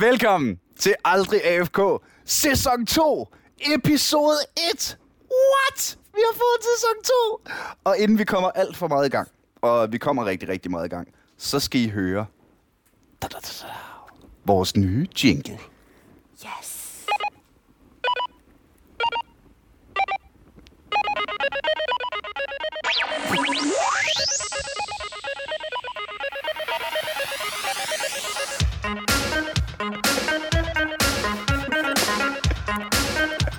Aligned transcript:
Velkommen 0.00 0.60
til 0.78 0.94
Aldrig 1.04 1.44
AFK, 1.44 1.78
sæson 2.24 2.86
2, 2.86 3.26
episode 3.74 4.36
1. 4.74 4.98
What? 5.20 5.98
Vi 6.14 6.20
har 6.24 6.34
fået 6.34 6.64
sæson 6.74 7.14
2. 7.44 7.52
Og 7.84 7.98
inden 7.98 8.18
vi 8.18 8.24
kommer 8.24 8.50
alt 8.50 8.76
for 8.76 8.88
meget 8.88 9.06
i 9.06 9.08
gang, 9.08 9.28
og 9.62 9.92
vi 9.92 9.98
kommer 9.98 10.26
rigtig, 10.26 10.48
rigtig 10.48 10.70
meget 10.70 10.86
i 10.86 10.88
gang, 10.88 11.08
så 11.36 11.60
skal 11.60 11.80
I 11.80 11.88
høre 11.88 12.26
da, 13.22 13.26
da, 13.28 13.36
da, 13.42 13.48
da, 13.62 13.72
vores 14.44 14.76
nye 14.76 15.06
jingle. 15.24 15.58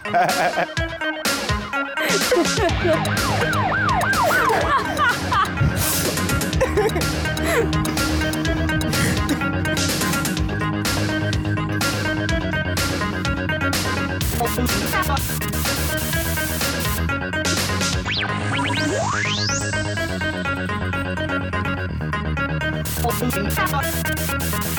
Of 0.10 0.78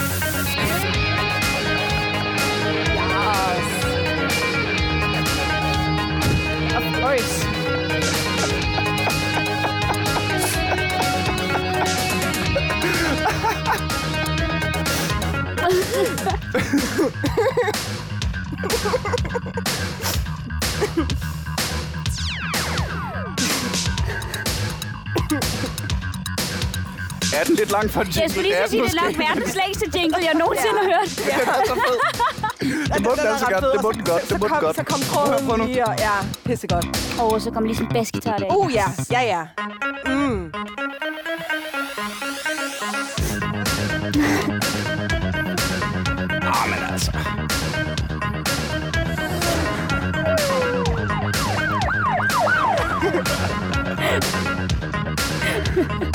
course. 7.09 7.45
Er 27.35 27.45
den 27.45 27.55
lidt 27.55 27.71
lang 27.71 27.91
for 27.91 28.01
en 28.01 28.07
jingle? 28.09 28.23
Jeg 28.23 28.31
skulle 28.31 28.43
lige 28.43 28.57
så 28.65 28.71
sige, 28.71 28.83
det 28.83 28.95
er 28.95 29.03
nok 29.03 29.19
verdens 29.19 29.57
længste 29.67 29.99
jingle, 29.99 30.19
jeg 30.25 30.35
nogensinde 30.35 30.79
har 30.83 30.85
hørt. 30.85 31.09
Den 31.19 31.49
er 31.49 31.65
så 31.67 31.75
fed. 31.75 32.18
Det 32.99 33.07
må 33.07 33.13
den 33.19 33.27
altså 33.27 33.47
godt. 33.47 33.65
Det 33.75 33.83
må 33.83 33.93
den 33.93 34.05
godt. 34.05 34.23
Det 34.31 34.41
må 34.41 34.49
den 34.49 34.57
godt. 34.61 34.77
Så 34.77 34.83
kom 34.85 35.01
Prøv 35.13 35.27
nu. 35.27 35.49
tråden 35.49 35.67
lige, 35.67 35.87
og 35.87 35.95
ja, 35.99 36.11
pissegodt. 36.45 36.87
Og 37.21 37.41
så 37.41 37.51
kom 37.51 37.65
lige 37.65 37.77
sådan 37.77 37.91
en 37.91 37.93
basgitar 37.95 38.37
der. 38.39 38.57
Uh, 38.57 38.75
ja, 38.75 38.85
ja, 39.11 39.21
ja. 39.23 39.43
Mm. 40.07 40.53
Ah, 46.43 46.71
men 46.71 46.93
altså. 46.93 47.11
Hvad 55.75 56.07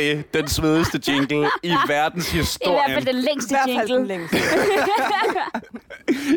det 0.00 0.34
den 0.34 0.48
svedigste 0.48 1.00
jingle 1.08 1.48
i 1.62 1.68
verdens 1.88 2.28
I 2.32 2.36
hvert 2.36 2.44
historie? 2.44 2.80
fald 2.94 3.04
den 3.06 3.16
I 3.16 3.20
længste 3.20 3.50
hvert 3.50 3.78
fald 3.78 3.88
den 3.88 3.96
jingle. 3.96 4.08
længste. 4.08 4.36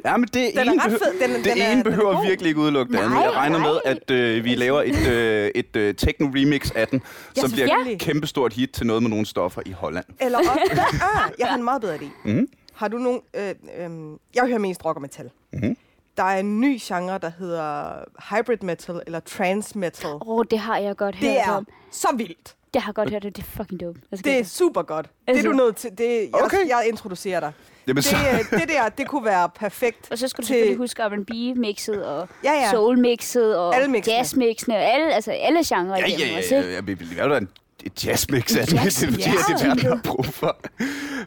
Ja, 0.05 0.17
men 0.17 0.27
det 0.33 0.33
Den 0.33 0.57
er 0.57 0.61
ene, 0.61 0.71
ret 0.71 0.91
behøver, 0.91 0.99
fed. 1.03 1.27
Den- 1.27 1.35
det 1.35 1.43
den 1.45 1.61
er- 1.61 1.65
ene 1.65 1.71
den 1.71 1.79
er 1.79 1.83
behøver 1.83 2.13
god. 2.15 2.25
virkelig 2.27 2.49
ikke 2.49 2.61
udelukke 2.61 2.93
det 2.93 2.99
andet. 2.99 3.15
Jeg 3.21 3.31
regner 3.35 3.59
med, 3.59 3.79
nej. 3.85 3.95
at 4.07 4.11
øh, 4.11 4.43
vi 4.45 4.55
laver 4.55 4.81
et, 4.81 5.07
øh, 5.07 5.51
et 5.55 5.75
øh, 5.75 5.93
techno-remix 6.01 6.71
af 6.75 6.87
den, 6.87 7.01
Ja, 7.37 7.41
som 7.41 7.51
bliver 7.51 7.67
et 7.87 7.99
kæmpestort 7.99 8.53
hit 8.53 8.69
til 8.69 8.85
noget 8.87 9.03
med 9.03 9.09
nogle 9.09 9.25
stoffer 9.25 9.61
i 9.65 9.71
Holland. 9.71 10.05
Eller 10.21 10.39
op. 10.39 10.45
ah, 10.77 11.31
jeg 11.39 11.47
har 11.47 11.55
en 11.57 11.63
meget 11.63 11.81
bedre 11.81 11.95
idé. 11.95 12.05
Mhm. 12.25 12.47
Har 12.73 12.87
du 12.87 12.97
nogen... 12.97 13.19
Øh, 13.35 13.49
øh, 13.49 13.89
jeg 14.35 14.43
hører 14.47 14.57
mest 14.59 14.85
rock 14.85 14.95
og 14.95 15.01
metal. 15.01 15.29
Mhm. 15.53 15.77
Der 16.17 16.23
er 16.23 16.39
en 16.39 16.61
ny 16.61 16.77
genre, 16.81 17.17
der 17.17 17.31
hedder 17.39 17.93
hybrid 18.29 18.57
metal, 18.61 19.01
eller 19.05 19.19
trance 19.19 19.77
metal. 19.77 20.09
Åh, 20.09 20.19
oh, 20.21 20.45
det 20.51 20.59
har 20.59 20.77
jeg 20.77 20.95
godt 20.97 21.15
hørt 21.15 21.29
Det 21.29 21.39
er 21.39 21.51
om. 21.51 21.67
så 21.91 22.07
vildt. 22.17 22.55
Det 22.73 22.81
har 22.81 22.89
jeg 22.89 22.95
godt 22.95 23.09
hørt, 23.09 23.25
og 23.25 23.35
det 23.35 23.41
er 23.43 23.47
fucking 23.57 23.81
dope. 23.81 23.99
Jeg 24.11 24.25
Det 24.25 24.39
er 24.39 24.43
super 24.43 24.81
godt. 24.81 25.05
Det 25.05 25.11
er 25.27 25.31
Altså- 25.31 25.47
du 25.49 25.53
nødt 25.53 25.75
til. 25.75 25.89
Det, 25.97 26.19
jeg, 26.33 26.43
Okay. 26.45 26.67
jeg 26.67 26.85
introducerer 26.89 27.39
dig. 27.39 27.51
Jamen, 27.87 27.95
Det, 27.95 28.05
så, 28.05 28.15
øh, 28.53 28.59
det 28.59 28.69
der, 28.69 28.89
det 28.89 29.07
kunne 29.07 29.25
være 29.25 29.49
perfekt. 29.49 30.11
Og 30.11 30.17
så 30.17 30.27
skal 30.27 30.41
du 30.41 30.47
til- 30.47 30.53
selvfølgelig 30.53 30.77
huske 30.77 31.01
R&B-mixet, 31.03 32.05
og 32.05 32.27
Ja, 32.43 32.51
ja. 32.53 32.69
soul-mixet, 32.71 33.57
og 33.57 33.73
jazz-mixene, 34.07 34.73
og 34.75 34.81
alle, 34.93 35.13
altså 35.13 35.31
alle 35.31 35.59
genrer 35.65 35.97
ja, 35.97 36.05
ja, 36.07 36.25
ja, 36.51 36.61
ja, 36.61 36.71
ja, 36.73 36.81
vi 36.81 36.93
vil 36.93 37.07
lave 37.07 37.37
en 37.37 37.49
et 37.83 38.05
jazzmix 38.05 38.55
af 38.55 38.67
det. 38.67 38.73
Jazz, 38.73 38.99
Det 38.99 39.07
er 39.09 39.11
det 39.57 39.61
er 39.67 39.73
det, 39.73 39.83
vi 39.83 39.87
har 39.87 39.99
brug 40.03 40.25
for. 40.25 40.57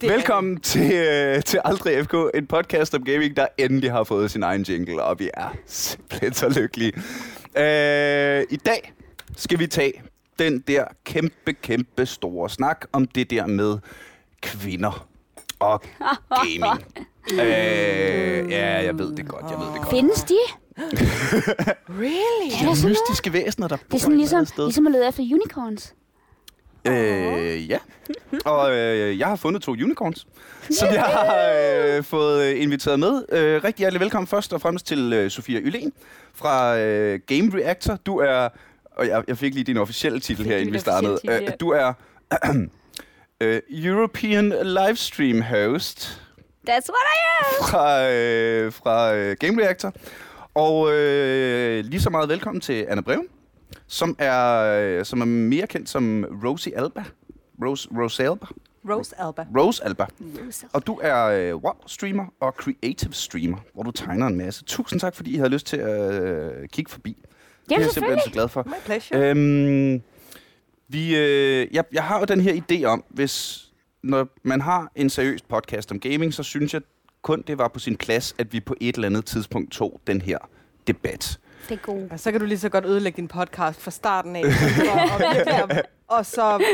Det 0.00 0.10
er 0.10 0.12
Velkommen 0.14 0.60
til, 0.60 0.92
øh, 0.92 1.42
til 1.42 1.60
Aldrig 1.64 2.04
FK, 2.04 2.14
en 2.34 2.46
podcast 2.46 2.94
om 2.94 3.04
gaming, 3.04 3.36
der 3.36 3.46
endelig 3.58 3.92
har 3.92 4.04
fået 4.04 4.30
sin 4.30 4.42
egen 4.42 4.62
jingle, 4.62 5.02
og 5.02 5.18
vi 5.18 5.30
er 5.34 5.56
simpelthen 5.66 6.32
så 6.34 6.48
lykkelige. 6.48 6.92
Øh, 7.56 8.44
I 8.50 8.56
dag 8.56 8.92
skal 9.36 9.58
vi 9.58 9.66
tage 9.66 9.92
den 10.38 10.58
der 10.68 10.84
kæmpe, 11.04 11.52
kæmpe 11.52 12.06
store 12.06 12.50
snak 12.50 12.84
om 12.92 13.06
det 13.06 13.30
der 13.30 13.46
med 13.46 13.78
kvinder 14.42 15.06
og 15.58 15.82
gaming. 16.44 16.84
øh, 17.32 18.50
ja, 18.50 18.82
jeg 18.84 18.98
ved 18.98 19.16
det 19.16 19.28
godt, 19.28 19.44
jeg 19.50 19.58
ved 19.58 19.66
det 19.66 19.76
godt. 19.76 19.90
Findes 19.90 20.22
de? 20.22 20.36
Really? 21.88 22.46
Er 22.46 22.50
De 22.50 22.58
der 22.58 22.64
noget? 22.64 22.84
mystiske 22.84 23.32
væsener, 23.32 23.68
der 23.68 23.76
Det 23.76 23.84
er 23.84 23.88
bor 23.90 23.98
sådan 23.98 24.16
ligesom, 24.16 24.44
sted. 24.46 24.64
ligesom 24.64 24.86
at 24.86 24.92
lede 24.92 25.08
efter 25.08 25.22
unicorns. 25.22 25.94
Øh, 26.90 27.70
ja. 27.70 27.78
Og 28.52 28.76
øh, 28.76 29.18
jeg 29.18 29.26
har 29.26 29.36
fundet 29.36 29.62
to 29.62 29.72
unicorns, 29.72 30.26
som 30.70 30.88
jeg 30.88 31.02
har 31.02 31.52
øh, 31.96 32.04
fået 32.04 32.44
øh, 32.44 32.62
inviteret 32.62 33.00
med. 33.00 33.24
Øh, 33.32 33.64
rigtig 33.64 33.78
hjertelig 33.78 34.00
velkommen 34.00 34.26
først 34.26 34.52
og 34.52 34.60
fremmest 34.60 34.86
til 34.86 35.12
øh, 35.12 35.30
Sofia 35.30 35.60
Ylen 35.60 35.92
fra 36.34 36.78
øh, 36.78 37.20
Game 37.26 37.50
Reactor. 37.54 37.96
Du 38.06 38.18
er, 38.18 38.48
og 38.96 39.06
jeg, 39.06 39.24
jeg 39.28 39.38
fik 39.38 39.54
lige 39.54 39.64
din 39.64 39.76
officielle 39.76 40.20
titel 40.20 40.44
her, 40.44 40.56
inden 40.56 40.74
vi 40.74 40.78
startede. 40.78 41.18
Øh, 41.28 41.48
du 41.60 41.70
er 41.70 41.92
øh, 43.40 43.60
European 43.70 44.54
Livestream 44.62 45.42
Host 45.42 46.22
That's 46.70 46.88
what 46.88 47.06
I 47.14 47.18
am! 47.38 47.68
fra, 47.68 48.10
øh, 48.10 48.72
fra 48.72 49.14
øh, 49.14 49.36
Game 49.40 49.62
Reactor. 49.62 49.92
Og 50.54 50.92
øh, 50.92 51.84
lige 51.84 52.00
så 52.00 52.10
meget 52.10 52.28
velkommen 52.28 52.60
til 52.60 52.86
Anna 52.88 53.00
Breven, 53.02 53.26
som 53.86 54.16
er, 54.18 54.56
øh, 54.98 55.04
som 55.04 55.20
er 55.20 55.24
mere 55.24 55.66
kendt 55.66 55.88
som 55.88 56.24
Rosie 56.44 56.78
Alba. 56.78 57.04
Rose, 57.64 57.88
Rose 57.98 58.24
Alba. 58.24 58.46
Rose 58.90 59.14
Alba. 59.18 59.46
Rose 59.58 59.84
Alba. 59.84 60.06
Og 60.72 60.86
du 60.86 61.00
er 61.02 61.24
øh, 61.24 61.54
WoW-streamer 61.54 62.34
og 62.40 62.52
creative 62.52 63.12
streamer, 63.12 63.58
hvor 63.74 63.82
du 63.82 63.90
tegner 63.90 64.26
en 64.26 64.36
masse. 64.36 64.64
Tusind 64.64 65.00
tak, 65.00 65.14
fordi 65.14 65.34
I 65.34 65.36
havde 65.36 65.50
lyst 65.50 65.66
til 65.66 65.76
at 65.76 66.22
øh, 66.22 66.68
kigge 66.68 66.90
forbi. 66.90 67.16
det 67.68 67.76
er 67.76 67.80
jeg 67.80 67.90
simpelthen 67.90 67.92
selvfølgelig. 67.94 68.22
så 68.24 68.30
glad 68.30 68.48
for. 68.48 68.64
My 68.66 68.84
pleasure. 68.84 69.30
Øhm, 69.30 70.02
vi, 70.88 71.16
øh, 71.16 71.66
jeg, 71.72 71.84
jeg 71.92 72.04
har 72.04 72.18
jo 72.18 72.24
den 72.24 72.40
her 72.40 72.62
idé 72.62 72.84
om, 72.84 73.04
hvis 73.08 73.66
når 74.02 74.28
man 74.42 74.60
har 74.60 74.92
en 74.94 75.10
seriøs 75.10 75.42
podcast 75.42 75.92
om 75.92 76.00
gaming, 76.00 76.34
så 76.34 76.42
synes 76.42 76.74
jeg 76.74 76.82
kun, 77.22 77.42
det 77.46 77.58
var 77.58 77.68
på 77.68 77.78
sin 77.78 77.96
plads, 77.96 78.34
at 78.38 78.52
vi 78.52 78.60
på 78.60 78.74
et 78.80 78.94
eller 78.94 79.08
andet 79.08 79.24
tidspunkt 79.24 79.72
tog 79.72 80.00
den 80.06 80.20
her 80.20 80.38
debat. 80.86 81.38
Det 81.68 81.74
er 81.74 81.76
god. 81.82 82.08
Og 82.10 82.20
så 82.20 82.30
kan 82.30 82.40
du 82.40 82.46
lige 82.46 82.58
så 82.58 82.68
godt 82.68 82.84
ødelægge 82.86 83.16
din 83.16 83.28
podcast 83.28 83.80
fra 83.80 83.90
starten 83.90 84.36
af. 84.36 84.42
og, 84.44 85.62
og, 85.62 85.82
og 86.18 86.26
så 86.26 86.64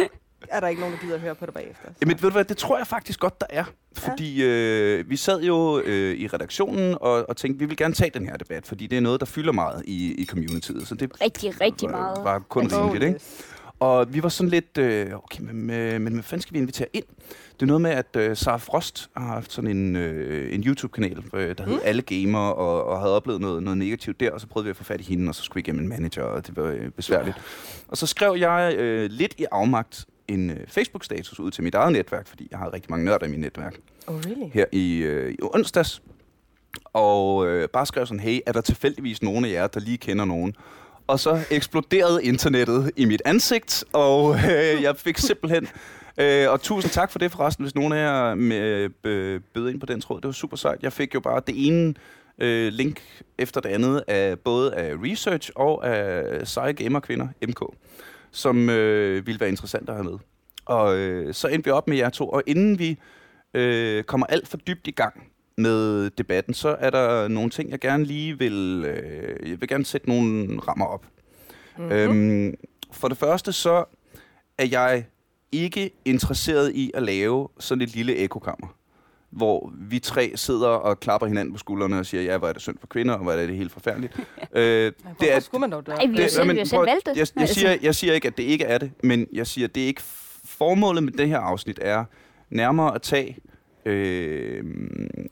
er 0.49 0.61
der 0.61 0.69
ikke 0.69 0.81
nogen, 0.81 0.94
der 0.97 1.00
gider 1.00 1.15
at 1.15 1.21
høre 1.21 1.35
på 1.35 1.47
det 1.47 1.55
bagefter. 1.55 1.89
Så. 1.89 1.94
Jamen, 2.00 2.17
ved 2.23 2.29
du 2.31 2.33
hvad, 2.33 2.44
det 2.44 2.56
tror 2.56 2.79
jeg 2.79 2.87
faktisk 2.87 3.21
godt, 3.21 3.41
der 3.41 3.47
er. 3.50 3.65
Fordi 3.97 4.43
øh, 4.44 5.11
vi 5.11 5.17
sad 5.17 5.43
jo 5.43 5.81
øh, 5.85 6.15
i 6.17 6.27
redaktionen 6.27 6.97
og, 7.00 7.29
og 7.29 7.37
tænkte, 7.37 7.59
vi 7.59 7.65
vil 7.65 7.77
gerne 7.77 7.94
tage 7.94 8.11
den 8.15 8.27
her 8.29 8.37
debat, 8.37 8.67
fordi 8.67 8.87
det 8.87 8.97
er 8.97 9.00
noget, 9.03 9.21
der 9.21 9.27
fylder 9.27 9.53
meget 9.53 9.83
i, 9.87 10.15
i 10.23 10.27
communityet. 10.27 10.89
Så 10.89 10.94
det 10.94 11.12
Rigtig, 11.23 11.61
rigtig 11.61 11.89
var, 11.91 11.99
meget. 12.00 12.25
var 12.25 12.39
kun 12.39 12.75
Oh, 12.75 12.81
rimeligt, 12.81 13.05
ikke? 13.05 13.21
Og 13.81 14.15
vi 14.15 14.23
var 14.23 14.29
sådan 14.29 14.50
lidt, 14.50 14.79
øh, 14.79 15.15
okay, 15.15 15.41
men, 15.41 15.67
men, 15.67 16.03
men 16.03 16.12
hvad 16.12 16.23
fanden 16.23 16.43
skal 16.43 16.55
vi 16.55 16.59
invitere 16.59 16.89
ind? 16.93 17.05
Det 17.54 17.62
er 17.62 17.66
noget 17.66 17.81
med, 17.81 17.90
at 17.90 18.16
øh, 18.16 18.37
Sara 18.37 18.56
Frost 18.56 19.10
har 19.16 19.26
haft 19.26 19.52
sådan 19.52 19.70
en, 19.70 19.96
øh, 19.96 20.54
en 20.54 20.62
YouTube-kanal, 20.62 21.25
øh, 21.34 21.54
der 21.58 21.64
hed 21.64 21.72
Mm. 21.75 21.81
Alle 21.84 22.02
Gamer, 22.02 22.38
og, 22.49 22.84
og 22.84 23.00
havde 23.00 23.16
oplevet 23.16 23.40
noget, 23.40 23.62
noget 23.62 23.78
negativt 23.78 24.20
der, 24.20 24.31
og 24.31 24.40
så 24.40 24.46
prøvede 24.46 24.64
vi 24.64 24.70
at 24.70 24.76
få 24.76 24.84
fat 24.84 25.00
i 25.00 25.04
hende, 25.04 25.28
og 25.28 25.34
så 25.34 25.43
skulle 25.43 25.54
vi 25.54 25.60
igennem 25.69 25.82
en 25.82 25.88
manager, 25.88 26.22
og 26.22 26.46
det 26.46 26.56
var 26.56 26.64
øh, 26.64 26.90
besværligt. 26.90 27.37
Og 27.88 27.96
så 27.96 28.06
skrev 28.06 28.37
jeg 28.38 28.75
øh, 28.76 29.10
lidt 29.10 29.34
i 29.38 29.44
afmagt 29.52 30.04
en 30.28 30.50
øh, 30.50 30.56
Facebook-status 30.69 31.40
ud 31.40 31.50
til 31.50 31.64
mit 31.64 31.75
eget 31.75 31.93
netværk, 31.93 32.26
fordi 32.26 32.49
jeg 32.50 32.58
har 32.58 32.72
rigtig 32.72 32.90
mange 32.90 33.04
nørder 33.04 33.26
i 33.26 33.31
mit 33.31 33.40
netværk 33.40 33.76
Oh, 34.06 34.14
really? 34.26 34.50
her 34.52 34.64
i, 34.72 34.96
øh, 34.98 35.32
i 35.32 35.37
onsdags. 35.43 36.02
Og 36.93 37.46
øh, 37.46 37.69
bare 37.69 37.87
skrev 37.87 38.06
sådan, 38.06 38.20
hey, 38.20 38.40
er 38.46 38.52
der 38.52 38.60
tilfældigvis 38.60 39.22
nogen 39.22 39.44
af 39.44 39.50
jer, 39.50 39.66
der 39.66 39.81
lige 39.81 39.98
kender 39.98 40.25
nogen? 40.25 40.56
Og 41.06 41.20
så 41.20 41.40
eksploderede 41.50 42.25
internettet 42.25 42.90
i 42.96 43.05
mit 43.05 43.22
ansigt, 43.25 43.84
og 43.93 44.34
øh, 44.37 44.82
jeg 44.82 44.96
fik 44.96 45.19
simpelthen... 45.19 45.69
Øh, 46.19 46.50
og 46.50 46.61
tusind 46.61 46.93
tak 46.93 47.11
for 47.11 47.19
det 47.19 47.32
forresten, 47.32 47.64
hvis 47.64 47.75
nogen 47.75 47.93
af 47.93 47.97
jer 47.97 48.35
med, 48.35 48.91
øh, 49.05 49.41
bød 49.55 49.70
ind 49.70 49.81
på 49.81 49.87
den 49.87 50.00
tråd. 50.00 50.20
Det 50.20 50.26
var 50.26 50.32
super 50.32 50.56
sejt. 50.56 50.82
Jeg 50.82 50.93
fik 50.93 51.14
jo 51.14 51.20
bare 51.20 51.43
det 51.47 51.67
ene 51.67 51.94
øh, 52.38 52.73
link 52.73 53.00
efter 53.38 53.61
det 53.61 53.69
andet 53.69 54.05
af 54.09 54.38
både 54.38 54.75
af 54.75 54.94
research 54.94 55.50
og 55.56 55.87
af 55.87 56.47
seje 56.49 56.73
gamerkvinder, 56.73 57.29
MK, 57.49 57.62
som 58.31 58.70
øh, 58.70 59.26
ville 59.26 59.41
være 59.41 59.49
interessant 59.49 59.88
at 59.88 59.94
have 59.94 60.05
med. 60.05 60.19
Og 60.64 60.97
øh, 60.97 61.35
så 61.35 61.49
endte 61.49 61.64
vi 61.64 61.70
op 61.70 61.88
med 61.88 61.97
jer 61.97 62.11
to, 62.11 62.29
og 62.29 62.43
inden 62.47 62.79
vi 62.79 62.99
øh, 63.55 64.05
kommer 64.05 64.26
alt 64.26 64.49
for 64.49 64.56
dybt 64.56 64.87
i 64.87 64.91
gang 64.91 65.32
med 65.56 66.11
debatten, 66.11 66.55
så 66.55 66.76
er 66.81 66.91
der 66.91 67.29
nogle 67.29 67.50
ting, 67.50 67.70
jeg 67.70 67.81
gerne 67.81 68.05
lige 68.05 68.38
vil... 68.38 68.85
Øh, 68.87 69.50
jeg 69.50 69.61
vil 69.61 69.69
gerne 69.69 69.85
sætte 69.85 70.08
nogle 70.08 70.61
rammer 70.61 70.87
op. 70.87 71.06
Mm-hmm. 71.79 71.93
Øhm, 71.93 72.55
for 72.93 73.08
det 73.08 73.19
første 73.19 73.53
så 73.53 73.85
er 74.58 74.67
jeg 74.70 75.05
ikke 75.52 75.90
interesseret 76.04 76.72
i 76.75 76.90
at 76.94 77.02
lave 77.02 77.49
sådan 77.58 77.82
et 77.82 77.94
lille 77.94 78.16
ekokammer, 78.16 78.66
hvor 79.31 79.72
vi 79.78 79.99
tre 79.99 80.32
sidder 80.34 80.69
og 80.69 81.00
klapper 81.00 81.26
hinanden 81.26 81.52
på 81.54 81.58
skuldrene 81.58 81.99
og 81.99 82.06
siger, 82.06 82.22
ja, 82.22 82.38
hvor 82.38 82.49
er 82.49 82.52
det 82.52 82.62
synd 82.62 82.78
for 82.81 82.87
kvinder, 82.87 83.14
og 83.14 83.22
hvor 83.22 83.32
er 83.32 83.46
det 83.46 83.56
helt 83.56 83.72
forfærdeligt. 83.72 84.12
øh, 84.52 84.93
Hvorfor 85.02 85.40
skulle 85.40 85.60
man 85.60 85.72
dog 85.72 85.87
det? 85.87 85.94
Ej, 85.94 86.06
vi 86.06 86.16
har 86.16 86.22
det- 86.22 86.31
selv, 86.32 86.66
selv 86.66 86.81
valgt 86.81 87.06
det. 87.06 87.16
Jeg, 87.16 87.26
jeg, 87.34 87.40
Altså, 87.43 87.54
siger, 87.54 87.76
jeg 87.82 87.94
siger 87.94 88.12
ikke, 88.14 88.28
at 88.28 88.37
det 88.37 88.43
ikke 88.43 88.64
er 88.64 88.78
det, 88.78 88.90
men 89.02 89.26
jeg 89.32 89.46
siger, 89.46 89.66
at 89.69 89.75
det 89.75 89.82
er 89.82 89.87
ikke 89.87 90.02
formålet 90.44 91.02
med 91.02 91.12
det 91.12 91.28
her 91.28 91.38
afsnit 91.38 91.78
er 91.82 92.05
nærmere 92.50 92.94
at 92.94 93.02
tage 93.02 93.37
øh, 93.84 94.64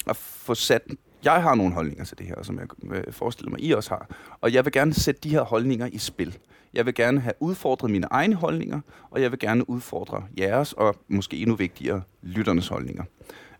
at 0.07 0.17
få 0.17 0.55
sat... 0.55 0.83
Jeg 1.25 1.43
har 1.43 1.55
nogle 1.55 1.73
holdninger 1.75 2.05
til 2.05 2.19
det 2.19 2.27
her, 2.27 2.43
som 2.43 2.59
jeg 2.59 2.95
øh, 2.95 3.13
forestiller 3.13 3.51
mig, 3.51 3.61
I 3.65 3.71
også 3.73 3.91
har. 3.91 4.07
Og 4.41 4.53
jeg 4.53 4.65
vil 4.65 4.73
gerne 4.73 4.95
sætte 4.95 5.21
de 5.21 5.29
her 5.31 5.43
holdninger 5.43 5.87
i 5.93 5.99
spil. 5.99 6.39
Jeg 6.75 6.87
vil 6.87 6.95
gerne 6.95 7.21
have 7.21 7.33
udfordret 7.41 7.91
mine 7.91 8.07
egne 8.11 8.35
holdninger, 8.35 8.81
og 9.11 9.23
jeg 9.23 9.31
vil 9.31 9.39
gerne 9.39 9.71
udfordre 9.71 10.23
jeres, 10.39 10.73
og 10.73 10.97
måske 11.09 11.37
endnu 11.37 11.55
vigtigere, 11.57 12.03
lytternes 12.23 12.69
holdninger. 12.69 13.05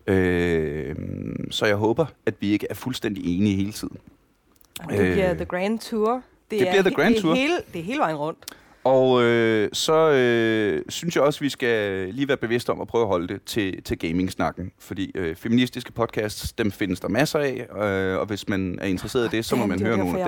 Øh, 0.07 0.95
så 1.51 1.65
jeg 1.65 1.75
håber, 1.75 2.05
at 2.25 2.33
vi 2.39 2.49
ikke 2.51 2.67
er 2.69 2.73
fuldstændig 2.73 3.37
enige 3.37 3.55
hele 3.55 3.71
tiden. 3.71 3.97
Det 4.89 4.97
bliver 4.97 5.29
Øh, 5.31 5.35
The 5.35 5.45
Grand 5.45 5.79
Tour. 5.79 6.21
det 6.51 6.61
er 6.61 6.71
bliver 6.71 6.81
The 6.81 6.91
he- 6.91 6.95
Grand 6.95 7.13
det 7.13 7.17
er 7.17 7.21
Tour. 7.21 7.33
Hele, 7.35 7.53
det 7.73 7.79
er 7.79 7.83
hele 7.83 7.99
vejen 7.99 8.15
rundt. 8.15 8.37
Og 8.83 9.23
øh, 9.23 9.69
så 9.73 10.09
øh, 10.11 10.81
synes 10.89 11.15
jeg 11.15 11.23
også, 11.23 11.37
at 11.37 11.41
vi 11.41 11.49
skal 11.49 12.07
lige 12.13 12.27
være 12.27 12.37
bevidste 12.37 12.69
om 12.69 12.81
at 12.81 12.87
prøve 12.87 13.01
at 13.01 13.07
holde 13.07 13.27
det 13.27 13.43
til, 13.45 13.83
til 13.83 13.99
gaming-snakken. 13.99 14.71
Fordi 14.79 15.11
øh, 15.15 15.35
feministiske 15.35 15.91
podcasts, 15.91 16.53
dem 16.53 16.71
findes 16.71 16.99
der 16.99 17.07
masser 17.07 17.39
af, 17.39 17.67
øh, 17.83 18.19
og 18.19 18.25
hvis 18.25 18.49
man 18.49 18.77
er 18.81 18.85
interesseret 18.87 19.33
i 19.33 19.37
det, 19.37 19.45
så 19.45 19.55
må 19.55 19.65
man 19.65 19.77
det 19.79 19.87
høre 19.87 19.97
nogle 19.97 20.19
af 20.19 20.25
jeg 20.25 20.27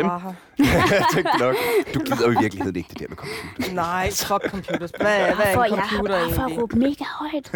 dem. 0.58 0.66
jeg 0.92 1.06
tænkte 1.14 1.32
nok, 1.40 1.56
du 1.94 2.00
gider 2.00 2.26
jo 2.28 2.32
i 2.32 2.42
virkeligheden 2.42 2.76
ikke 2.76 2.90
det 2.90 3.00
der 3.00 3.06
med 3.10 3.18
computer. 3.18 3.74
Nej, 3.74 4.12
fuck 4.12 4.50
computers. 4.50 4.92
Hvad, 4.98 5.08
er- 5.20 5.36
hvad 5.36 5.46
er 5.46 5.64
en 5.64 5.76
jeg 5.76 5.82
har 5.84 5.90
computer 5.98 6.16
at 6.16 6.38
egentlig? 6.38 6.62
råbe 6.62 6.80
mega 6.80 7.04
højt. 7.20 7.52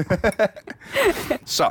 Så, 1.46 1.64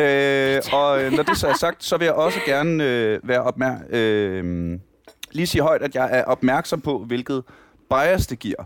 øh, 0.00 0.62
og 0.80 1.02
øh, 1.04 1.12
når 1.12 1.22
det 1.22 1.36
så 1.38 1.48
er 1.48 1.54
sagt, 1.54 1.84
så 1.84 1.96
vil 1.96 2.04
jeg 2.04 2.14
også 2.14 2.38
gerne 2.46 2.84
øh, 2.84 3.20
være 3.28 3.42
opmærksom, 3.42 3.94
øh, 3.94 4.78
lige 5.32 5.46
sige 5.46 5.62
højt, 5.62 5.82
at 5.82 5.94
jeg 5.94 6.08
er 6.12 6.24
opmærksom 6.24 6.80
på, 6.80 6.98
hvilket 7.06 7.42
bias 7.94 8.26
det 8.26 8.38
giver, 8.38 8.64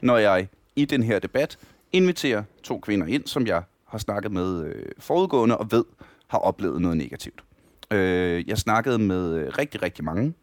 når 0.00 0.16
jeg 0.18 0.48
i 0.76 0.84
den 0.84 1.02
her 1.02 1.18
debat 1.18 1.58
inviterer 1.92 2.42
to 2.62 2.78
kvinder 2.78 3.06
ind, 3.06 3.26
som 3.26 3.46
jeg 3.46 3.62
har 3.88 3.98
snakket 3.98 4.32
med 4.32 4.64
øh, 4.64 4.86
forudgående 4.98 5.58
og 5.58 5.72
ved 5.72 5.84
har 6.26 6.38
oplevet 6.38 6.80
noget 6.80 6.96
negativt. 6.96 7.44
Øh, 7.90 8.48
jeg 8.48 8.58
snakkede 8.58 8.98
med 8.98 9.34
øh, 9.34 9.52
rigtig, 9.58 9.82
rigtig 9.82 10.04
mange 10.04 10.34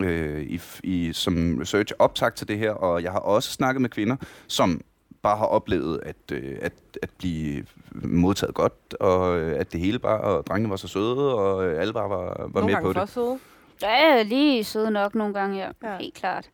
øh, 0.00 0.42
i, 0.42 0.60
i, 0.84 1.12
som 1.12 1.58
research 1.60 1.92
optag 1.98 2.34
til 2.34 2.48
det 2.48 2.58
her, 2.58 2.70
og 2.70 3.02
jeg 3.02 3.12
har 3.12 3.18
også 3.18 3.50
snakket 3.50 3.80
med 3.82 3.90
kvinder, 3.90 4.16
som 4.46 4.80
bare 5.22 5.36
har 5.36 5.46
oplevet 5.46 6.00
at, 6.02 6.16
øh, 6.32 6.58
at, 6.62 6.72
at 7.02 7.10
blive 7.18 7.64
modtaget 7.92 8.54
godt, 8.54 8.94
og 9.00 9.38
øh, 9.38 9.60
at 9.60 9.72
det 9.72 9.80
hele 9.80 9.98
bare, 9.98 10.20
og 10.20 10.46
drengene 10.46 10.70
var 10.70 10.76
så 10.76 10.88
søde, 10.88 11.34
og 11.34 11.66
øh, 11.66 11.80
alle 11.80 11.92
bare 11.92 12.10
var, 12.10 12.24
var 12.26 12.48
Nogle 12.54 12.66
med 12.66 12.74
gange 12.74 12.82
på 12.82 13.00
det. 13.00 13.08
for 13.08 13.14
søde. 13.20 13.38
Ja, 13.82 14.22
lige 14.22 14.64
søde 14.64 14.90
nok 14.90 15.14
nogle 15.14 15.34
gange. 15.34 15.58
Ja. 15.58 15.70
ja. 15.82 15.96
Helt 15.98 16.14
klart. 16.14 16.50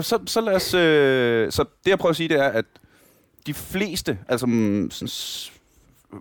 Så, 0.00 0.18
så 0.26 0.40
lad 0.40 0.54
os... 0.54 0.74
Øh, 0.74 1.52
så 1.52 1.64
det, 1.84 1.90
jeg 1.90 1.98
prøver 1.98 2.10
at 2.10 2.16
sige, 2.16 2.28
det 2.28 2.38
er, 2.40 2.48
at 2.48 2.64
de 3.46 3.54
fleste, 3.54 4.18
altså 4.28 4.46
mm, 4.46 4.90
sådan, 4.90 5.08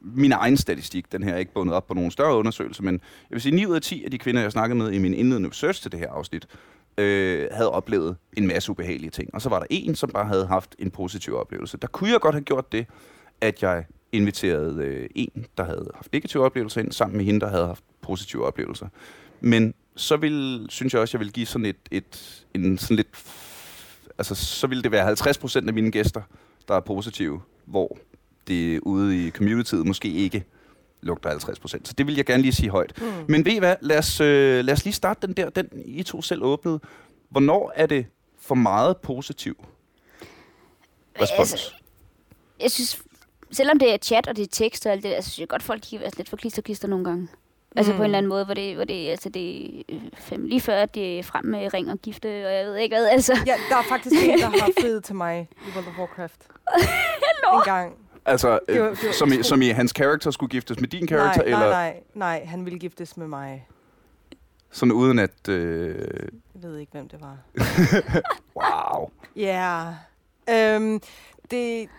min 0.01 0.31
egen 0.31 0.57
statistik, 0.57 1.11
den 1.11 1.23
her 1.23 1.33
er 1.33 1.38
ikke 1.38 1.53
bundet 1.53 1.75
op 1.75 1.88
på 1.88 1.94
nogen 1.94 2.11
større 2.11 2.38
undersøgelse, 2.38 2.83
men 2.83 2.94
jeg 2.94 3.35
vil 3.35 3.41
sige, 3.41 3.55
9 3.55 3.65
ud 3.65 3.75
af 3.75 3.81
10 3.81 4.03
af 4.03 4.11
de 4.11 4.17
kvinder, 4.17 4.41
jeg 4.41 4.51
snakkede 4.51 4.79
med 4.79 4.91
i 4.91 4.97
min 4.97 5.13
indledende 5.13 5.50
research 5.50 5.81
til 5.81 5.91
det 5.91 6.00
her 6.00 6.09
afsnit, 6.09 6.47
øh, 6.97 7.47
havde 7.51 7.71
oplevet 7.71 8.15
en 8.38 8.47
masse 8.47 8.71
ubehagelige 8.71 9.09
ting. 9.09 9.29
Og 9.33 9.41
så 9.41 9.50
var 9.50 9.59
der 9.59 9.65
en, 9.69 9.95
som 9.95 10.09
bare 10.09 10.25
havde 10.25 10.47
haft 10.47 10.75
en 10.79 10.91
positiv 10.91 11.35
oplevelse. 11.35 11.77
Der 11.77 11.88
kunne 11.88 12.11
jeg 12.11 12.19
godt 12.19 12.35
have 12.35 12.44
gjort 12.44 12.71
det, 12.71 12.85
at 13.41 13.63
jeg 13.63 13.85
inviterede 14.11 14.83
øh, 14.83 15.09
en, 15.15 15.45
der 15.57 15.63
havde 15.63 15.89
haft 15.95 16.13
negative 16.13 16.44
oplevelser 16.44 16.81
ind, 16.81 16.91
sammen 16.91 17.17
med 17.17 17.25
hende, 17.25 17.39
der 17.39 17.47
havde 17.47 17.67
haft 17.67 17.83
positive 18.01 18.45
oplevelser. 18.45 18.88
Men 19.41 19.73
så 19.95 20.18
vil, 20.18 20.66
synes 20.69 20.94
jeg 20.94 21.01
også, 21.01 21.18
jeg 21.18 21.25
vil 21.25 21.34
give 21.34 21.45
sådan 21.45 21.66
et, 21.66 21.78
et 21.92 22.45
en 22.54 22.78
sådan 22.78 22.95
lidt, 22.95 23.07
altså 24.18 24.36
så 24.36 24.68
vil 24.68 24.84
det 24.84 24.92
være 24.92 25.06
50 25.06 25.38
procent 25.38 25.68
af 25.68 25.74
mine 25.74 25.92
gæster, 25.92 26.22
der 26.68 26.75
er 26.75 26.80
positive, 26.80 27.42
hvor 27.66 27.98
det 28.48 28.80
ude 28.80 29.28
i 29.28 29.31
communityet 29.31 29.88
måske 29.88 30.07
ikke 30.07 30.44
lugter 31.01 31.30
50 31.30 31.60
procent. 31.60 31.88
Så 31.88 31.94
det 31.94 32.07
vil 32.07 32.16
jeg 32.16 32.25
gerne 32.25 32.42
lige 32.42 32.54
sige 32.54 32.69
højt. 32.69 32.94
Hmm. 32.98 33.25
Men 33.28 33.45
ved 33.45 33.51
I 33.51 33.60
hvad, 33.60 33.75
lad 33.81 33.98
os, 33.98 34.22
øh, 34.22 34.66
lad 34.66 34.74
os 34.74 34.86
lige 34.86 34.94
starte 34.94 35.28
den 35.28 35.34
der, 35.34 35.50
den 35.50 35.69
I 35.86 36.04
to 36.04 36.22
selv 36.22 36.44
åbnede. 36.44 36.80
Hvornår 37.30 37.72
er 37.75 37.86
det 37.86 38.06
for 38.40 38.56
meget 38.56 38.98
positiv 38.98 39.66
respons? 41.22 41.54
Altså, 41.54 41.74
Jeg 42.60 42.72
synes, 42.72 43.04
selvom 43.51 43.80
det 43.80 43.94
er 43.94 43.98
chat 43.98 44.28
og 44.28 44.36
det 44.36 44.44
er 44.44 44.48
tekst 44.51 44.86
og 44.86 44.92
alt 44.92 45.04
det 45.04 45.12
der, 45.12 45.22
så 45.22 45.30
synes 45.30 45.40
jeg 45.40 45.48
godt, 45.48 45.63
folk 45.63 45.84
kan 45.90 46.00
være 46.00 46.12
lidt 46.18 46.30
for 46.30 46.38
klisterklister 46.38 46.88
nogle 46.88 47.06
gange. 47.06 47.28
Altså 47.75 47.91
Mm. 47.91 47.97
på 47.97 48.01
en 48.03 48.05
eller 48.05 48.17
anden 48.17 48.29
måde, 48.29 48.45
hvor 48.45 48.53
det, 48.53 48.75
hvor 48.75 48.83
det, 48.85 49.09
altså 49.09 49.29
det 49.29 49.75
er 49.79 49.83
øh, 49.89 50.01
fem, 50.18 50.45
lige 50.45 50.61
før, 50.61 50.75
at 50.75 50.95
det 50.95 51.19
er 51.19 51.23
frem 51.23 51.45
med 51.45 51.73
ring 51.73 51.92
og 51.92 51.97
gifte, 51.97 52.27
og 52.47 52.53
jeg 52.53 52.65
ved 52.65 52.75
ikke 52.75 52.95
hvad, 52.95 53.07
altså. 53.07 53.37
Ja, 53.45 53.53
der 53.69 53.77
er 53.77 53.83
faktisk 53.89 54.23
en, 54.23 54.39
der 54.39 54.45
har 54.45 54.69
friet 54.81 55.03
til 55.03 55.15
mig 55.15 55.47
i 55.68 55.69
World 55.75 55.87
of 55.87 55.99
Warcraft. 55.99 56.47
En 57.53 57.61
gang. 57.65 57.94
Altså, 58.25 58.59
Det 58.69 58.81
var- 58.81 58.89
øh, 58.89 58.95
det 58.97 59.06
var 59.07 59.11
som, 59.13 59.31
i, 59.33 59.44
som 59.44 59.61
i 59.61 59.68
hans 59.69 59.94
karakter 59.94 60.31
skulle 60.31 60.49
giftes 60.49 60.80
med 60.80 60.87
din 60.89 61.07
karakter, 61.07 61.42
nej, 61.44 61.45
eller 61.53 61.69
nej, 61.69 61.94
nej, 62.15 62.39
nej, 62.39 62.45
han 62.45 62.65
ville 62.65 62.80
giftes 62.80 63.18
med 63.18 63.27
mig. 63.27 63.68
sådan 64.71 64.92
uden 64.92 65.19
at... 65.19 65.49
Øh, 65.49 65.95
Jeg 66.56 66.63
ved 66.63 66.77
ikke, 66.77 66.92
hvem 66.92 67.07
det 67.09 67.19
var. 67.21 67.37
wow. 68.59 69.09
Ja. 69.35 69.94
Yeah. 70.49 70.75
Øhm, 70.75 71.01
det... 71.51 71.89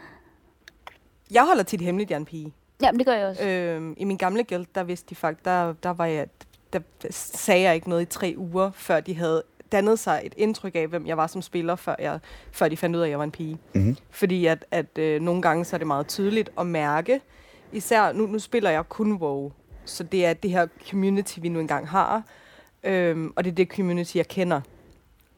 Jeg 1.31 1.45
holder 1.47 1.63
tit 1.63 1.81
hemmeligt, 1.81 2.11
jeg 2.11 2.17
er 2.17 2.21
en 2.21 2.25
pige. 2.27 2.53
Ja, 2.83 2.93
men 2.93 2.99
det 2.99 3.07
gør 3.07 3.15
jeg 3.15 3.27
også. 3.27 3.49
Øhm, 3.49 3.95
I 3.97 4.05
min 4.05 4.17
gamle 4.17 4.45
guild, 4.45 4.67
der 4.75 4.83
vidste 4.83 5.11
de 5.11 5.15
faktisk, 5.15 5.45
der, 5.45 5.73
der 5.83 5.91
var 5.91 6.07
jeg, 6.07 6.27
der, 6.73 6.79
der 7.03 7.09
sagde 7.11 7.63
jeg 7.63 7.75
ikke 7.75 7.89
noget 7.89 8.03
i 8.03 8.05
tre 8.05 8.35
uger, 8.37 8.71
før 8.75 9.01
de 9.01 9.15
havde 9.15 9.43
dannet 9.73 9.99
sig 9.99 10.21
et 10.25 10.35
indtryk 10.37 10.75
af, 10.75 10.89
hvem 10.89 11.07
jeg 11.07 11.17
var 11.17 11.27
som 11.27 11.43
spiller, 11.43 11.77
før, 11.77 11.95
jeg, 11.99 12.21
før 12.53 12.69
de 12.69 12.77
fandt 12.77 12.97
ud 12.97 13.01
af, 13.01 13.05
at 13.05 13.11
jeg 13.11 13.19
var 13.19 13.25
en 13.25 13.31
pige. 13.31 13.59
Mm-hmm. 13.75 13.97
Fordi 14.11 14.47
at, 14.47 14.65
at 14.71 14.99
øh, 14.99 15.21
nogle 15.21 15.43
gange 15.43 15.65
så 15.65 15.77
er 15.77 15.79
det 15.79 15.87
meget 15.87 16.07
tydeligt 16.09 16.51
at 16.59 16.67
mærke, 16.67 17.21
især 17.73 18.13
nu, 18.13 18.27
nu 18.27 18.39
spiller 18.39 18.71
jeg 18.71 18.89
kun 18.89 19.13
WoW, 19.13 19.53
så 19.85 20.03
det 20.05 20.27
er 20.27 20.33
det 20.33 20.51
her 20.51 20.67
community, 20.91 21.39
vi 21.43 21.49
nu 21.49 21.61
engang 21.61 21.89
har, 21.89 22.23
øhm, 22.85 23.33
og 23.37 23.45
det 23.45 23.51
er 23.51 23.55
det 23.55 23.69
community, 23.69 24.17
jeg 24.17 24.29
kender. 24.29 24.61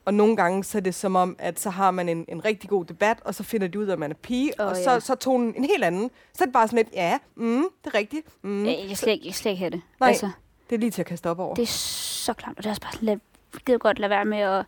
Og 0.06 0.14
nogle 0.14 0.36
gange 0.36 0.64
så 0.64 0.78
er 0.78 0.82
det 0.82 0.94
som 0.94 1.16
om, 1.16 1.36
at 1.38 1.60
så 1.60 1.70
har 1.70 1.90
man 1.90 2.08
en, 2.08 2.24
en 2.28 2.44
rigtig 2.44 2.70
god 2.70 2.84
debat, 2.84 3.18
og 3.24 3.34
så 3.34 3.42
finder 3.42 3.66
de 3.68 3.78
ud 3.78 3.86
af, 3.86 3.92
at 3.92 3.98
man 3.98 4.10
er 4.10 4.14
pige, 4.14 4.52
oh, 4.60 4.66
og 4.66 4.76
ja. 4.76 4.82
så, 4.84 5.00
så 5.06 5.12
er 5.12 5.16
tonen 5.16 5.54
en 5.56 5.64
helt 5.64 5.84
anden. 5.84 6.10
Så 6.34 6.44
er 6.44 6.46
det 6.46 6.52
bare 6.52 6.68
sådan 6.68 6.76
lidt, 6.76 6.88
ja, 6.92 7.18
mm, 7.34 7.64
det 7.84 7.94
er 7.94 7.98
rigtigt. 7.98 8.26
Mm. 8.42 8.66
Jeg, 8.66 8.84
jeg, 8.88 8.96
slet, 8.96 9.12
ikke- 9.12 9.26
jeg 9.26 9.34
slet 9.34 9.50
ikke 9.50 9.58
have 9.58 9.70
det. 9.70 9.80
Nej. 10.00 10.08
Altså, 10.08 10.30
Det 10.70 10.76
er 10.76 10.80
lige 10.80 10.90
til 10.90 11.02
at 11.02 11.06
kaste 11.06 11.30
op 11.30 11.38
over. 11.38 11.54
det 11.54 11.62
er 11.62 11.66
så 11.66 12.32
klamt, 12.32 12.58
og 12.58 12.64
det 12.64 12.68
er 12.68 12.72
også 12.72 12.82
bare 12.82 12.92
sådan 12.92 13.06
lidt, 13.08 13.20
gider 13.66 13.78
godt 13.78 13.98
lade 13.98 14.10
være 14.10 14.24
med 14.24 14.38
at, 14.38 14.64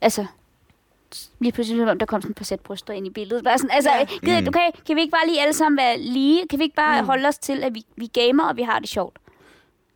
altså, 0.00 0.26
lige 1.38 1.52
pludselig, 1.52 1.90
om 1.90 1.98
der 1.98 2.06
kom 2.06 2.20
sådan 2.22 2.30
et 2.30 2.36
par 2.36 2.44
sæt 2.44 2.60
bryster 2.60 2.92
ind 2.94 3.06
i 3.06 3.10
billedet. 3.10 3.44
Bare 3.44 3.58
sådan, 3.58 3.70
altså, 3.70 3.90
Ja. 3.90 4.04
gider, 4.04 4.40
Mm. 4.40 4.48
okay, 4.48 4.70
kan 4.86 4.96
vi 4.96 5.00
ikke 5.00 5.10
bare 5.12 5.26
lige 5.26 5.40
alle 5.40 5.52
sammen 5.54 5.76
være 5.76 5.98
lige? 5.98 6.48
Kan 6.48 6.58
vi 6.58 6.64
ikke 6.64 6.76
bare 6.76 7.00
mm. 7.02 7.06
holde 7.06 7.28
os 7.28 7.38
til, 7.38 7.64
at 7.64 7.74
vi, 7.74 7.82
vi 7.96 8.06
gamer, 8.06 8.44
og 8.48 8.56
vi 8.56 8.62
har 8.62 8.78
det 8.78 8.88
sjovt? 8.88 9.18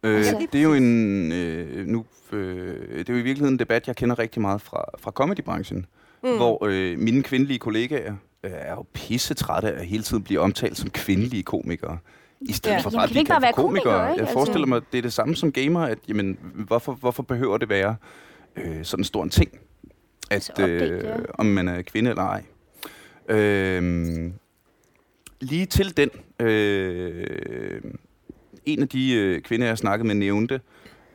Øh, 0.02 0.17
Altså- 0.17 0.47
det 0.52 0.59
er 0.59 0.62
jo 0.62 0.75
en 0.75 1.33
øh, 1.33 1.87
nu 1.87 2.05
øh, 2.33 2.99
det 2.99 3.09
er 3.09 3.12
jo 3.12 3.19
i 3.19 3.23
virkeligheden 3.23 3.55
en 3.55 3.59
debat 3.59 3.87
jeg 3.87 3.97
kender 3.97 4.19
rigtig 4.19 4.43
meget 4.43 4.61
fra 4.61 4.85
fra 4.99 5.11
comedybranchen, 5.11 5.87
mm. 6.23 6.37
hvor 6.37 6.67
øh, 6.71 6.99
mine 6.99 7.23
kvindelige 7.23 7.59
kollegaer 7.59 8.14
øh, 8.45 8.50
er 8.55 8.73
jo 8.75 8.85
pisse 8.93 9.35
trætte 9.35 9.73
af 9.73 9.87
hele 9.87 10.02
tiden 10.02 10.23
blive 10.23 10.40
omtalt 10.40 10.76
som 10.76 10.90
kvindelige 10.90 11.43
komikere. 11.43 11.99
I 12.40 12.52
stedet 12.52 12.75
Ja. 12.76 12.81
for 12.81 12.90
Jamen, 12.90 12.97
bare 12.97 13.05
at 13.05 13.11
kan 13.11 13.19
ikke 13.21 13.33
for 13.33 13.40
være 13.40 13.52
komikere, 13.52 13.83
komikere. 13.83 14.11
ikke? 14.11 14.12
Jeg 14.12 14.21
Altså- 14.21 14.33
forestiller 14.33 14.67
mig, 14.67 14.81
det 14.93 14.99
er 14.99 15.02
det 15.02 15.12
samme 15.12 15.37
som 15.37 15.52
gamer, 15.52 15.81
at 15.81 15.99
jamen, 16.09 16.38
hvorfor, 16.55 16.93
hvorfor 16.93 17.23
behøver 17.23 17.59
det 17.59 17.69
være 17.69 17.97
øh, 18.57 18.85
sådan 18.85 19.00
en 19.00 19.05
stor 19.05 19.23
en 19.23 19.31
ting, 19.31 19.50
Så 19.52 19.59
at 20.31 20.50
opdelt, 20.62 20.83
øh, 20.93 21.05
ja. 21.05 21.17
om 21.35 21.47
man 21.47 21.69
er 21.69 21.83
kvinde 21.83 22.11
eller 22.11 22.23
ej. 22.23 22.43
Øh, 23.28 24.31
lige 25.40 25.67
til 25.67 25.97
den, 25.97 26.11
øh, 26.47 27.81
en 28.73 28.83
af 28.83 28.89
de 28.89 29.15
øh, 29.15 29.41
kvinder, 29.43 29.67
jeg 29.67 29.79
snakkede 29.79 30.07
med, 30.07 30.15
nævnte, 30.15 30.61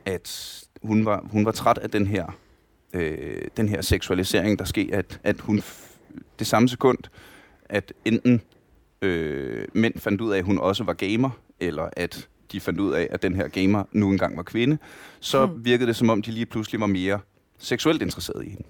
at 0.06 0.60
hun 0.84 1.06
var, 1.06 1.24
hun 1.32 1.46
var 1.46 1.52
træt 1.52 1.78
af 1.78 1.90
den 1.92 2.08
her, 2.08 2.38
øh, 2.94 3.42
den 3.58 3.70
her 3.70 3.82
seksualisering, 3.82 4.60
der 4.60 4.66
sker, 4.66 4.98
at, 4.98 5.20
at 5.24 5.40
hun 5.42 5.60
f- 5.60 5.90
det 6.40 6.48
samme 6.48 6.70
sekund, 6.70 6.98
at 7.66 7.94
enten 8.06 8.42
øh, 9.02 9.68
mænd 9.74 10.00
fandt 10.00 10.22
ud 10.22 10.32
af, 10.32 10.38
at 10.38 10.44
hun 10.46 10.58
også 10.58 10.84
var 10.84 10.94
gamer, 10.94 11.30
eller 11.60 11.90
at 11.98 12.28
de 12.52 12.60
fandt 12.60 12.80
ud 12.80 12.94
af, 12.94 13.08
at 13.12 13.22
den 13.22 13.36
her 13.36 13.48
gamer 13.48 13.84
nu 13.92 14.10
engang 14.12 14.38
var 14.38 14.44
kvinde, 14.44 14.78
så 15.20 15.46
Hmm. 15.46 15.66
virkede 15.66 15.88
det 15.88 15.96
som 15.96 16.10
om, 16.10 16.22
de 16.22 16.32
lige 16.32 16.46
pludselig 16.46 16.80
var 16.82 16.88
mere 16.88 17.20
seksuelt 17.58 18.02
interesserede 18.02 18.46
i 18.46 18.50
hende. 18.50 18.64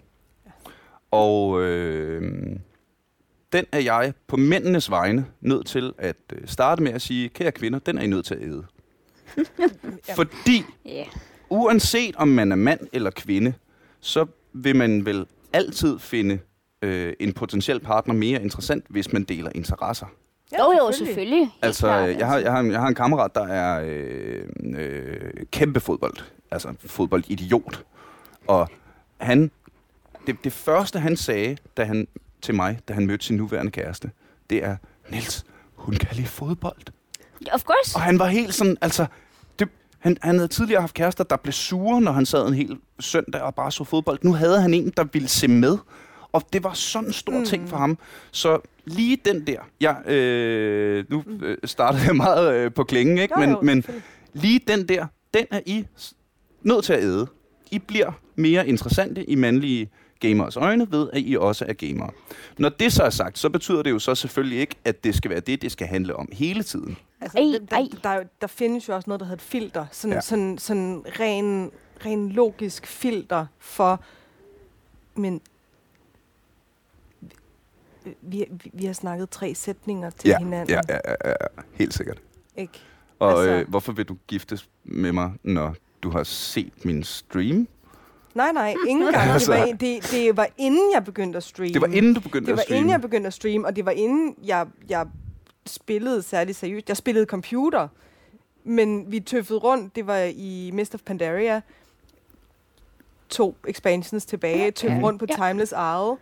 Og 1.12 1.62
øh, 1.62 2.22
den 3.54 3.66
er 3.72 3.80
jeg 3.80 4.14
på 4.28 4.38
mændenes 4.38 4.90
vegne 4.90 5.26
nødt 5.42 5.68
til 5.68 5.94
at 5.98 6.16
øh, 6.34 6.42
starte 6.48 6.84
med 6.84 6.92
at 6.92 7.02
sige, 7.02 7.30
kære 7.30 7.52
kvinder, 7.52 7.80
den 7.80 7.98
er 7.98 8.02
I 8.02 8.08
nødt 8.08 8.26
til 8.26 8.36
at 8.36 8.42
æde. 8.42 8.64
Fordi 10.16 10.66
Ja. 10.86 11.04
uanset 11.50 12.16
om 12.16 12.28
man 12.28 12.52
er 12.52 12.56
mand 12.56 12.80
eller 12.94 13.12
kvinde, 13.12 13.54
så 14.00 14.26
vil 14.54 14.76
man 14.76 15.06
vel 15.06 15.26
altid 15.54 16.00
finde 16.00 16.40
øh, 16.82 17.14
en 17.20 17.34
potentiel 17.34 17.80
partner 17.80 18.14
mere 18.14 18.42
interessant, 18.42 18.86
hvis 18.90 19.14
man 19.14 19.24
deler 19.24 19.52
interesser. 19.56 20.06
Jo, 20.60 20.72
jo, 20.72 20.92
selvfølgelig. 20.92 21.50
Altså, 21.62 21.82
klart, 21.88 22.18
jeg 22.18 22.28
har, 22.28 22.38
jeg, 22.38 22.52
har, 22.52 22.64
jeg 22.64 22.80
har 22.80 22.88
en 22.88 22.96
kammerat, 22.96 23.36
der 23.36 23.48
er 23.48 23.82
øh, 23.86 24.46
øh, 24.76 25.32
kæmpe 25.52 25.80
fodbold. 25.80 26.18
Altså 26.52 26.74
fodboldidiot. 26.86 27.84
Og 28.48 28.70
han, 29.18 29.52
det, 30.28 30.44
det 30.44 30.54
første 30.54 31.00
han 31.00 31.18
sagde 31.18 31.58
da 31.78 31.84
han, 31.84 32.08
til 32.42 32.56
mig, 32.56 32.80
da 32.88 32.94
han 32.94 33.08
mødte 33.08 33.26
sin 33.26 33.38
nuværende 33.38 33.72
kæreste, 33.72 34.12
det 34.50 34.64
er, 34.64 34.76
Niels, 35.10 35.46
hun 35.76 35.96
kan 35.96 36.10
lide 36.16 36.28
fodbold. 36.28 36.78
Of 37.52 37.64
course. 37.64 37.96
Og 37.96 38.02
han 38.02 38.20
var 38.20 38.28
helt 38.28 38.54
sådan, 38.54 38.78
altså... 38.82 39.06
Han, 40.04 40.18
han 40.22 40.36
havde 40.36 40.48
tidligere 40.48 40.82
haft 40.82 40.94
kærester, 40.94 41.24
der 41.24 41.36
blev 41.36 41.54
sure, 41.54 42.02
når 42.02 42.12
han 42.12 42.26
sad 42.26 42.48
en 42.48 42.54
hel 42.54 42.78
søndag 43.00 43.42
og 43.42 43.56
bare 43.56 43.72
så 43.72 43.84
fodbold. 43.84 44.20
Nu 44.22 44.34
havde 44.34 44.62
han 44.62 44.74
en, 44.74 44.94
der 44.98 45.04
ville 45.14 45.28
se 45.28 45.48
med. 45.48 45.78
Og 46.32 46.44
det 46.54 46.64
var 46.64 46.74
sådan 46.74 47.08
en 47.08 47.14
stor 47.14 47.40
mm. 47.40 47.46
ting 47.46 47.70
for 47.70 47.78
ham. 47.78 47.98
Så 48.32 48.60
lige 48.86 49.18
den 49.26 49.48
der... 49.48 49.60
Jeg, 49.82 50.08
øh, 50.08 51.06
nu 51.10 51.24
øh, 51.42 51.58
startede 51.66 52.04
jeg 52.06 52.16
meget 52.16 52.56
øh, 52.56 52.74
på 52.74 52.84
klingen, 52.84 53.18
ikke? 53.18 53.34
Jo, 53.40 53.46
men, 53.46 53.50
jo, 53.50 53.62
men 53.62 53.86
lige 54.34 54.60
den 54.68 54.88
der, 54.88 55.06
den 55.34 55.46
er 55.52 55.60
I 55.66 55.86
nødt 56.62 56.86
til 56.86 56.94
at 56.94 57.04
æde. 57.04 57.28
I 57.72 57.80
bliver 57.80 58.12
mere 58.36 58.68
interessante 58.68 59.30
i 59.30 59.36
mandlige 59.36 59.90
gamers 60.28 60.58
øjne 60.58 60.92
ved, 60.92 61.10
at 61.14 61.22
I 61.26 61.36
også 61.38 61.66
er 61.68 61.74
gamere. 61.74 62.10
Når 62.58 62.70
det 62.70 62.94
så 62.94 63.04
er 63.04 63.10
sagt, 63.10 63.40
så 63.40 63.50
betyder 63.50 63.84
det 63.84 63.92
jo 63.92 64.00
så 64.00 64.16
selvfølgelig 64.16 64.60
ikke, 64.60 64.76
at 64.86 65.04
det 65.04 65.16
skal 65.16 65.32
være 65.32 65.40
det, 65.40 65.62
det 65.62 65.72
skal 65.72 65.88
handle 65.88 66.16
om 66.16 66.30
hele 66.32 66.64
tiden. 66.64 66.98
Altså, 67.22 67.38
Ej, 67.38 67.44
der, 67.44 67.60
der, 67.66 67.76
ej. 67.78 67.88
der, 68.04 68.10
er 68.10 68.24
der 68.42 68.48
findes 68.48 68.88
jo 68.88 68.96
også 68.96 69.10
noget, 69.10 69.20
der 69.20 69.26
hedder 69.26 69.36
et 69.38 69.42
filter. 69.42 69.86
Sådan, 69.92 70.14
ja. 70.14 70.22
sådan, 70.22 70.58
sådan 70.58 71.04
ren, 71.20 71.72
ren 72.06 72.30
logisk 72.30 72.88
filter 72.88 73.46
for... 73.60 74.04
Men 75.16 75.42
vi, 78.22 78.46
vi, 78.52 78.72
vi 78.74 78.86
har 78.86 78.94
snakket 78.94 79.30
tre 79.30 79.56
sætninger 79.56 80.10
til 80.10 80.28
Ja, 80.30 80.38
hinanden. 80.38 80.70
ja, 80.76 80.82
ja, 80.90 81.00
ja, 81.26 81.30
ja, 81.30 81.62
helt 81.74 81.94
sikkert. 81.94 82.18
Ikke? 82.58 82.74
Og 83.20 83.30
Altså- 83.32 83.52
øh, 83.52 83.70
hvorfor 83.70 83.92
vil 83.92 84.06
du 84.06 84.18
giftes 84.28 84.70
med 84.84 85.12
mig, 85.12 85.32
når 85.44 85.76
du 86.04 86.10
har 86.10 86.24
set 86.24 86.86
min 86.86 87.04
stream? 87.04 87.68
Nej, 88.36 88.52
nej, 88.52 88.76
ingen 88.88 89.06
gang. 89.14 89.28
Det 89.28 89.34
Altså. 89.34 89.52
var, 89.58 89.66
det, 89.66 90.12
det 90.12 90.38
var 90.38 90.48
inden 90.58 90.92
jeg 90.94 91.04
begyndte 91.06 91.38
at 91.38 91.44
streame. 91.44 91.74
Det 91.74 91.82
var 91.82 91.88
inden 91.88 92.14
du 92.14 92.20
begyndte 92.20 92.46
det 92.46 92.54
var 92.56 92.60
at 92.60 92.64
streame. 92.66 92.78
inden 92.78 92.92
jeg 92.92 93.02
begyndte 93.02 93.28
at 93.28 93.34
streame, 93.34 93.68
og 93.68 93.76
det 93.76 93.86
var 93.86 93.92
inden 93.92 94.36
jeg, 94.44 94.68
jeg 94.90 95.08
spillede 95.66 96.22
særlig 96.22 96.56
seriøst. 96.56 96.90
Jeg 96.90 96.98
spillede 96.98 97.26
computer, 97.26 97.88
men 98.64 99.12
vi 99.12 99.20
tøffede 99.20 99.60
rundt. 99.60 99.96
Det 99.96 100.08
var 100.08 100.18
i 100.36 100.72
Mist 100.74 100.96
of 100.96 101.02
Pandaria. 101.06 101.62
To 103.30 103.56
expansions 103.68 104.26
tilbage. 104.26 104.72
Tøffede 104.72 105.02
rundt 105.04 105.20
på 105.20 105.26
Ja. 105.30 105.48
Timeless 105.48 105.72
Isle. 105.72 106.18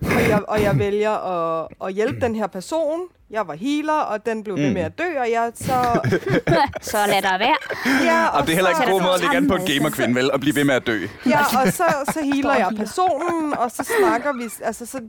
Og 0.00 0.28
jeg, 0.28 0.44
og 0.48 0.62
jeg 0.62 0.78
vælger 0.78 1.10
at, 1.10 1.68
at 1.84 1.92
hjælpe 1.92 2.20
den 2.26 2.34
her 2.34 2.46
person. 2.46 3.00
Jeg 3.30 3.48
var 3.48 3.54
healer, 3.54 3.92
og 3.92 4.26
den 4.26 4.44
blev 4.44 4.56
ved 4.56 4.66
Mm. 4.68 4.72
med 4.74 4.82
at 4.82 4.98
dø, 4.98 5.18
og 5.20 5.30
jeg 5.30 5.52
så... 5.54 6.00
Så 6.90 6.96
lad 7.08 7.22
der 7.22 7.38
være. 7.38 7.56
Ja, 8.04 8.26
Og 8.28 8.42
det 8.42 8.50
er 8.50 8.54
heller 8.54 8.70
ikke 8.70 8.78
så- 8.78 8.84
en 8.86 8.90
god 8.92 9.00
måde 9.02 9.14
at 9.14 9.20
lægge 9.20 9.36
an 9.36 9.48
på 9.48 9.54
en 9.54 9.66
gamerkvinde, 9.66 10.14
vel? 10.14 10.30
At 10.34 10.40
blive 10.40 10.56
ved 10.56 10.64
med 10.64 10.74
at 10.74 10.86
dø. 10.86 11.06
Ja, 11.26 11.38
og 11.40 11.72
så, 11.72 11.84
så 12.12 12.20
healer 12.32 12.54
jeg 12.54 12.70
personen, 12.76 13.54
og 13.58 13.70
så 13.70 13.90
snakker 14.00 14.32
vi, 14.32 14.44
altså 14.64 14.86
så 14.86 15.00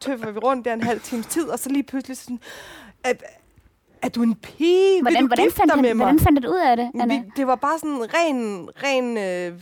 tøffer 0.00 0.30
vi 0.30 0.38
rundt 0.38 0.64
der 0.64 0.72
en 0.72 0.82
halv 0.82 1.00
times 1.00 1.26
tid, 1.26 1.44
og 1.44 1.58
så 1.58 1.68
lige 1.68 1.82
pludselig 1.82 2.16
sådan, 2.16 2.40
at, 3.04 3.22
er 4.02 4.08
du 4.08 4.22
en 4.22 4.34
pige? 4.34 4.92
Vil 4.94 5.02
Hvordan, 5.02 5.20
du 5.22 5.26
hvordan, 5.26 5.44
gifte 5.44 5.56
fandt 5.56 5.70
dig 5.72 5.76
han, 5.76 5.82
med 5.82 5.94
mig? 5.94 6.04
hvordan 6.04 6.20
fandt 6.20 6.42
du 6.42 6.48
ud 6.50 6.58
af 6.70 6.76
det, 6.76 6.90
Anna? 7.00 7.14
Vi, 7.18 7.22
det 7.36 7.46
var 7.46 7.54
bare 7.54 7.78
sådan 7.78 8.06
ren, 8.14 8.68
ren 8.84 9.16
øh, 9.18 9.52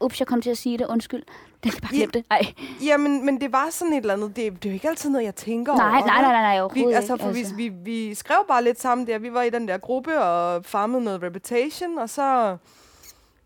Ups, 0.00 0.20
jeg 0.20 0.26
kom 0.26 0.42
til 0.42 0.50
at 0.50 0.58
sige 0.58 0.78
det. 0.78 0.86
Undskyld. 0.86 1.22
Det 1.64 1.72
kan 1.72 1.80
bare 1.80 1.90
glemme 1.92 2.10
det. 2.14 2.24
Ej. 2.30 2.40
jamen, 2.84 3.26
men 3.26 3.40
det 3.40 3.52
var 3.52 3.68
sådan 3.70 3.92
et 3.92 3.96
eller 4.00 4.14
andet, 4.14 4.36
det, 4.36 4.52
det 4.62 4.66
er 4.68 4.70
jo 4.70 4.74
ikke 4.74 4.88
altid 4.88 5.10
noget, 5.10 5.24
jeg 5.24 5.34
tænker 5.34 5.76
Nej, 5.76 5.86
over. 5.96 6.06
nej, 6.06 6.20
nej, 6.22 6.32
nej, 6.32 6.42
nej, 6.42 6.54
Vi, 6.54 6.60
overhovedet 6.60 6.96
altså, 6.96 7.12
ikke. 7.14 7.22
for 7.22 7.28
altså. 7.30 7.54
Vi, 7.54 7.68
vi, 7.68 7.74
vi 8.08 8.14
skrev 8.14 8.36
bare 8.48 8.64
lidt 8.64 8.80
sammen 8.80 9.06
der. 9.06 9.18
Vi 9.18 9.32
var 9.32 9.42
i 9.42 9.50
den 9.50 9.68
der 9.68 9.78
gruppe 9.78 10.18
og 10.20 10.64
farmede 10.64 11.04
noget 11.04 11.22
reputation, 11.22 11.98
og 11.98 12.10
så, 12.10 12.56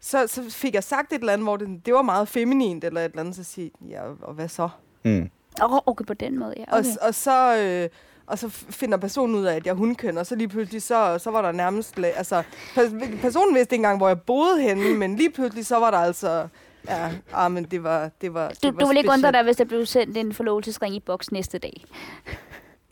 så, 0.00 0.26
så 0.26 0.42
fik 0.50 0.74
jeg 0.74 0.84
sagt 0.84 1.12
et 1.12 1.18
eller 1.20 1.32
andet, 1.32 1.46
hvor 1.46 1.56
det, 1.56 1.86
det 1.86 1.94
var 1.94 2.02
meget 2.02 2.28
feminint 2.28 2.84
eller 2.84 3.00
et 3.00 3.04
eller 3.04 3.20
andet, 3.20 3.36
så 3.36 3.44
siger 3.44 3.68
jeg, 3.80 3.90
ja, 3.90 4.02
og 4.22 4.34
hvad 4.34 4.48
så? 4.48 4.68
Mm. 5.04 5.30
Oh, 5.62 5.78
okay, 5.86 6.04
på 6.04 6.14
den 6.14 6.38
måde, 6.38 6.54
ja. 6.56 6.64
Og, 6.68 6.78
Okay. 6.78 6.88
s- 6.90 6.96
og 6.96 7.14
så... 7.14 7.56
Øh, 7.56 7.88
og 8.26 8.38
så 8.38 8.48
finder 8.50 8.96
personen 8.98 9.34
ud 9.34 9.44
af, 9.44 9.56
at 9.56 9.66
jeg 9.66 9.72
er 9.72 9.76
hundkøn, 9.76 10.18
og 10.18 10.26
så 10.26 10.34
lige 10.34 10.48
pludselig, 10.48 10.82
så, 10.82 11.18
så 11.18 11.30
var 11.30 11.42
der 11.42 11.52
nærmest... 11.52 11.98
Altså, 11.98 12.42
pers- 12.74 13.20
personen 13.20 13.54
vidste 13.54 13.74
ikke 13.74 13.80
engang, 13.80 13.98
hvor 13.98 14.08
jeg 14.08 14.20
boede 14.20 14.62
henne, 14.62 14.94
men 14.94 15.16
lige 15.16 15.30
pludselig, 15.30 15.66
så 15.66 15.78
var 15.78 15.90
der 15.90 15.98
altså... 15.98 16.48
Ja, 16.88 17.10
ah, 17.34 17.52
men 17.52 17.64
det 17.64 17.84
var... 17.84 18.10
Det 18.20 18.34
var 18.34 18.48
Du, 18.48 18.54
det 18.62 18.74
var 18.74 18.80
du 18.80 18.86
vil 18.86 18.96
ikke 18.96 19.10
undre 19.10 19.32
dig, 19.32 19.42
hvis 19.42 19.56
der 19.56 19.64
blev 19.64 19.86
sendt 19.86 20.16
en 20.16 20.32
forlovelsesring 20.32 20.94
i 20.94 21.00
boks 21.00 21.32
næste 21.32 21.58
dag. 21.58 21.84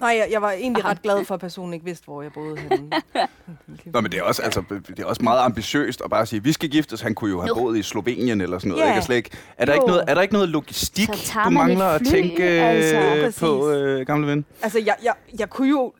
Nej, 0.04 0.16
jeg, 0.18 0.28
jeg 0.30 0.42
var 0.42 0.50
egentlig 0.50 0.84
ret 0.84 1.02
glad 1.02 1.24
for, 1.24 1.34
at 1.34 1.40
personen 1.40 1.74
ikke 1.74 1.84
vidste, 1.84 2.04
hvor 2.04 2.22
jeg 2.22 2.32
boede 2.32 2.56
henne. 2.58 2.90
Nå, 3.94 4.00
men 4.00 4.12
det 4.12 4.18
er, 4.18 4.22
også, 4.22 4.42
altså, 4.42 4.62
det 4.88 4.98
er 4.98 5.04
også 5.04 5.22
meget 5.22 5.44
ambitiøst 5.44 6.02
at 6.04 6.10
bare 6.10 6.26
sige, 6.26 6.42
vi 6.42 6.52
skal 6.52 6.70
giftes. 6.70 7.00
Han 7.00 7.14
kunne 7.14 7.30
jo 7.30 7.40
have 7.40 7.48
Jo. 7.48 7.54
boet 7.54 7.78
i 7.78 7.82
Slovenien 7.82 8.40
eller 8.40 8.58
sådan 8.58 8.70
noget. 8.70 8.84
Ja. 8.84 8.94
Ikke? 8.94 9.02
Slet 9.02 9.16
ikke. 9.16 9.30
Er, 9.58 9.64
der 9.64 9.72
Jo. 9.72 9.76
ikke 9.80 9.86
noget, 9.86 10.04
er 10.08 10.14
der 10.14 10.22
ikke 10.22 10.34
noget 10.34 10.48
logistik, 10.48 11.08
du 11.44 11.50
mangler 11.50 11.86
at 11.86 12.02
tænke 12.06 12.42
altså. 12.44 12.96
øh, 12.96 13.24
Præcis. 13.24 13.40
på, 13.40 13.70
øh, 13.70 14.06
gamle 14.06 14.26
ven? 14.26 14.44
altså, 14.62 14.78
jeg, 14.78 14.96
jeg, 15.02 15.14
jeg 15.38 15.50
kunne 15.50 15.68
jo 15.68 15.92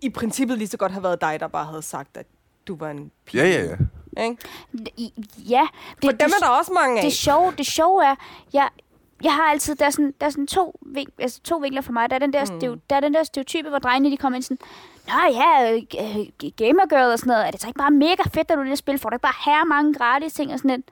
i 0.00 0.10
princippet 0.10 0.58
lige 0.58 0.68
så 0.68 0.76
godt 0.76 0.92
have 0.92 1.02
været 1.02 1.20
dig, 1.20 1.36
der 1.40 1.48
bare 1.48 1.64
havde 1.66 1.82
sagt, 1.82 2.16
at 2.16 2.26
du 2.68 2.76
var 2.76 2.90
en 2.90 3.10
pige. 3.26 3.42
Ja, 3.42 3.48
ja, 3.48 3.64
ja. 3.64 4.22
Ikke? 4.24 4.36
Ja, 5.48 5.66
det, 5.96 6.04
For 6.04 6.10
dem 6.10 6.30
er 6.40 6.46
der 6.46 6.48
også 6.48 6.72
mange 6.72 6.98
af. 6.98 7.04
det 7.04 7.12
sjove, 7.12 7.52
det 7.58 7.66
sjove 7.66 8.04
er, 8.04 8.14
jeg, 8.52 8.68
jeg 9.22 9.34
har 9.34 9.42
altid, 9.42 9.74
der 9.74 9.86
er 9.86 9.90
sådan, 9.90 10.14
der 10.20 10.26
er 10.26 10.30
sådan 10.30 10.46
to, 10.46 10.78
vink, 10.82 11.08
altså 11.18 11.40
to 11.42 11.56
vinkler 11.56 11.80
for 11.80 11.92
mig. 11.92 12.10
Der 12.10 12.16
er 12.16 12.20
den 12.20 12.32
der, 12.32 12.40
mm. 12.40 12.60
steo, 12.60 12.76
der 12.90 12.96
er 12.96 13.00
den 13.00 13.14
der 13.14 13.22
stereotype, 13.22 13.68
hvor 13.68 13.78
drengene 13.78 14.10
de 14.12 14.16
kommer 14.16 14.36
ind 14.36 14.42
sådan, 14.42 14.58
Nå 15.08 15.14
ja, 15.32 15.72
øh, 15.72 15.82
gamer 16.56 16.86
girl 16.88 17.12
og 17.12 17.18
sådan 17.18 17.30
noget. 17.30 17.46
Er 17.46 17.50
det 17.50 17.60
så 17.60 17.66
ikke 17.66 17.78
bare 17.78 17.90
mega 17.90 18.22
fedt, 18.34 18.50
at 18.50 18.56
du 18.56 18.60
er 18.60 18.64
det 18.64 18.78
spil? 18.78 18.98
Får 18.98 19.10
du 19.10 19.14
ikke 19.14 19.22
bare 19.22 19.34
her 19.44 19.64
mange 19.64 19.94
gratis 19.94 20.32
ting 20.32 20.52
og 20.52 20.58
sådan 20.58 20.70
lidt? 20.70 20.86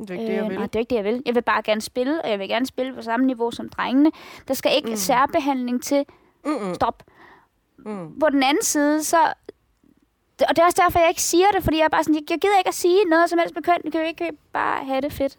Det 0.00 0.10
er 0.10 0.14
ikke 0.14 0.26
det, 0.26 0.32
jeg 0.34 0.42
Øh, 0.42 0.48
vil. 0.50 0.58
nej, 0.58 0.66
det 0.66 0.76
er 0.76 0.80
ikke 0.80 0.90
det, 0.90 0.96
jeg 0.96 1.04
vil. 1.04 1.22
Jeg 1.26 1.34
vil 1.34 1.42
bare 1.42 1.62
gerne 1.62 1.80
spille, 1.80 2.22
og 2.22 2.30
jeg 2.30 2.38
vil 2.38 2.48
gerne 2.48 2.66
spille 2.66 2.94
på 2.94 3.02
samme 3.02 3.26
niveau 3.26 3.50
som 3.50 3.68
drengene. 3.68 4.10
Der 4.48 4.54
skal 4.54 4.76
ikke 4.76 4.90
mm. 4.90 4.96
særbehandling 4.96 5.82
til. 5.82 6.04
Mm-mm. 6.44 6.74
Stop. 6.74 7.02
Mm. 7.78 8.18
På 8.20 8.28
den 8.30 8.42
anden 8.42 8.62
side, 8.64 9.04
så... 9.04 9.16
Og 10.48 10.56
det 10.56 10.58
er 10.58 10.64
også 10.64 10.82
derfor, 10.84 10.98
jeg 10.98 11.08
ikke 11.08 11.22
siger 11.22 11.46
det, 11.54 11.64
fordi 11.64 11.76
jeg 11.78 11.84
er 11.84 11.88
bare 11.88 12.04
sådan, 12.04 12.14
jeg, 12.14 12.30
jeg 12.30 12.38
gider 12.38 12.58
ikke 12.58 12.68
at 12.68 12.74
sige 12.74 13.04
noget 13.04 13.30
som 13.30 13.38
helst 13.38 13.54
med 13.54 13.62
køn. 13.62 13.76
Jeg 13.84 13.92
kan 13.92 14.00
jo 14.00 14.06
ikke 14.06 14.32
bare 14.52 14.84
have 14.84 15.00
det 15.00 15.12
fedt. 15.12 15.38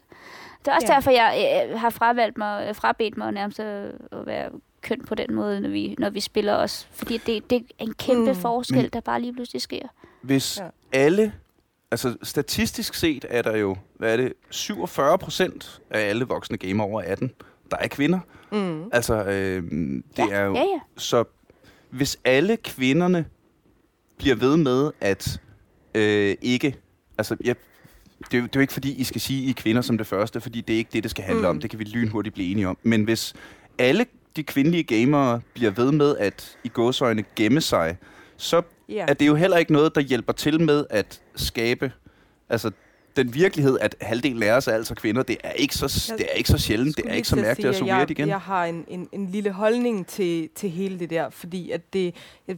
Det 0.65 0.67
er 0.67 0.75
også 0.75 0.87
Ja. 0.89 0.93
derfor, 0.95 1.11
jeg 1.11 1.67
øh, 1.71 1.79
har 1.79 1.89
fravalgt 1.89 2.37
mig, 2.37 2.67
øh, 2.69 2.75
frabedt 2.75 3.17
mig 3.17 3.31
nærmest 3.31 3.59
at, 3.59 3.91
at 4.11 4.25
være 4.25 4.49
køn 4.81 5.05
på 5.05 5.15
den 5.15 5.33
måde, 5.35 5.61
når 5.61 5.69
vi, 5.69 5.95
når 5.99 6.09
vi 6.09 6.19
spiller 6.19 6.53
os. 6.55 6.87
Fordi 6.91 7.17
det, 7.17 7.49
det 7.49 7.57
er 7.57 7.83
en 7.83 7.93
kæmpe 7.93 8.31
Mm. 8.31 8.35
forskel, 8.35 8.81
Men- 8.81 8.89
der 8.93 8.99
bare 8.99 9.21
lige 9.21 9.33
pludselig 9.33 9.61
sker. 9.61 9.87
Hvis 10.21 10.57
ja. 10.59 10.67
alle, 10.99 11.33
altså 11.91 12.17
statistisk 12.23 12.93
set 12.93 13.25
er 13.29 13.41
der 13.41 13.57
jo, 13.57 13.77
hvad 13.97 14.13
er 14.13 14.17
det, 14.17 14.33
47 14.49 15.17
procent 15.17 15.81
af 15.89 15.99
alle 15.99 16.25
voksne 16.25 16.57
gamer 16.57 16.83
over 16.83 17.01
18, 17.01 17.31
der 17.71 17.77
er 17.77 17.87
kvinder. 17.87 18.19
Mm. 18.51 18.89
Altså, 18.93 19.23
øh, 19.23 19.63
det 19.63 20.03
Ja, 20.17 20.27
er 20.31 20.41
jo... 20.45 20.53
ja, 20.55 20.61
ja. 20.63 20.79
Så 20.97 21.23
hvis 21.89 22.19
alle 22.25 22.57
kvinderne 22.57 23.25
bliver 24.17 24.35
ved 24.35 24.57
med 24.57 24.91
at 25.01 25.41
øh, 25.95 26.35
ikke... 26.41 26.75
Altså, 27.17 27.35
jeg, 27.43 27.55
det, 28.31 28.37
er 28.37 28.41
jo, 28.41 28.43
det 28.47 28.55
er 28.55 28.59
jo 28.59 28.61
ikke 28.61 28.73
fordi, 28.73 28.93
I 28.93 29.03
skal 29.03 29.21
sige, 29.21 29.43
I 29.43 29.49
er 29.49 29.53
kvinder 29.53 29.81
som 29.81 29.97
det 29.97 30.07
første, 30.07 30.41
fordi 30.41 30.61
det 30.61 30.73
er 30.73 30.77
ikke 30.77 30.89
det, 30.93 31.03
det 31.03 31.11
skal 31.11 31.23
handle 31.23 31.41
Mm. 31.41 31.49
om. 31.49 31.59
Det 31.61 31.69
kan 31.69 31.79
vi 31.79 31.83
lynhurtigt 31.83 32.33
blive 32.35 32.51
enige 32.51 32.67
om. 32.67 32.77
Men 32.83 33.03
hvis 33.03 33.33
alle 33.77 34.05
de 34.35 34.43
kvindelige 34.43 34.83
gamere 34.83 35.41
bliver 35.53 35.71
ved 35.71 35.91
med 35.91 36.17
at 36.17 36.57
i 36.63 36.67
gåsøjne 36.67 37.23
gemme 37.35 37.61
sig, 37.61 37.97
så 38.37 38.61
Ja. 38.89 39.05
er 39.07 39.13
det 39.13 39.27
jo 39.27 39.35
heller 39.35 39.57
ikke 39.57 39.73
noget, 39.73 39.95
der 39.95 40.01
hjælper 40.01 40.33
til 40.33 40.61
med 40.61 40.85
at 40.89 41.21
skabe 41.35 41.91
altså, 42.49 42.71
den 43.15 43.33
virkelighed, 43.33 43.77
at 43.81 43.95
halvdelen 44.01 44.43
af 44.43 44.51
os 44.51 44.67
er 44.67 44.71
altså 44.71 44.95
kvinder. 44.95 45.23
Det 45.23 45.37
er 45.43 45.51
ikke 45.51 45.75
så, 45.75 46.13
det 46.17 46.25
er 46.31 46.33
ikke 46.35 46.49
så 46.49 46.57
sjældent, 46.57 46.97
det 46.97 47.05
er 47.09 47.13
ikke 47.13 47.27
så 47.27 47.35
at 47.35 47.41
mærkeligt 47.41 47.69
at 47.69 47.75
sige, 47.75 47.91
at 47.91 47.95
weird 47.95 48.09
jeg, 48.09 48.19
igen. 48.19 48.27
Jeg 48.27 48.39
har 48.39 48.65
en, 48.65 48.85
en, 48.87 49.09
en 49.11 49.27
lille 49.31 49.51
holdning 49.51 50.07
til, 50.07 50.49
til 50.55 50.69
hele 50.69 50.99
det 50.99 51.09
der, 51.09 51.29
fordi 51.29 51.71
at 51.71 51.93
det... 51.93 52.15
Jeg, 52.47 52.57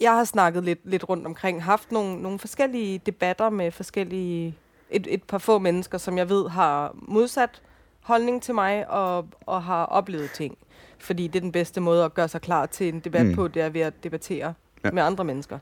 jeg 0.00 0.12
har 0.12 0.24
snakket 0.24 0.64
lidt, 0.64 0.78
lidt 0.84 1.08
rundt 1.08 1.26
omkring, 1.26 1.64
haft 1.64 1.92
nogle, 1.92 2.22
nogle 2.22 2.38
forskellige 2.38 3.00
debatter 3.06 3.50
med 3.50 3.70
forskellige... 3.70 4.54
Et, 4.90 5.06
et 5.10 5.22
par 5.22 5.38
få 5.38 5.58
mennesker, 5.58 5.98
som 5.98 6.18
jeg 6.18 6.28
ved 6.28 6.48
har 6.48 6.94
modsat 6.94 7.62
holdning 8.00 8.42
til 8.42 8.54
mig 8.54 8.90
og, 8.90 9.28
og 9.46 9.62
har 9.62 9.84
oplevet 9.84 10.30
ting. 10.30 10.58
Fordi 10.98 11.26
det 11.26 11.36
er 11.36 11.40
den 11.40 11.52
bedste 11.52 11.80
måde 11.80 12.04
at 12.04 12.14
gøre 12.14 12.28
sig 12.28 12.40
klar 12.40 12.66
til 12.66 12.88
en 12.88 13.00
debat 13.00 13.26
Mm. 13.26 13.34
på, 13.34 13.48
det 13.48 13.62
er 13.62 13.68
ved 13.68 13.80
at 13.80 14.04
debattere 14.04 14.54
Ja. 14.84 14.90
med 14.90 15.02
andre 15.02 15.24
mennesker. 15.24 15.58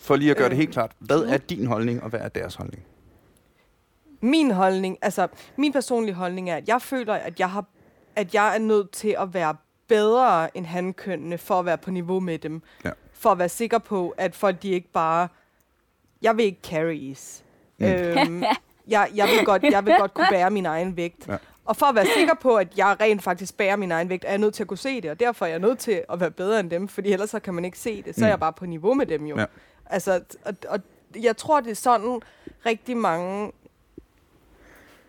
For 0.00 0.16
lige 0.16 0.30
at 0.30 0.36
gøre 0.36 0.48
det 0.48 0.52
Øh, 0.54 0.58
helt 0.58 0.72
klart, 0.72 0.92
hvad 0.98 1.18
er 1.22 1.36
din 1.38 1.66
holdning, 1.66 2.02
og 2.02 2.10
hvad 2.10 2.20
er 2.20 2.28
deres 2.28 2.54
holdning? 2.54 2.82
Min 4.20 4.50
holdning, 4.50 4.98
altså 5.02 5.28
min 5.56 5.72
personlige 5.72 6.14
holdning 6.14 6.50
er, 6.50 6.56
at 6.56 6.68
jeg 6.68 6.82
føler, 6.82 7.14
at 7.14 7.40
jeg, 7.40 7.50
har, 7.50 7.64
at 8.16 8.34
jeg 8.34 8.54
er 8.54 8.58
nødt 8.58 8.90
til 8.90 9.16
at 9.18 9.34
være 9.34 9.56
bedre 9.88 10.56
end 10.56 10.66
hankønnene 10.66 11.38
for 11.38 11.58
at 11.58 11.64
være 11.64 11.78
på 11.78 11.90
niveau 11.90 12.20
med 12.20 12.38
dem. 12.38 12.62
Ja. 12.84 12.90
For 13.12 13.30
at 13.30 13.38
være 13.38 13.48
sikker 13.48 13.78
på, 13.78 14.14
at 14.16 14.34
folk 14.34 14.62
de 14.62 14.68
ikke 14.68 14.88
bare... 14.92 15.28
Jeg 16.22 16.36
vil 16.36 16.44
ikke 16.44 16.60
carries. 16.64 17.44
Mm. 17.80 17.86
Mm. 17.86 17.92
Øhm, 17.92 18.42
jeg, 18.88 19.10
jeg, 19.14 19.28
vil 19.28 19.44
godt, 19.44 19.62
jeg 19.62 19.86
vil 19.86 19.94
godt 19.98 20.14
kunne 20.14 20.26
bære 20.30 20.50
min 20.50 20.66
egen 20.66 20.96
vægt. 20.96 21.28
Ja. 21.28 21.36
Og 21.64 21.76
for 21.76 21.86
at 21.86 21.94
være 21.94 22.06
sikker 22.16 22.34
på, 22.34 22.56
at 22.56 22.68
jeg 22.76 22.96
rent 23.00 23.22
faktisk 23.22 23.56
bærer 23.56 23.76
min 23.76 23.92
egen 23.92 24.08
vægt, 24.08 24.24
er 24.24 24.28
jeg 24.28 24.38
nødt 24.38 24.54
til 24.54 24.62
at 24.62 24.66
kunne 24.66 24.78
se 24.78 25.00
det. 25.00 25.10
Og 25.10 25.20
derfor 25.20 25.44
er 25.46 25.50
jeg 25.50 25.58
nødt 25.58 25.78
til 25.78 26.02
at 26.12 26.20
være 26.20 26.30
bedre 26.30 26.60
end 26.60 26.70
dem, 26.70 26.88
fordi 26.88 27.12
ellers 27.12 27.30
så 27.30 27.40
kan 27.40 27.54
man 27.54 27.64
ikke 27.64 27.78
se 27.78 28.02
det. 28.02 28.14
Så 28.14 28.20
er 28.20 28.26
Mm. 28.26 28.30
jeg 28.30 28.40
bare 28.40 28.52
på 28.52 28.66
niveau 28.66 28.94
med 28.94 29.06
dem 29.06 29.26
jo. 29.26 29.38
Ja. 29.38 29.44
Altså, 29.86 30.20
og, 30.44 30.54
og 30.68 30.80
jeg 31.22 31.36
tror, 31.36 31.60
det 31.60 31.70
er 31.70 31.74
sådan 31.74 32.20
rigtig 32.66 32.96
mange 32.96 33.52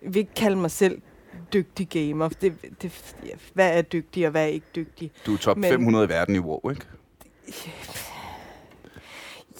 vil 0.01 0.17
ikke 0.17 0.33
kalde 0.35 0.57
mig 0.57 0.71
selv 0.71 1.01
dygtig 1.53 1.89
gamer. 1.89 2.29
Det, 2.29 2.53
det, 2.81 3.15
hvad 3.53 3.77
er 3.77 3.81
dygtig, 3.81 4.25
og 4.25 4.31
hvad 4.31 4.43
er 4.43 4.47
ikke 4.47 4.65
dygtig? 4.75 5.11
Du 5.25 5.33
er 5.33 5.37
top 5.37 5.57
Men- 5.57 5.69
500 5.71 6.05
i 6.05 6.09
verden 6.09 6.35
i 6.35 6.39
WoW, 6.39 6.69
ikke? 6.69 6.85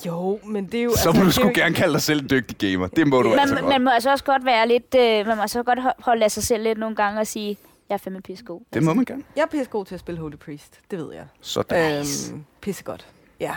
Jo, 0.06 0.40
men 0.46 0.66
det 0.66 0.80
er 0.80 0.84
jo... 0.84 0.92
Så 0.96 1.12
må 1.12 1.20
altså, 1.20 1.24
du 1.24 1.32
sgu 1.32 1.48
jo, 1.48 1.52
gerne 1.56 1.76
kalde 1.76 1.94
dig 1.94 2.02
selv 2.02 2.22
en 2.22 2.30
dygtig 2.30 2.58
gamer. 2.58 2.88
Det 2.88 3.08
må 3.08 3.22
du 3.22 3.30
Man, 3.30 3.40
altså 3.40 3.56
godt. 3.56 3.68
man 3.68 3.82
må 3.82 3.90
altså 3.90 4.12
også 4.12 4.24
godt 4.24 4.46
være 4.46 4.68
lidt... 4.68 4.96
Øh, 4.96 5.28
man 5.28 5.36
må 5.38 5.42
altså 5.42 5.64
godt 5.64 5.80
holde 6.00 6.24
af 6.26 6.32
sig 6.32 6.44
selv 6.44 6.64
lidt 6.64 6.78
nogle 6.78 6.96
gange 6.96 7.20
og 7.20 7.28
sige, 7.28 7.58
jeg 7.90 7.94
er 7.94 7.98
fandme 7.98 8.22
pissegod. 8.22 8.62
Det 8.74 8.84
må 8.84 8.94
man 8.94 9.06
gerne. 9.06 9.24
Jeg 9.36 9.42
er 9.42 9.46
pissegod 9.48 9.86
til 9.86 9.94
at 9.94 10.00
spille 10.00 10.22
Holy 10.22 10.36
Priest, 10.36 10.80
det 10.92 11.00
ved 11.00 11.14
jeg. 11.14 11.26
Sådan. 11.42 12.00
Nice. 12.00 12.34
Øhm, 12.34 12.44
pissegodt. 12.62 13.08
Ja, 13.40 13.54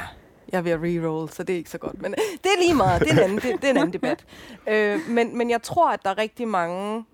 jeg 0.52 0.58
er 0.58 0.62
ved 0.62 0.72
at 0.72 0.80
reroll, 0.82 1.28
så 1.30 1.42
det 1.42 1.52
er 1.52 1.56
ikke 1.58 1.70
så 1.70 1.78
godt. 1.78 2.02
Men 2.02 2.12
det 2.12 2.46
er 2.56 2.60
lige 2.62 2.74
meget, 2.74 3.00
det 3.00 3.08
er 3.08 3.12
en 3.12 3.18
anden, 3.18 3.36
det, 3.36 3.62
det 3.62 3.64
er 3.64 3.70
en 3.70 3.76
anden 3.76 3.92
debat. 3.92 4.24
Øh, 4.68 5.00
men, 5.08 5.38
men 5.38 5.50
jeg 5.50 5.62
tror, 5.62 5.90
at 5.90 6.00
der 6.02 6.10
er 6.10 6.18
rigtig 6.18 6.48
mange, 6.48 7.04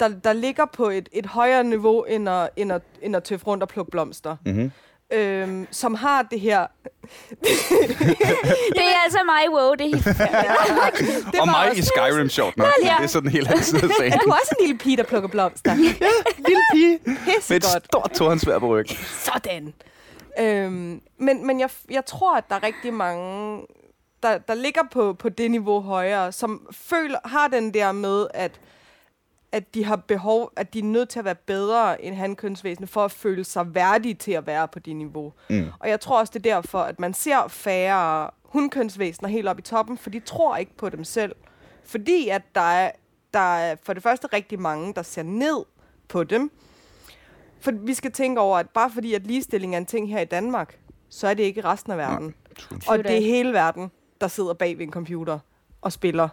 der, 0.00 0.08
der 0.08 0.32
ligger 0.32 0.66
på 0.66 0.88
et, 0.88 1.08
et 1.12 1.26
højere 1.26 1.64
niveau, 1.64 2.04
end 2.04 2.28
at, 2.28 2.50
end, 2.56 2.72
at, 2.72 2.82
end 3.02 3.16
at 3.16 3.24
tøffe 3.24 3.46
rundt 3.46 3.62
og 3.62 3.68
plukke 3.68 3.90
blomster. 3.90 4.36
Mm-hmm. 4.46 4.70
Øhm, 5.12 5.66
som 5.70 5.94
har 5.94 6.22
det 6.22 6.40
her... 6.40 6.66
Det 8.76 8.84
er 8.84 9.02
altså 9.04 9.18
mig, 9.26 9.50
wow. 9.50 9.74
Det 9.74 9.80
er 9.80 9.88
helt 9.88 10.04
det 11.32 11.40
Og 11.40 11.46
mig 11.46 11.78
i 11.78 11.82
Skyrim, 11.82 12.28
sjovt 12.28 12.56
nok. 12.56 12.66
Ja. 12.84 12.94
Det 12.98 13.04
er 13.04 13.06
sådan 13.06 13.28
en 13.28 13.32
helt 13.32 13.48
anden 13.48 13.64
side 13.64 13.82
af 13.84 13.90
sagen. 13.98 14.12
Er 14.12 14.18
du 14.18 14.30
også 14.30 14.54
en 14.60 14.66
lille 14.66 14.78
pige, 14.78 14.96
der 14.96 15.02
plukker 15.02 15.28
blomster? 15.28 15.70
ja, 15.74 16.08
lille 16.46 16.62
pige. 16.72 16.98
Med 17.04 17.16
et 17.16 17.34
Pissegodt. 17.36 17.84
stort 17.84 18.10
tornsvær 18.14 18.58
på 18.58 18.66
ryggen. 18.66 18.96
Sådan. 19.06 19.74
Øhm, 20.40 21.00
men 21.18 21.46
men 21.46 21.60
jeg, 21.60 21.70
jeg 21.90 22.04
tror, 22.06 22.36
at 22.36 22.44
der 22.48 22.54
er 22.56 22.62
rigtig 22.62 22.94
mange, 22.94 23.62
der, 24.22 24.38
der 24.38 24.54
ligger 24.54 24.82
på, 24.92 25.12
på 25.12 25.28
det 25.28 25.50
niveau 25.50 25.80
højere, 25.80 26.32
som 26.32 26.66
føler, 26.72 27.18
har 27.24 27.48
den 27.48 27.74
der 27.74 27.92
med, 27.92 28.26
at, 28.34 28.60
at 29.52 29.74
de 29.74 29.84
har 29.84 29.96
behov, 29.96 30.52
at 30.56 30.74
de 30.74 30.78
er 30.78 30.82
nødt 30.82 31.08
til 31.08 31.18
at 31.18 31.24
være 31.24 31.34
bedre 31.34 32.02
end 32.04 32.14
hankønsvæsener, 32.14 32.86
for 32.86 33.04
at 33.04 33.10
føle 33.10 33.44
sig 33.44 33.74
værdige 33.74 34.14
til 34.14 34.32
at 34.32 34.46
være 34.46 34.68
på 34.68 34.78
det 34.78 34.96
niveau. 34.96 35.32
Mm. 35.50 35.66
Og 35.78 35.88
jeg 35.88 36.00
tror 36.00 36.18
også, 36.18 36.32
det 36.34 36.46
er 36.46 36.54
derfor, 36.54 36.78
at 36.78 37.00
man 37.00 37.14
ser 37.14 37.48
færre 37.48 38.30
hundkønsvæsener 38.42 39.28
helt 39.28 39.48
op 39.48 39.58
i 39.58 39.62
toppen, 39.62 39.98
for 39.98 40.10
de 40.10 40.20
tror 40.20 40.56
ikke 40.56 40.76
på 40.76 40.88
dem 40.88 41.04
selv. 41.04 41.34
Fordi 41.84 42.28
at 42.28 42.42
der 42.54 42.60
er, 42.60 42.90
der 43.34 43.56
er 43.56 43.76
for 43.82 43.92
det 43.92 44.02
første 44.02 44.26
rigtig 44.32 44.60
mange, 44.60 44.94
der 44.94 45.02
ser 45.02 45.22
ned 45.22 45.64
på 46.08 46.24
dem. 46.24 46.50
For 47.60 47.70
vi 47.72 47.94
skal 47.94 48.12
tænke 48.12 48.40
over, 48.40 48.58
at 48.58 48.70
bare 48.70 48.90
fordi 48.90 49.14
at 49.14 49.26
ligestilling 49.26 49.74
er 49.74 49.78
en 49.78 49.86
ting 49.86 50.08
her 50.08 50.20
i 50.20 50.24
Danmark, 50.24 50.78
så 51.08 51.28
er 51.28 51.34
det 51.34 51.42
ikke 51.42 51.58
i 51.60 51.64
resten 51.64 51.92
af 51.92 51.98
verden. 51.98 52.34
True. 52.58 52.78
Og 52.88 52.98
det 52.98 53.16
er 53.16 53.20
hele 53.20 53.52
verden, 53.52 53.90
der 54.20 54.28
sidder 54.28 54.54
bag 54.54 54.78
ved 54.78 54.86
en 54.86 54.92
computer 54.92 55.38
og 55.80 55.92
spiller. 55.92 56.28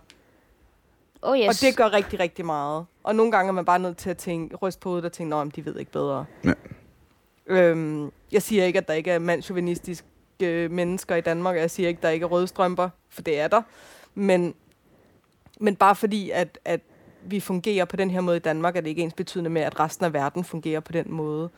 Oh 1.22 1.40
yes. 1.40 1.48
Og 1.48 1.54
det 1.62 1.78
gør 1.78 1.94
rigtig, 1.94 2.20
rigtig 2.20 2.46
meget. 2.46 2.86
Og 3.06 3.16
nogle 3.16 3.32
gange 3.32 3.48
er 3.50 3.54
man 3.54 3.66
bare 3.66 3.80
nødt 3.80 3.98
til 3.98 4.10
at 4.10 4.18
tænke, 4.18 4.56
ryste 4.56 4.80
på 4.80 4.90
hovedet 4.90 5.06
og 5.06 5.12
tænke, 5.12 5.36
at 5.36 5.56
de 5.56 5.66
ved 5.66 5.80
ikke 5.80 5.92
bedre. 5.92 6.26
Ja. 6.46 6.52
Øhm, 7.48 8.12
jeg 8.32 8.42
siger 8.42 8.66
ikke, 8.66 8.80
at 8.80 8.88
der 8.88 8.94
ikke 8.94 9.12
er 9.12 9.20
mandsjuvenistiske 9.20 10.06
øh, 10.44 10.72
mennesker 10.72 11.16
i 11.16 11.22
Danmark, 11.22 11.56
og 11.56 11.62
jeg 11.62 11.72
siger 11.72 11.90
ikke, 11.90 11.98
at 12.00 12.04
der 12.04 12.10
ikke 12.10 12.24
er 12.24 12.28
røde 12.28 12.48
strømper, 12.48 12.90
for 13.10 13.22
det 13.22 13.40
er 13.40 13.48
der. 13.48 13.62
Men, 14.16 14.54
men 15.60 15.76
bare 15.76 15.96
fordi, 15.96 16.30
at, 16.30 16.60
at 16.66 16.80
vi 17.26 17.40
fungerer 17.40 17.86
på 17.86 17.96
den 17.96 18.10
her 18.10 18.22
måde 18.22 18.38
i 18.38 18.40
Danmark, 18.40 18.76
er 18.76 18.82
det 18.82 18.90
ikke 18.90 19.02
ens 19.02 19.14
betydende 19.14 19.50
med, 19.50 19.62
at 19.62 19.80
resten 19.80 20.06
af 20.06 20.14
verden 20.14 20.44
fungerer 20.44 20.80
på 20.80 20.92
den 20.92 21.06
måde. 21.12 21.50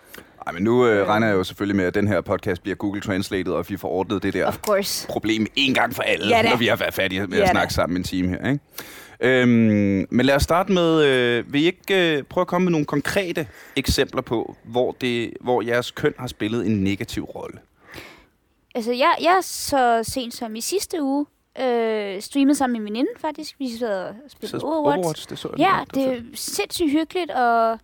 Ej, 0.48 0.54
men 0.54 0.64
nu 0.64 0.88
øh, 0.88 1.08
regner 1.08 1.28
jeg 1.28 1.36
jo 1.36 1.44
selvfølgelig 1.44 1.76
med, 1.76 1.86
at 1.86 1.94
den 1.94 2.08
her 2.08 2.22
podcast 2.22 2.62
bliver 2.64 2.76
Google 2.76 3.02
Translated, 3.02 3.54
og 3.54 3.70
vi 3.70 3.78
får 3.78 3.90
ordnet 3.90 4.24
det 4.24 4.34
der 4.34 4.48
Of 4.48 4.58
course. 4.58 5.08
problem 5.08 5.48
en 5.56 5.74
gang 5.74 5.96
for 5.96 6.04
alle, 6.04 6.28
Ja 6.36 6.42
da. 6.44 6.50
når 6.50 6.58
vi 6.58 6.68
har 6.68 6.76
været 6.76 6.94
færdige 6.94 7.28
med 7.28 7.38
Ja 7.38 7.44
at 7.44 7.48
da. 7.48 7.52
snakke 7.52 7.74
sammen 7.74 7.98
en 7.98 8.04
time 8.04 8.30
her. 8.30 8.48
Ikke? 8.52 8.64
Øhm, 9.20 10.08
men 10.10 10.26
lad 10.26 10.36
os 10.36 10.44
starte 10.44 10.72
med, 10.72 11.04
øh, 11.06 11.54
vil 11.54 11.62
I 11.62 11.66
ikke 11.66 12.18
øh, 12.18 12.24
prøve 12.24 12.42
at 12.42 12.48
komme 12.48 12.66
med 12.66 12.72
nogle 12.72 12.86
konkrete 12.86 13.48
eksempler 13.76 14.22
på, 14.22 14.56
hvor, 14.64 14.96
det, 15.02 15.34
hvor 15.42 15.62
jeres 15.62 15.92
køn 15.92 16.14
har 16.20 16.28
spillet 16.28 16.66
en 16.66 16.84
negativ 16.84 17.24
rolle? 17.24 17.60
Altså, 18.76 18.92
jeg, 18.92 19.16
jeg 19.22 19.40
så 19.42 20.00
sent 20.04 20.34
som 20.34 20.56
i 20.56 20.62
sidste 20.62 21.04
uge 21.04 21.26
øh, 21.62 22.22
streamede 22.22 22.56
sammen 22.56 22.74
med 22.74 22.80
min 22.84 22.94
veninde, 22.94 23.12
faktisk. 23.20 23.56
Vi 23.60 23.78
sad 23.78 24.04
og 24.08 24.16
spillede 24.28 24.60
Så 24.60 24.66
Overwatch. 24.66 24.98
Overwatch, 24.98 25.30
det 25.30 25.40
så 25.40 25.50
jeg 25.58 25.60
Ja, 25.60 26.00
det 26.02 26.14
er 26.14 26.22
sindssygt 26.34 26.92
hyggeligt, 26.92 27.32
og 27.32 27.80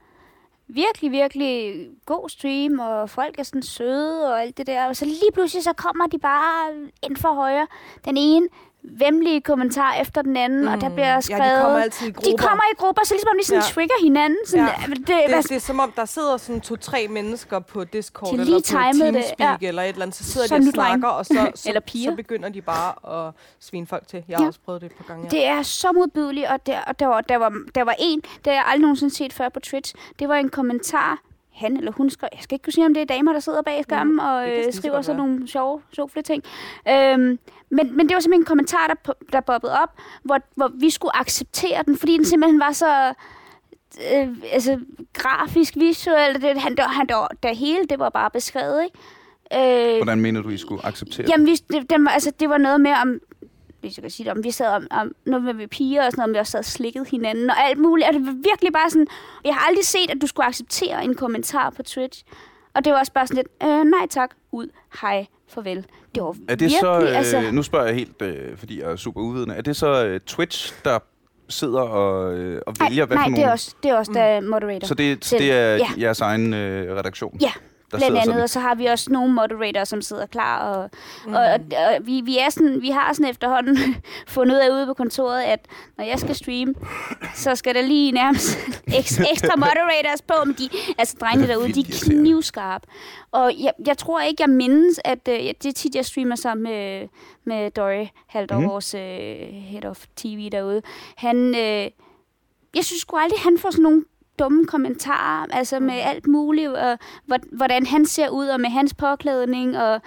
virkelig, 0.68 1.12
virkelig 1.12 1.88
god 2.06 2.30
stream, 2.30 2.80
og 2.80 3.10
folk 3.10 3.40
er 3.40 3.44
sådan 3.44 3.62
søde 3.62 4.28
og 4.32 4.42
alt 4.42 4.58
det 4.58 4.68
der. 4.68 4.88
Og 4.88 4.96
så 4.96 5.06
lige 5.06 5.32
pludselig, 5.34 5.64
så 5.64 5.74
kommer 5.74 6.08
de 6.08 6.20
bare 6.20 6.74
ind 7.04 7.18
for 7.18 7.34
højre. 7.34 7.68
Den 8.06 8.18
ene 8.18 8.48
vemmelige 8.84 9.42
kommentar 9.42 9.94
efter 10.02 10.22
den 10.22 10.38
anden, 10.38 10.62
mm. 10.62 10.68
og 10.68 10.82
der 10.82 10.90
bliver 10.90 11.20
skrevet... 11.20 11.42
Ja, 11.44 11.56
de 11.56 11.62
kommer 11.62 11.80
altid 11.80 12.08
i 12.08 12.12
grupper. 12.12 12.32
de 12.32 12.38
kommer 12.38 12.64
i 12.74 12.76
grupper, 12.78 13.02
så 13.06 13.14
ligesom 13.14 13.30
om 13.32 13.38
de 13.42 13.46
sådan 13.46 13.62
Ja. 13.62 13.68
trigger 13.74 13.96
hinanden. 14.04 14.38
Sådan, 14.46 14.66
Ja. 14.66 14.72
ja. 14.82 14.94
det, 14.94 15.08
det, 15.08 15.16
hvad, 15.28 15.44
det 15.44 15.52
er 15.52 15.60
som 15.60 15.80
om, 15.80 15.92
der 15.92 16.06
sidder 16.06 16.38
sådan 16.38 16.62
to-tre 16.62 17.08
mennesker 17.08 17.60
på 17.60 17.84
Discord 17.84 18.28
De 18.36 18.42
eller 18.42 18.54
på 18.54 18.58
det, 18.58 18.66
Teamspeak 18.66 19.62
ja. 19.62 19.68
eller 19.68 19.82
et 19.84 19.90
eller 19.90 20.02
andet. 20.02 20.16
Så 20.18 20.24
sidder 20.24 20.48
Så 20.48 20.54
de 20.56 20.58
og 20.58 20.64
dreng. 20.64 20.74
snakker, 20.74 21.08
og 21.08 21.26
så, 21.26 21.52
så, 21.56 21.70
Eller 21.70 21.82
piger. 21.82 22.12
så 22.12 22.16
begynder 22.16 22.50
de 22.50 22.62
bare 22.62 23.28
at 23.28 23.34
svine 23.60 23.88
folk 23.88 24.08
til. 24.08 24.24
Jeg 24.28 24.38
har 24.38 24.44
Ja. 24.44 24.48
også 24.48 24.60
prøvet 24.66 24.82
det 24.82 24.92
et 24.92 24.98
par 24.98 25.04
gange. 25.14 25.24
Ja. 25.24 25.30
Det 25.38 25.46
er 25.46 25.62
så 25.62 25.92
modbydeligt, 25.92 26.48
og, 26.48 26.66
der, 26.66 26.80
og 26.88 27.00
der, 27.00 27.08
var, 27.08 27.22
der, 27.22 27.38
var, 27.38 27.54
der 27.76 27.84
var 27.84 27.96
en, 28.00 28.22
der 28.46 28.52
jeg 28.52 28.64
aldrig 28.68 28.82
nogensinde 28.82 29.16
set 29.16 29.34
før 29.34 29.50
på 29.50 29.60
Twitch. 29.60 29.96
Det 30.20 30.30
var 30.30 30.36
en 30.36 30.50
kommentar, 30.50 31.18
han 31.56 31.78
eller 31.78 31.92
hun 31.92 32.10
skrev, 32.10 32.30
jeg 32.34 32.42
skal 32.42 32.56
ikke 32.56 32.64
kunne 32.64 32.74
sige, 32.74 32.86
om 32.86 32.94
det 32.94 33.02
er 33.02 33.06
damer, 33.06 33.34
der 33.34 33.40
sidder 33.40 33.62
bag 33.62 33.84
skærmen 33.84 34.20
og 34.20 34.50
øh, 34.50 34.74
skriver 34.74 35.02
sådan 35.02 35.18
nogle 35.18 35.48
sjove, 35.48 35.82
sjove 35.94 36.10
ting. 36.26 36.44
Øhm, 36.90 37.40
men, 37.70 37.98
men 37.98 38.10
det 38.10 38.14
var 38.14 38.20
simpelthen 38.20 38.42
en 38.42 38.46
kommentar, 38.46 38.88
der, 38.88 39.14
der 39.32 39.40
bobbede 39.40 39.82
op, 39.82 39.90
hvor, 40.24 40.40
hvor 40.56 40.72
vi 40.80 40.90
skulle 40.90 41.20
acceptere 41.20 41.84
den, 41.86 41.98
fordi 41.98 42.18
den 42.18 42.26
simpelthen 42.26 42.60
var 42.60 42.72
så 42.72 43.14
øh, 44.14 44.28
altså, 44.52 44.80
grafisk, 45.14 45.76
visuelt. 45.76 46.42
Det, 46.42 46.62
han, 46.62 46.76
der, 46.76 46.88
han, 46.88 47.08
der, 47.08 47.28
der 47.44 47.54
hele, 47.54 47.86
det 47.90 48.00
var 48.00 48.10
bare 48.10 48.30
beskrevet, 48.30 48.84
ikke? 48.84 48.98
Øh, 49.54 49.98
Hvordan 49.98 50.22
mener 50.22 50.42
du, 50.42 50.50
I 50.50 50.58
skulle 50.58 50.86
acceptere 50.86 51.26
Jamen, 51.30 51.48
vi, 51.48 51.56
det, 51.56 51.90
den 51.90 52.06
var, 52.06 52.12
altså, 52.12 52.32
det 52.40 52.50
var 52.50 52.58
noget 52.58 52.82
med, 52.82 52.92
om, 52.92 53.20
hvis 53.84 53.98
jeg 53.98 54.02
kan 54.02 54.12
sige 54.12 54.26
det, 54.26 54.34
om 54.38 54.44
vi 54.44 54.52
sad 54.52 54.68
om, 54.68 54.88
om 54.92 55.12
noget 55.26 55.44
med 55.44 55.54
vi 55.54 55.68
piger 55.68 56.06
og 56.06 56.12
sådan 56.12 56.20
noget, 56.22 56.30
om 56.30 56.34
vi 56.34 56.40
også 56.40 56.52
sad 56.52 56.60
og 56.60 56.66
slikket 56.66 57.08
hinanden 57.08 57.50
og 57.50 57.56
alt 57.60 57.80
muligt. 57.80 58.08
Og 58.08 58.14
det 58.14 58.26
var 58.26 58.32
virkelig 58.50 58.74
bare 58.74 58.90
sådan, 58.90 59.08
jeg 59.46 59.54
har 59.56 59.68
aldrig 59.68 59.86
set, 59.86 60.10
at 60.10 60.18
du 60.22 60.28
skulle 60.28 60.46
acceptere 60.48 61.04
en 61.04 61.16
kommentar 61.16 61.70
på 61.70 61.84
Twitch. 61.84 62.24
Og 62.76 62.86
det 62.86 62.94
var 62.94 63.00
også 63.00 63.12
bare 63.14 63.28
sådan 63.28 63.36
lidt, 63.36 63.72
øh, 63.72 63.84
nej 63.84 64.08
tak, 64.10 64.30
ud, 64.52 64.68
hej, 65.02 65.26
farvel. 65.48 65.86
Det 66.16 66.24
var 66.24 66.30
Er 66.30 66.34
det 66.34 66.60
virkelig, 66.60 66.80
så, 66.80 67.00
øh, 67.02 67.18
altså, 67.18 67.52
nu 67.52 67.64
spørger 67.64 67.86
jeg 67.86 67.96
helt, 67.96 68.22
øh, 68.22 68.58
fordi 68.58 68.82
jeg 68.82 68.92
er 68.92 68.96
super 68.96 69.22
uvidende, 69.22 69.56
er 69.56 69.62
det 69.62 69.76
så 69.76 70.06
øh, 70.06 70.20
Twitch, 70.20 70.74
der 70.86 71.00
sidder 71.50 71.82
og, 71.82 72.34
øh, 72.38 72.62
og 72.68 72.74
vælger, 72.80 73.06
nej, 73.06 73.06
hvad 73.06 73.18
nej, 73.18 73.24
for 73.24 73.30
det 73.30 73.32
nogle... 73.32 73.48
er 73.48 73.52
også, 73.52 73.76
det 73.84 73.92
er 73.92 73.96
også 73.98 74.12
der 74.14 74.22
er 74.22 74.42
moderator. 74.42 74.88
Så 74.88 74.94
det, 74.94 75.26
så 75.26 75.38
det 75.38 75.52
er 75.52 75.76
Ja. 75.76 75.88
jeres 76.00 76.22
egen 76.22 76.54
øh, 76.54 76.96
redaktion? 76.96 77.38
Ja. 77.42 77.52
Blandt 77.98 78.06
sidder 78.06 78.22
andet, 78.22 78.26
sådan. 78.34 78.44
og 78.44 78.50
så 78.50 78.60
har 78.60 78.76
vi 78.76 78.86
også 78.86 79.12
nogle 79.12 79.34
moderatorer, 79.34 79.84
som 79.84 80.02
sidder 80.02 80.26
klar, 80.26 80.60
og, 80.70 80.90
mm. 81.26 81.34
og, 81.34 81.42
og, 81.42 81.60
og 81.88 82.06
vi, 82.08 82.22
vi, 82.26 82.38
er 82.38 82.50
sådan, 82.50 82.82
vi 82.82 82.90
har 82.90 83.14
sådan 83.14 83.30
efterhånden 83.30 83.78
fundet 84.28 84.56
ud 84.56 84.60
af 84.60 84.70
ude 84.70 84.86
på 84.86 84.94
kontoret, 84.94 85.42
at 85.44 85.60
når 85.98 86.06
jeg 86.06 86.20
skal 86.20 86.36
streame, 86.36 86.74
så 87.36 87.56
skal 87.56 87.76
der 87.76 87.82
lige 87.82 88.12
nærmest 88.12 88.58
eks, 89.00 89.20
ekstra 89.32 89.56
moderators 89.58 90.22
på, 90.22 90.34
men 90.46 90.56
de, 90.58 90.70
altså 90.98 91.18
drengene 91.20 91.44
er 91.44 91.48
derude, 91.56 91.74
de 91.74 91.80
er 91.80 92.04
knivskarpe. 92.06 92.88
Og 93.32 93.52
jeg, 93.60 93.72
jeg 93.88 93.98
tror 93.98 94.22
ikke, 94.22 94.44
jeg 94.44 94.50
mindes, 94.50 95.00
at 95.06 95.28
øh, 95.30 95.36
det 95.36 95.66
er 95.66 95.74
tit, 95.74 95.96
jeg 95.96 96.06
streamer 96.06 96.36
sammen 96.36 96.64
med, 96.64 97.08
med 97.46 97.72
Dory 97.72 98.06
Haldor, 98.28 98.56
Mhm. 98.56 98.64
mm. 98.64 98.70
vores 98.70 98.94
øh, 98.94 99.02
head 99.54 99.86
of 99.86 100.06
TV 100.16 100.50
derude. 100.52 100.82
Han, 101.18 101.56
øh, 101.56 101.88
jeg 102.76 102.86
synes 102.86 103.02
sgu 103.02 103.18
aldrig, 103.18 103.40
han 103.40 103.58
får 103.58 103.72
sådan 103.72 103.84
nogle 103.84 104.04
dumme 104.40 104.66
kommentarer, 104.66 105.46
altså 105.52 105.80
med 105.80 105.94
alt 105.96 106.28
muligt, 106.28 106.70
og 106.70 106.98
hvor- 107.26 107.56
hvordan 107.58 107.86
han 107.86 108.06
ser 108.06 108.30
ud, 108.30 108.48
og 108.48 108.62
med 108.62 108.70
hans 108.70 108.94
påklædning, 108.94 109.78
og 109.78 110.02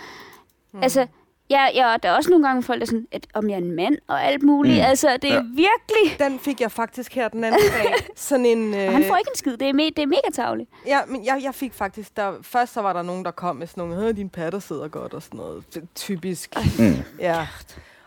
mm. 0.72 0.82
altså, 0.82 1.06
ja, 1.50 1.66
ja, 1.74 1.96
der 2.02 2.08
er 2.08 2.12
også 2.16 2.30
nogle 2.30 2.46
gange 2.46 2.62
folk, 2.62 2.78
der 2.80 2.82
er 2.84 2.86
sådan, 2.86 3.06
at 3.12 3.26
om 3.34 3.48
jeg 3.50 3.54
er 3.54 3.58
en 3.58 3.72
mand, 3.76 3.96
og 4.08 4.24
alt 4.24 4.42
muligt, 4.42 4.74
Mm. 4.74 4.80
mm. 4.80 4.86
altså, 4.86 5.16
det 5.22 5.30
er 5.30 5.34
Ja. 5.34 5.40
virkelig, 5.42 6.18
Den 6.18 6.38
fik 6.38 6.60
jeg 6.60 6.72
faktisk 6.72 7.14
her 7.14 7.28
den 7.28 7.44
anden 7.44 7.60
dag. 7.82 7.94
Sådan 8.16 8.46
en... 8.46 8.74
og 8.74 8.80
Øh, 8.80 8.92
han 8.92 9.04
får 9.04 9.16
ikke 9.16 9.30
en 9.34 9.36
skid, 9.38 9.56
det 9.56 9.68
er, 9.68 9.72
me, 9.72 9.82
det 9.84 9.98
er 9.98 10.06
mega 10.06 10.30
tavligt. 10.34 10.70
Ja, 10.86 11.00
men 11.08 11.24
jeg, 11.24 11.40
jeg 11.42 11.54
fik 11.54 11.74
faktisk... 11.74 12.16
Der, 12.16 12.32
først 12.42 12.72
så 12.72 12.82
var 12.82 12.92
der 12.92 13.02
nogen, 13.02 13.24
der 13.24 13.30
kom 13.30 13.56
med 13.56 13.66
sådan 13.66 13.88
nogle, 13.88 14.12
din 14.12 14.28
patter 14.28 14.58
sidder 14.58 14.88
godt 14.88 15.14
og 15.14 15.22
sådan 15.22 15.38
noget. 15.38 15.74
Det, 15.74 15.88
typisk. 15.94 16.54
Mm. 16.78 16.94
Ja. 17.18 17.46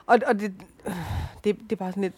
Og, 0.05 0.19
og 0.27 0.39
det, 0.39 0.53
det, 1.43 1.59
det 1.59 1.71
er 1.71 1.75
bare 1.75 1.91
sådan 1.91 2.03
lidt... 2.03 2.13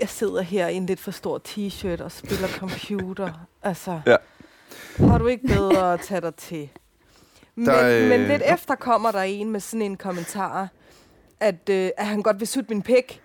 Jeg 0.00 0.08
sidder 0.08 0.42
her 0.42 0.68
i 0.68 0.74
en 0.74 0.86
lidt 0.86 1.00
for 1.00 1.10
stor 1.10 1.40
t-shirt 1.48 2.02
og 2.02 2.12
spiller 2.12 2.48
computer. 2.48 3.32
Altså, 3.62 4.00
Ja. 4.06 4.16
har 4.98 5.18
du 5.18 5.26
ikke 5.26 5.46
bedre 5.46 5.92
at 5.94 6.00
tage 6.00 6.20
dig 6.20 6.34
til? 6.34 6.68
Men, 7.54 7.66
Der, 7.66 8.02
øh, 8.02 8.08
men 8.08 8.20
lidt 8.28 8.42
efter 8.52 8.74
kommer 8.74 9.10
der 9.12 9.20
en 9.22 9.50
med 9.50 9.60
sådan 9.60 9.82
en 9.82 9.96
kommentar, 9.96 10.68
at, 11.40 11.68
øh, 11.70 11.90
at 11.96 12.06
han 12.06 12.22
godt 12.22 12.40
vil 12.40 12.48
sutte 12.48 12.68
min 12.70 12.82
pik. 12.82 13.22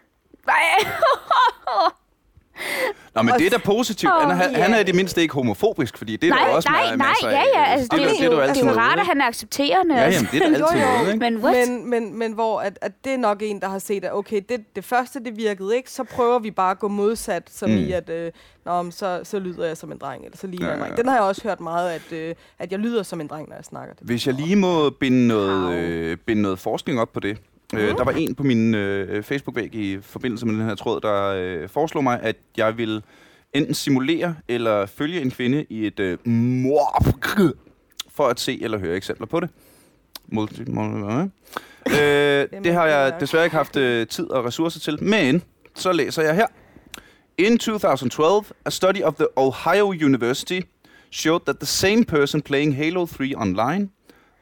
Nej, 0.47 0.55
Nå, 3.15 3.21
men 3.21 3.33
Og 3.33 3.39
det 3.39 3.45
er 3.45 3.49
da 3.49 3.57
positivt. 3.57 4.11
Han, 4.21 4.31
er, 4.31 4.49
ja. 4.49 4.61
han 4.63 4.73
er 4.73 4.79
i 4.79 4.83
det 4.83 4.95
mindste 4.95 5.21
ikke 5.21 5.33
homofobisk, 5.33 5.97
fordi 5.97 6.15
det 6.17 6.29
er 6.29 6.33
der 6.35 6.41
nej, 6.45 6.53
også 6.55 6.69
nej, 6.69 6.95
nej, 6.95 7.07
masser 7.09 7.27
af. 7.27 7.31
ja, 7.31 7.43
ja, 7.59 7.65
altså, 7.65 7.87
det, 7.91 7.99
det, 7.99 8.05
er- 8.09 8.21
det 8.21 8.31
du 8.31 8.35
det, 8.35 8.41
altid 8.41 8.61
det 8.63 8.69
er 8.69 8.73
jo 8.73 8.79
rart, 8.79 8.99
at 8.99 9.05
han 9.05 9.21
er 9.21 9.25
accepterende. 9.25 9.95
Ja, 9.95 10.09
jamen, 10.09 10.27
det 10.31 10.41
er 10.41 10.49
da 10.49 10.55
altid 10.55 10.59
Jo, 10.59 10.85
jo. 10.87 10.97
noget, 10.97 11.13
ikke? 11.13 11.19
Men 11.19 11.37
what? 11.43 11.67
Men, 11.69 11.89
men, 11.89 12.17
men 12.19 12.33
hvor 12.33 12.59
at, 12.61 12.79
at 12.81 12.91
det 13.03 13.13
er 13.13 13.17
nok 13.17 13.37
en, 13.41 13.61
der 13.61 13.69
har 13.69 13.79
set, 13.79 14.05
at 14.05 14.13
okay, 14.13 14.41
det, 14.49 14.75
det 14.75 14.85
første 14.85 15.19
det 15.23 15.37
virkede 15.37 15.75
ikke, 15.75 15.91
så 15.91 16.03
prøver 16.03 16.39
vi 16.39 16.51
bare 16.51 16.71
at 16.71 16.79
gå 16.79 16.87
modsat, 16.87 17.43
som 17.51 17.69
Mm. 17.69 17.77
i, 17.77 17.91
at 17.91 18.09
øh, 18.09 18.31
Nå, 18.65 18.91
så, 18.91 19.19
så 19.23 19.39
lyder 19.39 19.65
jeg 19.67 19.77
som 19.77 19.91
en 19.91 19.97
dreng, 19.97 20.25
eller 20.25 20.37
så 20.37 20.47
ligner 20.47 20.65
Ja, 20.67 20.71
jeg 20.73 20.81
ja, 20.81 20.87
ja. 20.89 20.95
Den 20.95 21.07
har 21.07 21.15
jeg 21.15 21.23
også 21.23 21.41
hørt 21.43 21.59
meget, 21.59 21.89
at, 21.91 22.11
øh, 22.11 22.35
at 22.59 22.71
jeg 22.71 22.79
lyder 22.79 23.03
som 23.03 23.21
en 23.21 23.27
dreng, 23.27 23.49
når 23.49 23.55
jeg 23.55 23.65
snakker. 23.65 23.93
Det. 23.93 24.03
Hvis 24.07 24.27
jeg 24.27 24.33
lige 24.35 24.55
må 24.55 24.89
binde 24.89 25.27
noget, 25.27 25.73
øh, 25.75 26.17
binde 26.17 26.41
noget 26.41 26.59
forskning 26.59 26.99
op 27.01 27.13
på 27.13 27.19
det. 27.19 27.37
Øh, 27.73 27.97
der 27.97 28.03
var 28.03 28.11
en 28.11 28.35
på 28.35 28.43
min 28.43 28.75
øh, 28.75 29.23
Facebook-væg 29.23 29.75
i 29.75 29.99
forbindelse 30.01 30.45
med 30.45 30.55
den 30.55 30.63
her 30.63 30.75
tråd, 30.75 31.01
der 31.01 31.25
øh, 31.25 31.69
foreslog 31.69 32.03
mig, 32.03 32.19
at 32.21 32.35
jeg 32.57 32.77
ville 32.77 33.01
enten 33.53 33.73
simulere 33.73 34.35
eller 34.47 34.85
følge 34.85 35.21
en 35.21 35.31
kvinde 35.31 35.65
i 35.69 35.87
et 35.87 35.99
øh, 35.99 36.27
morp 36.27 37.05
for 38.09 38.27
at 38.27 38.39
se 38.39 38.63
eller 38.63 38.77
høre 38.77 38.95
eksempler 38.95 39.27
på 39.27 39.39
det. 39.39 39.49
Multi, 40.27 40.63
multi, 40.67 41.29
øh, 41.99 42.47
det 42.63 42.73
har 42.73 42.85
jeg 42.85 43.13
desværre 43.19 43.43
ikke 43.43 43.55
haft 43.55 43.75
øh, 43.75 44.07
tid 44.07 44.29
og 44.29 44.45
ressourcer 44.45 44.79
til, 44.79 45.03
men 45.03 45.43
så 45.75 45.91
læser 45.91 46.21
jeg 46.21 46.35
her. 46.35 46.47
In 47.37 47.57
2012, 47.57 48.45
a 48.65 48.69
study 48.69 49.01
of 49.01 49.13
the 49.13 49.27
Ohio 49.35 49.85
University 49.85 50.59
showed 51.11 51.39
that 51.45 51.55
the 51.57 51.65
same 51.65 52.05
person 52.05 52.41
playing 52.41 52.75
Halo 52.75 53.05
3 53.05 53.35
online 53.35 53.89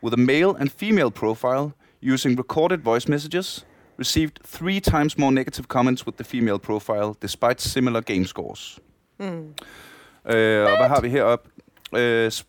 with 0.03 0.13
a 0.13 0.17
male 0.17 0.53
and 0.59 0.69
female 0.69 1.11
profile 1.11 1.71
using 2.13 2.39
recorded 2.39 2.77
voice 2.83 3.07
messages 3.09 3.65
received 3.99 4.31
three 4.45 4.79
times 4.79 5.17
more 5.17 5.31
negative 5.31 5.67
comments 5.67 6.05
with 6.07 6.15
the 6.17 6.23
female 6.25 6.57
profile 6.59 7.13
despite 7.21 7.61
similar 7.61 8.01
game 8.01 8.25
scores. 8.25 8.79
Mm. 9.19 9.25
Øh, 9.25 10.63
og 10.63 10.77
hvad 10.77 10.87
har 10.87 11.01
vi 11.01 11.09
heroppe? 11.09 11.49
Øh, 11.97 12.31
s- 12.31 12.45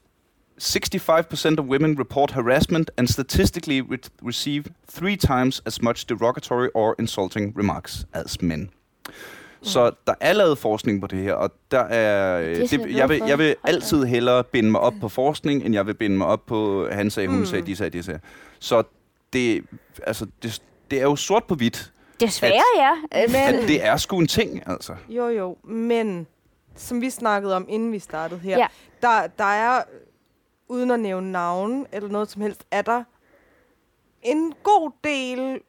65% 0.60 1.58
of 1.58 1.64
women 1.66 2.00
report 2.00 2.30
harassment 2.30 2.90
and 2.96 3.08
statistically 3.08 3.80
re- 3.80 4.08
receive 4.26 4.64
three 4.94 5.16
times 5.16 5.62
as 5.66 5.82
much 5.82 6.06
derogatory 6.08 6.68
or 6.74 6.94
insulting 6.98 7.58
remarks 7.58 8.06
as 8.12 8.42
men. 8.42 8.70
Så 9.62 9.90
der 10.06 10.14
er 10.20 10.32
lavet 10.32 10.58
forskning 10.58 11.00
på 11.00 11.06
det 11.06 11.18
her, 11.18 11.32
og 11.32 11.50
der 11.70 11.80
er, 11.80 12.40
øh, 12.40 12.56
Det 12.56 12.70
så 12.70 12.76
det, 12.76 12.96
jeg, 12.96 13.08
vil, 13.08 13.22
jeg 13.28 13.38
vil 13.38 13.54
altid 13.64 14.04
hellere 14.04 14.44
binde 14.44 14.70
mig 14.70 14.80
op 14.80 14.94
på 15.00 15.08
forskning, 15.08 15.64
end 15.64 15.74
jeg 15.74 15.86
vil 15.86 15.94
binde 15.94 16.16
mig 16.16 16.26
op 16.26 16.46
på, 16.46 16.88
han 16.92 17.10
sagde, 17.10 17.28
hun 17.28 17.38
Mm. 17.38 17.46
sagde, 17.46 17.66
de 17.66 17.76
sagde, 17.76 17.98
de 17.98 18.02
sagde. 18.02 18.20
Så 18.58 18.82
det, 19.32 19.64
altså, 20.06 20.26
det, 20.42 20.62
det 20.90 20.98
er 20.98 21.02
jo 21.02 21.16
sort 21.16 21.44
på 21.44 21.54
hvidt, 21.54 21.92
Desværre, 22.20 22.62
ja. 22.76 22.90
Altså, 23.10 23.36
Men- 23.36 23.54
at 23.62 23.68
det 23.68 23.84
er 23.84 23.96
sgu 23.96 24.18
en 24.18 24.26
ting, 24.26 24.62
altså. 24.66 24.96
Jo, 25.08 25.28
jo, 25.28 25.56
men 25.64 26.26
som 26.76 27.00
vi 27.00 27.10
snakkede 27.10 27.56
om, 27.56 27.66
inden 27.68 27.92
vi 27.92 27.98
startede 27.98 28.40
her, 28.40 28.58
Ja. 28.58 28.66
der, 29.02 29.26
der 29.26 29.44
er, 29.44 29.82
uden 30.68 30.90
at 30.90 31.00
nævne 31.00 31.32
navn 31.32 31.86
eller 31.92 32.08
noget 32.08 32.30
som 32.30 32.42
helst, 32.42 32.64
er 32.70 32.82
der 32.82 33.02
en 34.22 34.54
god 34.62 34.90
del 35.04 35.60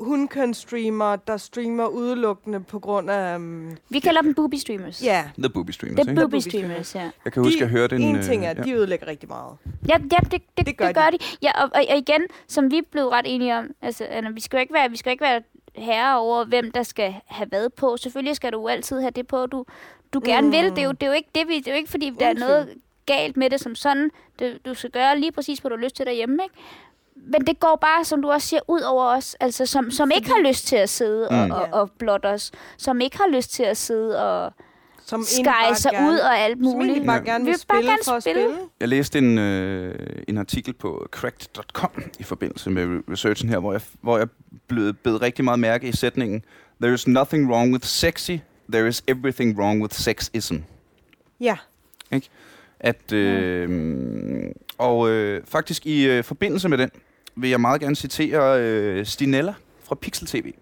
hundkønsstreamer, 0.00 1.16
der 1.16 1.36
streamer 1.36 1.86
udelukkende 1.86 2.60
på 2.60 2.78
grund 2.78 3.10
af... 3.10 3.36
Um, 3.36 3.76
Vi 3.88 3.98
kalder 3.98 4.20
dem 4.20 4.34
booby 4.34 4.54
streamers. 4.54 5.02
ja, 5.04 5.24
The 5.38 5.48
booby 5.48 5.70
streamers, 5.70 5.96
Det 6.00 6.06
er 6.06 6.10
ikke? 6.10 6.20
booby 6.20 6.40
streamers, 6.40 6.94
ja. 6.94 7.10
Jeg 7.24 7.32
kan 7.32 7.42
huske, 7.42 7.60
jeg 7.60 7.68
hørte 7.68 7.96
en... 7.96 8.02
en 8.02 8.16
øh, 8.16 8.22
ting 8.22 8.46
er, 8.46 8.50
at 8.50 8.58
ja. 8.58 8.62
de 8.62 8.72
ødelægger 8.72 9.06
rigtig 9.06 9.28
meget. 9.28 9.56
Ja, 9.88 9.96
ja 10.12 10.16
det, 10.20 10.32
det, 10.32 10.42
det, 10.58 10.66
Det 10.66 10.76
gør 10.76 10.86
det 10.86 10.94
gør 10.96 11.10
de. 11.10 11.18
Ja, 11.42 11.62
og, 11.62 11.70
og, 11.74 11.84
og, 11.90 11.96
igen, 11.96 12.22
som 12.48 12.70
vi 12.70 12.80
blev 12.90 13.08
ret 13.08 13.24
enige 13.28 13.56
om, 13.58 13.70
altså, 13.82 14.04
Anna, 14.04 14.30
vi 14.30 14.40
skal 14.40 14.56
jo 14.56 14.60
ikke 14.60 14.74
være, 14.74 14.90
vi 14.90 14.96
skal 14.96 15.10
ikke 15.12 15.24
være 15.24 15.42
herre 15.74 16.18
over, 16.18 16.44
hvem 16.44 16.70
der 16.72 16.82
skal 16.82 17.14
have 17.26 17.48
hvad 17.48 17.70
på. 17.70 17.96
Selvfølgelig 17.96 18.36
skal 18.36 18.52
du 18.52 18.60
jo 18.60 18.66
altid 18.68 19.00
have 19.00 19.10
det 19.10 19.26
på, 19.26 19.46
du, 19.46 19.64
du 20.12 20.20
gerne 20.24 20.46
Mm. 20.46 20.52
vil. 20.52 20.64
Det 20.70 20.78
er, 20.78 20.82
jo, 20.82 20.92
det, 20.92 21.02
er 21.02 21.06
jo 21.06 21.12
ikke 21.12 21.28
det, 21.34 21.48
vi, 21.48 21.58
det 21.58 21.68
er 21.68 21.72
jo 21.72 21.76
ikke, 21.76 21.90
fordi 21.90 22.12
der 22.18 22.26
er 22.26 22.30
Uden 22.30 22.40
noget 22.40 22.74
galt 23.06 23.36
med 23.36 23.50
det 23.50 23.60
som 23.60 23.74
sådan. 23.74 24.10
Det, 24.38 24.58
du 24.66 24.74
skal 24.74 24.90
gøre 24.90 25.18
lige 25.20 25.32
præcis, 25.32 25.58
hvad 25.58 25.70
du 25.70 25.76
har 25.76 25.82
lyst 25.84 25.96
til 25.96 26.06
derhjemme, 26.06 26.42
ikke? 26.42 26.54
Men 27.16 27.46
det 27.46 27.60
går 27.60 27.78
bare, 27.80 28.04
som 28.04 28.22
du 28.22 28.30
også 28.30 28.48
siger, 28.48 28.60
ud 28.68 28.80
over 28.80 29.04
os, 29.04 29.34
altså, 29.40 29.66
som, 29.66 29.90
som 29.90 30.10
ikke 30.14 30.28
har 30.28 30.48
lyst 30.48 30.66
til 30.66 30.76
at 30.76 30.88
sidde 30.88 31.28
Mm. 31.30 31.50
og, 31.50 31.58
og, 31.58 31.68
og 31.80 31.90
blotte 31.98 32.26
os, 32.26 32.52
som 32.76 33.00
ikke 33.00 33.16
har 33.16 33.28
lyst 33.36 33.52
til 33.52 33.62
at 33.62 33.76
sidde 33.76 34.22
og 34.24 34.52
Som 35.06 35.24
bare 35.44 35.74
sig 35.74 35.92
gerne, 35.92 36.10
ud 36.10 36.18
og 36.18 36.38
alt 36.38 36.58
Som 36.58 36.62
muligt. 36.72 37.06
bare 37.06 37.16
Ja. 37.16 37.22
gerne 37.32 37.44
Vi 37.44 37.50
vil 37.50 37.58
vil 37.58 37.64
bare 37.68 37.76
spille 37.78 37.90
gerne 37.90 38.02
for 38.04 38.12
at 38.12 38.22
spille. 38.22 38.42
spille. 38.42 38.58
Jeg 38.80 38.88
læste 38.88 39.18
en, 39.18 39.38
øh, 39.38 40.22
en 40.28 40.38
artikel 40.38 40.74
på 40.74 41.06
cracked.com 41.10 41.90
i 42.18 42.22
forbindelse 42.22 42.70
med 42.70 42.84
re- 42.84 43.12
researchen 43.12 43.48
her, 43.48 43.58
hvor 43.58 43.72
jeg, 43.72 43.80
hvor 44.00 44.18
jeg 44.18 44.28
blev, 44.68 44.94
blev 44.94 45.16
rigtig 45.16 45.44
meget 45.44 45.58
mærke 45.60 45.88
i 45.88 45.92
sætningen 45.96 46.44
There 46.82 46.94
is 46.94 47.08
nothing 47.08 47.50
wrong 47.52 47.72
with 47.72 47.86
sexy, 47.86 48.36
there 48.72 48.88
is 48.88 49.02
everything 49.08 49.58
wrong 49.58 49.82
with 49.82 49.94
sexism. 49.94 50.54
Ja, 51.40 51.56
At, 52.80 53.12
øh, 53.12 54.50
og 54.78 55.10
øh, 55.10 55.42
faktisk 55.44 55.86
i 55.86 56.06
øh, 56.06 56.24
forbindelse 56.24 56.68
med 56.68 56.78
den, 56.78 56.90
vil 57.36 57.50
jeg 57.50 57.60
meget 57.60 57.80
gerne 57.80 57.96
citere 57.96 58.60
øh, 58.60 59.06
Stinella 59.06 59.54
fra 59.84 59.94
Pixel 59.94 60.26
TV, 60.26 60.52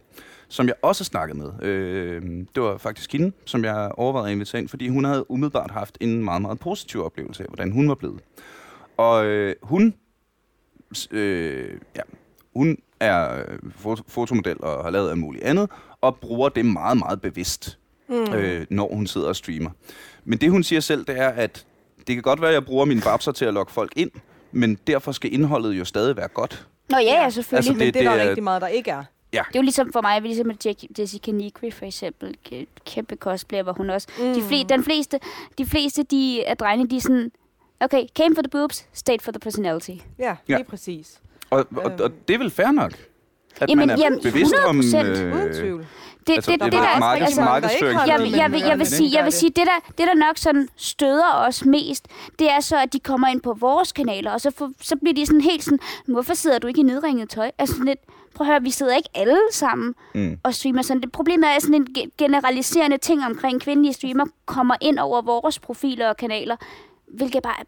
som 0.48 0.66
jeg 0.66 0.74
også 0.82 1.04
snakkede 1.04 1.38
med. 1.38 1.62
Øh, 1.62 2.22
det 2.54 2.62
var 2.62 2.78
faktisk 2.78 3.12
hende, 3.12 3.32
som 3.44 3.64
jeg 3.64 3.92
overvejede 3.94 4.28
at 4.28 4.32
invitere 4.32 4.60
ind, 4.60 4.68
fordi 4.68 4.88
hun 4.88 5.04
havde 5.04 5.30
umiddelbart 5.30 5.70
haft 5.70 5.98
en 6.00 6.24
meget, 6.24 6.42
meget 6.42 6.58
positiv 6.58 7.04
oplevelse 7.04 7.42
af, 7.42 7.48
hvordan 7.48 7.72
hun 7.72 7.88
var 7.88 7.94
blevet. 7.94 8.20
Og 8.96 9.26
øh, 9.26 9.54
hun, 9.62 9.94
øh, 11.10 11.70
ja, 11.96 12.02
hun 12.56 12.78
er 13.00 13.38
øh, 13.38 13.58
foto- 13.76 14.04
fotomodel 14.08 14.56
og 14.60 14.84
har 14.84 14.90
lavet 14.90 15.10
alt 15.10 15.18
muligt 15.18 15.44
andet, 15.44 15.70
og 16.00 16.16
bruger 16.16 16.48
det 16.48 16.66
meget, 16.66 16.98
meget 16.98 17.20
bevidst, 17.20 17.78
mm. 18.08 18.34
øh, 18.34 18.66
når 18.70 18.94
hun 18.94 19.06
sidder 19.06 19.28
og 19.28 19.36
streamer. 19.36 19.70
Men 20.24 20.38
det, 20.38 20.50
hun 20.50 20.62
siger 20.62 20.80
selv, 20.80 21.04
det 21.04 21.18
er, 21.18 21.28
at 21.28 21.66
det 22.06 22.16
kan 22.16 22.22
godt 22.22 22.40
være, 22.40 22.50
at 22.50 22.54
jeg 22.54 22.64
bruger 22.64 22.84
mine 22.84 23.00
babser 23.00 23.32
til 23.32 23.44
at 23.44 23.54
lokke 23.54 23.72
folk 23.72 23.92
ind, 23.96 24.10
men 24.52 24.78
derfor 24.86 25.12
skal 25.12 25.34
indholdet 25.34 25.72
jo 25.78 25.84
stadig 25.84 26.16
være 26.16 26.28
godt. 26.28 26.66
Nå 26.90 26.98
ja, 26.98 27.04
ja, 27.04 27.22
Ja. 27.22 27.30
selvfølgelig. 27.30 27.56
Altså, 27.58 27.72
men 27.72 27.80
det, 27.80 27.86
det- 27.86 27.94
det 27.94 28.06
er 28.06 28.10
det 28.10 28.18
der 28.18 28.24
er- 28.24 28.28
rigtig 28.28 28.44
meget, 28.44 28.62
der 28.62 28.68
ikke 28.68 28.90
er. 28.90 29.04
Det 29.32 29.38
er 29.38 29.44
jo 29.54 29.62
ligesom 29.62 29.92
for 29.92 30.00
mig, 30.00 30.22
ligesom 30.22 30.46
med 30.46 30.54
Jack- 30.66 30.86
Jessica 30.98 31.30
Nigri 31.30 31.70
for 31.70 31.84
eksempel, 31.86 32.34
kæmpe 32.86 33.16
cosplayer 33.16 33.62
var 33.62 33.72
hun 33.72 33.90
også. 33.90 34.08
Mm. 34.18 34.34
De, 34.34 34.42
fle, 34.42 34.64
den 34.68 34.84
fleste, 34.84 35.18
de 35.58 35.66
fleste 35.66 36.02
de 36.02 36.44
er 36.44 36.54
drenge, 36.54 36.88
de 36.88 36.96
er 36.96 37.00
sådan, 37.00 37.32
okay, 37.80 38.04
came 38.16 38.34
for 38.34 38.42
the 38.42 38.48
boobs, 38.50 38.86
stayed 38.92 39.18
for 39.20 39.32
the 39.32 39.38
personality. 39.38 39.90
Ja, 40.18 40.36
Ja. 40.48 40.56
lige 40.56 40.64
præcis. 40.64 41.20
Og, 41.50 41.58
og, 41.76 41.82
og 41.84 41.90
Øhm. 42.04 42.12
det 42.28 42.34
er 42.34 42.38
vel 42.38 42.50
fair 42.50 42.70
nok, 42.70 42.92
at 43.60 43.68
Jamen, 43.70 43.88
man 43.88 43.98
er 43.98 44.02
jamen, 44.02 44.20
bevidst 44.22 44.54
om... 44.66 44.80
100%. 44.80 44.96
Uden 44.96 45.54
tvivl. 45.54 45.86
Det, 46.26 46.32
altså, 46.34 46.50
det, 46.50 46.60
det, 46.60 46.72
det, 46.72 46.78
er 46.78 46.82
der, 46.92 46.98
markeds, 47.00 47.26
altså, 47.26 47.40
markedsføring. 47.40 47.98
jeg, 47.98 48.08
jeg, 48.08 48.18
med 48.20 48.26
vil, 48.50 48.60
jeg 48.68 48.78
vil 48.78 48.86
det, 48.86 48.88
sige, 48.94 49.10
jeg 49.16 49.24
vil 49.24 49.32
det. 49.32 49.38
sige, 49.40 49.50
det 49.50 49.66
der, 49.66 49.92
det 49.98 50.06
der 50.06 50.14
nok 50.14 50.36
sådan 50.38 50.68
støder 50.76 51.32
os 51.34 51.64
mest, 51.64 52.08
det 52.38 52.50
er 52.50 52.60
så, 52.60 52.76
at 52.76 52.92
de 52.92 53.00
kommer 53.00 53.28
ind 53.28 53.40
på 53.40 53.52
vores 53.60 53.92
kanaler, 53.92 54.30
og 54.30 54.40
så, 54.40 54.50
får, 54.58 54.70
så 54.80 54.96
bliver 54.96 55.14
de 55.14 55.26
sådan 55.26 55.40
helt 55.40 55.64
sådan, 55.64 55.78
hvorfor 56.08 56.34
sidder 56.34 56.58
du 56.58 56.66
ikke 56.66 56.80
i 56.80 56.82
nedringet 56.84 57.28
tøj? 57.30 57.50
Altså 57.58 57.74
sådan 57.74 57.86
lidt, 57.86 57.98
prøv 58.34 58.46
at 58.46 58.52
høre, 58.52 58.62
vi 58.62 58.70
sidder 58.70 58.96
ikke 58.96 59.08
alle 59.14 59.38
sammen 59.52 59.94
Mm. 60.14 60.38
og 60.42 60.54
streamer 60.54 60.82
sådan. 60.82 61.02
Det 61.02 61.12
problemet 61.12 61.48
er, 61.50 61.52
at 61.56 61.62
sådan 61.62 61.74
en 61.74 61.86
ge- 61.98 62.10
generaliserende 62.18 62.98
ting 62.98 63.24
omkring 63.24 63.60
kvindelige 63.60 63.92
streamer 63.92 64.24
kommer 64.46 64.74
ind 64.80 64.98
over 64.98 65.22
vores 65.22 65.58
profiler 65.58 66.08
og 66.08 66.16
kanaler, 66.16 66.56
hvilket 67.14 67.42
bare 67.42 67.54
er 67.60 67.64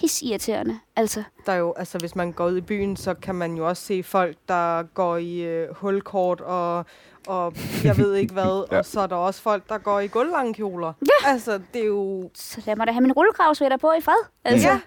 pissirriterende. 0.00 0.78
Altså, 0.96 1.22
Der 1.46 1.52
er 1.52 1.56
jo, 1.56 1.74
altså 1.76 1.98
hvis 1.98 2.14
man 2.16 2.32
går 2.32 2.46
ud 2.46 2.56
i 2.56 2.60
byen, 2.60 2.96
så 2.96 3.14
kan 3.14 3.34
man 3.34 3.54
jo 3.56 3.68
også 3.68 3.82
se 3.82 4.02
folk, 4.02 4.36
der 4.48 4.82
går 4.82 5.16
i 5.16 5.40
øh, 5.40 5.68
hulkort 5.74 6.40
og, 6.40 6.84
og 7.26 7.54
jeg 7.84 7.98
ved 7.98 8.14
ikke 8.14 8.32
hvad. 8.38 8.64
Ja. 8.72 8.78
Og 8.78 8.84
så 8.86 9.00
er 9.00 9.06
der 9.06 9.16
også 9.16 9.42
folk, 9.42 9.68
der 9.68 9.78
går 9.78 10.00
i 10.00 10.06
gulvlange 10.06 10.54
kjoler. 10.54 10.92
Ja. 11.02 11.28
Altså, 11.30 11.60
det 11.74 11.82
er 11.82 11.86
jo... 11.86 12.30
så 12.34 12.62
lad 12.66 12.76
mig 12.76 12.86
da 12.86 12.92
have 12.92 13.02
min 13.02 13.12
rullegravsvætter 13.12 13.76
på 13.76 13.92
i 13.98 14.00
fred. 14.00 14.24
Altså, 14.44 14.68
Ja. 14.68 14.80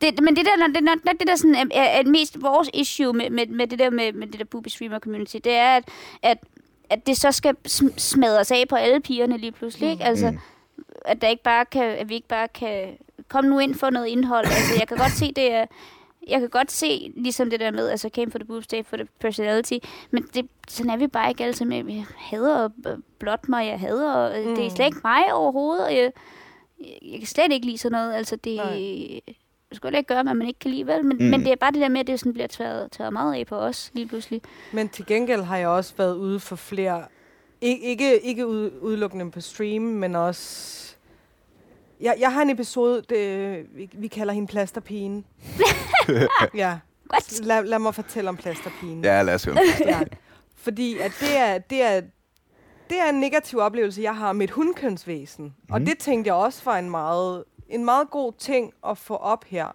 det, 0.00 0.20
men 0.22 0.36
det 0.36 0.44
der, 0.46 0.66
det, 0.66 0.74
det, 0.74 0.88
det, 1.04 1.20
det 1.20 1.28
der 1.28 1.36
sådan, 1.36 1.54
er, 1.54 1.64
er, 1.74 1.84
er 1.84 2.02
mest 2.04 2.42
vores 2.42 2.70
issue 2.74 3.12
med, 3.12 3.30
med, 3.30 3.46
med 3.46 3.66
det 3.66 3.78
der 3.78 3.90
med, 3.90 4.12
med 4.12 4.26
det 4.26 4.38
der 4.38 4.44
booby 4.44 4.68
streamer 4.68 4.98
community, 4.98 5.36
det 5.44 5.52
er, 5.52 5.76
at, 5.76 5.88
at, 6.22 6.38
at 6.90 7.06
det 7.06 7.16
så 7.16 7.32
skal 7.32 7.56
sm- 7.68 7.98
smadres 7.98 8.50
af 8.50 8.64
på 8.68 8.76
alle 8.76 9.00
pigerne 9.00 9.36
lige 9.38 9.52
pludselig. 9.52 9.90
Ikke? 9.90 10.04
Altså, 10.04 10.30
Mm. 10.30 10.38
at, 11.04 11.22
der 11.22 11.28
ikke 11.28 11.42
bare 11.42 11.64
kan, 11.64 11.82
at 11.84 12.08
vi 12.08 12.14
ikke 12.14 12.28
bare 12.28 12.48
kan 12.48 12.96
komme 13.28 13.50
nu 13.50 13.58
ind 13.58 13.74
for 13.74 13.90
noget 13.90 14.06
indhold. 14.06 14.44
Altså, 14.46 14.74
jeg 14.78 14.88
kan 14.88 14.96
godt 14.96 15.12
se, 15.12 15.32
det 15.32 15.52
er, 15.52 15.66
jeg 16.28 16.40
kan 16.40 16.48
godt 16.48 16.72
se, 16.72 17.12
ligesom 17.16 17.50
det 17.50 17.60
der 17.60 17.70
med, 17.70 17.88
altså 17.88 18.08
came 18.14 18.30
for 18.30 18.38
the 18.38 18.46
boobs, 18.46 18.64
stay 18.64 18.84
for 18.84 18.96
the 18.96 19.06
personality, 19.20 19.74
men 20.10 20.22
det, 20.34 20.46
sådan 20.68 20.90
er 20.90 20.96
vi 20.96 21.06
bare 21.06 21.28
ikke 21.28 21.44
alle 21.44 21.56
sammen. 21.56 21.90
Jeg 21.90 22.04
hader 22.18 22.64
at 22.64 22.70
blot 23.18 23.48
mig, 23.48 23.66
jeg 23.66 23.80
hader, 23.80 24.42
mm. 24.48 24.56
det 24.56 24.66
er 24.66 24.70
slet 24.70 24.86
ikke 24.86 25.00
mig 25.04 25.32
overhovedet, 25.34 25.84
og 25.86 25.94
jeg, 25.96 26.12
jeg 27.02 27.18
kan 27.18 27.26
slet 27.26 27.52
ikke 27.52 27.66
lide 27.66 27.78
sådan 27.78 27.98
noget, 27.98 28.14
altså 28.14 28.36
det, 28.36 28.56
Nej. 28.56 28.70
det 29.68 29.76
skulle 29.76 29.98
ikke 29.98 30.08
gøre, 30.08 30.22
hvad 30.22 30.34
man 30.34 30.46
ikke 30.46 30.58
kan 30.60 30.70
lide, 30.70 30.86
vel? 30.86 31.04
Men, 31.04 31.16
Mm. 31.20 31.24
men 31.24 31.40
det 31.40 31.52
er 31.52 31.56
bare 31.56 31.72
det 31.72 31.80
der 31.80 31.88
med, 31.88 32.00
at 32.00 32.06
det 32.06 32.20
sådan 32.20 32.32
bliver 32.32 32.46
tværet, 32.48 32.92
tværet 32.92 33.12
meget 33.12 33.34
af 33.34 33.46
på 33.46 33.56
os 33.56 33.90
lige 33.94 34.06
pludselig. 34.08 34.42
Men 34.72 34.88
til 34.88 35.06
gengæld 35.06 35.42
har 35.42 35.56
jeg 35.56 35.68
også 35.68 35.94
været 35.96 36.14
ude 36.16 36.40
for 36.40 36.56
flere... 36.56 37.02
Ik- 37.64 37.84
ikke 37.86 38.18
ikke 38.20 38.46
ud, 38.46 38.70
udelukkende 38.80 39.30
på 39.30 39.40
stream, 39.40 39.82
men 39.82 40.16
også... 40.16 40.84
Jeg, 42.00 42.16
jeg 42.20 42.32
har 42.32 42.42
en 42.42 42.50
episode, 42.50 43.02
det, 43.08 43.66
vi, 43.74 43.90
vi 43.92 44.06
kalder 44.08 44.32
hende 44.34 44.48
Plasterpigen. 44.48 45.24
ja, 46.54 46.78
What? 47.12 47.40
lad, 47.42 47.64
lad 47.64 47.78
mig 47.78 47.94
fortælle 47.94 48.28
om 48.30 48.36
Plasterpigen. 48.36 49.04
Ja, 49.04 49.22
lad 49.22 49.34
os 49.34 49.44
høre. 49.44 49.56
ja. 49.86 50.00
Fordi 50.56 50.98
at 50.98 51.12
det 51.20 51.36
er, 51.36 51.58
det 51.58 51.82
er 51.82 52.00
det 52.90 53.00
er 53.00 53.08
en 53.08 53.20
negativ 53.20 53.58
oplevelse, 53.58 54.02
jeg 54.02 54.16
har 54.16 54.32
med 54.32 54.44
et 54.44 54.50
hundkønsvæsen. 54.50 55.44
Mm. 55.44 55.52
Og 55.74 55.78
Mhm. 55.80 55.86
det 55.86 55.98
tænkte 55.98 56.28
jeg 56.28 56.34
også 56.34 56.62
var 56.64 56.78
en 56.78 56.90
meget, 56.90 57.44
en 57.68 57.84
meget 57.84 58.10
god 58.10 58.32
ting 58.38 58.72
at 58.86 58.98
få 58.98 59.14
op 59.16 59.44
her. 59.44 59.66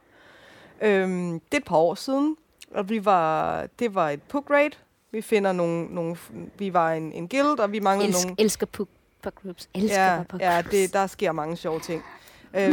Øhm, 0.81 1.31
det 1.39 1.53
er 1.53 1.57
et 1.57 1.63
par 1.65 1.77
år 1.77 1.95
siden, 1.95 2.35
og 2.75 2.89
vi 2.89 3.05
var, 3.05 3.65
det 3.79 3.95
var 3.95 4.09
et 4.09 4.21
pug 4.21 4.45
raid. 4.49 4.71
Vi 5.11 5.21
finder 5.21 5.51
nogle, 5.51 5.85
nogle 5.85 6.15
vi 6.57 6.73
var 6.73 6.93
en, 6.93 7.11
en 7.11 7.27
guild, 7.27 7.59
og 7.59 7.71
vi 7.71 7.79
manglede 7.79 8.09
Elsk, 8.09 8.25
nogle... 8.25 8.35
elsker 8.41 8.65
puk, 8.65 8.87
puk 9.23 9.33
groups. 9.43 9.69
Elsker 9.75 10.01
Ja, 10.15 10.23
puk 10.29 10.41
ja 10.41 10.53
groups. 10.53 10.69
det, 10.69 10.93
der 10.93 11.07
sker 11.07 11.31
mange 11.31 11.55
sjove 11.57 11.79
ting. 11.79 12.03
Øh, 12.57 12.71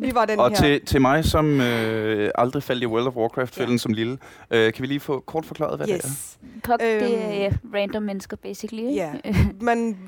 vi 0.00 0.10
var 0.14 0.24
den 0.24 0.38
Og 0.38 0.48
her... 0.50 0.56
til, 0.56 0.84
til 0.86 1.00
mig, 1.00 1.24
som 1.24 1.60
øh, 1.60 2.30
aldrig 2.34 2.62
faldt 2.62 2.82
i 2.82 2.86
World 2.86 3.06
of 3.06 3.14
Warcraft-fælden 3.16 3.74
Ja. 3.74 3.78
som 3.78 3.92
lille, 3.92 4.18
øh, 4.50 4.72
kan 4.72 4.82
vi 4.82 4.86
lige 4.86 5.00
få 5.00 5.20
kort 5.26 5.46
forklaret, 5.46 5.76
hvad 5.76 5.86
det 5.86 5.92
er? 5.94 5.98
Yes. 6.08 6.38
Puk, 6.64 6.80
det 6.80 7.44
er 7.44 7.46
Øhm, 7.46 7.70
random 7.74 8.02
mennesker, 8.02 8.36
basically. 8.36 8.82
ikke? 8.82 8.94
Ja, 8.94 9.12
man 9.60 9.98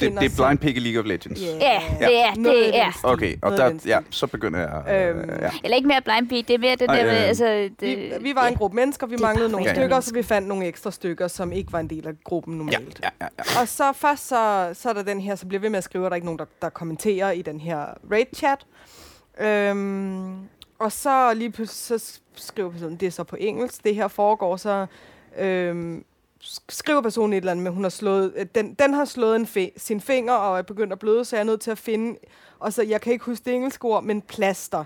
Det, 0.00 0.12
det 0.20 0.40
er 0.40 0.46
Blind 0.46 0.58
Pig 0.58 0.76
i 0.76 0.78
League 0.80 1.00
of 1.00 1.06
Legends. 1.06 1.40
Ja, 1.42 1.56
Ja, 1.60 1.80
det 2.06 2.18
er- 2.20 2.34
det 2.34 2.78
er. 2.78 3.00
Okay, 3.04 3.36
og 3.42 3.50
der, 3.56 3.78
ja, 3.86 3.98
så 4.10 4.26
begynder 4.26 4.58
jeg... 4.60 4.94
Øh, 4.94 5.18
Øhm, 5.18 5.30
ja. 5.40 5.50
Eller 5.64 5.76
ikke 5.76 5.88
mere 5.88 6.00
blind 6.02 6.28
beat, 6.28 6.48
det 6.48 6.54
er 6.54 6.58
mere 6.58 6.76
det 6.76 6.88
Ej, 6.88 6.96
der 6.96 7.04
med, 7.04 7.16
øh, 7.22 7.28
altså... 7.28 7.44
Det, 7.80 7.98
Vi, 7.98 8.12
vi 8.20 8.34
var 8.34 8.46
en 8.46 8.54
gruppe 8.54 8.74
mennesker, 8.76 9.06
vi 9.06 9.16
manglede 9.20 9.48
nogle 9.48 9.68
stykker, 9.68 9.82
så 9.88 9.94
mennesker. 9.94 10.14
vi 10.14 10.22
fandt 10.22 10.48
nogle 10.48 10.66
ekstra 10.66 10.90
stykker, 10.90 11.28
som 11.28 11.52
ikke 11.52 11.72
var 11.72 11.80
en 11.80 11.90
del 11.90 12.06
af 12.06 12.12
gruppen 12.24 12.52
Ja, 12.54 12.58
normalt. 12.58 13.00
ja, 13.02 13.08
ja, 13.20 13.26
ja. 13.38 13.60
Og 13.60 13.68
så 13.68 13.92
først 13.92 14.28
så, 14.28 14.70
så 14.74 14.88
er 14.88 14.92
der 14.92 15.02
den 15.02 15.20
her, 15.20 15.34
så 15.34 15.46
bliver 15.46 15.60
vi 15.60 15.68
med 15.68 15.78
at 15.78 15.84
skrive, 15.84 16.06
at 16.06 16.10
der 16.10 16.14
er 16.14 16.16
ikke 16.16 16.26
nogen, 16.26 16.38
der, 16.38 16.44
der 16.62 16.68
kommenterer 16.68 17.30
i 17.30 17.42
den 17.42 17.60
her 17.60 17.84
raid-chat. 18.12 18.66
Øhm, 19.40 20.36
og 20.78 20.92
så 20.92 21.34
lige 21.34 21.50
pludselig 21.52 22.00
så 22.00 22.20
skriver 22.34 22.70
personen, 22.70 22.96
det 22.96 23.06
er 23.06 23.10
så 23.10 23.24
på 23.24 23.36
engelsk, 23.40 23.84
det 23.84 23.94
her 23.94 24.08
foregår, 24.08 24.56
så 24.56 24.86
øhm, 25.38 26.04
skriver 26.68 27.00
personen 27.00 27.32
et 27.32 27.36
eller 27.36 27.50
andet 27.52 27.62
med, 27.64 27.72
hun 27.72 27.82
har 27.82 27.90
slået, 27.90 28.32
øh, 28.36 28.46
den, 28.54 28.74
den 28.74 28.94
har 28.94 29.04
slået 29.04 29.36
en 29.36 29.44
fi- 29.44 29.72
sin 29.76 30.00
finger 30.00 30.32
og 30.32 30.58
er 30.58 30.62
begyndt 30.62 30.92
at 30.92 30.98
bløde, 30.98 31.24
så 31.24 31.36
jeg 31.36 31.40
er 31.40 31.44
nødt 31.44 31.60
til 31.60 31.70
at 31.70 31.78
finde, 31.78 32.18
og 32.58 32.72
så, 32.72 32.82
jeg 32.82 33.00
kan 33.00 33.12
ikke 33.12 33.24
huske 33.24 33.44
det 33.44 33.54
engelske 33.54 33.84
ord, 33.84 34.04
men 34.04 34.22
plaster. 34.22 34.84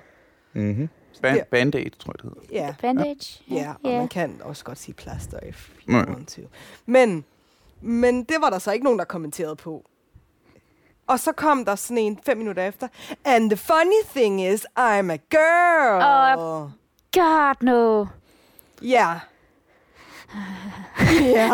Mm-hmm. 0.52 0.88
Band, 1.22 1.36
Ja. 1.36 1.42
Band-Aid, 1.50 1.90
tror 1.98 2.12
jeg, 2.12 2.22
det 2.22 2.40
hedder. 2.50 2.66
Ja. 2.66 2.74
bandage. 2.80 3.42
Ja, 3.50 3.72
og 3.84 3.90
ja. 3.90 3.98
man 3.98 4.08
kan 4.08 4.40
også 4.44 4.64
godt 4.64 4.78
sige 4.78 4.94
plaster, 4.94 5.38
if 5.48 5.70
you 5.88 5.92
Nej. 5.92 6.04
want 6.08 6.28
to. 6.28 6.40
Men, 6.86 7.24
men 7.80 8.24
det 8.24 8.36
var 8.40 8.50
der 8.50 8.58
så 8.58 8.72
ikke 8.72 8.84
nogen, 8.84 8.98
der 8.98 9.04
kommenterede 9.04 9.56
på. 9.56 9.84
Og 11.06 11.20
så 11.20 11.32
kom 11.32 11.64
der 11.64 11.74
sådan 11.74 11.98
en 11.98 12.18
fem 12.26 12.36
minutter 12.38 12.66
efter. 12.68 12.88
And 13.24 13.50
the 13.50 13.56
funny 13.56 14.02
thing 14.16 14.42
is, 14.46 14.66
I'm 14.78 15.12
a 15.12 15.16
girl. 15.30 16.02
Åh, 16.40 16.70
God, 17.12 17.54
no. 17.62 18.06
Ja. 18.82 19.20
Ja. 21.20 21.48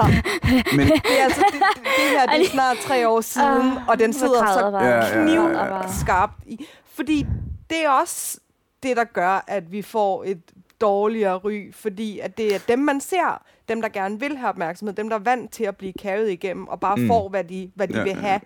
Men 0.76 0.86
Det 0.86 1.02
er 1.20 1.24
altså, 1.24 1.44
det, 1.52 1.60
det, 1.74 1.82
det 1.84 2.10
her 2.10 2.26
det 2.26 2.40
er 2.46 2.50
snart 2.50 2.76
tre 2.76 3.08
år 3.08 3.20
siden, 3.20 3.72
Ah, 3.76 3.88
og 3.88 3.98
den 3.98 4.12
sidder 4.12 4.46
så 4.46 4.70
bare. 4.70 4.84
Ja, 4.84 4.90
ja, 4.96 5.18
ja, 5.18 5.24
kniv 5.24 5.40
ja, 5.42 5.76
ja. 5.76 5.82
skarpt 6.00 6.32
i. 6.46 6.66
Fordi 6.84 7.26
det 7.70 7.84
er 7.84 7.90
også 7.90 8.38
det, 8.82 8.96
der 8.96 9.04
gør, 9.04 9.44
at 9.48 9.72
vi 9.72 9.82
får 9.82 10.24
et 10.26 10.40
dårligere 10.80 11.36
ry, 11.36 11.72
fordi 11.74 12.18
at 12.18 12.36
det 12.38 12.54
er 12.54 12.58
dem, 12.68 12.78
man 12.78 13.00
ser, 13.00 13.42
dem, 13.68 13.80
der 13.82 13.88
gerne 13.88 14.20
vil 14.20 14.36
have 14.36 14.48
opmærksomhed, 14.48 14.94
dem, 14.94 15.08
der 15.08 15.16
er 15.16 15.20
vant 15.20 15.52
til 15.52 15.64
at 15.64 15.76
blive 15.76 15.92
carried 16.02 16.26
igennem, 16.26 16.68
og 16.68 16.80
bare 16.80 16.96
Mm. 16.96 17.06
får, 17.08 17.28
hvad 17.28 17.44
de, 17.44 17.70
hvad 17.74 17.88
de 17.88 17.96
Ja, 17.96 18.02
vil 18.02 18.10
ja, 18.12 18.18
have. 18.20 18.40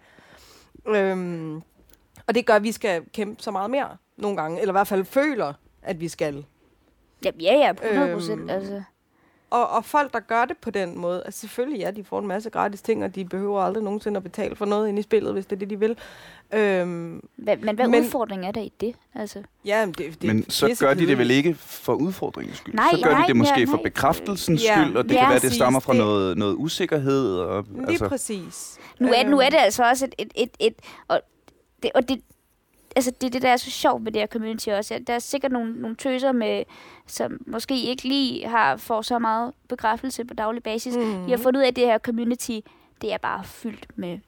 Øhm, 0.87 1.57
og 2.27 2.35
det 2.35 2.47
gør, 2.47 2.55
at 2.55 2.63
vi 2.63 2.73
skal 2.73 3.03
kæmpe 3.15 3.43
så 3.43 3.51
meget 3.51 3.71
mere 3.71 3.89
nogle 4.17 4.37
gange, 4.37 4.61
eller 4.61 4.73
i 4.73 4.77
hvert 4.77 4.89
fald 4.89 5.05
føler, 5.05 5.53
at 5.83 6.01
vi 6.01 6.09
skal. 6.09 6.45
Ja, 7.25 7.31
ja, 7.41 7.53
ja, 7.55 7.73
100 7.91 8.13
procent. 8.15 8.41
Øhm, 8.41 8.51
altså. 8.51 8.83
Og, 9.51 9.69
og 9.71 9.85
folk, 9.85 10.13
der 10.13 10.21
gør 10.21 10.45
det 10.45 10.57
på 10.57 10.71
den 10.71 10.99
måde, 10.99 11.23
altså 11.25 11.41
selvfølgelig, 11.41 11.79
ja, 11.81 11.91
de 11.91 12.05
får 12.05 12.19
en 12.21 12.27
masse 12.27 12.51
gratis 12.51 12.83
ting, 12.83 13.05
og 13.05 13.15
de 13.15 13.25
behøver 13.25 13.61
aldrig 13.63 13.85
nogensinde 13.85 14.17
at 14.17 14.23
betale 14.23 14.57
for 14.57 14.65
noget 14.65 14.89
ind 14.89 14.99
i 14.99 15.03
spillet, 15.03 15.33
hvis 15.33 15.47
det 15.47 15.57
er 15.57 15.59
det, 15.61 15.71
de 15.71 15.79
vil. 15.79 15.97
Øhm, 16.55 17.21
Hvad, 17.37 17.57
men 17.57 17.75
hvad 17.75 17.89
men- 17.89 18.05
udfordring 18.05 18.47
er 18.47 18.51
der 18.53 18.61
i 18.61 18.73
det? 18.81 18.95
Altså, 19.15 19.43
ja, 19.65 19.87
men 19.87 19.95
det, 19.99 20.23
det 20.23 20.35
Men 20.35 20.51
så 20.51 20.77
gør 20.81 20.95
de 20.95 21.07
det 21.07 21.19
vel 21.19 21.31
ikke 21.31 21.55
for 21.55 21.95
udfordringens 21.95 22.57
skyld? 22.59 22.75
Nej, 22.75 22.89
så 22.95 23.01
gør 23.05 23.11
nej, 23.11 23.21
de 23.23 23.27
det 23.29 23.37
måske 23.37 23.61
ja, 23.61 23.65
for 23.67 23.73
nej. 23.73 23.83
bekræftelsens 23.83 24.65
Ja, 24.65 24.83
skyld, 24.85 24.97
og 24.97 25.05
det 25.05 25.13
ja, 25.15 25.21
kan 25.21 25.29
være, 25.31 25.39
det 25.39 25.53
stammer 25.53 25.81
fra 25.81 25.93
det- 25.93 26.01
noget, 26.01 26.39
noget 26.39 26.55
usikkerhed. 26.59 27.37
Og, 27.39 27.65
Lige 27.75 27.89
altså, 27.89 28.09
præcis. 28.09 28.79
nu, 29.01 29.09
er, 29.17 29.29
nu 29.29 29.39
er 29.39 29.45
Øhm, 29.47 29.51
det 29.51 29.59
altså 29.59 29.85
også 29.89 30.05
et... 30.05 30.15
et, 30.19 30.31
et, 30.35 30.51
et 30.61 30.75
og 31.09 31.21
det, 31.83 31.91
og 31.95 32.09
det, 32.09 32.21
altså 32.97 33.11
det 33.21 33.27
er 33.27 33.31
det, 33.31 33.43
der 33.43 33.49
er 33.49 33.57
så 33.57 33.71
sjovt 33.71 34.03
med 34.03 34.13
det 34.13 34.21
her 34.23 34.27
community 34.27 34.69
også. 34.69 35.01
Der 35.07 35.13
er 35.15 35.19
sikkert 35.19 35.53
nogle, 35.53 35.73
nogle 35.81 35.97
tøser, 35.97 36.33
med, 36.33 36.65
som 37.07 37.41
måske 37.47 37.83
ikke 37.83 38.09
lige 38.09 38.49
har 38.49 38.77
får 38.77 39.03
så 39.03 39.19
meget 39.19 39.53
bekræftelse 39.69 40.25
på 40.25 40.35
daglig 40.35 40.63
basis. 40.63 40.97
Mhm. 40.97 41.05
Mm. 41.07 41.29
Jeg 41.29 41.39
har 41.39 41.43
fundet 41.43 41.59
ud 41.61 41.65
af, 41.65 41.69
at 41.69 41.77
det 41.77 41.87
her 41.87 41.99
community, 41.99 42.59
det 43.03 43.13
er 43.13 43.19
bare 43.19 43.45
fyldt 43.45 43.87
med 43.97 44.19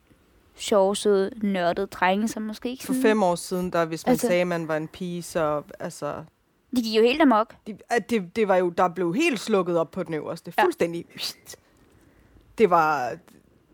sjove, 0.56 0.96
søde, 0.96 1.30
nørdede 1.42 1.86
drenge, 1.86 2.28
som 2.28 2.42
måske 2.42 2.70
ikke 2.70 2.84
For 2.86 2.92
sådan... 2.92 3.02
fem 3.02 3.22
år 3.22 3.34
siden, 3.34 3.72
der 3.72 3.84
hvis 3.84 4.06
man 4.06 4.10
Altså- 4.10 4.26
sagde, 4.26 4.40
at 4.40 4.46
man 4.46 4.68
var 4.68 4.76
en 4.76 4.88
pige, 4.88 5.22
så 5.22 5.62
altså, 5.80 6.14
De 6.76 6.82
gik 6.82 6.96
jo 6.96 7.02
helt 7.02 7.22
amok. 7.22 7.54
de, 7.66 7.78
det, 8.10 8.36
det 8.36 8.48
var 8.48 8.56
jo, 8.56 8.68
der 8.70 8.88
blev 8.88 9.14
helt 9.14 9.40
slukket 9.40 9.78
op 9.78 9.90
på 9.90 10.02
den 10.02 10.14
øverste. 10.14 10.52
Ja. 10.58 10.64
Fuldstændig. 10.64 11.04
Det 12.58 12.70
var, 12.70 13.12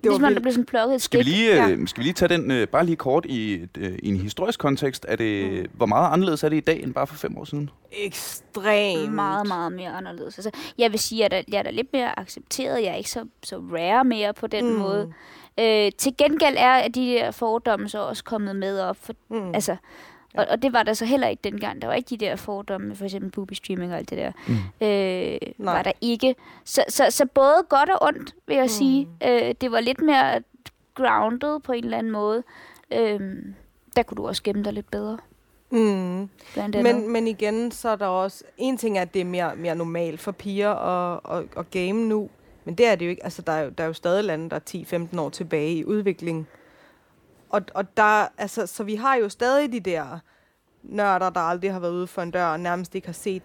det 0.02 0.10
Det 0.10 0.10
var 0.10 0.14
er 0.14 0.18
som 0.18 0.24
om, 0.24 0.28
der 0.28 0.28
vildt. 0.30 0.42
blev 0.42 0.52
sådan 0.52 0.64
plukket 0.64 0.94
et 0.94 1.02
Skal 1.02 1.18
vi 1.18 1.24
lige, 1.24 1.54
Ja. 1.54 1.68
øh, 1.70 1.88
skal 1.88 2.00
vi 2.00 2.04
lige 2.04 2.12
tage 2.14 2.28
den 2.28 2.50
øh, 2.50 2.68
bare 2.68 2.86
lige 2.86 2.96
kort 2.96 3.26
i, 3.28 3.52
et, 3.54 3.70
øh, 3.78 3.98
i 4.02 4.08
en 4.08 4.16
historisk 4.16 4.58
kontekst? 4.60 5.06
Er 5.08 5.16
det, 5.16 5.52
Mm. 5.62 5.66
Hvor 5.72 5.86
meget 5.86 6.12
anderledes 6.12 6.44
er 6.44 6.48
det 6.48 6.56
i 6.56 6.60
dag 6.60 6.82
end 6.82 6.94
bare 6.94 7.06
for 7.06 7.14
fem 7.14 7.38
år 7.38 7.44
siden? 7.44 7.70
ekstremt. 7.92 9.12
meget, 9.12 9.48
meget 9.48 9.72
mere 9.72 9.90
anderledes. 9.90 10.38
Altså, 10.38 10.50
jeg 10.78 10.90
vil 10.92 11.00
sige, 11.00 11.24
at 11.24 11.32
jeg 11.32 11.44
jeg 11.52 11.58
er 11.58 11.62
da 11.62 11.70
lidt 11.70 11.92
mere 11.92 12.18
accepteret. 12.18 12.82
Jeg 12.82 12.90
er 12.90 12.94
ikke 12.94 13.10
så, 13.10 13.24
så 13.42 13.56
rare 13.56 14.04
mere 14.04 14.34
på 14.34 14.46
den 14.46 14.64
mm. 14.72 14.78
måde. 14.78 15.12
Øh, 15.60 15.92
til 15.98 16.12
gengæld 16.18 16.54
er 16.58 16.72
at 16.74 16.94
de 16.94 17.00
der 17.06 17.30
fordomme 17.30 17.88
så 17.88 17.98
også 17.98 18.24
kommet 18.24 18.56
med 18.56 18.80
op. 18.80 18.96
For, 19.00 19.12
Mm. 19.30 19.36
mm. 19.36 19.54
Og, 20.34 20.46
og 20.50 20.62
det 20.62 20.72
var 20.72 20.82
der 20.82 20.92
så 20.92 21.04
heller 21.04 21.28
ikke 21.28 21.40
dengang. 21.44 21.82
Der 21.82 21.88
var 21.88 21.94
ikke 21.94 22.08
de 22.10 22.16
der 22.16 22.36
fordomme 22.36 22.86
med 22.88 22.96
for 22.96 23.04
eksempel 23.04 23.30
booby 23.30 23.52
streaming 23.52 23.92
og 23.92 23.98
alt 23.98 24.10
det 24.10 24.18
der. 24.18 24.32
Mm. 24.48 24.54
Øh, 24.86 25.38
Nej. 25.58 25.74
var 25.74 25.82
der 25.82 25.92
ikke. 26.00 26.34
Så, 26.64 26.84
så, 26.88 27.06
så 27.10 27.26
både 27.26 27.54
godt 27.68 27.90
og 27.90 28.02
ondt, 28.02 28.34
vil 28.46 28.54
jeg 28.56 28.64
Mm. 28.64 28.68
sige. 28.68 29.08
Øh, 29.24 29.54
det 29.60 29.72
var 29.72 29.80
lidt 29.80 30.00
mere 30.00 30.40
grounded 30.94 31.60
på 31.60 31.72
en 31.72 31.84
eller 31.84 31.98
anden 31.98 32.12
måde. 32.12 32.42
Øh, 32.92 33.20
der 33.96 34.02
kunne 34.02 34.16
du 34.16 34.26
også 34.26 34.42
gemme 34.42 34.62
dig 34.64 34.72
lidt 34.72 34.90
bedre, 34.90 35.18
Mm. 35.70 36.28
Men, 36.82 37.12
men 37.12 37.26
igen, 37.28 37.70
så 37.70 37.88
er 37.88 37.96
der 37.96 38.06
også... 38.06 38.44
En 38.56 38.76
ting 38.76 38.98
er, 38.98 39.02
at 39.02 39.14
det 39.14 39.20
er 39.20 39.24
mere, 39.24 39.56
mere 39.56 39.74
normalt 39.74 40.20
for 40.20 40.32
piger 40.32 40.70
at, 40.74 41.20
at, 41.38 41.44
at 41.56 41.70
game 41.70 41.92
nu. 42.08 42.28
Men 42.64 42.74
det 42.74 42.86
er 42.86 42.94
det 42.94 43.04
jo 43.06 43.10
ikke. 43.10 43.24
Altså, 43.24 43.42
der 43.42 43.52
er 43.52 43.62
jo, 43.62 43.70
der 43.70 43.84
er 43.84 43.88
jo 43.88 43.92
stadig 43.92 44.24
lande, 44.24 44.50
der 44.50 44.56
er 44.56 45.06
10-15 45.14 45.20
år 45.20 45.28
tilbage 45.30 45.74
i 45.74 45.84
udvikling. 45.84 46.48
Og, 47.52 47.62
og 47.74 47.96
der, 47.96 48.26
altså, 48.38 48.66
så 48.66 48.84
vi 48.84 48.94
har 48.94 49.14
jo 49.16 49.28
stadig 49.28 49.72
de 49.72 49.80
der 49.80 50.18
nørder, 50.82 51.30
der 51.30 51.40
aldrig 51.40 51.72
har 51.72 51.80
været 51.80 51.92
ude 51.92 52.06
for 52.06 52.22
en 52.22 52.30
dør, 52.30 52.44
og 52.46 52.60
nærmest 52.60 52.94
ikke 52.94 53.08
har 53.08 53.12
set 53.12 53.42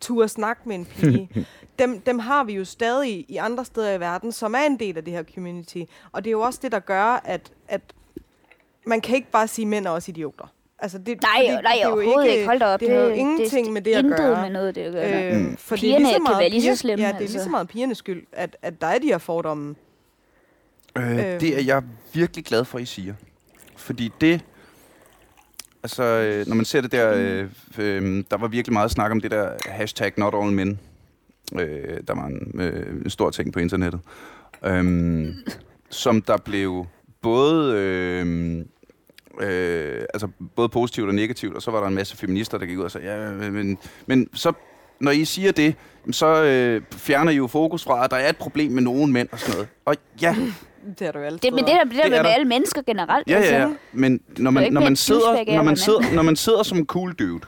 tur 0.00 0.26
snak 0.26 0.66
med 0.66 0.76
en 0.76 0.84
pige. 0.84 1.28
dem, 1.78 2.00
dem 2.00 2.18
har 2.18 2.44
vi 2.44 2.52
jo 2.52 2.64
stadig 2.64 3.24
i 3.28 3.36
andre 3.36 3.64
steder 3.64 3.92
i 3.92 4.00
verden, 4.00 4.32
som 4.32 4.54
er 4.54 4.58
en 4.66 4.78
del 4.78 4.96
af 4.96 5.04
det 5.04 5.12
her 5.12 5.22
community. 5.34 5.82
Og 6.12 6.24
det 6.24 6.30
er 6.30 6.32
jo 6.32 6.40
også 6.40 6.58
det, 6.62 6.72
der 6.72 6.78
gør, 6.78 7.20
at, 7.24 7.52
at 7.68 7.80
man 8.86 9.00
kan 9.00 9.16
ikke 9.16 9.30
bare 9.30 9.48
sige, 9.48 9.64
at 9.64 9.68
mænd 9.68 9.86
er 9.86 9.90
også 9.90 10.10
idioter. 10.10 10.52
Altså, 10.78 10.98
det, 10.98 11.22
Nej, 11.22 11.30
fordi 11.36 11.62
nej, 11.62 11.72
det 11.74 11.82
er 11.82 11.88
jo 11.88 11.94
overhovedet 11.94 12.30
ikke. 12.30 12.46
Hold 12.46 12.58
da 12.58 12.66
op. 12.66 12.80
Det 12.80 12.90
har 12.90 12.96
jo 12.96 13.08
det, 13.10 13.16
ingenting 13.16 13.64
det, 13.66 13.72
med 13.72 13.82
det 13.82 13.92
at 13.94 14.04
intet 14.04 14.16
gøre. 14.18 14.42
med 14.42 14.50
noget 14.50 14.74
det 14.74 14.80
at 14.82 14.92
gøre. 14.92 15.34
Øh, 15.34 15.40
Mm. 15.40 15.56
For 15.56 15.76
Pigerne 15.76 16.04
det 16.04 16.04
er 16.04 16.08
lige 16.08 16.12
så 16.12 16.18
kan 16.18 16.22
meget 16.22 16.40
være 16.40 16.48
lige 16.50 16.62
så 16.62 16.76
slemme, 16.80 17.02
Ja, 17.04 17.08
det 17.08 17.14
er 17.14 17.18
lige 17.18 17.28
altså. 17.28 17.44
så 17.44 17.50
meget 17.50 17.68
pigernes 17.68 17.98
skyld, 17.98 18.26
at, 18.32 18.56
at 18.62 18.80
der 18.80 18.86
er 18.86 18.98
de 18.98 19.06
her 19.06 19.18
fordomme. 19.18 19.74
Øh, 20.98 21.10
Øhm. 21.10 21.16
det 21.40 21.58
er 21.58 21.62
jeg 21.62 21.82
virkelig 22.12 22.44
glad 22.44 22.64
for, 22.64 22.78
I 22.78 22.84
siger. 22.84 23.14
Fordi 23.82 24.12
det... 24.20 24.44
Altså, 25.82 26.02
øh, 26.02 26.46
når 26.46 26.56
man 26.56 26.64
ser 26.64 26.80
det 26.80 26.92
der... 26.92 27.12
Øh, 27.16 27.48
øh, 27.78 28.24
der 28.30 28.36
var 28.36 28.48
virkelig 28.48 28.72
meget 28.72 28.90
snak 28.90 29.10
om 29.10 29.20
det 29.20 29.30
der 29.30 29.50
hashtag 29.66 30.12
not 30.16 30.34
all 30.34 30.52
men. 30.52 30.78
Øh, 31.58 32.00
der 32.08 32.14
var 32.14 32.26
en, 32.26 32.60
øh, 32.60 33.04
en 33.04 33.10
stor 33.10 33.30
ting 33.30 33.52
på 33.52 33.58
internettet. 33.58 34.00
Øh, 34.64 35.34
som 35.90 36.22
der 36.22 36.36
blev 36.36 36.86
både... 37.22 37.76
Øh, 37.76 38.64
øh, 39.40 40.04
altså 40.14 40.28
både 40.56 40.68
positivt 40.68 41.08
og 41.08 41.14
negativt, 41.14 41.56
og 41.56 41.62
så 41.62 41.70
var 41.70 41.80
der 41.80 41.88
en 41.88 41.94
masse 41.94 42.16
feminister, 42.16 42.58
der 42.58 42.66
gik 42.66 42.78
ud 42.78 42.84
og 42.84 42.90
sagde, 42.90 43.12
ja, 43.12 43.50
men, 43.50 43.78
men 44.06 44.28
så, 44.34 44.52
når 45.00 45.10
I 45.10 45.24
siger 45.24 45.52
det, 45.52 45.74
så 46.10 46.42
øh, 46.44 46.82
fjerner 46.92 47.32
I 47.32 47.36
jo 47.36 47.46
fokus 47.46 47.84
fra, 47.84 48.04
at 48.04 48.10
der 48.10 48.16
er 48.16 48.28
et 48.28 48.36
problem 48.36 48.72
med 48.72 48.82
nogen 48.82 49.12
mænd 49.12 49.28
og 49.32 49.38
sådan 49.38 49.54
noget. 49.54 49.68
Og 49.84 49.96
ja, 50.22 50.36
det 50.98 51.06
er 51.06 51.12
du 51.12 51.18
altid. 51.18 51.38
Det, 51.38 51.52
men 51.52 51.64
det, 51.64 51.72
der, 51.72 51.84
det 51.84 51.92
der 51.96 52.02
Det 52.02 52.04
er 52.04 52.10
med 52.22 52.28
der. 52.28 52.34
alle 52.34 52.44
mennesker 52.44 52.82
generelt. 52.82 53.28
Ja, 53.28 53.38
ja, 53.40 53.56
ja. 53.56 53.62
Altså, 53.62 53.76
Men 53.92 54.20
når 54.38 54.50
man, 54.50 54.72
når 54.72 54.80
man, 54.80 54.96
sidder, 54.96 55.54
når, 55.56 55.62
man 55.62 55.76
sidder, 55.76 56.14
når 56.14 56.22
man 56.22 56.36
sidder 56.36 56.62
som 56.62 56.78
en 56.78 56.86
cool 56.86 57.12
dude, 57.12 57.40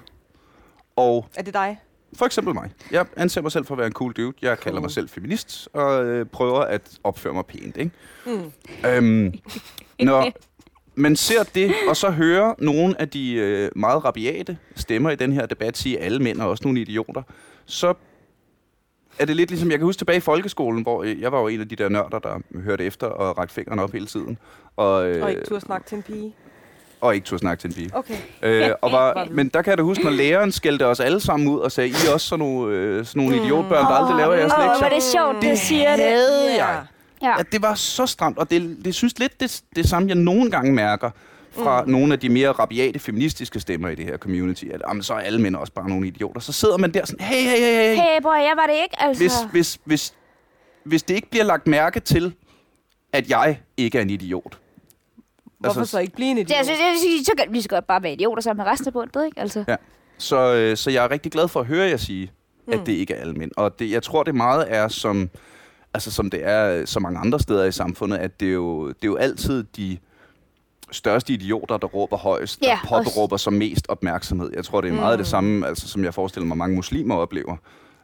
og 0.97 1.27
Er 1.37 1.43
det 1.43 1.55
dig? 1.55 1.79
for 2.17 2.27
eksempel 2.27 2.55
mig, 2.55 2.71
jeg 2.91 3.07
anser 3.17 3.43
mig 3.43 3.53
selv 3.53 3.65
for 3.67 3.75
at 3.75 3.79
være 3.79 3.87
en 3.87 3.93
cool 3.93 4.13
dude, 4.13 4.33
jeg 4.43 4.59
kalder 4.61 4.81
mig 4.81 4.91
selv 4.91 5.09
feminist, 5.09 5.69
og 5.73 6.05
øh, 6.05 6.27
prøver 6.27 6.61
at 6.61 6.81
opføre 7.05 7.33
mig 7.35 7.47
pænt, 7.47 7.77
ikke? 7.77 7.91
Mm. 8.27 8.53
Øhm, 8.87 9.35
når 10.01 10.33
man 10.95 11.17
ser 11.17 11.43
det, 11.43 11.73
og 11.89 11.97
så 11.97 12.11
hører 12.11 12.55
nogle 12.59 13.01
af 13.01 13.09
de 13.09 13.33
øh, 13.35 13.71
meget 13.77 14.05
rabiate 14.05 14.59
stemmer 14.77 15.11
i 15.11 15.17
den 15.17 15.33
her 15.33 15.47
debat 15.47 15.79
sige, 15.79 15.99
at 15.99 16.05
alle 16.05 16.19
mænd 16.19 16.41
er 16.41 16.45
også 16.45 16.65
nogle 16.65 16.81
idioter, 16.81 17.23
så 17.67 17.95
er 19.19 19.25
det 19.27 19.37
lidt 19.37 19.51
ligesom, 19.51 19.71
jeg 19.71 19.79
kan 19.79 19.85
huske 19.87 20.01
tilbage 20.01 20.17
i 20.17 20.21
folkeskolen, 20.21 20.83
hvor 20.83 21.03
øh, 21.03 21.21
jeg 21.21 21.33
var 21.33 21.41
jo 21.41 21.49
en 21.49 21.61
af 21.61 21.69
de 21.69 21.77
der 21.77 21.89
nørder, 21.89 22.19
der 22.19 22.39
hørte 22.65 22.85
efter 22.85 23.07
og 23.07 23.39
rakte 23.39 23.55
fingeren 23.55 23.79
op 23.79 23.93
hele 23.93 24.07
tiden. 24.07 24.39
Og, 24.77 25.07
øh, 25.09 25.23
Og 25.23 25.31
ikke 25.31 25.43
turde 25.45 25.61
snakke 25.61 25.89
til 25.89 25.97
en 25.97 26.03
pige? 26.03 26.35
og 27.01 27.15
ikke 27.15 27.25
turde 27.25 27.41
snakke 27.41 27.61
til 27.61 27.69
en 27.69 27.75
pige. 27.75 27.91
Okay. 27.95 28.15
Øh, 28.43 28.71
og 28.83 28.93
var, 28.93 29.27
men 29.31 29.49
der 29.49 29.63
kan 29.63 29.71
jeg 29.71 29.79
da 29.79 29.83
huske, 29.83 30.05
når 30.05 30.11
læreren 30.11 30.53
skældte 30.53 30.87
os 30.87 31.01
alle 31.01 31.21
sammen 31.21 31.49
ud 31.49 31.59
og 31.59 31.73
sagde, 31.73 31.89
I 31.91 31.93
er 32.09 32.13
også 32.13 32.27
sådan 32.29 32.39
nogle, 32.47 32.75
øh, 32.77 33.05
sådan 33.07 33.23
nogle 33.23 33.45
idiotbørn, 33.45 33.85
der 33.85 33.91
aldrig 33.91 34.17
laver 34.17 34.35
jeres 34.35 34.53
Åh, 34.59 34.65
lektier. 34.65 34.87
er 34.87 34.95
det 34.95 35.03
sjovt, 35.03 35.43
Det 35.43 35.59
siger 35.59 35.97
det. 35.97 36.05
havde 36.05 36.55
Ja. 36.57 36.67
jeg. 36.67 36.85
Ja. 37.23 37.39
At 37.41 37.47
det 37.53 37.63
var 37.63 37.75
så 37.75 38.07
stramt, 38.07 38.39
og 38.39 38.51
det, 38.51 38.77
det 38.85 38.95
synes 38.95 39.19
lidt 39.19 39.41
det, 39.41 39.63
det 39.77 39.89
samme, 39.89 40.09
jeg 40.09 40.17
nogle 40.17 40.51
gange 40.51 40.73
mærker 40.73 41.11
fra 41.55 41.85
mm. 41.85 41.91
nogle 41.91 42.13
af 42.13 42.21
de 42.21 42.29
mere 42.29 42.53
rabiate 42.53 42.99
feministiske 42.99 43.61
stemmer 43.61 43.89
i 43.89 43.95
det 43.95 44.05
her 44.05 44.17
community, 44.17 44.65
at 44.65 44.83
jamen, 44.89 45.03
så 45.03 45.15
er 45.15 45.19
alle 45.19 45.41
mænd 45.41 45.57
også 45.57 45.73
bare 45.73 45.89
nogle 45.89 46.07
idioter. 46.07 46.41
Så 46.41 46.53
sidder 46.53 46.79
man 46.79 46.95
der 46.95 47.07
sådan, 47.07 47.27
hey, 47.27 47.43
hey, 47.43 47.49
hey, 47.59 47.59
hey. 47.59 47.95
Hey, 47.95 48.23
boy, 48.23 48.35
jeg 48.35 48.53
var 48.57 48.67
det 48.67 48.75
ikke, 48.83 48.97
altså. 49.03 49.23
Hvis, 49.23 49.33
hvis, 49.53 49.79
hvis, 49.85 50.15
hvis 50.85 51.03
det 51.03 51.15
ikke 51.15 51.31
bliver 51.31 51.45
lagt 51.45 51.67
mærke 51.67 52.01
til, 52.01 52.35
at 53.13 53.31
jeg 53.31 53.61
ikke 53.77 53.99
er 53.99 54.03
en 54.03 54.11
idiot. 54.11 54.59
Hvorfor 55.59 55.81
Altså- 55.81 55.91
så 55.93 55.99
ikke 55.99 56.15
blive 56.15 56.31
en 56.31 56.39
idiot? 56.39 56.49
Det, 56.49 56.57
jeg 56.57 56.65
synes, 56.65 56.81
jeg 56.81 56.95
synes, 56.99 57.27
så 57.27 57.33
kan 57.39 57.53
vi 57.53 57.61
så 57.61 57.69
godt 57.69 57.87
bare 57.87 58.03
være 58.03 58.13
idioter 58.13 58.43
sammen 58.43 58.65
med 58.65 58.73
resten 58.73 58.87
af 58.87 58.93
bundet, 58.93 59.25
ikke? 59.27 59.41
Altså. 59.41 59.65
Ja. 59.69 59.77
Så, 60.19 60.55
øh, 60.55 60.77
så 60.77 60.91
jeg 60.91 61.05
er 61.05 61.11
rigtig 61.11 61.33
glad 61.33 61.49
for 61.49 61.61
at 61.61 61.67
høre 61.67 61.89
jer 61.89 61.97
sige, 61.97 62.31
at 62.73 62.79
Mm. 62.79 62.85
det 62.85 62.93
ikke 62.93 63.15
er 63.15 63.21
alle 63.21 63.35
mænd. 63.35 63.51
Og 63.57 63.79
det, 63.79 63.91
jeg 63.91 64.03
tror, 64.03 64.23
det 64.23 64.35
meget 64.35 64.65
er 64.69 64.89
som, 64.89 65.31
altså 65.95 66.11
som 66.11 66.31
det 66.31 66.41
er 66.47 66.85
så 66.87 67.01
mange 67.01 67.19
andre 67.19 67.41
steder 67.41 67.65
i 67.65 67.73
samfundet, 67.73 68.17
at 68.19 68.41
det 68.41 68.49
er 68.49 68.53
jo, 68.53 68.89
det 68.89 68.95
er 69.03 69.07
jo 69.07 69.17
altid 69.17 69.65
de 69.77 69.99
største 70.95 71.33
idioter, 71.33 71.77
der 71.77 71.87
råber 71.87 72.17
højst, 72.17 72.61
der 72.61 72.69
Ja, 72.69 72.79
påberåber 72.89 73.37
sig 73.37 73.53
mest 73.53 73.87
opmærksomhed. 73.89 74.51
Jeg 74.57 74.65
tror, 74.65 74.81
det 74.81 74.91
er 74.91 74.95
meget 74.95 75.15
Mm. 75.15 75.19
det 75.19 75.27
samme, 75.27 75.67
altså, 75.67 75.89
som 75.89 76.05
jeg 76.05 76.15
forestiller 76.15 76.47
mig, 76.47 76.57
mange 76.59 76.77
muslimer 76.77 77.15
oplever. 77.15 77.57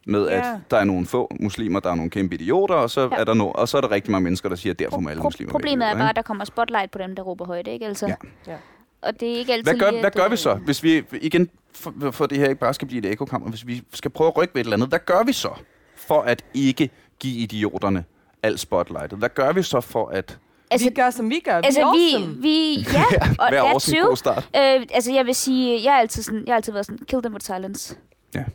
Med 0.07 0.29
at 0.29 0.37
Ja. 0.46 0.59
der 0.70 0.76
er 0.76 0.85
nogle 0.85 1.07
få 1.07 1.31
muslimer, 1.40 1.81
der 1.81 1.90
er 1.90 1.94
nogle 1.94 2.11
kæmpe 2.11 2.35
idioter, 2.35 2.74
og 2.74 2.90
så, 2.90 3.00
Ja. 3.00 3.09
er, 3.16 3.24
der 3.24 3.35
no, 3.35 3.50
og 3.50 3.68
så 3.68 3.76
er 3.76 3.81
der 3.81 3.90
rigtig 3.90 4.11
mange 4.12 4.24
mennesker, 4.24 4.48
der 4.48 4.57
siger, 4.57 4.72
at 4.72 4.79
derfor 4.79 5.00
må 5.00 5.09
alle 5.09 5.20
Pro- 5.20 5.24
muslimer 5.24 5.50
Problemet 5.53 5.88
er 5.88 5.94
bare, 5.94 6.11
at 6.11 6.16
der 6.16 6.22
kommer 6.22 6.44
spotlight 6.44 6.90
på 6.90 6.98
dem, 6.98 7.16
der 7.16 7.22
råber 7.22 7.44
højt, 7.46 7.66
ikke? 7.66 7.87
Altså. 7.87 8.07
Ja. 8.07 8.14
Ja. 8.46 8.57
Og 9.03 9.20
det 9.20 9.33
er 9.33 9.37
ikke 9.37 9.53
altid 9.53 9.64
Hvad 9.72 9.81
gør, 9.81 9.90
lige, 9.90 10.00
hvad 10.00 10.11
gør 10.11 10.29
vi 10.29 10.37
så, 10.37 10.55
hvis 10.55 10.83
vi 10.83 11.03
igen, 11.22 11.50
for, 11.74 12.11
for 12.11 12.26
det 12.26 12.38
her 12.38 12.48
ikke 12.48 12.61
bare 12.61 12.74
skal 12.74 12.88
blive 12.88 12.98
et 13.07 13.12
ekokammer, 13.12 13.48
hvis 13.50 13.66
vi 13.66 13.83
skal 13.94 14.11
prøve 14.11 14.29
at 14.29 14.37
rykke 14.37 14.55
ved 14.55 14.61
et 14.61 14.64
eller 14.64 14.76
andet, 14.76 14.88
hvad 14.88 14.98
gør 15.07 15.22
vi 15.26 15.33
så 15.33 15.50
for 15.96 16.20
at 16.22 16.44
ikke 16.55 16.90
give 17.18 17.37
idioterne 17.37 18.05
alt 18.42 18.61
spotlightet? 18.61 19.18
Hvad 19.18 19.29
gør 19.29 19.53
vi 19.53 19.62
så 19.62 19.81
for 19.81 20.09
at 20.09 20.38
Altså, 20.70 20.88
vi 20.88 20.94
gør, 20.94 21.11
som 21.11 21.30
vi 21.30 21.40
gør. 21.44 21.56
altså 21.56 21.80
vi, 21.80 21.98
vi, 21.98 22.14
awesome. 22.14 22.42
vi, 22.42 22.74
ja, 22.92 23.04
og 23.38 23.48
hver 23.48 23.62
that 23.62 23.74
år 23.74 23.78
sin 23.78 24.00
god 24.02 24.16
start? 24.16 24.48
Øh, 24.56 24.87
altså, 24.94 25.12
jeg 25.12 25.26
vil 25.26 25.35
sige, 25.35 25.85
jeg 25.85 25.92
har 25.92 26.00
altid, 26.00 26.22
sådan, 26.22 26.42
jeg 26.46 26.52
har 26.52 26.56
altid 26.56 26.72
været 26.72 26.87
sådan, 26.87 26.98
kill 27.06 27.22
them 27.22 27.33
with 27.33 27.44
silence. 27.46 27.96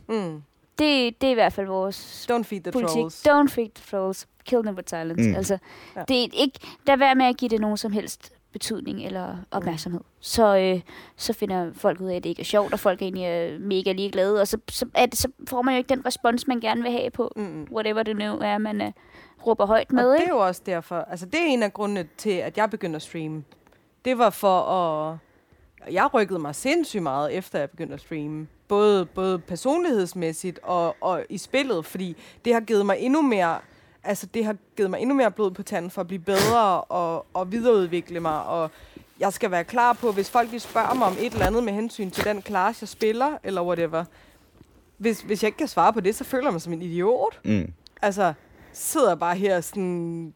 Mm. 0.08 0.42
Det, 0.78 1.20
det 1.20 1.26
er 1.26 1.30
i 1.30 1.34
hvert 1.34 1.52
fald 1.52 1.66
vores 1.66 2.26
Don't 2.32 2.42
feed 2.42 2.60
the 2.60 2.72
politik. 2.72 2.94
trolls. 2.94 3.26
Don't 3.28 3.48
feed 3.54 3.68
the 3.74 3.84
trolls. 3.90 4.26
Kill 4.44 4.62
them 4.62 4.74
with 4.76 4.88
silence. 4.88 5.28
Mm. 5.28 5.34
Altså, 5.36 5.58
Ja. 5.96 6.00
ja. 6.00 6.04
det 6.08 6.24
er 6.24 6.28
ikke, 6.32 6.58
lad 6.86 6.96
være 6.96 7.14
med 7.14 7.26
at 7.26 7.36
give 7.36 7.48
det 7.48 7.60
nogen 7.60 7.76
som 7.76 7.92
helst 7.92 8.32
betydning 8.58 9.06
eller 9.06 9.36
opmærksomhed. 9.50 10.00
Mm. 10.00 10.06
Så, 10.20 10.56
øh, 10.56 10.80
så 11.16 11.32
finder 11.32 11.70
folk 11.74 12.00
ud 12.00 12.08
af, 12.08 12.16
at 12.16 12.24
det 12.24 12.30
ikke 12.30 12.40
er 12.40 12.44
sjovt, 12.44 12.72
og 12.72 12.80
folk 12.80 13.02
er 13.02 13.04
egentlig 13.04 13.24
er 13.24 13.58
mega 13.58 13.92
ligeglade, 13.92 14.40
og 14.40 14.48
så, 14.48 14.58
så, 14.70 14.86
er 14.94 15.06
det, 15.06 15.18
så 15.18 15.28
får 15.48 15.62
man 15.62 15.74
jo 15.74 15.78
ikke 15.78 15.88
den 15.88 16.06
respons, 16.06 16.46
man 16.46 16.60
gerne 16.60 16.82
vil 16.82 16.92
have 16.92 17.10
på 17.10 17.32
Mm. 17.36 17.66
whatever 17.72 18.02
det 18.02 18.16
nu 18.16 18.38
er, 18.38 18.58
man 18.58 18.80
øh, 18.80 18.92
råber 19.46 19.66
højt 19.66 19.92
med. 19.92 20.08
Og 20.10 20.18
det 20.18 20.24
er 20.24 20.28
jo 20.30 20.38
også 20.38 20.62
derfor, 20.66 20.96
altså 20.96 21.26
det 21.26 21.40
er 21.40 21.46
en 21.46 21.62
af 21.62 21.72
grundene 21.72 22.06
til, 22.16 22.30
at 22.30 22.56
jeg 22.56 22.70
begyndte 22.70 22.96
at 22.96 23.02
streame. 23.02 23.44
Det 24.04 24.18
var 24.18 24.30
for 24.30 24.60
at, 24.60 25.18
jeg 25.92 26.14
rykkede 26.14 26.38
mig 26.38 26.54
sindssygt 26.54 27.02
meget 27.02 27.34
efter 27.34 27.58
jeg 27.58 27.70
begyndte 27.70 27.94
at 27.94 28.00
streame. 28.00 28.46
Både, 28.68 29.06
både 29.06 29.38
personlighedsmæssigt 29.38 30.60
og, 30.62 30.96
og 31.00 31.24
i 31.28 31.38
spillet, 31.38 31.84
fordi 31.84 32.16
det 32.44 32.52
har 32.52 32.60
givet 32.60 32.86
mig 32.86 32.96
endnu 33.00 33.22
mere, 33.22 33.58
altså 34.06 34.26
det 34.26 34.44
har 34.44 34.56
givet 34.76 34.90
mig 34.90 35.00
endnu 35.00 35.14
mere 35.14 35.30
blod 35.30 35.50
på 35.50 35.62
tanden 35.62 35.90
for 35.90 36.00
at 36.00 36.06
blive 36.06 36.18
bedre 36.18 36.80
og, 36.80 37.26
og 37.34 37.52
videreudvikle 37.52 38.20
mig. 38.20 38.44
Og 38.44 38.70
jeg 39.20 39.32
skal 39.32 39.50
være 39.50 39.64
klar 39.64 39.92
på, 39.92 40.12
hvis 40.12 40.30
folk 40.30 40.50
de 40.50 40.60
spørger 40.60 40.94
mig 40.94 41.06
om 41.06 41.16
et 41.20 41.32
eller 41.32 41.46
andet 41.46 41.64
med 41.64 41.72
hensyn 41.72 42.10
til 42.10 42.24
den 42.24 42.42
klasse, 42.42 42.82
jeg 42.82 42.88
spiller, 42.88 43.38
eller 43.44 43.62
whatever. 43.62 44.04
Hvis, 44.98 45.20
hvis 45.20 45.42
jeg 45.42 45.48
ikke 45.48 45.58
kan 45.58 45.68
svare 45.68 45.92
på 45.92 46.00
det, 46.00 46.14
så 46.14 46.24
føler 46.24 46.44
jeg 46.44 46.52
mig 46.52 46.62
som 46.62 46.72
en 46.72 46.82
idiot. 46.82 47.40
Mm. 47.44 47.72
Altså, 48.02 48.32
sidder 48.72 49.14
bare 49.14 49.36
her 49.36 49.60
sådan 49.60 50.34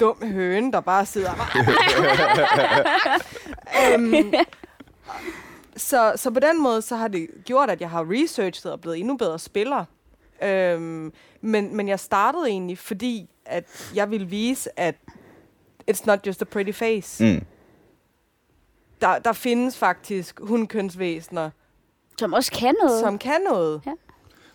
dum 0.00 0.16
høne, 0.22 0.72
der 0.72 0.80
bare 0.80 1.06
sidder... 1.06 1.30
øhm, 3.92 4.34
så, 5.76 6.12
så 6.16 6.30
på 6.30 6.40
den 6.40 6.62
måde, 6.62 6.82
så 6.82 6.96
har 6.96 7.08
det 7.08 7.28
gjort, 7.44 7.70
at 7.70 7.80
jeg 7.80 7.90
har 7.90 8.06
researchet 8.10 8.72
og 8.72 8.80
blevet 8.80 8.98
endnu 8.98 9.16
bedre 9.16 9.38
spiller. 9.38 9.84
Øhm, 10.42 11.12
men, 11.40 11.76
men 11.76 11.88
jeg 11.88 12.00
startede 12.00 12.48
egentlig, 12.48 12.78
fordi 12.78 13.30
at 13.46 13.90
jeg 13.94 14.10
ville 14.10 14.26
vise, 14.26 14.80
at 14.80 14.94
it's 15.90 16.02
not 16.06 16.26
just 16.26 16.42
a 16.42 16.44
pretty 16.44 16.72
face. 16.72 17.24
Mm. 17.24 17.44
Der, 19.00 19.18
der 19.18 19.32
findes 19.32 19.78
faktisk 19.78 20.40
hundkønsvæsener, 20.42 21.50
Som 22.18 22.32
også 22.32 22.52
kan 22.52 22.74
noget. 22.82 23.00
som 23.00 23.18
kan 23.18 23.40
noget. 23.50 23.82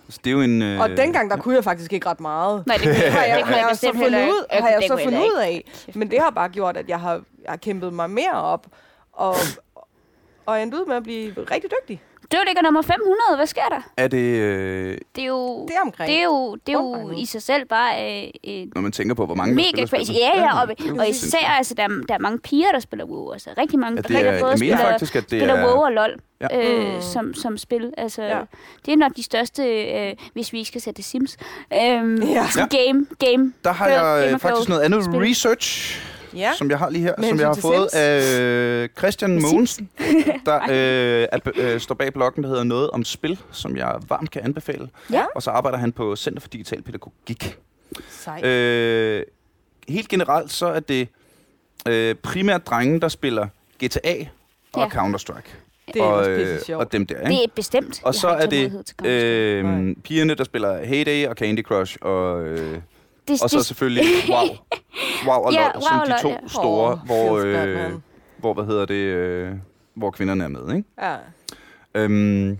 Så 0.09 0.19
det 0.23 0.29
er 0.29 0.33
jo 0.33 0.41
en... 0.41 0.61
Øh, 0.61 0.79
Og 0.81 0.89
dengang, 0.89 1.29
der 1.29 1.37
kunne 1.37 1.55
jeg 1.55 1.63
faktisk 1.63 1.93
ikke 1.93 2.05
ret 2.09 2.19
meget. 2.19 2.67
Nej, 2.67 2.75
det, 2.77 2.83
kunne 2.85 2.95
jeg, 3.03 3.13
har 3.13 3.23
jeg, 3.23 3.37
det 3.37 3.45
kunne 3.45 3.53
har 3.55 3.67
jeg 3.67 3.77
så 3.77 3.91
fundet 3.93 4.19
ikke. 4.21 4.31
ud, 4.31 4.45
har 4.51 4.69
jeg 4.69 4.83
så 4.87 4.97
fundet 5.03 5.19
ud 5.19 5.39
af. 5.41 5.71
Men 5.95 6.11
det 6.11 6.19
har 6.21 6.29
bare 6.29 6.49
gjort, 6.49 6.77
at 6.77 6.89
jeg 6.89 6.99
har, 6.99 7.13
jeg 7.13 7.49
har 7.49 7.57
kæmpet 7.57 7.93
mig 7.93 8.09
mere 8.09 8.31
op, 8.33 8.67
og, 9.11 9.35
og 10.45 10.61
endt 10.61 10.73
ud 10.73 10.85
med 10.85 10.95
at 10.95 11.03
blive 11.03 11.33
rigtig 11.51 11.71
dygtig. 11.81 12.01
Du 12.31 12.37
ligger 12.47 12.61
nummer 12.61 12.81
500. 12.81 13.15
Hvad 13.35 13.47
sker 13.47 13.61
der? 13.69 13.81
Er 13.97 14.07
det... 14.07 14.17
Øh, 14.17 14.97
Det 15.15 15.21
er 15.21 15.27
jo... 15.27 15.65
Det 15.67 15.75
er 15.75 15.81
omkring. 15.81 16.09
Det 16.11 16.19
er 16.19 16.23
jo, 16.23 16.55
det 16.55 16.73
er 16.75 16.79
jo 16.79 17.11
i 17.17 17.25
sig 17.25 17.41
selv 17.41 17.65
bare 17.65 18.21
øh, 18.23 18.29
et 18.43 18.69
når 18.75 18.81
man 18.81 18.91
tænker 18.91 19.15
på, 19.15 19.25
hvor 19.25 19.35
mange 19.35 19.55
der 19.55 19.55
mega 19.55 19.85
spiller 19.85 20.05
crazy. 20.05 20.11
Ja, 20.11 20.39
ja, 20.41 20.61
og, 20.61 20.67
det 20.67 20.99
og 20.99 21.09
især, 21.09 21.47
altså, 21.57 21.73
der, 21.73 21.83
er- 21.83 22.03
der 22.07 22.13
er 22.13 22.17
mange 22.19 22.39
piger, 22.39 22.71
der 22.71 22.79
spiller 22.79 23.05
WoW. 23.05 23.31
Altså, 23.33 23.49
rigtig 23.57 23.79
mange, 23.79 23.95
Ja, 23.95 24.01
det 24.01 24.09
rigtig 24.09 24.27
er, 24.27 24.39
både 24.39 24.51
jeg 24.51 24.59
mener 24.59 24.75
spiller, 24.77 24.91
faktisk, 24.91 25.15
at 25.15 25.21
det 25.23 25.39
spiller 25.39 25.53
er... 25.55 25.65
WoW 25.67 25.83
og 25.83 25.91
LoL 25.91 26.19
Ja. 26.41 26.47
øh, 26.63 26.95
Mm. 26.95 27.01
som, 27.01 27.33
som 27.33 27.57
spil. 27.57 27.93
Altså, 27.97 28.23
Ja. 28.23 28.39
Det 28.85 28.91
er 28.93 28.97
nok 28.97 29.11
de 29.15 29.23
største, 29.23 29.63
øh, 29.85 30.13
hvis 30.33 30.53
vi 30.53 30.57
ikke 30.57 30.67
skal 30.67 30.81
sætte 30.81 31.03
Sims, 31.03 31.37
øhm, 31.73 32.21
Ja. 32.23 32.45
game, 32.69 33.05
game. 33.19 33.53
Der 33.63 33.71
har 33.71 33.87
jeg 33.87 34.21
Game 34.23 34.33
øh, 34.33 34.39
faktisk 34.39 34.69
noget 34.69 34.81
andet 34.81 35.03
spil. 35.05 35.19
research, 35.19 35.99
Ja. 36.35 36.51
som 36.57 36.69
jeg 36.69 36.77
har 36.79 36.89
lige 36.89 37.03
her, 37.03 37.13
Med 37.17 37.29
som 37.29 37.39
jeg 37.39 37.47
har 37.47 37.53
fået 37.53 37.87
af 37.93 38.39
øh, 38.41 38.89
Christian 38.97 39.41
Mogensen, 39.41 39.89
der 40.45 40.55
øh, 40.69 41.27
er, 41.31 41.39
øh, 41.55 41.79
står 41.79 41.95
bag 41.95 42.13
bloggen, 42.13 42.43
der 42.43 42.49
hedder 42.49 42.63
Noget 42.63 42.89
om 42.91 43.03
Spil, 43.03 43.39
som 43.51 43.77
jeg 43.77 43.95
varmt 44.07 44.31
kan 44.31 44.41
anbefale. 44.43 44.89
Ja. 45.11 45.25
Og 45.35 45.43
så 45.43 45.49
arbejder 45.51 45.77
han 45.77 45.91
på 45.91 46.15
Center 46.15 46.41
for 46.41 46.49
Digital 46.49 46.81
Pædagogik. 46.81 47.57
Sej. 48.09 48.41
Øh, 48.45 49.23
helt 49.89 50.07
generelt 50.09 50.51
så 50.51 50.65
er 50.67 50.79
det 50.79 51.07
øh, 51.87 52.15
primært 52.15 52.67
drenge, 52.67 52.99
der 53.01 53.07
spiller 53.07 53.47
GTA 53.83 54.25
og 54.73 54.81
Ja. 54.81 54.87
Counter-Strike. 55.01 55.49
det 55.93 56.01
er 56.01 56.03
og, 56.05 56.29
øh, 56.29 56.59
og 56.73 56.91
dem 56.91 57.05
der, 57.05 57.15
Det 57.23 57.31
ikke? 57.31 57.43
er 57.43 57.47
bestemt. 57.55 58.01
Og 58.03 58.15
så 58.15 58.27
er 58.27 58.45
det 58.45 58.93
øh, 59.05 59.95
pigerne, 60.03 60.35
der 60.35 60.43
spiller 60.43 60.85
Heyday 60.85 61.27
og 61.27 61.35
Candy 61.35 61.63
Crush, 61.63 61.97
og, 62.01 62.43
øh, 62.43 62.77
det, 63.33 63.43
og 63.43 63.49
så 63.49 63.57
det, 63.57 63.65
selvfølgelig 63.65 64.05
WoW. 64.29 64.47
WoW 65.27 65.45
og 65.45 65.53
Ja, 65.53 65.71
LoL, 65.73 65.81
som 65.83 65.97
WoW 65.97 66.01
og 66.01 66.07
de 66.07 66.21
to 66.21 66.29
ja. 66.29 66.37
store, 66.47 66.91
Åh, 66.91 66.99
hvor, 67.05 67.37
øh, 67.39 67.91
hvor, 68.37 68.53
hvad 68.53 68.65
hedder 68.65 68.85
det, 68.85 68.93
øh, 68.95 69.51
hvor 69.93 70.11
kvinderne 70.11 70.43
er 70.43 70.47
med, 70.47 70.75
ikke? 70.75 70.89
Ja. 71.01 71.15
Øhm, 71.93 72.57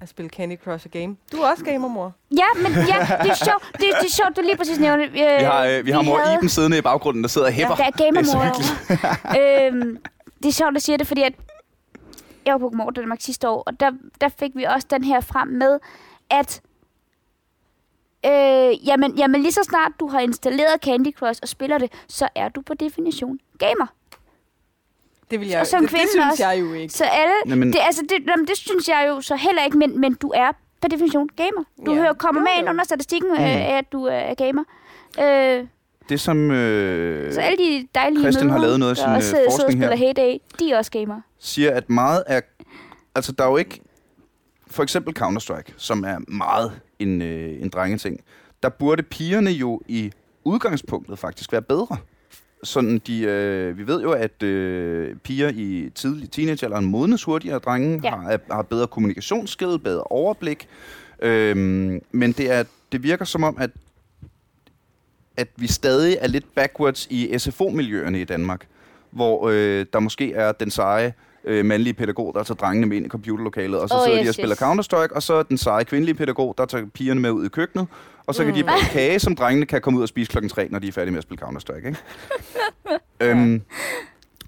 At 0.00 0.08
spille 0.08 0.28
Candy 0.28 0.56
Crush 0.64 0.86
og 0.86 0.90
game. 0.90 1.16
Du 1.32 1.36
er 1.36 1.50
også 1.50 1.64
gamer, 1.64 1.88
mor. 1.88 2.12
Ja, 2.30 2.44
men 2.62 2.72
ja, 2.72 3.06
det 3.22 3.30
er 3.30 3.34
sjovt, 3.44 3.62
det, 3.72 3.80
det 3.80 4.06
er 4.06 4.10
sjovt, 4.16 4.36
du 4.36 4.40
lige 4.42 4.56
præcis 4.56 4.78
nævner. 4.78 5.04
Øh, 5.04 5.12
vi 5.14 5.44
har, 5.44 5.64
øh, 5.66 5.86
vi 5.86 5.90
har 5.90 6.02
mor 6.02 6.18
havde- 6.18 6.34
Iben 6.38 6.48
siddende 6.48 6.78
i 6.78 6.80
baggrunden, 6.80 7.22
der 7.22 7.28
sidder 7.28 7.46
og 7.46 7.52
hæpper. 7.52 7.74
Der 7.74 7.84
er 7.84 7.90
Det 7.90 8.18
er 8.18 8.22
så 8.24 8.38
gamermor 8.38 9.66
øhm, 9.66 9.98
Det 10.42 10.48
er 10.48 10.52
sjovt, 10.52 10.76
at 10.76 10.82
sige 10.82 10.98
det, 10.98 11.06
fordi 11.06 11.22
at 11.22 11.32
jeg 12.46 12.52
var 12.52 12.58
på 12.58 12.68
Godmorgen 12.68 12.94
Danmark 12.94 13.20
sidste 13.20 13.48
år, 13.48 13.62
og 13.66 13.80
der, 13.80 13.90
der 14.20 14.28
fik 14.38 14.50
vi 14.54 14.64
også 14.64 14.86
den 14.90 15.04
her 15.04 15.20
frem 15.20 15.48
med, 15.48 15.78
at 16.30 16.60
øh, 18.26 18.86
jamen, 18.88 19.18
jamen 19.18 19.42
lige 19.42 19.52
så 19.52 19.60
snart 19.62 19.92
du 20.00 20.08
har 20.08 20.20
installeret 20.20 20.80
Candy 20.84 21.14
Crush 21.14 21.40
og 21.42 21.48
spiller 21.48 21.78
det, 21.78 21.92
så 22.08 22.28
er 22.34 22.48
du 22.48 22.60
på 22.62 22.74
definition 22.74 23.38
gamer. 23.58 23.86
Det 25.30 25.40
vil 25.40 25.48
jeg 25.48 25.60
Og 25.60 25.66
som 25.66 25.80
det, 25.80 25.90
det 25.90 25.98
synes 26.10 26.26
også. 26.30 26.46
jeg 26.48 26.60
jo 26.60 26.72
ikke. 26.72 26.92
Så 26.94 27.04
alle, 27.04 27.34
Jamen- 27.46 27.72
det, 27.72 27.78
altså 27.82 28.02
det, 28.02 28.26
jamen, 28.28 28.46
det 28.46 28.56
synes 28.56 28.88
jeg 28.88 29.04
jo 29.08 29.20
så 29.20 29.36
heller 29.36 29.64
ikke, 29.64 29.78
men, 29.78 30.00
men 30.00 30.14
du 30.14 30.32
er 30.34 30.52
per 30.82 30.88
definition 30.88 31.28
gamer. 31.36 31.64
Du 31.86 31.92
Ja. 31.94 31.98
hører, 32.00 32.12
kommer 32.12 32.40
Jo, 32.40 32.44
med 32.44 32.52
jo. 32.56 32.60
ind 32.60 32.68
under 32.68 32.84
statistikken 32.84 33.30
Mm. 33.30 33.34
øh, 33.36 33.40
af, 33.68 33.78
at 33.78 33.92
du 33.92 34.04
er 34.04 34.34
gamer. 34.34 34.64
Øh, 35.20 35.66
Det 36.08 36.20
som 36.20 36.50
øh, 36.50 37.32
så 37.32 37.40
alle 37.40 37.58
de 37.64 37.88
dejlige 37.94 38.20
Christian 38.22 38.50
har 38.50 38.58
lavet 38.58 38.78
noget 38.78 38.90
af 38.90 38.96
der 38.96 39.02
sin, 39.04 39.14
også 39.14 39.26
øh, 39.26 39.30
sidder 39.30 39.46
og 39.46 39.52
forskning 39.52 39.82
spiller 39.82 39.96
her. 39.96 40.06
Heyday, 40.06 40.38
de 40.58 40.72
er 40.72 40.78
også 40.78 40.90
gamer. 40.90 41.20
siger, 41.38 41.70
at 41.74 41.90
meget 41.90 42.24
er... 42.26 42.40
Altså, 43.14 43.32
der 43.32 43.44
er 43.44 43.48
jo 43.50 43.56
ikke... 43.56 43.80
For 44.66 44.82
eksempel 44.82 45.14
Counter-Strike, 45.22 45.72
som 45.76 46.04
er 46.04 46.18
meget 46.28 46.80
en, 47.02 47.22
øh, 47.22 47.62
en 47.62 47.68
drengeting. 47.68 48.20
Der 48.62 48.68
burde 48.68 49.02
pigerne 49.02 49.50
jo 49.50 49.80
i 49.88 50.12
udgangspunktet 50.44 51.18
faktisk 51.18 51.52
være 51.52 51.62
bedre. 51.62 51.96
Sådan 52.64 52.98
de, 52.98 53.20
øh, 53.22 53.78
vi 53.78 53.86
ved 53.86 54.02
jo, 54.02 54.12
at 54.12 54.42
øh, 54.42 55.16
piger 55.16 55.48
i 55.54 55.90
tidlig 55.94 56.30
teenagealderen 56.30 56.84
modnes 56.84 57.24
hurtigere, 57.24 57.58
drenge 57.58 58.00
Ja. 58.04 58.10
har, 58.10 58.40
har 58.50 58.62
bedre 58.62 58.86
kommunikationsskills, 58.86 59.78
bedre 59.84 60.02
overblik. 60.02 60.68
Øhm, 61.22 62.00
men 62.12 62.32
det, 62.32 62.50
er, 62.50 62.64
det 62.92 63.02
virker 63.02 63.24
som 63.24 63.42
om, 63.44 63.56
at, 63.60 63.70
at 65.36 65.48
vi 65.56 65.66
stadig 65.66 66.16
er 66.20 66.26
lidt 66.26 66.54
backwards 66.54 67.06
i 67.10 67.38
SFO-miljøerne 67.38 68.20
i 68.20 68.24
Danmark, 68.24 68.66
hvor 69.10 69.48
øh, 69.48 69.86
der 69.92 70.00
måske 70.00 70.32
er 70.32 70.52
den 70.52 70.70
seje 70.70 71.12
øh, 71.44 71.64
mandlige 71.64 71.94
pædagog, 71.94 72.34
der 72.34 72.42
tager 72.42 72.56
drengene 72.56 72.86
med 72.86 72.96
ind 72.96 73.06
i 73.06 73.08
computerlokalet, 73.08 73.80
og 73.80 73.88
så 73.88 73.94
Oh, 73.94 74.04
sidder 74.04 74.18
yes, 74.18 74.24
de 74.24 74.30
og 74.30 74.34
spiller 74.34 74.56
yes. 74.56 74.62
Counter-Strike, 74.62 75.14
og 75.14 75.22
så 75.22 75.34
er 75.34 75.42
den 75.42 75.58
seje 75.58 75.84
kvindelige 75.84 76.14
pædagog, 76.14 76.54
der 76.58 76.64
tager 76.66 76.86
pigerne 76.94 77.20
med 77.20 77.30
ud 77.30 77.46
i 77.46 77.48
køkkenet, 77.48 77.86
og 78.26 78.34
så 78.34 78.44
kan 78.44 78.54
de 78.54 78.64
bage 78.64 78.84
kage, 78.90 79.18
som 79.18 79.36
drengene 79.36 79.66
kan 79.66 79.80
komme 79.80 79.96
ud 79.98 80.02
og 80.02 80.08
spise 80.08 80.30
klokken 80.30 80.48
3, 80.48 80.68
når 80.70 80.78
de 80.78 80.88
er 80.88 80.92
færdige 80.92 81.12
med 81.12 81.18
at 81.18 81.22
spille 81.22 81.42
Counter-Strike. 81.44 81.86
Ikke? 81.86 81.98
øhm, 83.30 83.62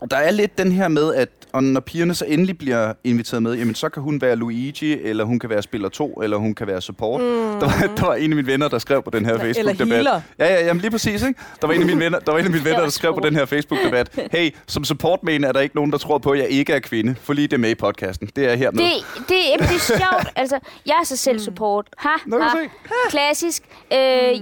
og 0.05 0.11
der 0.11 0.17
er 0.17 0.31
lidt 0.31 0.59
den 0.59 0.73
her 0.73 0.89
med, 0.89 1.15
at 1.15 1.29
og 1.53 1.65
når 1.65 1.81
pigerne 1.81 2.15
så 2.15 2.25
endelig 2.29 2.59
bliver 2.59 2.93
inviteret 3.05 3.43
med, 3.43 3.55
jamen 3.55 3.75
så 3.75 3.89
kan 3.89 4.03
hun 4.03 4.21
være 4.21 4.37
Luigi, 4.37 5.01
eller 5.01 5.25
hun 5.25 5.39
kan 5.39 5.51
være 5.51 5.63
spiller 5.63 5.89
2, 5.89 6.13
eller 6.23 6.37
hun 6.37 6.55
kan 6.55 6.67
være 6.67 6.81
support. 6.81 7.21
Mm. 7.21 7.27
Der, 7.27 7.59
var, 7.61 7.95
der 7.97 8.07
var 8.07 8.15
en 8.15 8.33
af 8.33 8.37
mine 8.37 8.47
venner, 8.47 8.69
der 8.69 8.79
skrev 8.79 9.03
på 9.03 9.11
den 9.11 9.25
her 9.25 9.33
Eller 9.33 9.55
Facebook-debat. 9.55 10.07
Ja, 10.39 10.55
ja, 10.55 10.67
jamen 10.67 10.81
lige 10.81 10.91
præcis, 10.91 11.23
ikke? 11.23 11.41
Der 11.61 11.67
var 11.67 11.75
en 11.75 11.81
af 11.81 11.87
mine 11.87 12.01
venner, 12.01 12.19
der, 12.19 12.33
var 12.33 12.39
en 12.39 12.45
af 12.45 12.51
mine 12.51 12.65
venner, 12.71 12.81
der 12.81 12.89
skrev 12.89 13.15
på 13.15 13.21
den 13.21 13.35
her 13.35 13.45
Facebook-debat, 13.45 14.11
hey, 14.33 14.55
som 14.67 14.85
support 14.85 15.21
er 15.23 15.53
der 15.53 15.61
ikke 15.61 15.77
nogen, 15.77 15.93
der 15.93 15.99
tror 15.99 16.19
på, 16.19 16.31
at 16.31 16.39
jeg 16.39 16.49
ikke 16.49 16.73
er 16.73 16.81
kvinde, 16.81 17.15
for 17.23 17.33
lige 17.33 17.47
det 17.47 17.53
er 17.53 17.59
med 17.59 17.71
i 17.71 17.75
podcasten. 17.75 18.31
Det 18.37 18.51
er 18.51 18.55
her 18.55 18.71
med. 18.71 18.85
Det, 18.85 18.93
det, 19.29 19.35
jamen, 19.51 19.69
det 19.69 19.77
er 19.77 19.99
sjovt. 19.99 20.29
Altså, 20.37 20.59
jeg 20.87 20.95
er 21.01 21.05
så 21.05 21.17
selv 21.17 21.39
support. 21.39 21.87
Ha, 21.99 22.09
ha. 22.33 22.67
Klassisk. 23.11 23.63
Øh, 23.93 24.41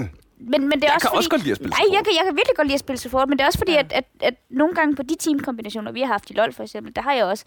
men, 0.40 0.68
men 0.68 0.72
det 0.80 0.84
er 0.84 0.86
Jeg 0.86 0.94
også 0.94 1.04
kan 1.04 1.08
fordi, 1.08 1.18
også 1.18 1.30
godt 1.30 1.42
lide 1.42 1.50
at 1.52 1.56
spille 1.56 1.70
Nej, 1.70 1.96
jeg 1.96 2.04
kan, 2.04 2.12
jeg 2.18 2.24
kan 2.24 2.36
virkelig 2.36 2.56
godt 2.56 2.66
lide 2.66 2.74
at 2.74 2.80
spille 2.80 2.98
support, 2.98 3.28
men 3.28 3.38
det 3.38 3.42
er 3.42 3.46
også 3.46 3.58
fordi, 3.58 3.72
Ja. 3.72 3.78
at, 3.78 3.92
at, 3.92 4.04
at 4.20 4.34
nogle 4.50 4.74
gange 4.74 4.96
på 4.96 5.02
de 5.02 5.14
teamkombinationer, 5.20 5.92
vi 5.92 6.00
har 6.00 6.06
haft 6.06 6.30
i 6.30 6.32
LoL 6.32 6.52
for 6.52 6.62
eksempel, 6.62 6.96
der 6.96 7.02
har 7.02 7.12
jeg 7.12 7.24
også 7.24 7.44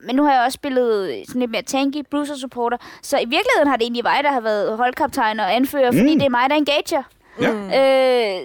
men 0.00 0.16
nu 0.16 0.24
har 0.24 0.32
jeg 0.32 0.42
også 0.44 0.56
spillet 0.56 1.22
sådan 1.26 1.40
lidt 1.40 1.50
mere 1.50 1.62
tanky, 1.62 2.02
bruiser 2.10 2.36
supporter, 2.36 2.76
så 3.02 3.16
i 3.18 3.24
virkeligheden 3.24 3.68
har 3.68 3.76
det 3.76 3.82
egentlig 3.82 4.04
mig, 4.04 4.24
der 4.24 4.32
har 4.32 4.40
været 4.40 4.76
holdkaptajn 4.76 5.40
og 5.40 5.54
anfører, 5.54 5.90
mm. 5.90 5.98
fordi 5.98 6.14
det 6.14 6.22
er 6.22 6.28
mig, 6.28 6.50
der 6.50 6.56
engager. 6.56 7.02
Ja. 7.40 7.50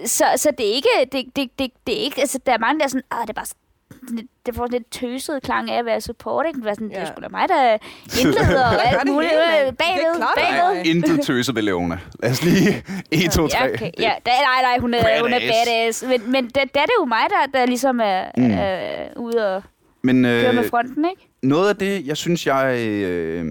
Øh, 0.00 0.06
så, 0.06 0.24
så 0.36 0.50
det 0.58 0.70
er 0.70 0.74
ikke, 0.74 0.88
det, 1.12 1.36
det, 1.36 1.58
det, 1.58 1.70
det 1.86 1.98
er 1.98 2.02
ikke, 2.04 2.20
altså 2.20 2.38
der 2.46 2.52
er 2.52 2.58
mange, 2.58 2.78
der 2.78 2.84
er 2.84 2.88
sådan, 2.88 3.02
ah, 3.10 3.22
det 3.22 3.30
er 3.30 3.32
bare 3.34 3.46
lidt- 4.10 4.26
det 4.46 4.54
får 4.54 4.62
sådan 4.66 4.72
lidt 4.78 4.90
tøset 4.90 5.42
klang 5.42 5.70
af 5.70 5.78
at 5.78 5.84
være 5.84 6.00
support, 6.00 6.46
ikke? 6.46 6.56
Det, 6.56 6.64
var 6.64 6.74
sådan, 6.74 6.88
det 6.88 6.96
er 6.96 7.00
Ja. 7.00 7.06
sgu 7.06 7.20
da 7.22 7.28
mig, 7.28 7.48
der 7.48 7.72
indleder 8.20 8.64
og 8.66 8.86
alt 8.88 9.00
det 9.02 9.12
muligt 9.12 9.32
øh, 9.32 9.38
Det 9.38 9.68
er 9.68 9.72
bagved, 9.72 10.16
klart, 10.16 10.34
bagved. 10.36 10.74
nej. 10.74 10.82
Intet 10.86 11.20
tøse 11.26 11.54
ved 11.54 11.62
Leona. 11.62 11.98
Lad 12.22 12.30
os 12.30 12.44
lige 12.44 12.84
1, 13.10 13.30
2, 13.32 13.46
3. 13.48 13.58
Ja, 13.64 13.68
okay. 13.74 13.90
ja 13.98 14.12
da, 14.26 14.30
nej, 14.30 14.62
nej, 14.62 14.78
hun 14.78 14.94
er, 14.94 15.20
hun 15.22 15.32
er 15.32 15.38
Badass. 15.38 15.68
badass. 15.68 16.04
Men, 16.08 16.32
men 16.32 16.48
da, 16.50 16.60
da 16.74 16.80
er 16.80 16.84
det 16.84 16.92
jo 17.00 17.04
mig, 17.04 17.22
der, 17.28 17.58
der 17.58 17.66
ligesom 17.66 18.00
er, 18.02 18.24
Mm. 18.36 18.50
er 18.50 19.08
ude 19.16 19.56
og 19.56 19.62
Men 20.02 20.22
køre 20.24 20.52
med 20.52 20.64
øh, 20.64 20.70
fronten, 20.70 21.04
ikke? 21.10 21.28
noget 21.42 21.68
af 21.68 21.76
det, 21.76 22.06
jeg 22.06 22.16
synes, 22.16 22.46
jeg 22.46 22.78
øh, 22.88 23.44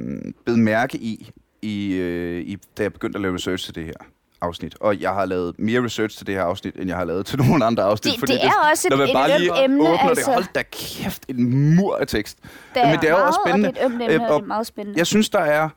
bed 0.45 0.55
mærke 0.55 0.97
i, 0.97 1.29
i, 1.61 1.93
øh, 1.95 2.41
i, 2.41 2.57
da 2.77 2.83
jeg 2.83 2.93
begyndte 2.93 3.17
at 3.17 3.21
lave 3.21 3.35
research 3.35 3.65
til 3.65 3.75
det 3.75 3.85
her 3.85 3.93
afsnit, 4.41 4.75
og 4.79 5.01
jeg 5.01 5.11
har 5.13 5.25
lavet 5.25 5.59
mere 5.59 5.83
research 5.83 6.17
til 6.17 6.27
det 6.27 6.35
her 6.35 6.43
afsnit, 6.43 6.75
end 6.75 6.87
jeg 6.87 6.97
har 6.97 7.05
lavet 7.05 7.25
til 7.25 7.39
nogle 7.39 7.65
andre 7.65 7.83
afsnit. 7.83 8.21
Det, 8.21 8.29
det 8.29 8.45
er 8.45 8.69
også 8.71 8.87
når 8.89 8.95
et, 8.95 8.99
man 8.99 9.07
et 9.09 9.13
bare 9.13 9.39
lige 9.39 9.51
ømt 9.51 9.63
emne, 9.63 9.81
åbner 9.81 9.97
altså. 10.09 10.25
det, 10.25 10.33
hold 10.33 10.45
da 10.55 10.63
kæft, 10.71 11.25
en 11.29 11.75
mur 11.75 11.95
af 11.95 12.07
tekst. 12.07 12.37
Der 12.75 12.89
Men 12.89 12.99
det 12.99 13.09
er 13.09 13.11
meget, 13.11 13.27
også 13.27 13.39
spændende. 13.45 13.69
Og 13.69 13.73
det 13.75 13.81
er 13.81 13.85
et 13.85 13.91
ømt 13.91 14.01
emne, 14.01 14.13
Øh, 14.13 14.21
og 14.21 14.27
og 14.29 14.39
det 14.39 14.43
er 14.43 14.47
meget 14.47 14.67
spændende. 14.67 14.97
Jeg 14.97 15.07
synes, 15.07 15.29
der 15.29 15.39
er, 15.39 15.69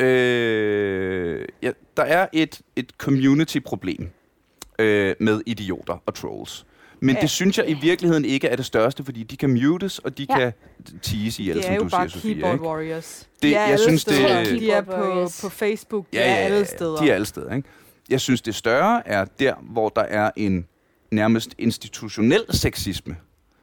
øh, 0.00 1.44
ja, 1.62 1.70
der 1.96 2.02
er 2.02 2.26
et, 2.32 2.60
et 2.76 2.92
community-problem 2.98 4.10
øh, 4.78 5.14
med 5.20 5.40
idioter 5.46 6.02
og 6.06 6.14
trolls. 6.14 6.66
Men 7.00 7.14
Ja. 7.16 7.20
det 7.20 7.30
synes 7.30 7.58
jeg 7.58 7.70
i 7.70 7.74
virkeligheden 7.74 8.24
ikke 8.24 8.48
er 8.48 8.56
det 8.56 8.64
største, 8.64 9.04
fordi 9.04 9.22
de 9.22 9.36
kan 9.36 9.50
mutes, 9.50 9.98
og 9.98 10.18
de 10.18 10.26
Ja. 10.30 10.38
kan 10.38 10.52
tease 11.02 11.42
ihjel, 11.42 11.56
Det 11.56 11.64
som 11.64 11.72
er 11.72 11.76
jo 11.76 11.82
du 11.84 11.88
bare 11.88 12.08
siger, 12.08 12.20
Sofie. 12.20 12.34
keyboard 12.34 12.54
Ikke? 12.54 12.64
warriors. 12.64 13.28
Det- 13.34 13.42
de 13.42 13.54
er 13.54 13.60
jeg 13.60 13.70
alle 13.72 13.78
synes, 13.84 14.04
det- 14.04 14.14
steder. 14.14 14.44
Keyboard 14.44 14.60
De 14.60 14.70
er 14.70 14.80
på, 14.80 15.30
på 15.42 15.48
Facebook. 15.48 16.06
De 16.12 16.16
Ja, 16.16 16.22
er 16.24 16.30
ja, 16.30 16.36
alle 16.36 16.56
ja, 16.58 16.64
steder. 16.64 16.96
De 16.96 17.10
er 17.10 17.14
alle 17.14 17.26
steder, 17.26 17.54
ikke? 17.54 17.68
Jeg 18.10 18.20
synes, 18.20 18.42
det 18.42 18.54
større 18.54 19.08
er 19.08 19.24
der, 19.24 19.54
hvor 19.62 19.88
der 19.88 20.02
er 20.02 20.30
en 20.36 20.66
nærmest 21.10 21.54
institutionel 21.58 22.44
sexisme, 22.50 23.16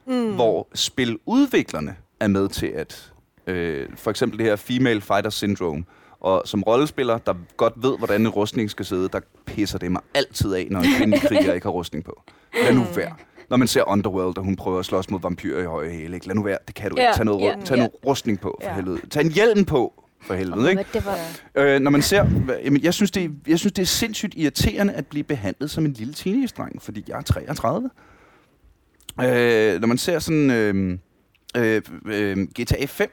mm. 0.08 0.34
hvor 0.36 0.68
spiludviklerne 0.76 1.96
er 2.20 2.28
med 2.28 2.50
til 2.50 2.68
at... 2.68 3.12
Øh, 3.48 3.88
for 3.96 4.10
eksempel 4.12 4.40
det 4.40 4.46
her 4.46 4.56
female 4.56 5.02
fighter 5.02 5.30
syndrome, 5.30 5.84
og 6.26 6.41
som 6.45 6.63
rollespiller, 6.63 7.17
der 7.17 7.34
godt 7.57 7.73
ved, 7.78 7.97
hvordan 7.97 8.21
en 8.21 8.30
rustning 8.30 8.69
skal 8.71 8.86
sidde, 8.86 9.09
der 9.09 9.19
pisser 9.45 9.78
det 9.80 9.91
mig 9.91 10.01
altid 10.13 10.53
af, 10.53 10.67
når 10.71 10.80
en 10.80 10.86
kvindelig 10.97 11.21
kriger 11.30 11.53
ikke 11.53 11.65
har 11.65 11.71
rustning 11.71 12.03
på. 12.05 12.21
Lad 12.63 12.73
nu 12.73 12.84
være. 12.95 13.15
Når 13.49 13.57
man 13.57 13.67
ser 13.67 13.89
Underworld, 13.89 14.38
og 14.38 14.43
hun 14.43 14.55
prøver 14.55 14.80
at 14.80 14.86
slås 14.86 15.09
mod 15.09 15.19
vampyrer 15.21 15.61
i 15.61 15.65
høje 15.65 15.89
hæle, 15.89 16.15
ikke? 16.15 16.28
lad 16.28 16.36
nu 16.36 16.43
være, 16.43 16.57
det 16.67 16.76
kan 16.76 16.89
du 16.91 16.97
ikke. 16.97 17.09
Tag 17.15 17.26
noget, 17.26 17.53
ru- 17.55 17.63
tag 17.65 17.78
noget 17.78 17.91
rustning 18.05 18.39
på, 18.39 18.59
for 18.63 18.69
helvede. 18.71 18.99
Tag 19.09 19.21
en 19.26 19.32
hjelm 19.32 19.65
på, 19.65 20.03
for 20.21 20.34
helvede. 20.34 20.69
Ikke? 20.69 20.86
Det 20.93 21.05
var, 21.05 21.17
Øh, 21.55 21.80
når 21.80 21.91
man 21.91 22.01
ser, 22.01 22.26
jamen, 22.63 22.84
jeg, 22.84 22.93
synes, 22.93 23.11
det 23.11 23.23
er, 23.23 23.30
jeg 23.47 23.59
synes, 23.59 23.73
det 23.73 23.82
er 23.82 23.86
sindssygt 23.86 24.34
irriterende 24.38 24.93
at 24.93 25.07
blive 25.07 25.23
behandlet 25.23 25.71
som 25.71 25.86
en 25.86 25.93
lille 25.93 26.13
teenage-dreng, 26.13 26.82
fordi 26.82 27.03
jeg 27.07 27.17
er 27.17 27.21
33. 27.21 27.89
Øh, 29.23 29.80
når 29.82 29.88
man 29.88 29.97
ser 29.97 30.19
sådan 30.19 30.51
øh, 30.51 30.97
øh, 31.57 31.82
øh, 32.05 32.38
GTA 32.38 32.86
5, 32.86 33.09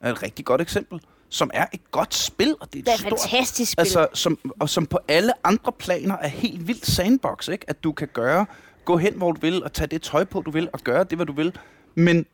er 0.00 0.12
et 0.12 0.22
rigtig 0.22 0.44
godt 0.44 0.60
eksempel, 0.60 1.00
som 1.36 1.50
er 1.54 1.66
et 1.72 1.90
godt 1.90 2.14
spil, 2.14 2.54
og 2.60 2.72
det 2.72 2.78
er 2.78 2.78
et 2.78 2.86
det 2.86 2.90
er 2.90 2.94
et 2.94 3.00
stort 3.00 3.30
fantastisk 3.30 3.72
spil. 3.72 3.80
Altså, 3.80 4.08
som, 4.14 4.38
og 4.58 4.68
som 4.68 4.86
på 4.86 4.98
alle 5.08 5.32
andre 5.44 5.72
planer 5.72 6.16
er 6.16 6.28
helt 6.28 6.68
vildt 6.68 6.86
sandbox, 6.86 7.48
ikke? 7.48 7.64
At 7.70 7.84
du 7.84 7.92
kan 7.92 8.08
gøre, 8.12 8.46
gå 8.84 8.96
hen, 8.96 9.14
hvor 9.14 9.32
du 9.32 9.40
vil, 9.40 9.64
og 9.64 9.72
tage 9.72 9.86
det 9.86 10.02
tøj 10.02 10.24
på, 10.24 10.40
du 10.40 10.50
vil, 10.50 10.68
og 10.72 10.80
gøre 10.80 11.04
det, 11.04 11.18
hvad 11.18 11.26
du 11.26 11.32
vil. 11.32 11.58
Men 11.94 12.26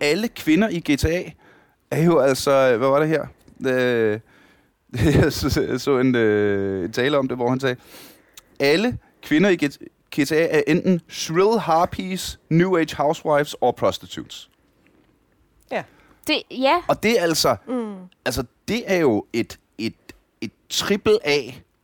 alle 0.00 0.28
kvinder 0.28 0.68
i 0.68 0.80
GTA 0.80 1.30
er 1.90 2.02
jo 2.02 2.18
altså, 2.18 2.76
hvad 2.76 2.88
var 2.88 2.98
det 2.98 3.08
her? 3.08 3.26
Øh, 3.66 4.20
jeg 5.22 5.32
så, 5.32 5.66
jeg 5.70 5.80
så 5.80 5.98
en, 5.98 6.14
øh, 6.14 6.84
en 6.84 6.92
tale 6.92 7.18
om 7.18 7.28
det, 7.28 7.36
hvor 7.36 7.48
han 7.50 7.60
sagde, 7.60 7.76
alle 8.60 8.98
kvinder 9.22 9.50
i 9.50 9.56
GTA 10.20 10.46
er 10.46 10.62
enten 10.66 11.00
shrill 11.08 11.58
harpies, 11.58 12.40
new 12.50 12.76
age 12.76 12.96
housewives 12.96 13.54
og 13.54 13.76
prostitutes. 13.76 14.50
Det, 16.28 16.42
ja, 16.50 16.74
Og 16.88 17.02
det 17.02 17.18
er 17.18 17.22
altså, 17.22 17.56
mm. 17.68 17.94
altså 18.26 18.44
det 18.68 18.82
er 18.86 18.96
jo 18.96 19.24
et, 19.32 19.58
et, 19.78 19.94
et 20.40 20.50
triple 20.70 21.18
A 21.26 21.40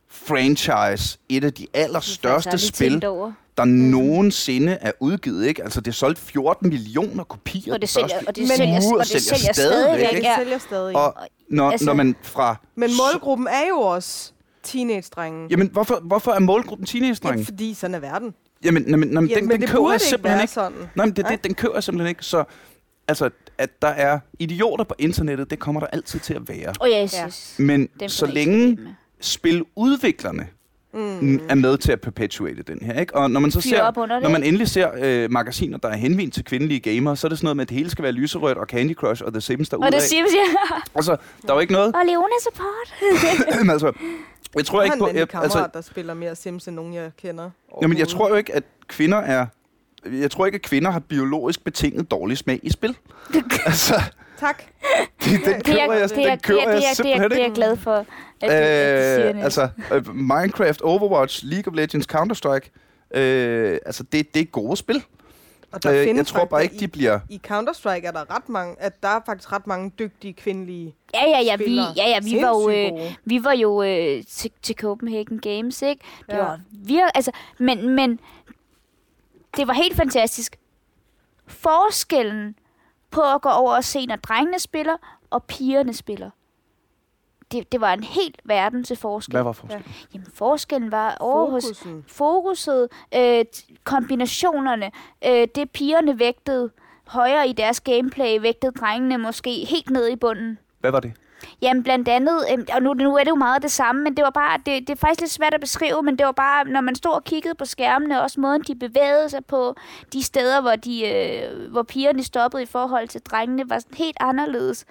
franchise, 0.09 1.17
et 1.29 1.43
af 1.43 1.53
de 1.53 1.67
allerstørste 1.73 2.57
spil, 2.57 3.01
der 3.57 3.65
nogensinde 3.65 4.71
er 4.81 4.91
udgivet, 4.99 5.45
ikke? 5.45 5.63
Altså 5.63 5.81
det 5.81 5.87
er 5.91 5.95
solgt 5.95 6.19
14 6.19 6.69
millioner 6.69 7.23
kopier. 7.23 7.73
Og 7.73 7.81
det 7.81 7.89
sælger, 7.89 8.07
første 8.07 8.27
og 8.27 8.35
det 8.35 8.47
sælger, 8.47 8.75
og 8.97 8.99
det 8.99 9.07
sælger 9.07 9.19
sælger 9.37 9.53
stadigvæk, 9.53 9.83
stadigvæk. 9.83 10.09
Det 10.09 10.15
ikke? 10.15 10.27
Ja. 10.27 10.35
sælger 10.37 10.57
stadig. 10.57 10.95
Og 10.95 11.15
når, 11.49 11.71
Altså- 11.71 11.85
når 11.85 11.93
man 11.93 12.15
fra... 12.21 12.55
Men 12.75 12.89
målgruppen 12.97 13.47
er 13.47 13.67
jo 13.69 13.75
også 13.79 14.31
teenage-drenge. 14.63 15.47
Jamen, 15.49 15.69
hvorfor, 15.73 15.99
hvorfor 16.03 16.31
er 16.31 16.39
målgruppen 16.39 16.87
Ja, 16.87 16.91
teenage-drenge? 16.91 17.45
fordi 17.45 17.73
sådan 17.73 17.95
er 17.95 17.99
verden. 17.99 18.33
Jamen, 18.63 18.89
jamen, 18.89 19.09
jamen 19.13 19.29
Ja, 19.29 19.35
den, 19.35 19.43
men 19.43 19.51
den 19.51 19.61
det 19.61 19.69
køber 19.69 19.91
jeg 19.91 20.01
simpelthen 20.01 20.41
ikke. 20.41 20.53
sådan. 20.53 20.77
Nej, 20.95 21.05
men 21.05 21.15
det, 21.15 21.25
det, 21.29 21.43
den 21.43 21.53
køber 21.53 21.73
jeg 21.73 21.83
simpelthen 21.83 22.09
ikke. 22.09 22.25
Så 22.25 22.43
altså, 23.07 23.29
at 23.57 23.81
der 23.81 23.87
er 23.87 24.19
idioter 24.39 24.83
på 24.83 24.95
internettet, 24.99 25.49
det 25.49 25.59
kommer 25.59 25.81
der 25.81 25.87
altid 25.87 26.19
til 26.19 26.33
at 26.33 26.49
være. 26.49 26.73
Oh, 26.79 26.89
yes, 26.89 27.15
yes. 27.25 27.55
Men 27.59 27.89
så 28.07 28.25
længe 28.25 28.75
med. 28.75 28.93
spiludviklerne 29.19 30.47
mm. 30.95 31.41
er 31.49 31.55
med 31.55 31.77
til 31.77 31.91
at 31.91 32.01
perpetuate 32.01 32.63
den 32.63 32.79
her. 32.81 32.99
Ikke? 32.99 33.15
Og 33.15 33.31
når 33.31 33.39
man 33.39 33.51
så 33.51 33.61
Fyre 33.61 33.71
ser, 33.71 34.19
når 34.21 34.29
man 34.29 34.43
endelig 34.43 34.67
ser 34.67 34.91
øh, 34.97 35.31
magasiner, 35.31 35.77
der 35.77 35.89
er 35.89 35.95
henvendt 35.95 36.33
til 36.33 36.43
kvindelige 36.43 36.79
gamere, 36.79 37.17
så 37.17 37.27
er 37.27 37.29
det 37.29 37.37
sådan 37.37 37.45
noget 37.45 37.57
med, 37.57 37.61
at 37.61 37.69
det 37.69 37.77
hele 37.77 37.89
skal 37.89 38.03
være 38.03 38.11
lyserødt 38.11 38.57
og 38.57 38.65
Candy 38.65 38.95
Crush 38.95 39.23
og 39.25 39.33
The 39.33 39.41
Sims 39.41 39.69
der 39.69 39.77
Og 39.77 39.91
det 39.91 40.01
siger 40.01 40.21
ja. 40.21 40.75
Altså, 40.95 41.17
der 41.41 41.49
er 41.49 41.53
jo 41.53 41.59
ikke 41.59 41.73
noget. 41.73 41.95
Og 41.95 42.01
Leona 42.05 42.35
support. 42.43 42.93
Altså, 43.71 43.93
jeg 44.55 44.65
tror 44.65 44.81
Jeg 44.81 44.85
ikke 44.85 44.99
på... 44.99 45.09
Jeg, 45.13 45.27
kammerat, 45.27 45.43
altså, 45.43 45.69
der 45.73 45.81
spiller 45.81 46.13
mere 46.13 46.35
Sims, 46.35 46.67
end 46.67 46.75
nogen, 46.75 46.93
jeg 46.93 47.11
kender. 47.21 47.49
jamen, 47.81 47.97
jeg 47.97 48.07
tror 48.07 48.29
jo 48.29 48.35
ikke, 48.35 48.55
at 48.55 48.63
kvinder 48.87 49.17
er... 49.17 49.45
Jeg 50.11 50.31
tror 50.31 50.45
ikke, 50.45 50.55
at 50.55 50.61
kvinder 50.61 50.91
har 50.91 50.99
biologisk 50.99 51.63
betinget 51.63 52.11
dårlig 52.11 52.37
smag 52.37 52.59
i 52.63 52.69
spil. 52.69 52.97
altså, 53.65 53.93
Tak. 54.39 54.63
det, 55.19 55.25
den 55.25 55.39
Det 55.41 55.47
er, 55.47 55.61
køber 55.63 55.93
jeg, 55.93 56.09
det 56.09 56.25
er, 56.25 56.29
den 56.29 56.39
køber 56.39 56.61
det 56.61 56.69
er, 56.69 56.73
jeg 56.73 56.81
det 56.81 56.81
er, 56.81 56.81
det 56.81 56.89
er, 56.89 56.93
simpelthen 56.93 57.31
det 57.31 57.39
er 57.39 57.43
jeg 57.43 57.51
glad 57.55 57.77
for, 57.77 57.91
at 57.91 58.05
du, 58.41 58.45
at 58.47 59.27
Øh, 59.29 59.33
det. 59.35 59.43
altså, 59.43 59.69
øh, 59.93 60.15
Minecraft, 60.15 60.81
Overwatch, 60.81 61.45
League 61.45 61.71
of 61.73 61.75
Legends, 61.77 62.07
Counter-Strike. 62.15 62.69
Øh, 63.19 63.77
altså, 63.85 64.03
det, 64.03 64.33
det 64.33 64.41
er 64.41 64.45
gode 64.45 64.77
spil. 64.77 65.03
Og 65.71 65.83
der 65.83 66.01
Øh, 66.01 66.15
jeg 66.17 66.27
tror 66.27 66.45
bare 66.45 66.63
ikke, 66.63 66.77
de 66.79 66.87
bliver... 66.87 67.19
I 67.29 67.41
Counter-Strike 67.47 68.07
er 68.07 68.11
der 68.11 68.35
ret 68.35 68.49
mange, 68.49 68.75
at 68.79 69.03
der 69.03 69.09
er 69.09 69.19
faktisk 69.25 69.51
ret 69.51 69.67
mange 69.67 69.91
dygtige 69.99 70.33
kvindelige 70.33 70.95
Ja, 71.13 71.29
ja, 71.29 71.39
ja, 71.45 71.55
vi, 71.55 71.75
ja, 71.75 72.07
ja, 72.09 72.19
vi 72.23 72.41
var 72.41 72.49
jo, 72.49 72.69
øh, 72.69 73.11
vi 73.25 73.43
var 73.43 73.51
jo 73.53 73.83
øh, 73.83 74.23
til, 74.29 74.51
til 74.61 74.75
Copenhagen 74.75 75.39
Games, 75.39 75.81
ikke? 75.81 76.01
Det 76.27 76.33
Ja. 76.33 76.37
var 76.37 76.59
virkelig, 76.71 77.03
altså, 77.15 77.31
men, 77.59 77.89
men 77.89 78.19
det 79.57 79.67
var 79.67 79.73
helt 79.73 79.95
fantastisk. 79.95 80.55
Forskellen 81.47 82.55
på 83.11 83.21
at 83.21 83.41
gå 83.41 83.49
over 83.49 83.75
og 83.75 83.83
se, 83.83 84.05
når 84.05 84.15
drengene 84.15 84.59
spiller, 84.59 84.97
og 85.29 85.43
pigerne 85.43 85.93
spiller. 85.93 86.29
Det, 87.51 87.71
det 87.71 87.81
var 87.81 87.93
en 87.93 88.03
helt 88.03 88.41
verden 88.43 88.83
til 88.83 88.95
forskel. 88.97 89.31
Hvad 89.31 89.43
var 89.43 89.51
forskellen? 89.51 89.95
Jamen, 90.13 90.27
forskellen 90.33 90.91
var 90.91 91.17
over 91.19 91.51
hos 91.51 91.63
Fokusen. 91.65 92.05
fokuset, 92.07 92.87
øh, 93.15 93.45
kombinationerne, 93.83 94.91
øh, 95.27 95.47
det 95.55 95.71
pigerne 95.71 96.19
vægtede 96.19 96.71
højere 97.07 97.47
i 97.47 97.53
deres 97.53 97.81
gameplay, 97.81 98.39
vægtede 98.41 98.71
drengene 98.71 99.17
måske 99.17 99.65
helt 99.65 99.89
ned 99.89 100.07
i 100.09 100.15
bunden. 100.15 100.59
Hvad 100.79 100.91
var 100.91 100.99
det? 100.99 101.13
Jamen 101.61 101.83
blandt 101.83 102.07
andet, 102.07 102.45
øhm, 102.51 102.65
og 102.73 102.81
nu, 102.81 102.93
nu 102.93 103.15
er 103.15 103.23
det 103.23 103.29
jo 103.29 103.35
meget 103.35 103.61
det 103.61 103.71
samme, 103.71 104.03
men 104.03 104.17
det 104.17 104.23
var 104.23 104.29
bare, 104.29 104.57
det, 104.57 104.87
det 104.87 104.89
er 104.89 104.95
faktisk 104.95 105.21
lidt 105.21 105.31
svært 105.31 105.53
at 105.53 105.61
beskrive, 105.61 106.03
men 106.03 106.17
det 106.17 106.25
var 106.25 106.31
bare, 106.31 106.65
når 106.65 106.81
man 106.81 106.95
stod 106.95 107.11
og 107.11 107.23
kiggede 107.23 107.55
på 107.55 107.65
skærmene, 107.65 108.21
også 108.21 108.39
måden 108.39 108.61
de 108.61 108.75
bevægede 108.75 109.29
sig 109.29 109.45
på, 109.45 109.75
de 110.13 110.23
steder, 110.23 110.61
hvor, 110.61 110.75
de, 110.75 111.07
øh, 111.07 111.71
hvor 111.71 111.83
pigerne 111.83 112.23
stoppede 112.23 112.63
i 112.63 112.65
forhold 112.65 113.07
til 113.07 113.21
drengene, 113.21 113.69
var 113.69 113.79
sådan 113.79 113.97
helt 113.97 114.17
anderledes. 114.19 114.85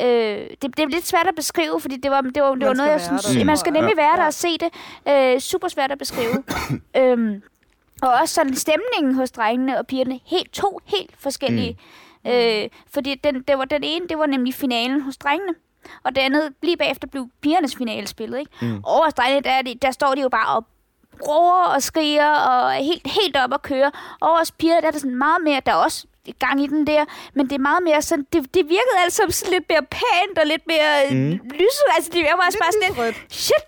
Øh, 0.00 0.06
det, 0.06 0.62
det 0.62 0.78
er 0.78 0.88
lidt 0.88 1.06
svært 1.06 1.26
at 1.26 1.34
beskrive, 1.34 1.80
fordi 1.80 1.96
det 1.96 2.10
var, 2.10 2.20
det 2.20 2.42
var, 2.42 2.50
det 2.50 2.58
Man 2.58 2.68
var 2.68 2.74
noget, 2.74 2.90
jeg 2.90 3.00
synes, 3.00 3.24
der, 3.24 3.44
man 3.44 3.56
skal 3.56 3.72
nemlig 3.72 3.96
være 3.96 4.16
der 4.16 4.26
og 4.26 4.34
se 4.34 4.58
det. 4.58 4.68
Øh, 5.08 5.40
super 5.40 5.68
svært 5.68 5.92
at 5.92 5.98
beskrive. 5.98 6.44
øhm, 7.00 7.42
og 8.02 8.12
også 8.22 8.34
sådan 8.34 8.54
stemningen 8.54 9.14
hos 9.14 9.30
drengene 9.30 9.78
og 9.78 9.86
pigerne, 9.86 10.20
helt, 10.26 10.52
to 10.52 10.80
helt 10.84 11.10
forskellige. 11.18 11.78
Mm. 12.24 12.30
Øh, 12.30 12.68
fordi 12.90 13.14
den, 13.14 13.42
det 13.42 13.58
var, 13.58 13.64
den 13.64 13.84
ene, 13.84 14.08
det 14.08 14.18
var 14.18 14.26
nemlig 14.26 14.54
finalen 14.54 15.00
hos 15.00 15.16
drengene. 15.16 15.54
Og 16.04 16.14
det 16.14 16.20
andet, 16.20 16.52
lige 16.62 16.76
bagefter 16.76 17.08
blev 17.08 17.28
pigernes 17.42 17.76
finale 17.76 18.06
spillet, 18.06 18.38
ikke? 18.38 18.50
Mm. 18.62 18.80
Over 18.84 19.10
drengene, 19.10 19.42
der, 19.42 19.50
er 19.50 19.62
de, 19.62 19.74
der 19.82 19.90
står 19.90 20.14
de 20.14 20.20
jo 20.20 20.28
bare 20.28 20.56
og 20.56 20.64
råber 21.28 21.74
og 21.74 21.82
skriger 21.82 22.30
og 22.30 22.74
er 22.74 22.82
helt, 22.82 23.06
helt 23.06 23.36
op 23.36 23.52
at 23.52 23.62
køre. 23.62 23.90
Over 24.20 24.38
hos 24.38 24.52
piger, 24.52 24.80
der 24.80 24.86
er 24.86 24.90
der 24.90 24.98
sådan 24.98 25.18
meget 25.18 25.42
mere, 25.44 25.60
der 25.66 25.72
er 25.72 25.76
også 25.76 26.06
gang 26.44 26.64
i 26.64 26.66
den 26.66 26.86
der, 26.86 27.04
men 27.34 27.42
det 27.48 27.54
er 27.54 27.64
meget 27.70 27.82
mere 27.82 28.02
sådan, 28.02 28.26
det, 28.32 28.40
det 28.54 28.62
virkede 28.76 28.98
altså 29.04 29.22
som 29.22 29.30
sådan 29.30 29.52
lidt 29.52 29.66
mere 29.68 29.84
pænt 29.98 30.36
og 30.40 30.46
lidt 30.46 30.64
mere 30.72 30.92
mm. 31.10 31.32
lyset. 31.60 31.88
Altså, 31.96 32.10
det 32.14 32.20
var 32.22 32.46
også 32.46 32.58
bare 32.64 32.72
sådan 32.72 33.06
lidt, 33.06 33.16
shit, 33.44 33.64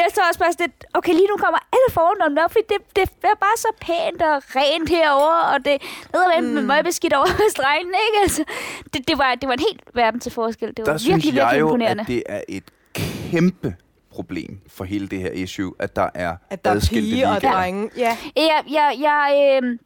jeg 0.00 0.06
så 0.14 0.20
også 0.28 0.40
bare 0.40 0.52
sådan 0.52 0.66
lidt, 0.66 0.84
okay, 0.94 1.12
lige 1.20 1.28
nu 1.32 1.36
kommer 1.44 1.60
alle 1.74 1.88
forholdene 1.96 2.44
op, 2.44 2.52
fordi 2.52 2.64
det, 2.68 2.80
det 2.96 3.28
er 3.34 3.40
bare 3.48 3.56
så 3.56 3.70
pænt 3.86 4.22
og 4.22 4.36
rent 4.56 4.88
herover 4.88 5.38
og 5.52 5.64
det 5.64 5.76
er 6.14 6.40
mm. 6.40 6.46
med 6.46 6.62
møgbeskidt 6.62 7.12
over 7.12 7.28
hos 7.42 7.54
drengen, 7.60 7.94
ikke? 8.06 8.18
Altså, 8.22 8.44
det, 8.92 9.08
det, 9.08 9.18
var, 9.18 9.34
det 9.34 9.46
var 9.48 9.54
en 9.54 9.64
helt 9.68 9.82
verden 9.94 10.20
til 10.20 10.32
forskel. 10.32 10.68
Det 10.68 10.78
var 10.78 10.84
Der 10.84 10.92
virkelig, 10.92 11.22
synes 11.22 11.24
jeg 11.26 11.34
virkelig 11.34 11.60
jo, 11.60 11.66
imponerende. 11.66 12.00
at 12.00 12.06
det 12.06 12.22
er 12.26 12.42
et 12.48 12.64
kæmpe 12.94 13.74
problem 14.10 14.60
for 14.68 14.84
hele 14.84 15.08
det 15.08 15.20
her 15.20 15.30
issue, 15.30 15.74
at 15.78 15.96
der 15.96 16.08
er 16.14 16.36
At 16.50 16.64
der 16.64 16.70
er 16.70 16.74
adskilte 16.74 17.10
piger 17.10 17.34
og 17.34 17.42
drenge. 17.42 17.90
Ja. 17.96 18.16
Jeg, 18.36 18.62
jeg, 18.70 18.96
jeg, 19.00 19.60
øh, 19.62 19.78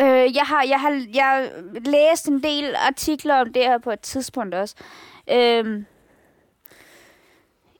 øh, 0.00 0.36
jeg, 0.36 0.42
har, 0.44 0.62
jeg, 0.62 0.80
har, 0.80 1.06
jeg 1.14 1.50
læst 1.84 2.28
en 2.28 2.42
del 2.42 2.74
artikler 2.74 3.34
om 3.34 3.52
det 3.52 3.62
her 3.62 3.78
på 3.78 3.90
et 3.90 4.00
tidspunkt 4.00 4.54
også. 4.54 4.74
Øh, 5.30 5.82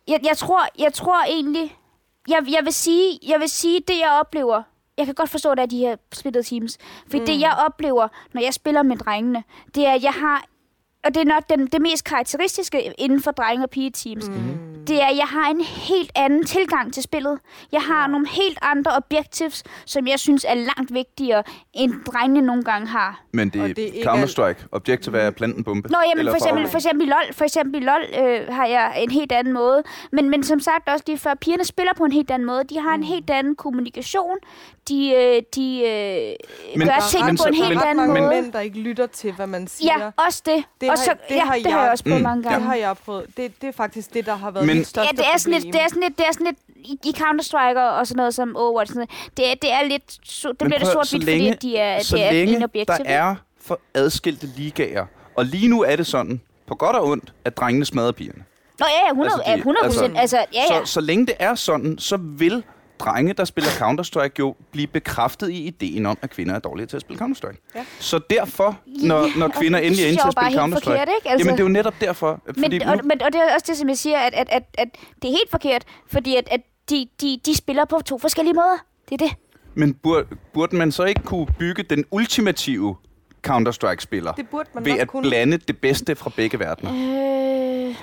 jeg, 0.09 0.21
jeg, 0.25 0.37
tror, 0.37 0.67
jeg 0.79 0.93
tror 0.93 1.25
egentlig, 1.25 1.77
jeg, 2.29 2.45
jeg, 2.49 2.65
vil 2.65 2.73
sige, 2.73 3.19
jeg 3.29 3.41
vil 3.41 3.49
sige, 3.49 3.81
det 3.89 3.99
jeg 3.99 4.11
oplever, 4.21 4.63
jeg 4.97 5.07
kan 5.07 5.15
godt 5.15 5.31
forstå, 5.31 5.51
at 5.51 5.57
der 5.57 5.63
er 5.63 5.67
de 5.67 5.79
her 5.79 5.97
splittede 6.13 6.45
teams. 6.45 6.79
For 7.11 7.19
mm. 7.19 7.27
det 7.27 7.41
jeg 7.41 7.57
oplever, 7.67 8.09
når 8.33 8.43
jeg 8.43 8.55
spiller 8.55 8.83
med 8.83 8.97
drengene, 8.97 9.45
det 9.75 9.87
er, 9.87 9.93
at 9.93 10.03
jeg 10.03 10.13
har 10.13 10.45
og 11.05 11.15
det 11.15 11.21
er 11.21 11.25
nok 11.25 11.49
den, 11.49 11.67
det 11.67 11.83
mest 11.83 12.05
karakteristiske 12.05 12.93
inden 12.99 13.23
for 13.23 13.31
drenge- 13.31 13.65
og 13.65 13.71
pigeteams, 13.71 14.29
mm. 14.29 14.35
det 14.87 15.03
er, 15.03 15.07
at 15.07 15.17
jeg 15.17 15.27
har 15.27 15.51
en 15.51 15.61
helt 15.61 16.11
anden 16.15 16.45
tilgang 16.45 16.95
til 16.95 17.03
spillet. 17.03 17.39
Jeg 17.73 17.81
har 17.81 18.07
nogle 18.07 18.29
helt 18.29 18.59
andre 18.63 18.91
objectives, 18.97 19.63
som 19.87 20.07
jeg 20.07 20.19
synes 20.21 20.47
er 20.49 20.55
langt 20.55 20.95
vigtigere, 20.95 21.43
end 21.73 21.93
drengene 22.13 22.41
nogle 22.47 22.63
gange 22.63 22.87
har. 22.87 23.23
Men 23.33 23.49
det 23.49 23.63
Og 23.63 23.71
er 23.71 23.75
det 23.75 24.01
er 24.01 24.13
Counter-Strike. 24.13 24.67
Objective 24.73 25.19
er 25.19 25.31
planten 25.31 25.65
bombe. 25.65 25.89
Nå, 25.89 25.99
jamen 26.15 26.27
for 26.33 26.37
eksempel, 26.37 26.69
for 26.69 26.77
eksempel 26.79 27.07
i 27.07 27.11
LoL, 27.11 27.33
for 27.33 27.45
eksempel 27.45 27.83
LoL 27.83 28.05
øh, 28.19 28.55
har 28.55 28.67
jeg 28.67 28.95
en 28.99 29.11
helt 29.11 29.33
anden 29.33 29.53
måde. 29.53 29.83
Men, 30.13 30.31
men 30.31 30.43
som 30.43 30.61
sagt 30.61 30.89
også 30.89 31.05
lige 31.07 31.19
før, 31.19 31.35
pigerne 31.35 31.65
spiller 31.65 31.93
på 31.97 32.05
en 32.05 32.13
helt 32.13 32.31
anden 32.31 32.47
måde. 32.47 32.65
De 32.65 32.81
har 32.81 32.95
en 32.95 33.05
helt 33.05 33.31
anden 33.31 33.57
kommunikation. 33.57 34.37
De, 34.89 35.11
øh, 35.11 35.43
de 35.55 35.81
øh, 35.81 36.35
Men- 36.79 36.89
gør 36.89 37.25
men 37.27 37.37
på 37.37 37.43
så- 37.43 37.49
en 37.49 37.55
helt 37.55 37.69
men- 37.69 37.79
anden 37.79 37.97
mange 38.09 38.21
måde. 38.21 38.35
mænd, 38.43 38.53
der 38.53 38.61
ikke 38.61 38.79
lytter 38.79 39.07
til, 39.07 39.33
hvad 39.33 39.47
man 39.47 39.69
siger. 39.69 39.99
Ja, 40.05 40.11
også 40.25 40.43
det. 40.47 40.65
Det 40.81 40.89
og 40.91 40.97
har- 40.99 41.05
så, 41.05 41.15
det 41.29 41.35
ja, 41.35 41.45
har 41.45 41.55
det 41.55 41.67
har 41.67 41.71
jeg- 41.79 41.83
jeg 41.85 41.91
også 41.91 42.05
prøvet 42.05 42.19
Mm, 42.21 42.23
mange 42.23 42.43
Det 42.43 42.51
gange. 42.51 42.67
har 42.67 42.75
jeg 42.75 42.97
prøvet. 43.05 43.27
Det, 43.37 43.53
det 43.61 43.69
er 43.69 43.73
faktisk 43.73 44.15
det, 44.15 44.27
der 44.27 44.35
har 44.35 44.51
været 44.51 44.67
Men- 44.67 44.77
mit 44.77 44.87
største 44.87 45.13
Ja, 45.17 45.23
det 45.23 45.27
er 45.35 45.39
sådan 45.39 45.53
lidt, 45.53 45.63
problem. 45.65 45.73
det 45.73 45.81
er 45.83 45.89
sådan 45.89 46.03
lidt, 46.03 46.19
det 46.19 46.27
er 46.29 46.33
sådan 46.33 46.47
lidt 46.47 46.59
i, 46.77 46.99
i 47.09 47.15
Counter-Strike 47.19 47.79
og, 47.81 48.07
sådan 48.07 48.17
noget 48.17 48.35
som 48.35 48.57
Overwatch. 48.57 48.93
Sådan 48.93 49.09
noget. 49.11 49.37
Det, 49.37 49.51
er, 49.51 49.55
det 49.63 49.73
er 49.73 49.85
lidt, 49.89 50.19
so, 50.29 50.49
det 50.49 50.61
Men 50.61 50.67
bliver 50.69 50.79
det 50.79 50.87
prøv, 50.87 50.93
sort 50.93 51.07
så 51.07 51.17
hvidt, 51.19 51.31
fordi 51.31 51.69
de 51.71 51.77
er, 51.79 52.03
så 52.03 52.17
det 52.17 52.25
er 52.25 52.33
længe 52.33 52.57
en 52.57 52.63
objektiv. 52.63 53.05
der 53.05 53.11
er 53.11 53.35
for 53.61 53.81
adskilte 53.95 54.47
ligaer, 54.57 55.07
og 55.37 55.45
lige 55.45 55.69
nu 55.69 55.83
er 55.83 55.97
det 55.97 56.07
sådan, 56.07 56.41
på 56.67 56.75
godt 56.75 56.97
og 56.97 57.07
ondt, 57.07 57.33
at 57.45 57.57
drengene 57.57 57.85
smadrer 57.85 58.13
pigerne. 58.13 58.45
Nå 58.81 58.87
ja, 58.87 59.07
ja, 59.07 59.11
100, 59.11 59.33
Altså, 59.33 59.43
altså, 59.43 59.53
de- 59.55 59.59
100 59.59 59.87
procent. 59.87 60.19
Altså, 60.19 60.37
ja, 60.37 60.63
ja. 60.75 60.85
Så, 60.85 60.93
så 60.93 61.01
længe 61.01 61.27
det 61.27 61.35
er 61.39 61.55
sådan, 61.55 61.99
så 61.99 62.17
vil 62.21 62.63
drenge, 62.99 63.33
der 63.33 63.45
spiller 63.45 63.71
Counter-Strike, 63.71 64.33
jo 64.39 64.55
blive 64.73 64.87
bekræftet 64.87 65.51
i 65.51 65.67
ideen 65.67 66.07
om, 66.07 66.19
at 66.23 66.31
kvinder 66.31 66.55
er 66.55 66.59
dårlige 66.59 66.87
til 66.87 66.97
at 66.97 67.01
spille 67.01 67.25
Counter-Strike. 67.25 67.73
Ja. 67.75 67.85
Så 68.01 68.21
derfor, 68.31 68.79
når, 68.87 69.39
når 69.39 69.49
kvinder 69.49 69.79
det 69.79 69.87
endelig 69.87 70.05
er 70.05 70.09
inde 70.09 70.21
jeg 70.25 70.33
til 70.33 70.39
at 70.39 70.45
spille 70.45 70.61
Counter-Strike, 70.63 70.85
forkert, 70.91 71.09
ikke? 71.19 71.31
Altså- 71.31 71.47
jamen 71.47 71.53
det 71.59 71.61
er 71.61 71.65
jo 71.65 71.73
netop 71.73 71.95
derfor. 72.01 72.41
Fordi 72.47 72.79
Men, 72.79 72.89
og, 72.89 73.01
men, 73.05 73.23
og 73.23 73.33
det 73.33 73.41
er 73.41 73.55
også 73.55 73.65
det, 73.69 73.77
som 73.77 73.89
jeg 73.89 73.99
siger, 73.99 74.19
at, 74.19 74.35
at, 74.35 74.47
at, 74.51 74.63
at 74.79 74.89
det 75.23 75.29
er 75.29 75.33
helt 75.33 75.51
forkert, 75.51 75.85
fordi 76.07 76.37
at, 76.37 76.49
at 76.51 76.61
de, 76.91 77.07
de, 77.21 77.41
de 77.47 77.57
spiller 77.57 77.85
på 77.85 78.01
to 78.07 78.19
forskellige 78.19 78.55
måder. 78.55 78.77
Det 79.11 79.23
er 79.23 79.27
det. 79.27 79.37
men 79.75 79.95
burde, 79.95 80.27
burde 80.55 80.77
man 80.77 80.93
så 80.93 81.05
ikke 81.05 81.23
kunne 81.23 81.47
bygge 81.59 81.83
den 81.83 82.05
ultimative 82.11 82.97
Counter-Strike-spiller 83.47 84.33
Det 84.33 84.49
burde 84.49 84.69
man 84.75 84.85
ved 84.85 84.99
at 84.99 85.09
kunne. 85.09 85.23
blande 85.29 85.57
det 85.57 85.79
bedste 85.79 86.15
fra 86.17 86.31
begge 86.37 86.59
verdener? 86.59 86.93
Øh, 87.89 87.95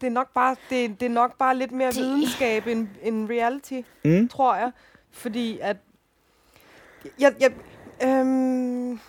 Det 0.00 0.06
er 0.06 0.10
nok 0.10 0.34
bare, 0.34 0.56
det, 0.70 1.00
det 1.00 1.06
er 1.06 1.10
nok 1.10 1.38
bare 1.38 1.56
lidt 1.56 1.72
mere 1.72 1.88
Det- 1.88 1.96
videnskab 1.96 2.66
end, 2.66 2.88
end 3.02 3.30
reality, 3.30 3.80
Mm. 4.04 4.28
tror 4.28 4.54
jeg. 4.56 4.70
Fordi 5.12 5.58
at... 5.62 5.76
Jeg, 7.20 7.32
jeg, 7.40 7.50
øhm, 8.08 9.00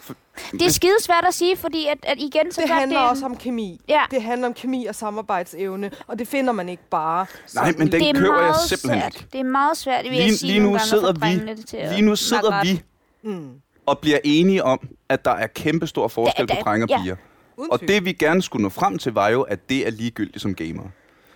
det 0.52 0.62
er 0.62 0.70
skidesvært 0.70 1.26
at 1.28 1.34
sige, 1.34 1.58
fordi 1.58 1.88
at, 1.88 1.98
at 2.04 2.18
igen, 2.20 2.52
så 2.52 2.62
det 2.62 2.70
handler 2.70 3.00
det, 3.00 3.10
også 3.10 3.26
om 3.26 3.38
kemi. 3.38 3.82
Ja. 3.88 4.02
Det 4.12 4.22
handler 4.24 4.48
om 4.48 4.54
kemi 4.54 4.86
og 4.86 4.96
samarbejdsevne, 4.96 5.92
og 6.08 6.20
det 6.20 6.28
finder 6.28 6.54
man 6.54 6.70
ikke 6.70 6.84
bare. 6.90 7.26
Nej, 7.56 7.74
men 7.78 7.92
den 7.92 8.02
det 8.02 8.10
er 8.10 8.14
køber 8.14 8.36
jeg 8.36 8.42
meget 8.50 8.56
simpelthen 8.70 9.02
svært. 9.02 9.16
ikke. 9.16 9.28
Det 9.34 9.40
er 9.40 9.44
meget 9.44 9.78
svært, 9.78 10.04
vil 10.06 10.12
jeg 10.14 10.24
Lige, 10.24 10.38
sige 10.38 10.52
lige 10.52 10.60
nu 10.72 10.78
sidder 10.80 11.14
vi, 11.14 11.64
til 11.64 11.80
lige 11.90 12.02
nu 12.02 12.16
sidder 12.16 12.64
vi 12.64 12.82
Mm. 13.24 13.50
og 13.86 14.00
bliver 14.00 14.20
enige 14.24 14.64
om, 14.64 14.80
at 15.10 15.26
der 15.26 15.32
er 15.32 15.48
kæmpe 15.48 15.88
stor 15.88 16.08
forskel 16.08 16.48
Der- 16.48 16.54
på 16.54 16.58
der- 16.58 16.64
drenge 16.64 16.84
og 16.86 16.90
ja. 17.06 17.16
Uden 17.62 17.72
Og 17.72 17.80
tvivl. 17.80 17.92
det 17.92 18.06
vi 18.06 18.14
gerne 18.14 18.42
skulle 18.42 18.64
nå 18.64 18.70
frem 18.70 18.98
til, 18.98 19.12
var 19.14 19.30
jo, 19.30 19.42
at 19.42 19.70
det 19.70 19.88
er 19.88 19.92
ligegyldigt 19.92 20.42
som 20.42 20.56
gamer. 20.56 20.84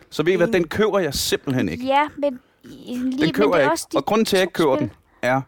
Så 0.09 0.23
ved 0.23 0.34
I 0.34 0.36
hvad, 0.36 0.47
den 0.47 0.67
køber 0.67 0.99
jeg 0.99 1.13
simpelthen 1.13 1.69
ikke. 1.69 1.86
Ja, 1.86 2.01
men, 2.17 2.39
lige, 2.63 2.99
Den 2.99 3.09
men 3.19 3.34
køber 3.34 3.51
det 3.51 3.57
er 3.57 3.61
jeg 3.63 3.71
også 3.71 3.88
ikke. 3.91 3.97
Og 3.97 4.05
grunden 4.05 4.26
til, 4.26 4.36
at 4.36 4.39
jeg 4.39 4.43
ikke 4.43 4.53
køber 4.53 4.76
spil. 4.76 4.88
den, 4.88 4.95
er 5.21 5.41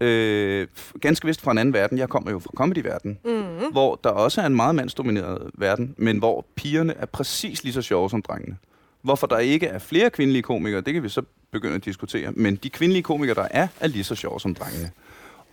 øh, 0.00 0.66
ganske 1.00 1.26
vist 1.26 1.40
fra 1.42 1.50
en 1.52 1.58
anden 1.58 1.72
verden. 1.74 1.98
Jeg 1.98 2.08
kommer 2.08 2.30
jo 2.30 2.38
fra 2.38 2.50
comedy-verden, 2.56 3.18
Mm. 3.24 3.72
hvor 3.72 4.00
der 4.04 4.10
også 4.10 4.40
er 4.40 4.46
en 4.46 4.56
meget 4.56 4.74
mandsdomineret 4.74 5.50
verden, 5.54 5.94
men 5.98 6.18
hvor 6.18 6.46
pigerne 6.54 6.94
er 6.98 7.06
præcis 7.06 7.64
lige 7.64 7.72
så 7.72 7.82
sjove 7.82 8.10
som 8.10 8.22
drengene. 8.22 8.56
Hvorfor 9.02 9.26
der 9.26 9.38
ikke 9.38 9.66
er 9.66 9.78
flere 9.78 10.10
kvindelige 10.10 10.42
komikere, 10.42 10.80
det 10.80 10.94
kan 10.94 11.02
vi 11.02 11.08
så 11.08 11.22
begynde 11.50 11.74
at 11.74 11.84
diskutere. 11.84 12.32
Men 12.32 12.56
de 12.56 12.70
kvindelige 12.70 13.02
komikere, 13.02 13.34
der 13.34 13.48
er, 13.50 13.68
er 13.80 13.86
lige 13.88 14.04
så 14.04 14.14
sjove 14.14 14.40
som 14.40 14.54
drengene. 14.54 14.90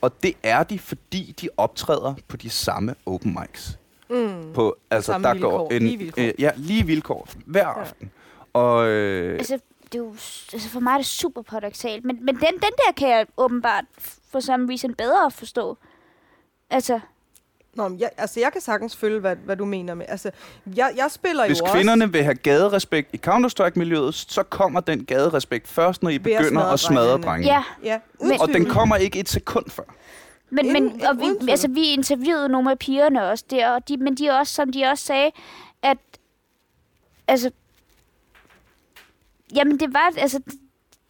Og 0.02 0.24
det 0.24 0.34
er 0.44 0.64
de, 0.64 0.80
fordi 0.80 1.36
de 1.42 1.50
optræder 1.58 2.14
på 2.28 2.38
de 2.38 2.50
samme 2.50 2.96
open 3.06 3.38
mics. 3.42 3.78
Mm. 4.14 4.54
På, 4.54 4.76
altså, 4.92 5.12
Samme 5.12 5.28
der 5.28 5.34
vilkår. 5.34 5.58
går 5.58 5.70
en, 5.72 5.82
Lige 5.82 5.98
vilkår. 5.98 6.22
Øh, 6.22 6.34
ja, 6.40 6.52
lige 6.56 6.86
vilkår 6.86 7.28
hver 7.46 7.66
aften. 7.68 8.12
Og 8.54 8.88
øh, 8.88 9.34
Altså, 9.38 9.60
det 9.84 9.96
er 9.96 10.04
jo, 10.04 10.10
altså 10.54 10.70
for 10.70 10.80
mig 10.80 10.92
er 10.94 10.98
det 10.98 11.06
super 11.06 11.42
paradoxalt. 11.42 12.06
Men, 12.06 12.26
men 12.26 12.36
den, 12.36 12.42
den 12.54 12.62
der 12.62 12.92
kan 12.98 13.10
jeg 13.10 13.26
åbenbart 13.38 13.86
for 14.32 14.40
some 14.40 14.70
reason 14.70 14.94
bedre 14.94 15.32
forstå. 15.32 15.78
Altså, 16.70 17.00
Nå, 17.76 17.88
men 17.88 18.00
jeg, 18.00 18.10
altså, 18.18 18.40
jeg 18.40 18.52
kan 18.52 18.62
sagtens 18.62 18.96
følge, 18.96 19.20
hvad, 19.20 19.36
hvad 19.36 19.56
du 19.56 19.66
mener 19.66 19.94
med. 19.94 20.06
Altså, 20.10 20.32
jeg, 20.76 20.92
jeg 20.96 21.06
spiller 21.12 21.46
Hvis 21.48 21.60
jo 21.60 21.66
kvinderne 21.74 22.12
vil 22.12 22.24
have 22.24 22.36
gaderespekt 22.36 23.10
i 23.14 23.18
Counter-Strike-miljøet, 23.18 24.16
så 24.16 24.44
kommer 24.44 24.80
den 24.80 25.06
gaderespekt 25.06 25.68
først, 25.68 26.04
når 26.04 26.10
I 26.10 26.16
at 26.16 26.24
begynder 26.24 26.62
at 26.62 26.80
smadre 26.80 27.18
drengene. 27.22 27.54
ja. 27.84 27.98
også... 28.20 28.34
Ja, 28.34 28.42
Og 28.42 28.48
den 28.48 28.66
kommer 28.66 28.96
ikke 28.96 29.20
et 29.20 29.30
sekund 29.30 29.70
før. 29.70 29.84
Men, 30.54 30.74
men 30.74 31.06
og 31.06 31.20
vi, 31.20 31.50
altså, 31.50 31.68
vi 31.68 31.84
interviewede 31.84 32.50
nogle 32.50 32.72
af 32.72 32.80
pigerne 32.80 33.24
også 33.24 33.46
der, 33.50 33.70
og 33.70 33.88
de, 33.88 33.98
men 33.98 34.16
de 34.16 34.30
også, 34.30 34.54
som 34.54 34.72
de 34.72 34.86
også 34.86 35.06
sagde, 35.06 35.32
at 35.82 35.98
altså, 37.28 37.52
jamen 39.56 39.80
det 39.80 39.94
var, 39.94 40.12
altså, 40.18 40.42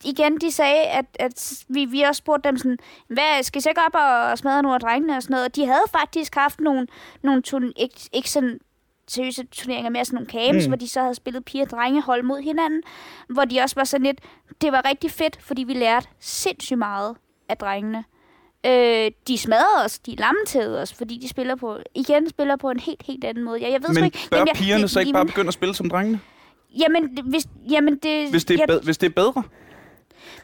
igen, 0.03 0.37
de 0.41 0.51
sagde, 0.51 0.83
at, 0.83 1.05
at 1.19 1.63
vi, 1.67 1.85
vi 1.85 2.01
også 2.01 2.19
spurgte 2.19 2.49
dem 2.49 2.57
sådan, 2.57 2.77
hvad, 3.07 3.43
skal 3.43 3.59
I 3.59 3.61
så 3.61 3.69
ikke 3.69 3.81
op 3.81 3.95
og, 3.95 4.37
smadre 4.37 4.61
nogle 4.61 4.75
af 4.75 4.81
drengene 4.81 5.17
og 5.17 5.23
sådan 5.23 5.33
noget, 5.33 5.45
og 5.45 5.55
de 5.55 5.65
havde 5.65 5.83
faktisk 5.91 6.35
haft 6.35 6.59
nogle, 6.59 6.87
nogle 7.21 7.41
turn, 7.41 7.71
ikke, 7.75 8.09
ikke 8.13 8.29
sådan 8.29 8.59
seriøse 9.07 9.45
turneringer, 9.45 9.89
mere 9.89 10.05
sådan 10.05 10.15
nogle 10.15 10.29
camps, 10.29 10.65
mm. 10.65 10.69
hvor 10.69 10.77
de 10.77 10.87
så 10.87 11.01
havde 11.01 11.15
spillet 11.15 11.45
piger 11.45 11.63
og 11.63 11.69
drenge 11.69 12.01
hold 12.01 12.23
mod 12.23 12.41
hinanden, 12.41 12.81
hvor 13.29 13.45
de 13.45 13.61
også 13.61 13.75
var 13.75 13.83
sådan 13.83 14.05
lidt, 14.05 14.21
det 14.61 14.71
var 14.71 14.85
rigtig 14.85 15.11
fedt, 15.11 15.41
fordi 15.41 15.63
vi 15.63 15.73
lærte 15.73 16.07
sindssygt 16.19 16.79
meget 16.79 17.15
af 17.49 17.57
drengene. 17.57 18.03
Øh, 18.65 19.11
de 19.27 19.37
smadrer 19.37 19.85
os, 19.85 19.99
de 19.99 20.15
lammetede 20.15 20.81
os, 20.81 20.93
fordi 20.93 21.19
de 21.21 21.29
spiller 21.29 21.55
på, 21.55 21.77
igen 21.95 22.29
spiller 22.29 22.55
på 22.55 22.69
en 22.69 22.79
helt, 22.79 23.03
helt 23.07 23.23
anden 23.23 23.43
måde. 23.43 23.61
Jeg, 23.61 23.71
jeg 23.71 23.81
ved 23.83 23.89
Men 23.95 24.03
ikke, 24.03 24.19
bør 24.31 24.37
jamen, 24.37 24.47
jeg, 24.47 24.55
pigerne 24.55 24.81
det- 24.83 24.91
så 24.91 24.99
ikke 24.99 25.07
jamen- 25.09 25.13
bare 25.13 25.25
begynde 25.25 25.47
at 25.47 25.53
spille 25.53 25.75
som 25.75 25.89
drengene? 25.89 26.19
Jamen, 26.79 27.17
hvis, 27.23 27.43
jamen 27.69 27.95
det... 27.97 28.29
Hvis 28.29 28.45
det 28.45 28.53
er, 28.53 28.57
jeg, 28.59 28.67
bedre, 28.67 28.81
hvis 28.83 28.97
det 28.97 29.07
er 29.07 29.13
bedre? 29.13 29.43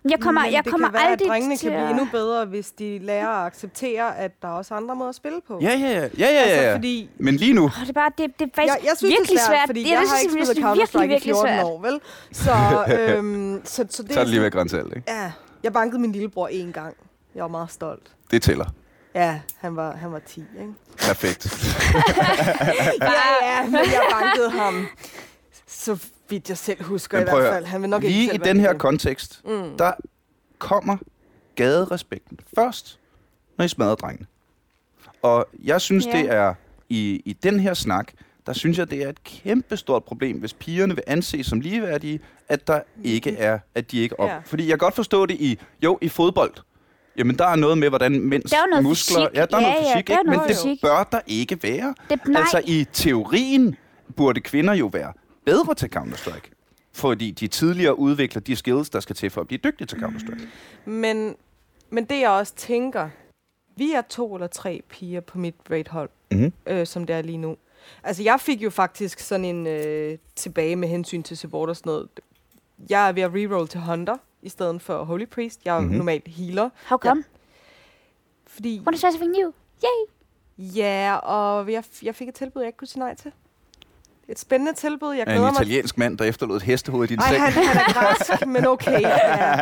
jeg 0.10 0.20
kommer, 0.20 0.42
Men 0.42 0.52
jeg 0.54 0.64
det 0.64 0.72
kommer 0.72 0.88
kan 0.88 0.94
være, 0.94 1.12
at 1.12 1.22
drengene 1.28 1.58
til 1.58 1.70
kan 1.70 1.80
blive 1.80 1.90
endnu 1.90 2.08
bedre, 2.12 2.46
hvis 2.46 2.72
de 2.72 3.00
lærer 3.00 3.28
at 3.30 3.46
acceptere, 3.46 4.18
at 4.18 4.42
der 4.42 4.48
er 4.48 4.52
også 4.52 4.74
andre 4.74 4.96
måder 4.96 5.10
at 5.10 5.16
spille 5.16 5.40
på. 5.48 5.60
Ja, 5.62 5.70
ja, 5.70 5.78
ja. 5.80 5.94
ja, 5.94 6.08
ja, 6.18 6.32
ja. 6.32 6.40
Altså, 6.40 6.72
fordi 6.76 7.10
Men 7.18 7.36
lige 7.36 7.54
nu, 7.54 7.64
Åh, 7.64 7.72
det 7.82 7.90
er 7.90 7.94
bare, 7.94 8.12
det, 8.18 8.40
det 8.40 8.46
er 8.46 8.50
faktisk 8.56 8.74
jeg, 8.76 8.84
jeg 8.84 8.92
synes, 8.98 9.12
virkelig 9.12 9.30
det 9.30 9.36
er 9.36 9.48
svært, 9.48 9.58
svært. 9.58 9.68
fordi 9.68 9.84
det, 9.84 9.90
jeg 9.90 10.00
det, 10.00 10.10
har 10.10 10.18
synes 10.18 10.34
ikke 10.34 10.40
jeg 10.40 10.46
spillet 10.48 10.66
Counter-Strike 10.66 11.04
i 11.04 11.08
virkelig 11.08 11.34
14 11.36 11.48
svært. 11.48 11.66
år, 11.66 11.82
vel? 11.82 12.00
Så, 12.32 12.52
øhm, 13.18 13.62
så, 13.64 13.86
så 13.90 14.04
det 14.04 14.14
så 14.14 14.20
er 14.20 14.24
det 14.24 14.32
lige 14.34 14.42
ved 14.44 14.52
grænsealder, 14.52 14.96
ikke? 14.96 15.12
Ja, 15.12 15.32
jeg 15.64 15.74
bankede 15.74 16.02
min 16.02 16.12
lillebror 16.12 16.48
en 16.48 16.72
gang. 16.74 16.96
Jeg 17.36 17.42
var 17.42 17.48
meget 17.48 17.72
stolt. 17.72 18.12
Det 18.32 18.42
tæller. 18.42 18.66
Ja, 19.16 19.40
han 19.58 19.76
var, 19.76 19.96
han 19.96 20.12
var 20.12 20.20
10, 20.20 20.40
ikke? 20.60 20.74
Perfekt. 20.98 21.46
Ja, 23.02 23.12
ja, 23.44 23.66
men 23.66 23.74
jeg 23.76 24.02
bankede 24.12 24.50
ham. 24.52 24.88
Så 25.68 26.06
vidt 26.30 26.50
jeg 26.50 26.58
selv 26.58 26.84
husker 26.84 27.18
Men 27.18 27.28
i 27.28 27.32
hvert 27.32 27.54
fald. 27.54 27.66
Han 27.66 27.82
vil 27.82 27.90
nok 27.90 28.04
ikke 28.04 28.16
Lige 28.18 28.30
selv 28.30 28.42
i 28.42 28.48
den 28.50 28.60
her 28.60 28.74
kontekst, 28.74 29.42
Mm. 29.46 29.78
der 29.78 29.92
kommer 30.58 30.98
gaderespekten 31.56 32.40
først, 32.56 33.00
når 33.58 33.66
I 33.66 33.68
smadrer 33.68 33.96
drengene. 33.96 34.28
Og 35.22 35.48
jeg 35.64 35.82
synes, 35.82 36.06
Ja. 36.06 36.12
det 36.18 36.32
er 36.32 36.54
i, 36.90 37.22
i 37.26 37.34
den 37.34 37.60
her 37.60 37.74
snak, 37.74 38.12
der 38.46 38.54
synes 38.54 38.78
jeg, 38.78 38.90
det 38.90 39.04
er 39.04 39.10
et 39.10 39.24
kæmpestort 39.24 40.04
problem, 40.04 40.38
hvis 40.40 40.54
pigerne 40.54 40.96
vil 40.96 41.04
anses 41.08 41.46
som 41.46 41.60
ligeværdige, 41.60 42.20
at 42.50 42.68
der 42.68 42.82
ikke 43.04 43.38
er, 43.38 43.60
at 43.76 43.92
de 43.92 43.98
ikke 44.00 44.20
op. 44.20 44.30
Ja. 44.30 44.40
Fordi 44.46 44.64
jeg 44.64 44.72
kan 44.72 44.78
godt 44.78 44.96
forstå 44.96 45.26
det 45.26 45.36
i, 45.42 45.60
jo, 45.84 45.98
i 46.02 46.10
fodbold. 46.10 46.54
Jamen, 47.20 47.38
der 47.38 47.46
er 47.46 47.56
noget 47.56 47.78
med, 47.78 47.90
hvordan 47.90 48.22
mænds 48.22 48.52
Der 48.52 48.58
er 48.58 48.66
noget 48.70 48.84
muskler... 48.84 49.18
fysik. 49.28 49.38
Ja, 49.38 49.46
der 49.46 49.58
er 49.58 49.62
Ja, 49.62 49.68
noget 49.70 49.86
ja, 49.86 49.96
fysik, 49.96 50.08
der 50.08 50.14
er 50.14 50.20
ikke? 50.20 50.30
men 50.30 50.38
noget 50.38 50.50
det 50.50 50.56
fysik. 50.58 50.82
bør 50.82 51.04
der 51.12 51.20
ikke 51.28 51.64
være. 51.64 51.96
Det, 52.10 52.20
nej, 52.28 52.42
Altså, 52.42 52.62
i 52.66 52.86
teorien 52.94 53.76
burde 54.16 54.42
kvinder 54.42 54.74
jo 54.74 54.88
være 54.88 55.14
bedre 55.46 55.76
til 55.76 55.90
Counter-Strike. 55.96 56.52
Fordi 56.94 57.32
de 57.32 57.48
tidligere 57.48 58.00
udvikler 58.00 58.42
de 58.42 58.56
skills, 58.56 58.90
der 58.90 59.00
skal 59.00 59.16
til 59.16 59.30
for 59.30 59.42
at 59.42 59.48
blive 59.48 59.60
dygtige 59.64 59.88
til 59.88 59.98
Counter-Strike. 59.98 60.46
Men, 60.86 61.36
men 61.90 62.06
det 62.06 62.20
jeg 62.20 62.30
også 62.30 62.54
tænker, 62.56 63.10
vi 63.78 63.92
er 63.92 64.02
to 64.02 64.34
eller 64.36 64.48
tre 64.48 64.82
piger 64.90 65.22
på 65.22 65.38
mit 65.38 65.56
raid-hold, 65.72 66.10
Mhm. 66.32 66.54
øh, 66.68 66.88
som 66.88 67.06
det 67.06 67.16
er 67.16 67.22
lige 67.22 67.38
nu. 67.38 67.56
Altså, 68.04 68.24
jeg 68.24 68.40
fik 68.40 68.62
jo 68.64 68.70
faktisk 68.70 69.20
sådan 69.20 69.46
en 69.46 69.68
øh, 69.68 70.18
tilbage 70.36 70.76
med 70.76 70.88
hensyn 70.88 71.24
til 71.24 71.38
support 71.38 71.70
og 71.70 71.76
sådan 71.76 71.90
noget. 71.90 72.08
Jeg 72.90 73.08
er 73.08 73.12
ved 73.12 73.24
at 73.24 73.32
reroll 73.34 73.68
til 73.68 73.80
Hunter 73.80 74.16
i 74.42 74.50
stedet 74.50 74.82
for 74.82 75.04
Holy 75.04 75.26
Priest. 75.26 75.60
Jeg 75.66 75.76
er 75.76 75.80
Mhm. 75.80 75.86
mm-hmm. 75.86 75.98
normalt 75.98 76.28
healer, 76.28 76.70
how 76.86 76.98
come? 76.98 77.24
fordi... 78.48 78.82
Want 78.86 78.98
to 79.00 79.08
try 79.08 79.12
something 79.12 79.32
new? 79.32 79.52
Yay! 79.84 80.06
Ja, 80.76 81.16
og 81.16 81.72
jeg, 81.72 81.84
jeg 82.04 82.16
fik 82.16 82.28
et 82.28 82.36
tilbud, 82.36 82.62
jeg 82.62 82.68
ikke 82.68 82.78
kunne 82.78 82.88
sige 82.88 83.00
nej 83.00 83.16
til. 83.16 83.32
Et 84.28 84.40
spændende 84.40 84.74
tilbud. 84.74 85.14
Jeg 85.14 85.26
glæder 85.26 85.40
en 85.40 85.54
mig 85.54 85.62
italiensk 85.62 85.98
mand, 85.98 86.18
der 86.18 86.26
efterlod 86.26 86.58
et 86.58 86.64
hestehoved 86.64 87.04
i 87.08 87.08
din 87.10 87.20
Ej, 87.20 87.28
seng. 87.30 87.42
han, 87.44 87.54
han 87.66 87.78
er 87.78 87.94
græsk, 87.94 88.46
men 88.48 88.66
okay. 88.68 89.02
Ja. 89.02 89.56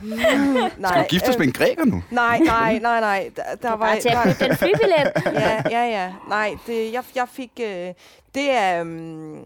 Mm, 0.00 0.10
nej, 0.10 0.70
Skal 0.90 1.02
du 1.02 1.06
giftes 1.08 1.34
øh, 1.34 1.38
med 1.38 1.46
en 1.46 1.52
græker 1.52 1.84
nu? 1.84 2.02
Nej, 2.10 2.38
nej, 2.38 2.78
nej, 2.78 3.00
nej. 3.00 3.30
Der, 3.36 3.42
der 3.62 3.68
var, 3.68 3.76
Bare 3.76 4.00
til 4.00 4.08
at 4.08 4.22
købe 4.24 4.48
den 4.48 4.56
flybillet. 4.56 5.12
ja, 5.40 5.62
ja, 5.70 5.84
ja. 5.84 6.12
Nej, 6.28 6.56
det, 6.66 6.92
jeg, 6.92 7.04
jeg 7.14 7.28
fik... 7.28 7.50
Øh, 7.60 7.66
det 8.34 8.50
er... 8.50 8.80
Um, 8.82 9.38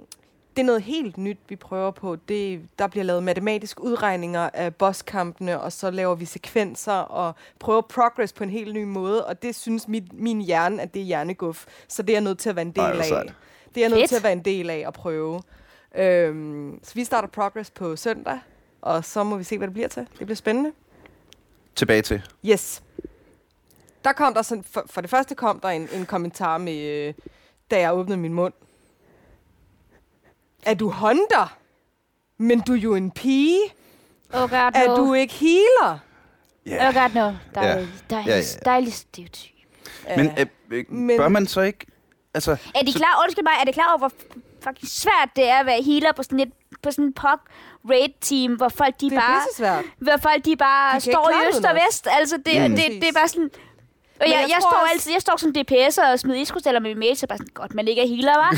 det 0.59 0.63
er 0.63 0.67
noget 0.67 0.83
helt 0.83 1.19
nyt, 1.19 1.39
vi 1.49 1.57
prøver 1.57 1.91
på. 1.91 2.17
Det, 2.17 2.69
der 2.79 2.87
bliver 2.87 3.05
lavet 3.05 3.23
matematiske 3.23 3.83
udregninger 3.83 4.51
af 4.55 4.75
bosskampene, 4.75 5.61
og 5.61 5.73
så 5.73 5.91
laver 5.91 6.15
vi 6.15 6.25
sekvenser 6.25 6.93
og 6.93 7.35
prøver 7.59 7.81
progress 7.81 8.33
på 8.33 8.45
en 8.45 8.51
helt 8.51 8.75
ny 8.75 8.85
måde, 8.85 9.27
og 9.27 9.43
det 9.43 9.55
synes 9.55 9.89
mit, 9.89 10.13
min 10.13 10.41
hjerne, 10.41 10.83
at 10.83 10.95
det 10.95 11.03
er 11.03 11.07
hjerneguf. 11.07 11.67
Så 11.89 12.03
det 12.03 12.11
er 12.11 12.15
jeg 12.15 12.23
nødt 12.23 12.39
til 12.39 12.49
at 12.49 12.57
være 12.57 12.65
en 12.65 12.71
del 12.73 12.85
Ej, 12.85 12.99
af. 12.99 13.05
sejt. 13.05 13.35
Det 13.75 13.77
er 13.77 13.81
jeg 13.81 13.89
nødt 13.91 14.01
Fedt. 14.01 14.09
til 14.09 14.17
at 14.17 14.23
være 14.23 14.33
en 14.33 14.45
del 14.45 14.71
af 14.71 14.85
at 14.87 14.93
prøve. 14.93 15.43
Øhm, 15.95 16.81
så 16.83 16.95
vi 16.95 17.05
starter 17.05 17.29
progress 17.29 17.71
på 17.71 17.97
søndag, 17.97 18.39
og 18.83 19.05
så 19.05 19.25
må 19.25 19.37
vi 19.37 19.45
se, 19.45 19.59
hvad 19.59 19.69
det 19.69 19.75
bliver 19.75 19.89
til. 19.89 20.03
Det 20.19 20.27
bliver 20.27 20.37
spændende. 20.37 20.73
Tilbage 21.75 22.03
til. 22.03 22.23
Yes. 22.47 22.83
Der 24.05 24.13
kom 24.13 24.35
der 24.35 24.43
sådan, 24.43 24.65
for, 24.65 24.85
for 24.87 25.01
det 25.01 25.11
første 25.11 25.35
kom 25.35 25.61
der 25.61 25.69
en, 25.69 25.89
en 25.95 26.07
kommentar 26.07 26.59
med, 26.59 26.79
øh, 26.79 27.15
da 27.71 27.81
jeg 27.81 27.95
åbnede 27.95 28.19
min 28.19 28.35
mund. 28.35 28.53
Er 30.69 30.75
du 30.75 30.91
hunter? 30.91 31.57
Men 32.39 32.61
du 32.61 32.73
er 32.73 32.77
jo 32.79 32.95
en 32.95 33.11
pige. 33.11 33.61
Oh 34.35 34.41
god, 34.41 34.49
no. 34.51 34.71
Er 34.75 34.97
du 34.97 35.14
ikke 35.14 35.35
healer? 35.35 35.99
Oh 36.89 36.95
god, 36.95 37.14
no. 37.14 37.33
Dejlig, 37.55 37.89
Ja. 38.11 38.14
dejlig, 38.16 38.29
ja, 38.29 38.37
ja. 38.37 38.43
dejlig 38.64 38.93
stereotyp. 38.93 39.51
Men, 40.16 40.27
øh, 40.39 40.47
øh, 40.71 40.85
Men- 40.89 41.16
bør 41.19 41.29
man 41.29 41.47
så 41.47 41.61
ikke... 41.61 41.87
Altså, 42.35 42.51
Er 42.75 42.83
de 42.83 42.93
klar, 42.93 43.23
undskyld 43.25 43.45
mig, 43.45 43.53
er 43.61 43.64
det 43.64 43.75
klar 43.75 43.89
over, 43.89 43.99
hvor 43.99 44.12
fucking 44.64 44.89
svært 44.91 45.29
det 45.37 45.49
er 45.49 45.57
at 45.57 45.66
være 45.66 45.83
healer 45.83 46.12
på 46.12 46.23
sådan 46.23 46.41
et 46.41 46.53
på 46.83 46.91
sådan 46.91 47.05
en 47.05 47.12
pok 47.12 47.41
raid 47.91 48.09
team, 48.21 48.55
hvor 48.57 48.69
folk 48.69 49.01
de 49.01 49.11
det 49.11 49.16
er 49.16 49.21
bare, 49.61 49.83
hvor 49.99 50.16
folk 50.23 50.45
de 50.45 50.57
bare 50.57 50.97
De 50.97 51.01
står 51.01 51.31
i 51.31 51.33
det 51.45 51.49
øst 51.57 51.64
og 51.64 51.75
vest. 51.87 52.07
Altså 52.11 52.37
det, 52.47 52.62
Mm. 52.62 52.71
mm. 52.71 52.77
det, 52.77 52.85
det, 53.03 53.09
er 53.09 53.12
bare 53.12 53.29
sådan... 53.29 53.51
Jeg, 54.21 54.29
jeg 54.29 54.41
jeg, 54.49 54.57
står 54.61 54.71
også- 54.71 54.93
altid, 54.93 55.12
jeg 55.12 55.21
står 55.21 55.37
som 55.37 55.55
DPS'er 55.59 56.12
og 56.12 56.19
smider 56.19 56.41
iskrystaller 56.41 56.81
med 56.81 56.91
min 56.91 56.99
mail, 56.99 57.16
så 57.16 57.27
bare 57.27 57.39
sådan, 57.39 57.51
godt, 57.55 57.75
man 57.75 57.89
ikke 57.89 58.03
er 58.03 58.07
healer, 58.09 58.33
var. 58.37 58.53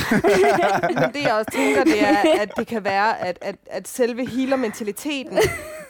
Men 1.05 1.13
det 1.15 1.23
jeg 1.23 1.33
også 1.35 1.51
tænker, 1.55 1.85
det 1.85 2.03
er, 2.03 2.17
at 2.43 2.51
det 2.57 2.67
kan 2.67 2.85
være, 2.85 3.21
at, 3.27 3.39
at, 3.41 3.57
at 3.67 3.89
selve 3.89 4.27
healer-mentaliteten 4.27 5.39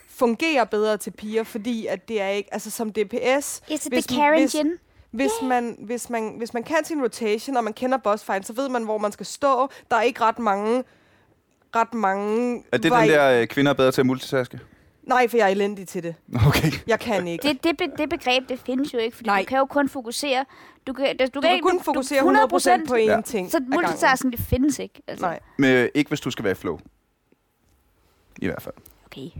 fungerer 0.08 0.64
bedre 0.64 0.96
til 0.96 1.10
piger, 1.10 1.42
fordi 1.44 1.86
at 1.86 2.08
det 2.08 2.20
er 2.22 2.28
ikke, 2.28 2.48
altså 2.54 2.70
som 2.70 2.92
DPS, 2.92 3.62
Is 3.68 3.86
it 3.86 3.92
Hvis- 3.92 4.06
the 4.06 4.16
Karen 4.16 4.40
hvis- 4.40 4.54
Jin? 4.54 4.72
Hvis, 5.10 5.30
man, 5.42 5.76
hvis, 5.78 6.10
man, 6.10 6.34
hvis 6.38 6.54
man 6.54 6.62
kan 6.62 6.84
sin 6.84 7.02
rotation, 7.02 7.56
og 7.56 7.64
man 7.64 7.72
kender 7.72 7.98
boss 7.98 8.24
fight, 8.24 8.46
så 8.46 8.52
ved 8.52 8.68
man, 8.68 8.84
hvor 8.84 8.98
man 8.98 9.12
skal 9.12 9.26
stå. 9.26 9.68
Der 9.90 9.96
er 9.96 10.02
ikke 10.02 10.20
ret 10.20 10.38
mange... 10.38 10.84
Ret 11.76 11.94
mange 11.94 12.62
er 12.72 12.78
det 12.78 12.92
vari- 12.92 13.00
den 13.02 13.08
der 13.10 13.40
øh, 13.40 13.46
kvinder 13.46 13.70
er 13.72 13.74
bedre 13.74 13.92
til 13.92 14.00
at 14.00 14.06
multitaske? 14.06 14.60
Nej, 15.02 15.28
for 15.28 15.36
jeg 15.36 15.44
er 15.46 15.48
elendig 15.50 15.88
til 15.88 16.02
det. 16.02 16.14
Okay. 16.46 16.70
Jeg 16.86 17.00
kan 17.00 17.28
ikke. 17.28 17.48
Det, 17.48 17.64
det, 17.64 17.76
be- 17.76 17.96
det 18.02 18.08
begreb, 18.08 18.48
det 18.48 18.58
findes 18.58 18.94
jo 18.94 18.98
ikke, 18.98 19.16
fordi 19.16 19.28
Nej. 19.28 19.40
du 19.40 19.44
kan 19.44 19.58
jo 19.58 19.64
kun 19.66 19.88
fokusere. 19.88 20.44
Du 20.86 20.92
kan, 20.92 21.16
du, 21.16 21.26
Du 21.34 21.40
kan 21.40 21.60
kun 21.62 21.80
fokusere 21.82 22.20
100% 22.20 22.86
på 22.88 22.94
én 22.94 22.98
Ja. 22.98 23.20
ting 23.20 23.50
Så 23.50 23.60
multitasking, 23.74 24.32
det 24.32 24.40
findes 24.40 24.78
ikke. 24.78 25.02
Altså. 25.06 25.26
Nej, 25.26 25.40
Men 25.56 25.70
øh, 25.70 25.88
ikke 25.94 26.08
hvis 26.08 26.20
du 26.20 26.30
skal 26.30 26.44
være 26.44 26.54
flow. 26.54 26.78
I 28.38 28.46
hvert 28.46 28.62
fald. 28.62 28.74
Okay. 29.06 29.30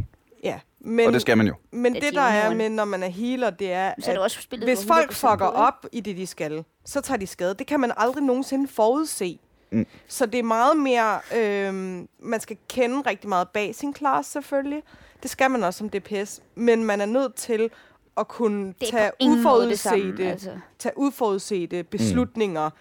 ja. 0.44 0.60
Men, 0.80 1.06
og 1.06 1.12
det 1.12 1.20
skal 1.20 1.36
man 1.36 1.46
jo. 1.46 1.54
men 1.70 1.94
Det 1.94 2.02
det, 2.02 2.08
er 2.08 2.12
der 2.12 2.20
er 2.28 2.54
med, 2.54 2.68
når 2.68 2.84
man 2.84 3.02
er 3.02 3.08
healer, 3.08 3.50
det 3.50 3.72
er, 3.72 3.94
Så 3.98 4.06
er 4.06 4.10
at 4.10 4.16
det 4.16 4.22
også 4.24 4.46
hvis 4.64 4.86
folk 4.86 5.10
100% 5.10 5.14
fucker 5.14 5.32
ikke? 5.32 5.46
op 5.58 5.86
i 5.92 6.00
det, 6.00 6.16
de 6.16 6.26
skal, 6.26 6.64
så 6.84 7.00
tager 7.00 7.18
de 7.18 7.26
skade. 7.26 7.54
Det 7.54 7.66
kan 7.66 7.80
man 7.80 7.92
aldrig 7.96 8.24
nogensinde 8.24 8.68
forudse. 8.68 9.38
Mm. 9.70 9.86
Så 10.08 10.26
det 10.26 10.38
er 10.38 10.42
meget 10.42 10.76
mere... 10.76 11.20
Øh, 11.36 11.74
man 12.18 12.40
skal 12.40 12.56
kende 12.68 13.00
rigtig 13.00 13.28
meget 13.28 13.48
bag 13.48 13.74
sin 13.74 13.94
class, 13.94 14.28
selvfølgelig. 14.30 14.82
Det 15.22 15.30
skal 15.30 15.50
man 15.50 15.64
også 15.64 15.78
som 15.78 15.88
DPS. 15.88 16.42
Men 16.54 16.84
man 16.84 17.00
er 17.00 17.06
nødt 17.06 17.34
til 17.34 17.70
at 18.16 18.28
kunne 18.28 18.74
tage 18.90 19.10
uforudsete, 19.22 20.30
Altså. 20.30 20.58
tage 20.78 20.92
uforudsete 20.96 21.82
beslutninger 21.82 22.68
mm. 22.68 22.74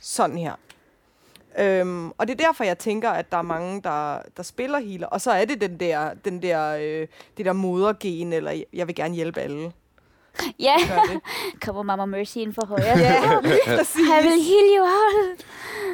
sådan 0.00 0.38
her. 0.38 0.54
Øhm, 1.58 2.10
og 2.10 2.28
det 2.28 2.40
er 2.40 2.46
derfor, 2.46 2.64
jeg 2.64 2.78
tænker, 2.78 3.10
at 3.10 3.32
der 3.32 3.38
er 3.38 3.42
mange, 3.42 3.82
der, 3.82 4.18
der 4.36 4.42
spiller 4.42 4.78
healer. 4.78 5.06
Og 5.06 5.20
så 5.20 5.30
er 5.30 5.44
det 5.44 5.60
den 5.60 5.80
der, 5.80 6.14
den 6.14 6.42
der, 6.42 6.76
øh, 6.80 7.06
det 7.36 7.46
der 7.46 7.52
modergen, 7.52 8.32
eller 8.32 8.62
jeg 8.72 8.86
vil 8.86 8.94
gerne 8.94 9.14
hjælpe 9.14 9.40
alle. 9.40 9.72
Ja, 10.60 10.74
kommer 11.66 11.82
Mama 11.82 12.04
Mercy 12.04 12.36
ind 12.36 12.54
for 12.54 12.66
højre. 12.66 12.98
ja, 13.08 13.40
præcis. 13.76 13.96
I 13.96 14.26
will 14.26 14.42
heal 14.42 14.66
you 14.78 14.84
out. 14.84 15.44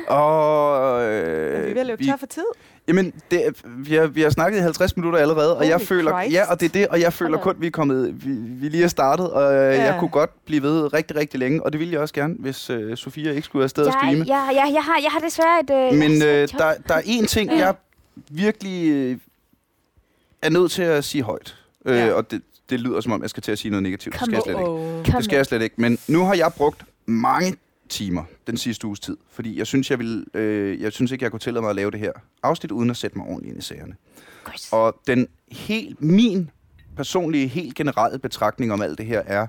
Og, 0.08 1.02
Øh, 1.04 1.58
er 1.62 1.66
vi 1.66 1.72
ved 1.74 1.80
at 1.80 1.86
løbe 1.86 2.04
tør 2.04 2.16
for 2.16 2.26
tid? 2.26 2.44
Jamen, 2.88 3.12
det, 3.30 3.46
er- 3.46 3.50
vi, 3.64 3.94
har, 3.94 4.06
vi 4.06 4.22
har 4.22 4.30
snakket 4.30 4.58
i 4.58 4.62
50 4.62 4.96
minutter 4.96 5.18
allerede, 5.18 5.56
og 5.56 5.64
jeg 5.68 5.76
Holy 5.76 5.84
føler, 5.84 6.10
Christ. 6.20 6.34
ja, 6.34 6.50
og 6.50 6.60
det 6.60 6.66
er 6.66 6.70
det, 6.72 6.88
og 6.88 7.00
jeg 7.00 7.12
føler 7.12 7.38
kun, 7.38 7.54
vi 7.58 7.66
er 7.66 7.70
kommet, 7.70 8.24
vi, 8.26 8.30
vi 8.30 8.68
lige 8.68 8.84
er 8.84 8.88
startet, 8.88 9.30
og 9.30 9.52
ja. 9.52 9.58
Ja. 9.74 9.84
jeg 9.84 9.96
kunne 9.98 10.10
godt 10.10 10.44
blive 10.44 10.62
ved 10.62 10.92
rigtig, 10.92 11.16
rigtig 11.16 11.40
længe, 11.40 11.62
og 11.62 11.72
det 11.72 11.80
ville 11.80 11.92
jeg 11.92 12.00
også 12.00 12.14
gerne, 12.14 12.34
hvis 12.38 12.70
uh, 12.70 12.94
Sofia 12.94 13.30
ikke 13.30 13.42
skulle 13.42 13.64
afsted 13.64 13.84
og 13.84 13.92
Jeg, 13.92 13.98
streame. 14.00 14.24
jeg, 14.28 14.50
jeg, 14.54 14.70
jeg, 14.74 14.82
har, 14.84 14.98
jeg 15.02 15.10
har 15.10 15.20
desværre 15.20 15.60
et... 15.60 15.92
Øh, 15.92 15.98
Men 15.98 16.18
jeg 16.18 16.26
øh, 16.26 16.44
et 16.44 16.52
der, 16.58 16.74
der 16.88 16.94
er 16.94 17.00
én 17.02 17.26
ting, 17.26 17.50
jeg 17.58 17.74
virkelig 18.30 18.88
øh, 18.90 19.16
er 20.42 20.50
nødt 20.50 20.70
til 20.72 20.82
at 20.82 21.04
sige 21.04 21.22
højt, 21.22 21.56
øh, 21.84 21.96
Ja. 21.96 22.12
og 22.12 22.30
det, 22.30 22.42
det 22.70 22.80
lyder 22.80 23.00
som 23.00 23.12
om, 23.12 23.22
jeg 23.22 23.30
skal 23.30 23.42
til 23.42 23.52
at 23.52 23.58
sige 23.58 23.70
noget 23.70 23.82
negativt. 23.82 24.12
Det 24.12 24.18
Kom 24.20 24.26
skal 24.26 24.34
jeg 24.34 24.42
slet 24.42 24.58
ikke. 24.58 25.16
Det 25.16 25.24
skal 25.24 25.36
jeg 25.36 25.46
slet 25.46 25.62
ikke. 25.62 25.74
Men 25.78 25.98
nu 26.08 26.24
har 26.24 26.34
jeg 26.34 26.52
brugt 26.56 26.84
mange 27.06 27.56
timer 27.88 28.24
den 28.46 28.56
sidste 28.56 28.86
uges 28.86 29.00
tid, 29.00 29.16
fordi 29.30 29.58
jeg 29.58 29.66
synes, 29.66 29.90
jeg, 29.90 29.98
vil, 29.98 30.24
øh, 30.34 30.80
jeg 30.82 30.92
synes 30.92 31.12
ikke, 31.12 31.22
jeg 31.22 31.30
kunne 31.30 31.40
tillade 31.40 31.62
mig 31.62 31.70
at 31.70 31.76
lave 31.76 31.90
det 31.90 32.00
her 32.00 32.12
afsnit, 32.42 32.70
uden 32.72 32.90
at 32.90 32.96
sætte 32.96 33.18
mig 33.18 33.26
ordentligt 33.26 33.52
ind 33.52 33.62
i 33.62 33.64
sagerne. 33.66 33.94
Godt. 34.44 34.68
Og 34.72 35.00
den 35.06 35.28
helt, 35.52 36.02
min 36.02 36.50
personlige, 36.96 37.46
helt 37.48 37.74
generelle 37.74 38.18
betragtning 38.18 38.72
om 38.72 38.82
alt 38.82 38.98
det 38.98 39.06
her 39.06 39.22
er, 39.26 39.46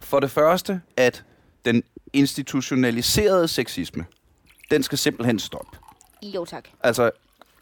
for 0.00 0.20
det 0.20 0.30
første, 0.30 0.80
at 0.96 1.24
den 1.64 1.82
institutionaliserede 2.12 3.48
sexisme, 3.48 4.04
den 4.70 4.82
skal 4.82 4.98
simpelthen 4.98 5.38
stoppe. 5.38 5.78
Jo, 6.22 6.44
tak. 6.44 6.68
Altså, 6.82 7.10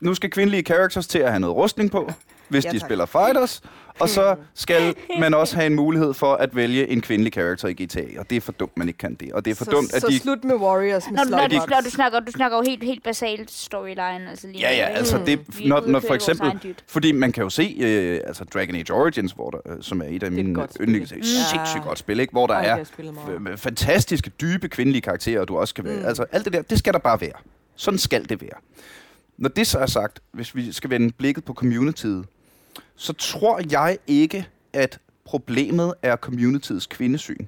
nu 0.01 0.15
skal 0.15 0.31
kvindelige 0.31 0.63
characters 0.63 1.07
til 1.07 1.19
at 1.19 1.31
have 1.31 1.41
noget 1.41 1.57
rustning 1.57 1.91
på, 1.91 2.13
hvis 2.49 2.65
Ja, 2.65 2.71
de 2.71 2.79
tak. 2.79 2.89
spiller 2.89 3.07
fighters. 3.07 3.63
Og 4.01 4.09
så 4.09 4.37
skal 4.55 4.95
man 5.21 5.35
også 5.35 5.55
have 5.57 5.67
en 5.67 5.75
mulighed 5.75 6.15
for 6.15 6.35
at 6.35 6.57
vælge 6.57 6.89
en 6.89 7.01
kvindelig 7.01 7.33
karakter 7.33 7.69
i 7.69 7.73
GTA. 7.73 8.21
Og 8.21 8.31
det 8.31 8.37
er 8.37 8.41
for 8.41 8.53
dumt, 8.53 8.77
man 8.77 8.89
ikke 8.89 8.99
kan 8.99 9.15
det. 9.15 9.33
Og 9.33 9.45
det 9.45 9.51
er 9.51 9.55
for 9.55 9.65
så, 9.65 9.71
dumt, 9.71 9.95
at 9.95 10.01
så 10.01 10.07
de... 10.09 10.19
slut 10.19 10.45
med 10.45 10.55
Warriors 10.55 11.05
med 11.11 11.17
Når, 11.17 11.37
når, 11.37 11.47
du, 11.49 11.55
når 11.55 11.81
du 11.85 11.91
snakker, 11.91 12.21
du 12.21 12.33
snakker 12.33 12.57
jo 12.57 12.63
helt, 12.63 12.85
helt 12.85 13.05
basalt 13.05 13.51
storyline. 13.51 14.31
Altså 14.31 14.47
lige 14.47 14.59
Ja, 14.61 14.77
ja, 14.77 14.85
altså 14.85 15.21
det, 15.27 15.33
er 15.33 15.69
når, 15.69 15.87
når 15.87 16.01
for 16.01 16.15
eksempel, 16.15 16.75
fordi 16.89 17.13
man 17.13 17.33
kan 17.33 17.43
jo 17.43 17.51
se, 17.51 17.77
øh, 17.81 18.21
altså 18.27 18.45
Dragon 18.45 18.75
Age 18.75 18.93
Origins, 18.93 19.33
hvor 19.33 19.51
der, 19.51 19.59
øh, 19.67 19.77
som 19.83 20.01
er 20.01 20.07
et 20.09 20.23
af 20.23 20.33
mine 20.33 20.67
yndlings, 20.81 21.13
Mm. 21.13 21.23
sindssygt 21.23 21.83
godt 21.85 21.99
spil, 21.99 22.21
ikke? 22.21 22.31
hvor 22.33 22.47
der 22.47 22.55
er 22.55 22.85
fantastiske, 23.57 24.31
dybe 24.31 24.69
kvindelige 24.69 25.03
karakterer, 25.03 25.45
du 25.45 25.59
også 25.59 25.75
kan 25.75 25.85
være. 25.85 25.99
Mm. 26.01 26.05
Altså 26.07 26.25
alt 26.33 26.45
det 26.45 26.53
der, 26.53 26.63
det 26.63 26.79
skal 26.79 26.93
der 26.93 26.99
bare 26.99 27.21
være. 27.21 27.33
Sådan 27.77 27.99
skal 27.99 28.29
det 28.29 28.43
være. 28.43 28.51
Når 29.39 29.49
det 29.49 29.67
så 29.67 29.79
er 29.79 29.87
sagt, 29.87 30.21
hvis 30.33 30.57
vi 30.57 30.73
skal 30.73 30.91
vende 30.91 31.13
blikket 31.19 31.45
på 31.45 31.53
communityet, 31.55 32.25
så 33.01 33.13
tror 33.13 33.61
jeg 33.71 33.99
ikke, 34.07 34.49
at 34.73 34.99
problemet 35.25 35.95
er 36.03 36.17
communityets 36.17 36.87
kvindesyn. 36.87 37.47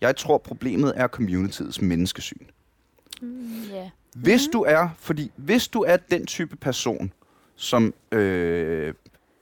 Jeg 0.00 0.16
tror, 0.16 0.38
problemet 0.38 0.92
er 0.96 1.08
communityets 1.08 1.80
menneskesyn. 1.80 2.38
Mm, 3.22 3.62
Ja. 3.70 3.90
Hvis 4.14 4.42
du 4.52 4.62
er, 4.62 4.88
fordi 4.98 5.30
hvis 5.36 5.68
du 5.68 5.80
er 5.82 5.96
den 5.96 6.26
type 6.26 6.56
person, 6.56 7.12
som 7.56 7.94
øh, 8.12 8.94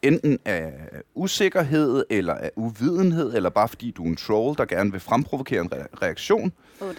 enten 0.03 0.39
er 0.45 0.71
usikkerhed, 1.15 2.05
eller 2.11 2.35
er 2.35 2.51
uvidenhed, 2.57 3.35
eller 3.35 3.51
bare 3.51 3.69
fordi 3.69 3.91
du 3.91 4.03
er 4.05 4.07
en 4.07 4.17
troll, 4.17 4.59
der 4.59 4.65
gerne 4.65 4.91
vil 4.91 5.01
fremprovokere 5.01 5.61
en 5.61 5.71
re- 5.75 5.87
reaktion, 6.03 6.53
Oh, 6.81 6.95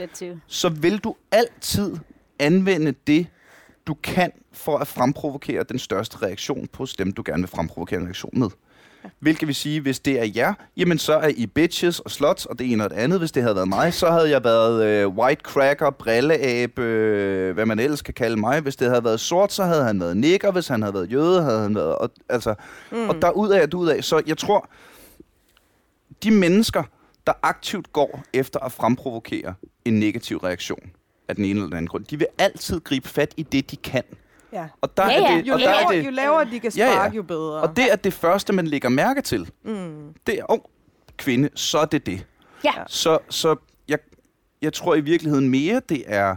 så 0.47 0.69
vil 0.69 0.97
du 0.97 1.15
altid 1.31 1.95
anvende 2.39 2.93
det, 3.07 3.27
du 3.87 3.93
kan 3.93 4.31
for 4.53 4.77
at 4.77 4.87
fremprovokere 4.87 5.63
den 5.63 5.79
største 5.79 6.17
reaktion 6.21 6.67
på 6.67 6.85
dem, 6.97 7.11
du 7.11 7.23
gerne 7.25 7.41
vil 7.41 7.49
fremprovokere 7.49 7.99
en 7.99 8.05
reaktion 8.05 8.39
med. 8.39 8.49
Hvilket 9.19 9.47
vil 9.47 9.55
sige, 9.55 9.81
hvis 9.81 9.99
det 9.99 10.19
er 10.19 10.31
jer, 10.35 10.53
jamen 10.77 10.97
så 10.97 11.13
er 11.13 11.27
I 11.27 11.45
bitches 11.45 11.99
og 11.99 12.11
slots 12.11 12.45
og 12.45 12.59
det 12.59 12.71
ene 12.71 12.83
og 12.83 12.89
det 12.89 12.95
andet. 12.95 13.19
Hvis 13.19 13.31
det 13.31 13.43
havde 13.43 13.55
været 13.55 13.67
mig, 13.67 13.93
så 13.93 14.11
havde 14.11 14.29
jeg 14.29 14.43
været 14.43 14.85
øh, 14.85 15.07
white 15.07 15.41
cracker, 15.41 15.89
brilleabe, 15.89 16.81
øh, 16.81 17.53
hvad 17.53 17.65
man 17.65 17.79
ellers 17.79 18.01
kan 18.01 18.13
kalde 18.13 18.37
mig. 18.37 18.59
Hvis 18.59 18.75
det 18.75 18.89
havde 18.89 19.03
været 19.03 19.19
sort, 19.19 19.53
så 19.53 19.63
havde 19.63 19.83
han 19.83 19.99
været 19.99 20.17
nigger. 20.17 20.51
Hvis 20.51 20.67
han 20.67 20.81
havde 20.81 20.93
været 20.93 21.11
jøde, 21.11 21.43
havde 21.43 21.61
han 21.61 21.75
været... 21.75 21.95
Og, 21.95 22.09
altså, 22.29 22.55
mm. 22.91 23.09
og 23.09 23.21
derudad 23.21 23.63
og 23.63 23.71
derudad. 23.71 24.01
Så 24.01 24.21
jeg 24.27 24.37
tror, 24.37 24.69
de 26.23 26.31
mennesker, 26.31 26.83
der 27.27 27.33
aktivt 27.43 27.93
går 27.93 28.23
efter 28.33 28.59
at 28.59 28.71
fremprovokere 28.71 29.53
en 29.85 29.93
negativ 29.93 30.37
reaktion 30.37 30.91
af 31.31 31.35
den 31.35 31.45
ene 31.45 31.53
eller 31.53 31.65
den 31.67 31.73
anden 31.77 31.87
grund, 31.87 32.05
de 32.05 32.17
vil 32.17 32.27
altid 32.37 32.79
gribe 32.79 33.07
fat 33.09 33.33
i 33.37 33.43
det, 33.43 33.71
de 33.71 33.75
kan. 33.75 34.03
Ja. 34.53 34.65
Og 34.81 34.97
der 34.97 35.05
Ja, 35.11 35.17
er 35.25 35.31
ja. 35.31 35.37
det, 35.37 35.47
Jo, 35.47 35.53
og 35.53 35.59
der 35.59 35.65
lavere, 35.65 35.93
er 35.93 35.97
jo 35.97 36.03
det, 36.05 36.13
lavere 36.13 36.45
de 36.45 36.59
kan 36.59 36.71
Ja, 36.77 36.85
ja. 36.85 36.91
sparke, 36.93 37.15
jo 37.15 37.23
bedre. 37.23 37.61
og 37.61 37.75
det 37.75 37.91
er 37.91 37.95
det 37.95 38.13
første, 38.13 38.53
man 38.53 38.67
lægger 38.67 38.89
mærke 38.89 39.21
til. 39.21 39.49
Mm. 39.63 40.13
Det 40.27 40.39
er, 40.39 40.43
oh, 40.51 40.59
kvinde, 41.17 41.49
så 41.55 41.77
er 41.79 41.85
det 41.85 42.05
det. 42.05 42.25
Ja. 42.63 42.71
Så, 42.87 43.17
så 43.29 43.55
jeg, 43.87 43.97
jeg 44.61 44.73
tror 44.73 44.95
i 44.95 45.01
virkeligheden 45.01 45.49
mere, 45.49 45.81
det 45.89 46.03
er 46.07 46.35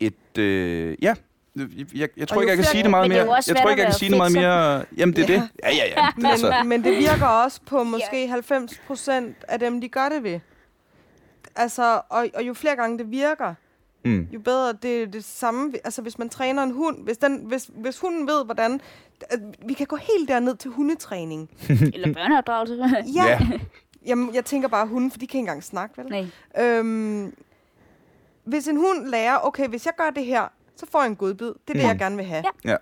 et... 0.00 0.38
Øh, 0.38 0.96
ja, 1.02 1.14
jeg, 1.56 1.66
jeg, 1.94 2.08
jeg 2.16 2.28
tror 2.28 2.40
ikke, 2.40 2.50
jo 2.52 2.56
jeg 2.56 2.56
kan 2.56 2.64
sige 2.72 2.82
det 2.82 2.90
meget 2.90 3.10
det 3.10 3.16
er 3.16 3.20
mere. 3.24 3.32
jo 3.32 3.36
også 3.36 3.52
Jeg 3.54 3.62
tror 3.62 3.70
ikke, 3.70 3.82
jeg 3.82 3.90
kan 3.90 3.98
sige 3.98 4.08
det 4.10 4.16
meget 4.16 4.32
mere. 4.32 4.84
Jamen, 4.96 5.16
det 5.16 5.22
er 5.22 5.26
det. 5.26 5.48
Ja, 5.62 5.70
ja, 5.74 5.84
ja. 5.96 6.08
Men, 6.16 6.26
altså, 6.26 6.54
men 6.66 6.84
det 6.84 6.92
virker 6.98 7.26
også 7.26 7.60
på 7.66 7.82
måske 7.82 8.28
90 8.28 8.80
procent 8.86 9.36
af 9.48 9.58
dem, 9.58 9.80
de 9.80 9.88
gør 9.88 10.08
det 10.08 10.22
ved. 10.22 10.40
Altså, 11.56 12.00
og, 12.08 12.26
og 12.34 12.42
jo 12.46 12.54
flere 12.54 12.76
gange 12.76 12.98
det 12.98 13.10
virker, 13.10 13.54
mm, 14.06 14.28
jo 14.32 14.40
bedre 14.40 14.72
det 14.72 15.02
er 15.02 15.06
det 15.06 15.24
samme. 15.24 15.72
Altså, 15.84 16.02
hvis 16.02 16.18
man 16.18 16.28
træner 16.28 16.62
en 16.62 16.70
hund, 16.70 17.04
hvis, 17.04 17.18
den, 17.18 17.36
hvis, 17.44 17.70
hvis 17.74 17.98
hunden 17.98 18.26
ved, 18.26 18.44
hvordan... 18.44 18.80
Vi 19.66 19.72
kan 19.72 19.86
gå 19.86 19.96
helt 19.96 20.28
derned 20.28 20.56
til 20.56 20.70
hundetræning. 20.70 21.50
Eller 21.94 22.12
børneopdragelse. 22.14 22.74
Ja. 23.14 23.24
ja. 23.30 23.38
Jamen, 24.06 24.34
jeg 24.34 24.44
tænker 24.44 24.68
bare 24.68 24.86
hunden, 24.86 25.10
for 25.10 25.18
de 25.18 25.26
kan 25.26 25.38
ikke 25.38 25.38
engang 25.38 25.64
snakke, 25.64 25.94
vel? 25.98 26.06
Nej. 26.56 26.64
Øhm, 26.64 27.34
hvis 28.44 28.68
en 28.68 28.76
hund 28.76 29.06
lærer, 29.06 29.38
okay, 29.46 29.68
hvis 29.68 29.86
jeg 29.86 29.92
gør 29.96 30.10
det 30.10 30.24
her, 30.24 30.48
så 30.76 30.86
får 30.92 31.00
jeg 31.02 31.06
en 31.08 31.16
godbid. 31.16 31.46
Det 31.46 31.54
er 31.68 31.72
det, 31.72 31.82
Mm. 31.82 31.88
jeg 31.88 31.98
gerne 31.98 32.16
vil 32.16 32.24
have. 32.24 32.44
Ja. 32.64 32.70
Ja. 32.70 32.76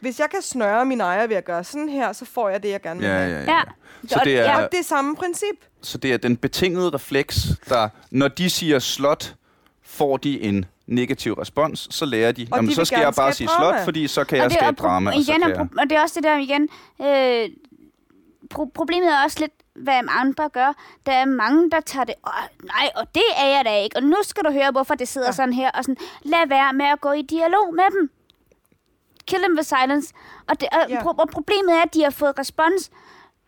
Hvis 0.00 0.20
jeg 0.20 0.30
kan 0.30 0.42
snøre 0.42 0.84
min 0.84 1.00
ejer 1.00 1.26
ved 1.26 1.36
at 1.36 1.44
gøre 1.44 1.64
sådan 1.64 1.88
her, 1.88 2.12
så 2.12 2.24
får 2.24 2.48
jeg 2.48 2.62
det, 2.62 2.68
jeg 2.70 2.80
gerne 2.82 3.00
vil 3.00 3.08
Ja, 3.08 3.14
have. 3.18 3.30
ja, 3.30 3.38
ja. 3.40 3.52
Ja. 3.56 3.62
Så 4.08 4.20
det 4.24 4.38
er, 4.38 4.56
Og 4.56 4.68
det 4.72 4.80
er 4.80 4.84
samme 4.84 5.16
princip. 5.16 5.56
så 5.82 5.98
det 5.98 6.12
er 6.12 6.16
den 6.16 6.36
betingede 6.36 6.90
refleks, 6.90 7.36
der, 7.68 7.88
når 8.10 8.28
de 8.28 8.50
siger 8.50 8.78
slot, 8.78 9.34
får 9.92 10.16
de 10.16 10.40
en 10.40 10.64
negativ 10.86 11.32
respons, 11.32 11.88
så 11.90 12.04
lærer 12.04 12.32
de, 12.32 12.46
Og 12.50 12.56
jamen, 12.56 12.68
de 12.70 12.74
så 12.74 12.84
skal 12.84 13.00
jeg 13.00 13.12
bare 13.16 13.32
sige 13.32 13.48
slot, 13.58 13.74
fordi 13.84 14.08
så 14.08 14.24
kan 14.24 14.36
jeg 14.36 14.44
og 14.44 14.50
det, 14.50 14.58
skabe 14.58 14.68
og, 14.70 14.78
drama. 14.78 15.10
Og, 15.10 15.16
igen, 15.16 15.42
og, 15.42 15.50
jeg, 15.50 15.68
og 15.78 15.90
det 15.90 15.96
er 15.98 16.02
også 16.02 16.14
det 16.20 16.24
der 16.24 16.36
igen. 16.38 16.68
Øh, 17.02 17.48
pro- 18.54 18.70
problemet 18.74 19.08
er 19.12 19.24
også 19.24 19.40
lidt, 19.40 19.52
hvad 19.74 20.00
andre 20.08 20.48
gør. 20.48 20.72
Der 21.06 21.12
er 21.12 21.24
mange, 21.24 21.70
der 21.70 21.80
tager 21.80 22.04
det, 22.04 22.14
Åh, 22.26 22.64
nej, 22.66 22.90
og 22.96 23.14
det 23.14 23.22
er 23.36 23.46
jeg 23.46 23.62
da 23.64 23.82
ikke. 23.82 23.96
Og 23.96 24.02
nu 24.02 24.16
skal 24.22 24.44
du 24.44 24.50
høre, 24.52 24.70
hvorfor 24.70 24.94
det 24.94 25.08
sidder 25.08 25.28
ja. 25.28 25.32
sådan 25.32 25.52
her. 25.52 25.70
Og 25.70 25.84
sådan, 25.84 25.96
lad 26.22 26.48
være 26.48 26.72
med 26.72 26.86
at 26.86 27.00
gå 27.00 27.12
i 27.12 27.22
dialog 27.22 27.74
med 27.74 27.84
dem. 28.00 28.10
Kill 29.26 29.42
them 29.42 29.54
with 29.56 29.68
silence. 29.68 30.14
Og, 30.48 30.60
det, 30.60 30.68
og, 30.72 30.78
Ja. 30.90 31.00
pro- 31.02 31.14
og 31.22 31.28
problemet 31.32 31.72
er, 31.76 31.82
at 31.82 31.94
de 31.94 32.02
har 32.02 32.10
fået 32.10 32.38
respons 32.38 32.90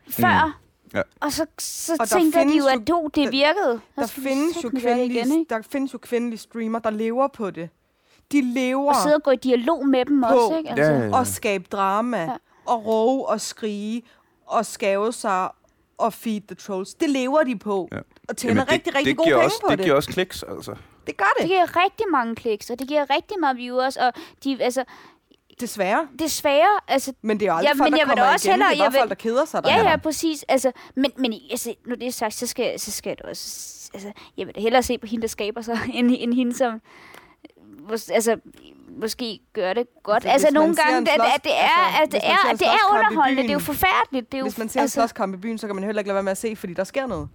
før. 0.08 0.44
Mm. 0.46 0.63
Ja. 0.94 1.02
Og 1.20 1.32
så, 1.32 1.46
så 1.58 1.92
Og 1.92 1.98
der 1.98 2.04
tænker 2.18 2.44
de 2.44 2.56
jo, 2.58 2.66
at 2.66 2.88
jo, 2.88 3.08
det 3.14 3.24
der- 3.24 3.30
virkede. 3.30 3.80
Der 3.96 4.02
vi 4.02 4.08
findes, 4.22 4.64
jo 4.64 4.68
det 4.70 4.80
kvindelige, 4.82 5.20
igen, 5.20 5.38
ikke? 5.38 5.54
der 5.54 5.62
findes 5.70 5.92
jo 5.92 5.98
kvindelige 5.98 6.38
streamer, 6.38 6.78
der 6.78 6.90
lever 6.90 7.28
på 7.28 7.50
det. 7.50 7.68
De 8.32 8.40
lever 8.54 8.88
Og 8.88 8.96
sidde 9.02 9.14
og 9.14 9.22
gå 9.22 9.30
i 9.30 9.36
dialog 9.36 9.86
med 9.88 10.04
dem 10.04 10.22
På- 10.22 10.26
også, 10.28 10.56
ikke? 10.58 10.70
Altså. 10.70 10.84
Ja, 10.84 10.98
ja, 10.98 11.04
ja. 11.04 11.16
og 11.18 11.26
skabe 11.26 11.64
drama, 11.72 12.18
Ja. 12.22 12.36
og 12.66 12.86
råbe 12.86 13.26
og 13.28 13.40
skrige, 13.40 14.02
og 14.46 14.66
skave 14.66 15.12
sig 15.12 15.48
og 15.98 16.12
feed 16.12 16.40
the 16.40 16.54
trolls. 16.54 16.94
Det 16.94 17.10
lever 17.10 17.42
de 17.42 17.56
på. 17.58 17.88
Ja. 17.92 17.98
Og 18.28 18.36
tjener 18.36 18.54
Jamen, 18.54 18.72
rigtig, 18.72 18.94
rigtig 18.94 19.10
det 19.10 19.16
gode 19.16 19.30
penge 19.30 19.44
også, 19.44 19.60
på 19.60 19.68
det. 19.70 19.78
det. 19.78 19.84
giver 19.84 19.96
også 19.96 20.10
kliks, 20.10 20.42
altså. 20.42 20.74
Det 21.06 21.16
gør 21.16 21.24
Det 21.24 21.42
det, 21.42 21.48
giver 21.50 21.84
rigtig 21.84 22.06
mange 22.12 22.34
kliks, 22.36 22.70
og 22.70 22.78
det 22.78 22.88
giver 22.88 23.10
rigtig 23.10 23.36
meget 23.40 23.56
viewers, 23.56 23.96
og 23.96 24.12
de, 24.44 24.56
altså, 24.62 24.84
desværre. 25.60 26.08
desværre, 26.18 26.80
altså, 26.88 27.12
Men 27.22 27.40
det 27.40 27.46
er 27.48 27.52
jo 27.52 27.56
aldrig 27.58 27.74
Ja, 27.74 27.78
folk, 27.78 27.90
men 27.90 27.92
der 27.92 27.98
jeg 27.98 28.06
da 28.06 28.10
kommer 28.14 28.32
også 28.32 28.48
igen. 28.48 28.52
hellere- 28.52 28.70
det 28.70 28.78
er 28.78 28.84
bare 28.84 28.92
vil- 28.92 28.98
folk, 29.00 29.08
der 29.08 29.14
keder 29.14 29.44
sig. 29.44 29.64
Der 29.64 29.70
ja, 29.76 29.90
ja, 29.90 29.96
præcis, 29.96 30.44
altså, 30.48 30.72
men, 30.96 31.10
men 31.16 31.34
altså, 31.50 31.74
når 31.86 31.96
det 31.96 32.06
er 32.06 32.10
sagt, 32.12 32.34
så 32.34 32.46
skal, 32.46 32.80
så 32.80 32.90
skal 32.90 33.16
det 33.16 33.22
også, 33.26 33.90
altså, 33.94 34.12
jeg 34.36 34.46
vil 34.46 34.54
da 34.54 34.60
hellere 34.60 34.82
se 34.82 34.98
på 34.98 35.06
hende, 35.06 35.22
der 35.22 35.28
skaber 35.28 35.60
sig, 35.62 35.78
end, 35.94 36.10
end 36.18 36.34
hende, 36.34 36.54
som, 36.54 36.80
mås- 37.90 38.12
altså, 38.14 38.36
måske 39.00 39.40
gør 39.52 39.72
det 39.72 39.86
godt. 40.02 40.14
Altså, 40.16 40.30
Altså, 40.32 40.48
nogle 40.50 40.74
gange, 40.76 40.98
en 40.98 41.06
det, 41.06 41.12
slås- 41.12 41.32
det, 41.34 41.44
det 41.44 41.52
er, 41.54 41.68
altså, 42.00 42.02
at 42.02 42.12
det 42.12 42.20
hvis 42.20 42.22
man 42.22 42.30
er, 42.32 42.48
en 42.48 42.54
at 42.54 42.58
det 42.60 42.66
er 42.66 42.90
underholdende, 42.94 43.42
det 43.42 43.48
er 43.48 43.52
jo 43.52 43.58
byen, 43.58 43.64
forfærdeligt. 43.66 44.32
Det 44.32 44.34
er 44.34 44.38
jo, 44.38 44.44
Hvis 44.44 44.58
man 44.58 44.68
ser 44.68 44.80
en 44.80 44.82
altså, 44.82 45.00
slåskamp 45.00 45.34
i 45.34 45.36
byen, 45.36 45.58
så 45.58 45.66
kan 45.66 45.74
man 45.76 45.84
heller 45.84 46.00
ikke 46.00 46.08
lade 46.08 46.14
være 46.14 46.22
med 46.22 46.32
at 46.32 46.38
se, 46.38 46.56
fordi 46.56 46.74
der 46.74 46.84
sker 46.84 47.06
noget. 47.06 47.28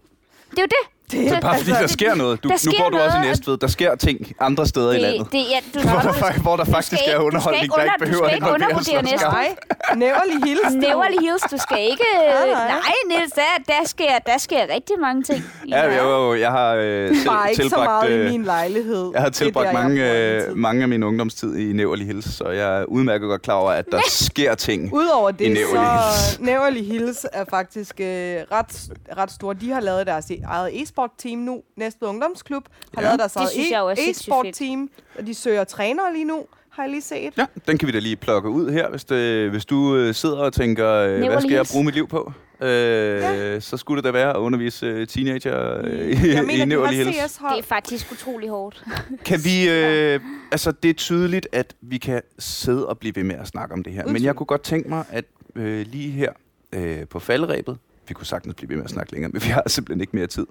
det 0.52 0.58
er 0.60 0.62
jo 0.62 0.68
det. 0.68 0.99
Det 1.12 1.20
Det 1.20 1.32
er 1.38 1.40
bare 1.42 1.58
fordi, 1.58 1.72
der 1.72 1.88
sker 1.88 2.16
noget. 2.16 2.44
Du, 2.44 2.48
der 2.48 2.54
nu 2.54 2.58
sker 2.72 2.84
bor 2.84 2.90
du 2.90 2.98
også 2.98 3.18
i 3.18 3.22
Næstved. 3.22 3.58
Der 3.58 3.68
sker 3.68 3.96
ting 3.96 4.32
andre 4.40 4.68
steder 4.68 4.92
i 4.92 4.98
landet. 5.00 5.20
Det, 5.26 5.32
det, 5.32 5.40
ja, 5.52 5.60
du, 5.82 5.88
Hvor 5.88 6.00
der, 6.00 6.42
hvor 6.42 6.56
der 6.56 6.66
faktisk 6.66 7.02
er 7.08 7.18
underholdning, 7.20 7.66
der 7.72 7.74
skal 7.74 7.86
ikke 7.86 8.00
behøver 8.00 8.24
under- 8.24 8.36
at 8.36 8.38
involvere 8.38 8.84
slåskamp. 8.84 9.34
Nej, 9.34 9.56
Næverlig 9.96 10.44
Hills. 10.46 10.62
du. 10.74 10.78
Neverly 10.80 11.20
Hills, 11.22 11.42
du 11.52 11.58
skal 11.58 11.78
ikke... 11.92 12.04
Nej, 12.16 12.48
nej, 12.50 12.68
nej. 12.68 12.94
Niels, 13.08 13.32
der, 13.32 13.42
der, 13.68 13.88
sker, 13.88 14.06
der 14.26 14.38
sker 14.38 14.62
rigtig 14.76 14.96
mange 15.02 15.24
ting. 15.24 15.44
i 15.66 15.70
Ja, 15.70 16.04
jo, 16.04 16.10
jo, 16.10 16.34
jeg 16.40 16.52
har 16.52 16.74
øh, 16.76 17.16
selv 17.16 17.26
Bare 17.30 17.50
ikke 17.52 17.70
så 17.70 17.76
meget 17.78 18.10
i 18.10 18.14
øh, 18.14 18.32
min 18.32 18.44
lejlighed. 18.44 19.10
Jeg 19.14 19.22
har 19.22 19.30
Det 19.30 19.36
tilbragt 19.36 19.68
der, 19.68 19.74
mange, 19.74 20.14
øh, 20.18 20.58
mange 20.58 20.82
af 20.82 20.88
min 20.88 21.04
ungdomstid 21.04 21.58
i 21.58 21.74
Næverli 21.74 22.06
Hills, 22.06 22.36
så 22.38 22.50
jeg 22.50 22.80
er 22.80 22.84
udmærket 22.86 23.28
godt 23.30 23.42
klar 23.42 23.54
over, 23.56 23.72
at 23.72 23.86
der 23.92 24.00
sker 24.08 24.56
ting. 24.56 24.94
Udover 25.02 25.30
i 25.30 25.34
det, 25.34 25.52
Næverly 25.52 25.76
så 25.76 26.38
Næverly 26.40 26.84
Hills 26.84 27.26
er 27.34 27.46
faktisk 27.50 27.94
øh, 28.00 28.06
ret, 28.52 28.90
ret 29.18 29.32
store. 29.32 29.56
De 29.62 29.72
har 29.72 29.80
lavet 29.82 30.08
deres 30.08 30.26
e- 30.26 30.46
eget 30.48 30.70
e-sport 31.00 31.12
team 31.18 31.40
nu. 31.40 31.62
Næstved 31.76 32.10
Ungdomsklub 32.10 32.64
har 32.96 33.02
Ja. 33.02 33.08
lavet 33.08 33.20
deres 33.20 33.36
eget 33.36 33.50
jeg 33.72 33.84
e- 33.98 34.10
e-sport 34.10 34.46
fedt. 34.46 34.56
team, 34.56 34.90
og 35.20 35.26
de 35.28 35.34
søger 35.34 35.64
trænere 35.64 36.14
lige 36.14 36.26
nu, 36.26 36.46
har 36.70 36.84
jeg 36.84 36.90
lige 36.90 37.02
set. 37.02 37.34
Ja, 37.38 37.46
den 37.68 37.78
kan 37.78 37.88
vi 37.88 37.92
da 37.92 38.00
lige 38.00 38.16
plukke 38.16 38.50
ud 38.50 38.70
her, 38.72 38.90
hvis, 38.90 39.04
det, 39.06 39.50
hvis 39.50 39.66
du 39.66 39.96
øh, 39.96 40.14
sidder 40.16 40.38
og 40.38 40.54
tænker, 40.54 40.90
øh, 40.92 41.18
hvad 41.18 41.42
skal 41.42 41.50
jeg 41.52 41.60
Hills. 41.60 41.72
bruge 41.72 41.86
mit 41.86 41.94
liv 41.96 42.08
på? 42.08 42.32
Øh, 42.62 42.68
ja. 42.70 43.60
Så 43.60 43.78
skulle 43.78 43.98
det 43.98 44.04
da 44.04 44.12
være 44.12 44.30
at 44.30 44.36
undervise 44.36 44.86
øh, 44.86 45.08
teenager 45.08 45.78
øh, 45.84 45.92
i, 46.10 46.28
Jeg 46.30 46.44
i 46.44 46.46
mener, 46.46 46.66
Neverly 46.66 46.94
Hills. 46.96 47.34
Det 47.34 47.60
er 47.60 47.62
faktisk 47.64 48.12
utrolig 48.12 48.50
hårdt. 48.50 48.84
Kan 49.26 49.40
vi, 49.44 49.70
øh, 49.70 50.20
altså 50.52 50.72
det 50.72 50.90
er 50.90 50.94
tydeligt, 50.94 51.48
at 51.52 51.74
vi 51.82 51.98
kan 51.98 52.22
sidde 52.40 52.88
og 52.88 52.98
blive 52.98 53.16
ved 53.16 53.24
med 53.24 53.36
at 53.36 53.48
snakke 53.48 53.74
om 53.74 53.84
det 53.84 53.94
her. 53.94 54.04
Uden 54.04 54.14
Men 54.14 54.24
jeg 54.24 54.36
kunne 54.36 54.48
godt 54.48 54.62
tænke 54.64 54.90
mig, 54.90 55.04
at 55.12 55.26
øh, 55.56 55.86
lige 55.88 56.12
her 56.12 56.32
øh, 56.74 57.08
på 57.08 57.20
falderæbet, 57.20 57.78
vi 58.08 58.14
kunne 58.14 58.26
sagtens 58.28 58.56
blive 58.56 58.70
ved 58.70 58.76
med 58.76 58.84
at 58.86 58.90
snakke 58.92 59.12
længere, 59.12 59.32
men 59.32 59.42
vi 59.44 59.48
har 59.50 59.64
simpelthen 59.68 60.02
ikke 60.02 60.16
mere 60.16 60.28
tid. 60.28 60.46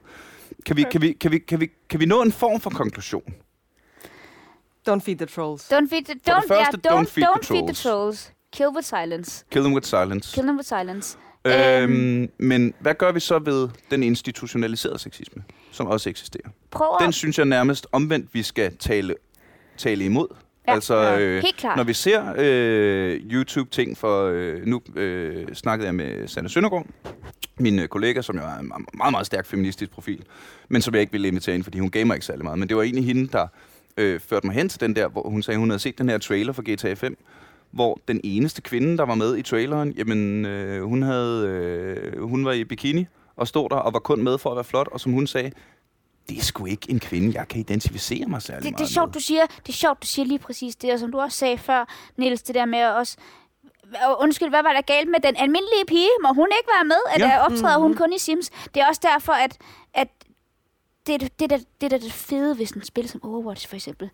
Kan 0.66 0.76
vi, 0.76 0.84
kan 0.92 1.02
vi, 1.02 1.12
kan 1.12 1.32
vi, 1.32 1.38
kan 1.38 1.60
vi, 1.60 1.68
kan 1.90 2.00
vi 2.00 2.06
nå 2.06 2.22
en 2.22 2.32
form 2.32 2.60
for 2.60 2.70
konklusion? 2.70 3.34
Don't 4.88 5.00
feed 5.00 5.16
the 5.16 5.26
trolls. 5.26 5.72
Don't 5.72 5.88
feed 5.90 6.04
the, 6.04 6.14
For 6.24 6.32
don't, 6.32 6.40
det 6.40 6.48
første, 6.48 6.80
yeah, 6.84 6.98
don't, 6.98 7.00
don't 7.00 7.10
feed 7.10 7.24
the 7.24 7.30
don't 7.30 7.46
feed 7.46 7.62
the 7.62 7.74
trolls. 7.74 7.82
trolls. 7.82 8.32
Kill 8.52 8.68
with 8.68 8.86
silence. 8.86 9.44
Kill 9.50 9.62
them 9.62 9.74
with 9.74 9.86
silence. 9.86 10.34
Kill 10.34 10.46
them 10.46 10.56
with 10.56 10.68
silence. 10.68 11.18
Øhm, 11.44 12.30
men 12.38 12.74
hvad 12.80 12.94
gør 12.94 13.12
vi 13.12 13.20
så 13.20 13.38
ved 13.38 13.68
den 13.90 14.02
institutionaliserede 14.02 14.98
sexisme, 14.98 15.42
som 15.70 15.86
også 15.86 16.10
eksisterer? 16.10 16.48
Prøv 16.70 16.86
at... 17.00 17.04
Den 17.04 17.12
synes 17.12 17.38
jeg 17.38 17.46
nærmest 17.46 17.86
omvendt, 17.92 18.34
vi 18.34 18.42
skal 18.42 18.76
tale, 18.76 19.14
tale 19.76 20.04
imod. 20.04 20.28
Ja, 20.68 20.74
altså, 20.74 20.96
ja. 20.96 21.20
øh, 21.20 21.42
Helt 21.42 21.56
klart. 21.56 21.76
når 21.76 21.84
vi 21.84 21.92
ser 21.92 22.34
øh, 22.38 23.20
YouTube-ting 23.30 23.96
for... 23.98 24.24
Øh, 24.24 24.66
nu 24.66 24.80
øh, 24.96 25.46
snakkede 25.54 25.86
jeg 25.86 25.94
med 25.94 26.28
Sanne 26.28 26.48
Søndergaard, 26.48 26.86
min 27.58 27.78
øh, 27.78 27.88
kollega, 27.88 28.22
som 28.22 28.36
jo 28.36 28.42
er 28.42 28.58
en 28.60 28.68
meget, 28.68 28.84
meget, 28.94 29.10
meget 29.10 29.26
stærk 29.26 29.46
feministisk 29.46 29.90
profil, 29.90 30.22
men 30.68 30.82
som 30.82 30.94
jeg 30.94 31.00
ikke 31.00 31.12
ville 31.12 31.28
invitere 31.28 31.54
ind, 31.54 31.64
fordi 31.64 31.78
hun 31.78 31.90
gamer 31.90 32.14
ikke 32.14 32.26
særlig 32.26 32.44
meget. 32.44 32.58
Men 32.58 32.68
det 32.68 32.76
var 32.76 32.82
egentlig 32.82 33.04
hende, 33.04 33.28
der 33.32 33.46
øh, 33.96 34.20
førte 34.20 34.46
mig 34.46 34.54
hen 34.54 34.68
til 34.68 34.80
den 34.80 34.96
der, 34.96 35.08
hvor 35.08 35.28
hun 35.28 35.42
sagde, 35.42 35.58
hun 35.58 35.70
havde 35.70 35.80
set 35.80 35.98
den 35.98 36.08
her 36.08 36.18
trailer 36.18 36.52
for 36.52 36.74
GTA 36.74 36.94
5, 36.94 37.18
hvor 37.70 38.00
den 38.08 38.20
eneste 38.24 38.62
kvinde, 38.62 38.98
der 38.98 39.04
var 39.04 39.14
med 39.14 39.36
i 39.36 39.42
traileren, 39.42 39.92
jamen, 39.92 40.46
øh, 40.46 40.82
hun, 40.84 41.02
havde, 41.02 41.46
øh, 41.46 42.22
hun 42.22 42.44
var 42.44 42.52
i 42.52 42.64
bikini 42.64 43.06
og 43.36 43.48
stod 43.48 43.68
der 43.68 43.76
og 43.76 43.92
var 43.92 43.98
kun 43.98 44.24
med 44.24 44.38
for 44.38 44.50
at 44.50 44.56
være 44.56 44.64
flot, 44.64 44.88
og 44.92 45.00
som 45.00 45.12
hun 45.12 45.26
sagde, 45.26 45.50
det 46.28 46.38
er 46.38 46.42
sgu 46.42 46.64
ikke 46.66 46.90
en 46.90 47.00
kvinde, 47.00 47.38
jeg 47.38 47.48
kan 47.48 47.60
identificere 47.60 48.26
mig 48.26 48.42
særlig 48.42 48.62
det, 48.62 48.70
meget 48.70 48.78
det 48.78 48.84
er 48.84 48.88
sjovt, 48.94 49.06
med. 49.08 49.12
du 49.14 49.20
siger, 49.20 49.46
det 49.46 49.68
er 49.68 49.72
sjovt, 49.72 50.02
du 50.02 50.06
siger 50.06 50.26
lige 50.26 50.38
præcis 50.38 50.76
det, 50.76 50.92
og 50.92 50.98
som 50.98 51.12
du 51.12 51.20
også 51.20 51.38
sagde 51.38 51.58
før, 51.58 51.88
Niels, 52.16 52.42
det 52.42 52.54
der 52.54 52.64
med 52.64 52.84
også, 52.84 53.16
og 54.06 54.20
undskyld, 54.20 54.48
hvad 54.48 54.62
var 54.62 54.72
der 54.72 54.80
galt 54.80 55.08
med 55.10 55.20
den 55.20 55.36
almindelige 55.36 55.84
pige? 55.86 56.08
Må 56.22 56.28
hun 56.32 56.48
ikke 56.58 56.70
være 56.76 56.84
med? 56.84 56.96
At 57.14 57.20
Ja. 57.20 57.44
optræder 57.44 57.78
Mhm. 57.78 57.82
hun 57.82 57.94
kun 57.96 58.12
i 58.12 58.18
Sims? 58.18 58.50
Det 58.74 58.82
er 58.82 58.86
også 58.88 59.00
derfor, 59.04 59.32
at, 59.32 59.58
at 59.94 60.08
det, 61.06 61.14
er 61.14 61.18
det, 61.18 61.40
det, 61.40 61.50
der, 61.50 61.58
det, 61.80 61.90
der 61.90 61.96
er 61.96 62.00
det 62.00 62.12
fede 62.12 62.58
ved 62.58 62.66
sådan 62.66 62.82
et 62.82 62.86
spil 62.86 63.08
som 63.08 63.24
Overwatch 63.24 63.68
for 63.68 63.74
eksempel. 63.76 64.10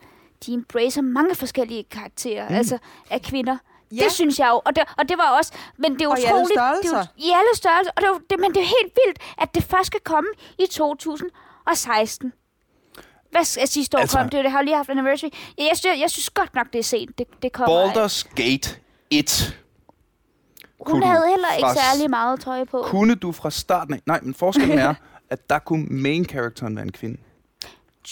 De 0.47 0.53
embracer 0.55 1.03
mange 1.03 1.35
forskellige 1.35 1.85
karakterer, 1.85 2.49
mm. 2.49 2.55
altså 2.55 2.79
af 3.11 3.23
kvinder. 3.23 3.57
Ja. 3.93 4.05
Det 4.05 4.13
synes 4.13 4.39
jeg 4.39 4.49
jo. 4.51 4.61
Og 4.65 4.77
det, 4.77 4.85
og 4.99 5.09
det 5.09 5.19
var 5.19 5.37
også... 5.39 5.53
Men 5.77 5.93
det 5.95 6.03
er 6.03 6.09
Og 6.09 6.19
i 6.19 6.23
alle 6.23 6.35
utroligt... 6.35 6.49
det 6.51 6.57
er, 6.63 6.75
størrelser. 6.83 6.99
jo- 7.19 7.25
I 7.27 7.31
alle 7.31 7.49
størrelser. 7.55 7.91
Og 7.97 8.03
det, 8.03 8.09
er 8.09 8.13
jo- 8.13 8.21
det, 8.31 8.41
men 8.41 8.51
det 8.55 8.61
er 8.63 8.71
helt 8.81 8.93
vildt, 9.07 9.19
at 9.39 9.55
det 9.55 9.65
først 9.65 9.87
skal 9.87 10.01
komme 10.01 10.29
i 10.59 10.67
2016. 11.67 12.33
Hvad 13.31 13.45
s- 13.45 13.59
sidste 13.71 13.97
år 13.97 14.01
Altså- 14.01 14.19
kom 14.19 14.29
det? 14.29 14.45
Det 14.45 14.51
har 14.53 14.59
jo 14.59 14.65
lige 14.65 14.77
haft 14.77 14.89
anniversary. 14.91 15.31
Jeg, 15.59 15.67
jeg, 15.71 15.77
synes, 15.77 16.01
jeg 16.01 16.11
synes 16.11 16.31
godt 16.31 16.55
nok, 16.55 16.73
det 16.73 16.79
er 16.79 16.83
sent. 16.83 17.19
Det, 17.19 17.27
det 17.43 17.53
kommer. 17.53 17.93
Baldur's 17.93 18.29
Gate 18.35 18.77
1. 19.11 19.59
Hun 20.81 20.87
kunne 20.87 21.07
havde 21.07 21.29
heller 21.29 21.49
ikke 21.57 21.69
særlig 21.81 22.11
meget 22.11 22.41
tøj 22.41 22.65
på. 22.65 22.83
Kunne 22.87 23.15
du 23.15 23.33
fra 23.33 23.51
starten 23.51 23.95
af... 23.95 24.01
Nej, 24.07 24.21
men 24.23 24.35
forskellen 24.35 24.79
er, 24.79 24.95
at 25.31 25.51
der 25.51 25.59
kunne 25.59 25.87
main 25.91 26.25
characteren 26.25 26.77
være 26.77 26.85
en 26.85 26.93
kvinde. 26.93 27.17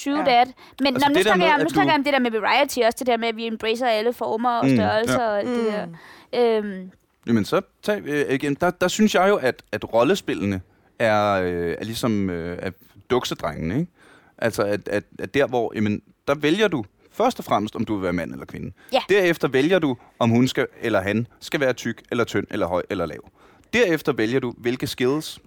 True 0.04 0.16
Ja. 0.18 0.24
that. 0.24 0.48
Men 0.80 0.86
Altså, 0.86 1.06
altså, 1.06 1.08
nu, 1.08 1.14
det 1.14 1.16
der 1.16 1.22
snakker 1.22 1.36
med, 1.38 1.46
jeg, 1.46 1.58
nu 1.58 1.64
du- 1.64 1.68
snakker 1.74 1.92
jeg 1.92 1.98
om 1.98 2.04
det 2.04 2.12
der 2.12 2.18
med 2.18 2.30
variety 2.30 2.78
også. 2.78 2.96
Det 2.98 3.06
der 3.06 3.16
med, 3.16 3.28
at 3.28 3.36
vi 3.36 3.46
embracer 3.46 3.86
alle 3.86 4.12
former 4.12 4.50
og 4.50 4.66
Mm, 4.66 4.76
størrelser 4.76 5.22
ja. 5.22 5.28
og 5.28 5.38
alt 5.38 5.48
det 5.48 5.66
der. 6.32 6.56
Øhm, 6.58 6.90
Jamen 7.26 7.44
så 7.44 7.60
tag, 7.82 8.02
øh, 8.04 8.34
igen, 8.34 8.54
der, 8.54 8.70
der 8.70 8.88
synes 8.88 9.14
jeg 9.14 9.28
jo, 9.28 9.36
at, 9.36 9.62
at 9.72 9.92
rollespillene 9.94 10.60
er, 10.98 11.32
øh, 11.32 11.76
er 11.78 11.84
ligesom 11.84 12.30
øh, 12.30 12.58
er 12.62 12.70
duksedrengene, 13.12 13.80
ikke? 13.80 13.92
Altså, 14.38 14.62
at, 14.62 14.88
at, 14.88 15.04
at 15.18 15.34
der 15.34 15.46
hvor, 15.46 15.72
jamen, 15.74 16.02
der 16.28 16.34
vælger 16.34 16.68
du 16.68 16.84
først 17.12 17.38
og 17.38 17.44
fremmest, 17.44 17.76
om 17.76 17.84
du 17.84 17.94
vil 17.94 18.02
være 18.02 18.12
mand 18.12 18.32
eller 18.32 18.46
kvinde. 18.46 18.72
Ja. 18.92 19.00
Derefter 19.08 19.48
vælger 19.48 19.78
du, 19.78 19.96
om 20.18 20.30
hun 20.30 20.48
skal, 20.48 20.66
eller 20.80 21.00
han 21.00 21.26
skal 21.40 21.60
være 21.60 21.72
tyk, 21.72 22.02
eller 22.10 22.24
tynd, 22.24 22.46
eller 22.50 22.66
høj, 22.66 22.82
eller 22.90 23.06
lav. 23.06 23.30
Derefter 23.72 24.12
vælger 24.12 24.40
du, 24.40 24.54
hvilke 24.58 24.86
skills, 24.86 25.38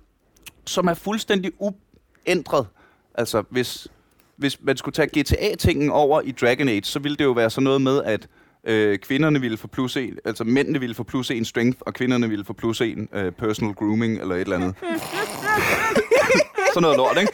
som 0.65 0.87
er 0.87 0.93
fuldstændig 0.93 1.51
uændret. 1.59 2.67
Altså, 3.15 3.43
hvis, 3.49 3.87
hvis 4.35 4.61
man 4.61 4.77
skulle 4.77 4.93
tage 4.93 5.21
GTA-tingen 5.21 5.89
over 5.89 6.21
i 6.21 6.31
Dragon 6.31 6.69
Age, 6.69 6.83
så 6.83 6.99
ville 6.99 7.17
det 7.17 7.23
jo 7.23 7.31
være 7.31 7.49
sådan 7.49 7.63
noget 7.63 7.81
med, 7.81 8.03
at 8.03 8.27
øh, 8.63 8.99
kvinderne 8.99 9.41
ville 9.41 9.57
få 9.57 9.67
plus 9.67 9.97
en, 9.97 10.17
altså 10.25 10.43
mændene 10.43 10.79
ville 10.79 10.95
få 10.95 11.03
plus 11.03 11.31
en 11.31 11.45
strength, 11.45 11.77
og 11.81 11.93
kvinderne 11.93 12.29
ville 12.29 12.45
få 12.45 12.53
plus 12.53 12.81
en 12.81 13.09
øh, 13.13 13.31
personal 13.31 13.73
grooming, 13.73 14.21
eller 14.21 14.35
et 14.35 14.41
eller 14.41 14.55
andet. 14.55 14.75
sådan 16.75 16.81
noget 16.83 16.97
lort, 16.97 17.17
ikke? 17.17 17.31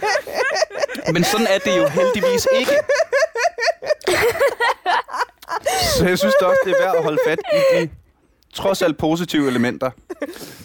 Men 1.14 1.24
sådan 1.24 1.48
er 1.50 1.58
det 1.58 1.78
jo 1.78 1.88
heldigvis 1.88 2.48
ikke. 2.60 2.72
Så 5.98 6.06
jeg 6.08 6.18
synes 6.20 6.34
da 6.40 6.46
også, 6.46 6.60
det 6.66 6.72
er 6.72 6.84
værd 6.86 6.96
at 6.98 7.04
holde 7.04 7.18
fat 7.28 7.40
i 7.54 7.82
de 7.82 7.90
trods 8.54 8.82
alt 8.82 8.98
positive 8.98 9.48
elementer, 9.48 9.92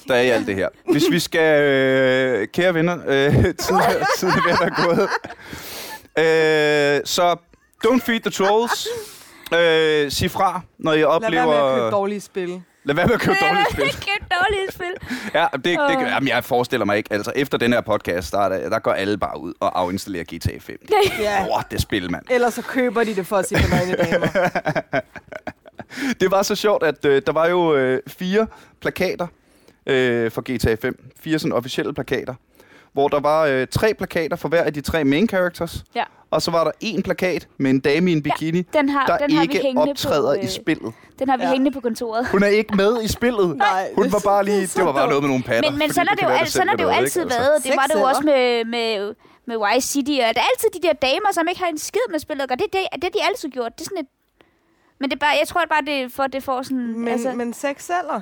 der 0.08 0.14
er 0.14 0.20
i 0.20 0.28
alt 0.28 0.46
det 0.46 0.54
her. 0.54 0.68
Hvis 0.92 1.04
vi 1.10 1.20
skal, 1.20 1.62
øh, 1.62 2.48
kære 2.54 2.74
venner, 2.74 2.98
øh, 3.06 3.32
tiden, 3.34 3.80
er- 3.80 4.06
tiden 4.18 4.34
er 4.34 4.42
ved 4.44 4.52
at 4.52 4.60
være 4.60 4.84
gået. 4.86 5.08
Øh, 6.18 7.00
så 7.04 7.36
don't 7.86 8.00
feed 8.06 8.20
the 8.20 8.30
trolls. 8.30 8.88
Øh, 9.54 10.10
sig 10.12 10.30
fra, 10.30 10.60
når 10.78 10.92
I 10.92 10.96
Lad 10.96 11.04
oplever... 11.04 11.46
være 11.46 11.46
med 11.46 11.72
at 11.72 11.78
købe 11.78 11.90
dårlige 11.90 12.20
spil. 12.20 12.62
Lad 12.86 12.94
være 12.94 13.06
med 13.06 13.14
at 13.14 13.20
købe 13.20 13.36
dårlige 13.40 13.66
spil. 13.72 13.84
Ikke 13.94 14.10
et 14.20 14.26
dårligt 14.30 14.74
spil. 14.74 15.18
Ja, 15.34 15.46
det, 15.52 15.64
det, 15.64 15.78
det, 15.88 16.06
jamen, 16.06 16.28
jeg 16.28 16.44
forestiller 16.44 16.84
mig 16.86 16.96
ikke. 16.96 17.12
Altså, 17.12 17.32
efter 17.36 17.58
den 17.58 17.72
her 17.72 17.80
podcast, 17.80 18.32
der, 18.32 18.38
er 18.38 18.48
der, 18.48 18.68
der 18.68 18.78
går 18.78 18.92
alle 18.92 19.18
bare 19.18 19.40
ud 19.40 19.52
og 19.60 19.80
afinstallerer 19.80 20.24
GTA 20.24 20.58
5. 20.60 20.78
Ja. 21.20 21.46
Åh, 21.56 21.62
det 21.70 21.80
spil, 21.80 22.10
mand. 22.10 22.24
Ellers 22.30 22.54
så 22.54 22.62
køber 22.62 23.04
de 23.04 23.14
det 23.16 23.26
for 23.26 23.36
at 23.36 23.48
se 23.48 23.54
på 23.54 23.68
nøgne 23.70 23.96
damer. 23.96 24.26
Det 26.20 26.30
var 26.30 26.42
så 26.42 26.54
sjovt, 26.54 26.82
at 26.82 27.04
øh, 27.04 27.22
der 27.26 27.32
var 27.32 27.46
jo 27.46 27.74
øh, 27.76 28.00
fire 28.06 28.46
plakater 28.80 29.26
øh, 29.86 30.30
for 30.30 30.54
GTA 30.56 30.74
5. 30.74 31.10
Fire 31.20 31.38
sådan 31.38 31.52
officielle 31.52 31.94
plakater. 31.94 32.34
Hvor 32.96 33.08
der 33.08 33.20
var 33.20 33.44
øh, 33.44 33.66
tre 33.70 33.94
plakater 33.94 34.36
for 34.36 34.48
hver 34.48 34.62
af 34.62 34.72
de 34.74 34.80
tre 34.80 35.04
main 35.04 35.28
characters. 35.28 35.84
Ja. 35.94 36.04
Og 36.30 36.42
så 36.42 36.50
var 36.50 36.64
der 36.64 36.70
en 36.80 37.02
plakat 37.02 37.48
med 37.58 37.70
en 37.70 37.80
dame 37.80 38.10
i 38.10 38.12
en 38.12 38.22
bikini, 38.22 38.62
Den 38.62 38.88
har, 38.88 39.06
der 39.06 39.18
den 39.18 39.30
har 39.36 39.40
vi 39.46 39.52
ikke 39.52 39.64
hængende 39.66 39.90
optræder 39.90 40.34
på, 40.36 40.40
i 40.42 40.46
spillet. 40.46 40.92
Den 41.18 41.28
har 41.28 41.36
vi 41.36 41.42
Ja. 41.42 41.46
ja. 41.48 41.52
hængende 41.52 41.70
på 41.70 41.80
kontoret. 41.80 42.26
Hun 42.28 42.42
er 42.42 42.46
ikke 42.46 42.76
med 42.76 43.02
i 43.02 43.08
spillet. 43.08 43.56
Nej, 43.56 43.88
Hun 43.94 44.04
det 44.04 44.12
var 44.12 44.22
bare 44.24 44.44
lige, 44.44 44.60
det 44.60 44.74
det 44.76 44.84
var 44.84 44.92
bare 44.92 45.08
noget 45.08 45.22
med 45.22 45.28
nogle 45.28 45.44
patter. 45.44 45.70
Men, 45.70 45.78
men 45.78 45.92
sådan, 45.92 46.08
er 46.08 46.14
kan 46.16 46.28
det 46.28 46.34
jo, 46.34 46.38
al, 46.38 46.48
sådan 46.50 46.76
det 46.78 46.82
jo 46.84 46.88
altid 46.88 47.20
ikke? 47.22 47.34
været. 47.34 47.64
Det 47.64 47.72
var 47.76 47.86
det 47.86 47.94
jo 48.00 48.02
også 48.02 48.22
med, 48.24 48.64
med, 48.64 49.14
med 49.46 49.56
Vice 49.74 49.88
City. 49.88 50.10
Og 50.28 50.34
der 50.36 50.40
er 50.44 50.48
altid 50.54 50.68
de 50.80 50.86
der 50.88 50.92
damer, 50.92 51.30
som 51.32 51.48
ikke 51.48 51.60
har 51.60 51.68
en 51.68 51.78
skid 51.78 52.06
med 52.10 52.18
spillet. 52.18 52.50
Og 52.50 52.58
det, 52.58 52.66
det, 52.72 52.80
det 52.94 53.04
har 53.04 53.10
de 53.10 53.22
altid 53.28 53.48
gjort. 53.48 53.72
Det 53.78 53.80
er 53.80 53.84
sådan 53.84 53.98
et... 54.04 54.10
Men 55.00 55.10
det 55.10 55.16
er 55.16 55.20
bare, 55.26 55.36
jeg 55.40 55.48
tror 55.48 55.60
bare, 55.70 55.84
det 55.86 56.12
for, 56.12 56.26
det 56.26 56.42
får 56.42 56.62
sådan... 56.62 56.98
Men, 56.98 57.08
altså, 57.08 57.32
men 57.32 57.52
sex 57.54 57.82
sælger. 57.82 58.20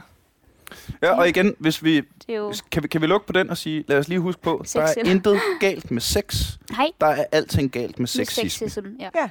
Ja, 1.02 1.18
og 1.18 1.28
igen, 1.28 1.54
hvis 1.58 1.84
vi, 1.84 2.02
jo... 2.28 2.54
kan, 2.70 2.82
vi, 2.82 2.88
kan 2.88 3.00
vi 3.02 3.06
lukke 3.06 3.26
på 3.26 3.32
den 3.32 3.50
og 3.50 3.56
sige, 3.56 3.84
lad 3.88 3.98
os 3.98 4.08
lige 4.08 4.20
huske 4.20 4.42
på, 4.42 4.64
der 4.74 4.80
er 4.80 4.86
Sexism. 4.86 5.10
intet 5.10 5.40
galt 5.60 5.90
med 5.90 6.00
sex. 6.00 6.52
Hej. 6.76 6.86
Der 7.00 7.06
er 7.06 7.24
alting 7.32 7.70
galt 7.72 7.90
med 7.98 8.02
Med 8.02 8.06
sexisme. 8.06 8.50
sexism. 8.50 8.86
Ja. 9.00 9.08
Ja. 9.14 9.28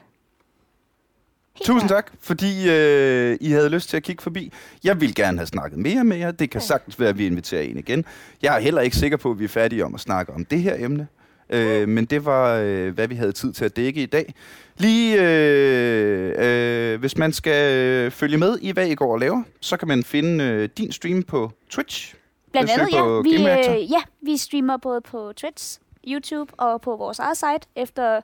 Helt 1.55 1.65
Tusind 1.65 1.89
tak, 1.89 2.11
fordi 2.21 2.69
øh, 2.69 3.37
I 3.41 3.49
havde 3.51 3.69
lyst 3.69 3.89
til 3.89 3.97
at 3.97 4.03
kigge 4.03 4.21
forbi. 4.23 4.51
Jeg 4.83 5.01
vil 5.01 5.15
gerne 5.15 5.37
have 5.37 5.47
snakket 5.47 5.79
mere 5.79 6.03
med 6.03 6.17
jer. 6.17 6.31
Det 6.31 6.49
kan 6.49 6.61
sagtens 6.61 6.99
være, 6.99 7.09
at 7.09 7.17
vi 7.17 7.25
inviterer 7.25 7.61
en 7.61 7.77
igen. 7.77 8.05
Jeg 8.41 8.55
er 8.55 8.59
heller 8.59 8.81
ikke 8.81 8.95
sikker 8.95 9.17
på, 9.17 9.31
at 9.31 9.39
vi 9.39 9.43
er 9.43 9.47
færdige 9.49 9.85
om 9.85 9.95
at 9.95 10.01
snakke 10.01 10.33
om 10.33 10.45
det 10.45 10.61
her 10.61 10.75
emne. 10.85 11.07
Øh, 11.53 11.89
men 11.89 12.05
det 12.05 12.25
var, 12.25 12.57
øh, 12.57 12.93
hvad 12.93 13.07
vi 13.07 13.15
havde 13.15 13.31
tid 13.31 13.53
til 13.53 13.65
at 13.65 13.75
dække 13.75 14.03
i 14.03 14.05
dag. 14.05 14.33
Lige, 14.77 15.21
øh, 15.21 16.33
øh, 16.37 16.99
hvis 16.99 17.17
man 17.17 17.33
skal 17.33 17.73
øh, 17.77 18.11
følge 18.11 18.37
med 18.37 18.57
i, 18.61 18.71
hvad 18.71 18.87
I 18.87 18.95
går 18.95 19.11
og 19.11 19.19
laver, 19.19 19.43
så 19.59 19.77
kan 19.77 19.87
man 19.87 20.03
finde 20.03 20.43
øh, 20.43 20.69
din 20.77 20.91
stream 20.91 21.23
på 21.23 21.51
Twitch. 21.69 22.15
Blandt 22.51 22.69
andet, 22.69 22.93
ja. 22.93 23.21
Vi, 23.21 23.35
øh, 23.35 23.91
ja, 23.91 24.01
vi 24.21 24.37
streamer 24.37 24.77
både 24.77 25.01
på 25.01 25.33
Twitch, 25.35 25.79
YouTube 26.07 26.53
og 26.57 26.81
på 26.81 26.95
vores 26.95 27.19
eget 27.19 27.37
site 27.37 27.67
efter 27.75 28.21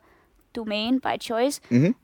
domain 0.56 1.02
by 1.02 1.22
choice. 1.22 1.62
Mm-hmm. 1.70 1.96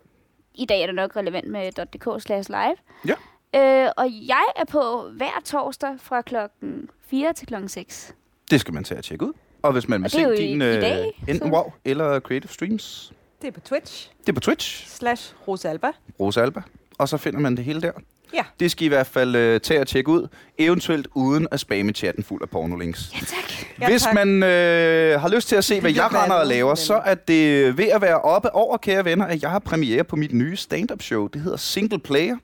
I 0.55 0.65
dag 0.65 0.81
er 0.81 0.85
det 0.85 0.95
nok 0.95 1.15
relevant 1.15 1.47
med 1.47 1.71
.dk 1.71 2.23
slash 2.23 2.49
live. 2.49 2.75
Ja. 3.07 3.15
Øh, 3.55 3.91
og 3.97 4.05
jeg 4.27 4.45
er 4.55 4.65
på 4.65 5.09
hver 5.13 5.41
torsdag 5.45 5.95
fra 5.99 6.21
klokken 6.21 6.89
4 7.07 7.33
til 7.33 7.47
klokken 7.47 7.69
6. 7.69 8.15
Det 8.51 8.59
skal 8.59 8.73
man 8.73 8.83
tage 8.83 8.97
og 8.97 9.03
tjekke 9.03 9.25
ud. 9.25 9.33
Og 9.65 9.73
hvis 9.73 9.87
man 9.87 9.99
vil 10.01 10.05
er 10.05 10.09
se 10.09 10.21
jo 10.21 10.31
i- 10.31 10.37
din 10.37 10.61
i 10.61 10.65
øh, 10.65 10.81
dag, 10.81 11.21
enten 11.27 11.49
så- 11.49 11.53
WoW 11.55 11.71
eller 11.85 12.19
Creative 12.19 12.51
Streams, 12.51 13.13
Det 13.41 13.47
er 13.47 13.51
på 13.51 13.59
Twitch. 13.59 14.09
det 14.21 14.29
er 14.29 14.33
på 14.33 14.39
Twitch. 14.39 14.87
Slash 14.97 15.33
Rosalba. 15.47 15.87
Rosa 16.19 16.41
Alba. 16.41 16.61
Og 16.97 17.09
så 17.09 17.17
finder 17.17 17.39
man 17.39 17.55
det 17.57 17.65
hele 17.65 17.81
der. 17.81 17.91
Ja. 18.33 18.41
Det 18.59 18.71
skal 18.71 18.83
I 18.83 18.85
i 18.85 18.87
hvert 18.89 19.07
fald 19.07 19.35
øh, 19.35 19.59
tage 19.59 19.81
og 19.81 19.87
tjekke 19.87 20.09
ud, 20.11 20.27
eventuelt 20.57 21.07
uden 21.13 21.47
at 21.51 21.59
spamme 21.59 21.91
chatten 21.91 22.23
fuld 22.23 22.41
af 22.41 22.49
pornolinks. 22.49 23.09
Ja, 23.13 23.19
tak. 23.19 23.51
Ja, 23.81 23.89
Hvis 23.89 24.01
tak. 24.01 24.13
man 24.13 24.43
øh, 24.43 25.21
har 25.21 25.29
lyst 25.29 25.47
til 25.47 25.55
at 25.55 25.63
se, 25.63 25.81
hvad 25.81 25.91
jeg 25.93 26.13
render 26.13 26.35
og 26.35 26.47
laver, 26.47 26.75
så 26.75 27.01
er 27.05 27.15
det 27.15 27.77
ved 27.77 27.85
at 27.87 28.01
være 28.01 28.21
oppe 28.21 28.55
over, 28.55 28.77
kære 28.77 29.05
venner, 29.05 29.25
at 29.25 29.41
jeg 29.41 29.51
har 29.51 29.59
premiere 29.59 30.03
på 30.03 30.15
mit 30.15 30.33
nye 30.33 30.55
stand-up 30.55 31.01
show. 31.01 31.27
Det 31.27 31.41
hedder 31.41 31.57
Single 31.57 31.99
Player. 31.99 32.35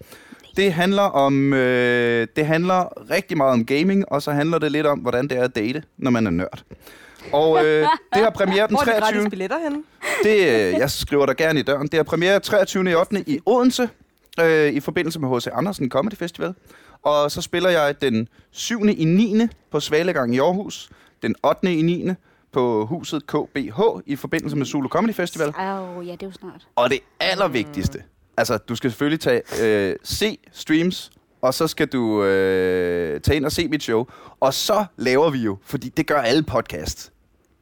Det 0.57 0.73
handler 0.73 1.01
om, 1.01 1.53
øh, 1.53 2.27
det 2.35 2.45
handler 2.45 3.09
rigtig 3.11 3.37
meget 3.37 3.53
om 3.53 3.65
gaming, 3.65 4.11
og 4.11 4.21
så 4.21 4.31
handler 4.31 4.59
det 4.59 4.71
lidt 4.71 4.85
om, 4.85 4.99
hvordan 4.99 5.27
det 5.27 5.37
er 5.37 5.43
at 5.43 5.55
date, 5.55 5.83
når 5.97 6.11
man 6.11 6.27
er 6.27 6.31
nørd. 6.31 6.63
Og 7.33 7.65
øh, 7.65 7.81
det 8.13 8.23
har 8.23 8.29
premiere 8.29 8.67
den 8.67 8.75
Hvor 8.75 8.81
er 8.81 8.85
de 8.85 8.99
23. 8.99 9.19
gratis 9.19 9.29
billetter 9.29 9.57
henne? 9.59 9.83
Det, 10.23 10.37
øh, 10.37 10.79
jeg 10.79 10.91
skriver 10.91 11.25
dig 11.25 11.37
gerne 11.37 11.59
i 11.59 11.63
døren. 11.63 11.87
Det 11.87 11.99
er 11.99 12.03
premiere 12.03 12.39
23. 12.39 12.91
i 12.91 12.95
8. 12.95 13.23
i 13.27 13.39
Odense, 13.45 13.89
øh, 14.39 14.73
i 14.73 14.79
forbindelse 14.79 15.19
med 15.19 15.37
H.C. 15.37 15.47
Andersen 15.53 15.89
Comedy 15.89 16.13
Festival. 16.13 16.53
Og 17.03 17.31
så 17.31 17.41
spiller 17.41 17.69
jeg 17.69 18.01
den 18.01 18.27
7. 18.51 18.85
i 18.85 19.05
9. 19.05 19.47
på 19.71 19.79
Svalegang 19.79 20.35
i 20.35 20.39
Aarhus, 20.39 20.89
den 21.21 21.35
8. 21.43 21.73
i 21.73 21.81
9. 21.81 22.09
på 22.51 22.85
huset 22.85 23.27
KBH 23.27 23.79
i 24.05 24.15
forbindelse 24.15 24.57
med 24.57 24.65
Zulu 24.65 24.87
Comedy 24.87 25.13
Festival. 25.13 25.53
Au, 25.57 26.01
ja, 26.01 26.11
det 26.11 26.23
er 26.23 26.27
jo 26.27 26.31
snart. 26.31 26.67
Og 26.75 26.89
det 26.89 26.99
allervigtigste, 27.19 28.03
altså 28.37 28.57
du 28.57 28.75
skal 28.75 28.91
selvfølgelig 28.91 29.19
tage, 29.19 29.41
øh, 29.61 29.95
se 30.03 30.37
streams, 30.51 31.11
og 31.41 31.53
så 31.53 31.67
skal 31.67 31.87
du 31.87 32.23
øh, 32.23 33.21
tage 33.21 33.35
ind 33.35 33.45
og 33.45 33.51
se 33.51 33.67
mit 33.67 33.83
show. 33.83 34.05
Og 34.39 34.53
så 34.53 34.85
laver 34.97 35.29
vi 35.29 35.37
jo, 35.39 35.57
fordi 35.65 35.89
det 35.89 36.07
gør 36.07 36.21
alle 36.21 36.43
podcasts, 36.43 37.11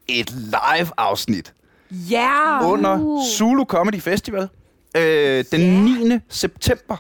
et 0.07 0.31
live-afsnit 0.31 1.53
Ja! 1.91 2.67
under 2.71 2.99
Uh. 2.99 3.23
Zulu 3.37 3.63
Comedy 3.65 4.01
Festival 4.01 4.47
øh, 4.97 5.45
den 5.51 5.83
9. 6.09 6.17
september 6.29 6.97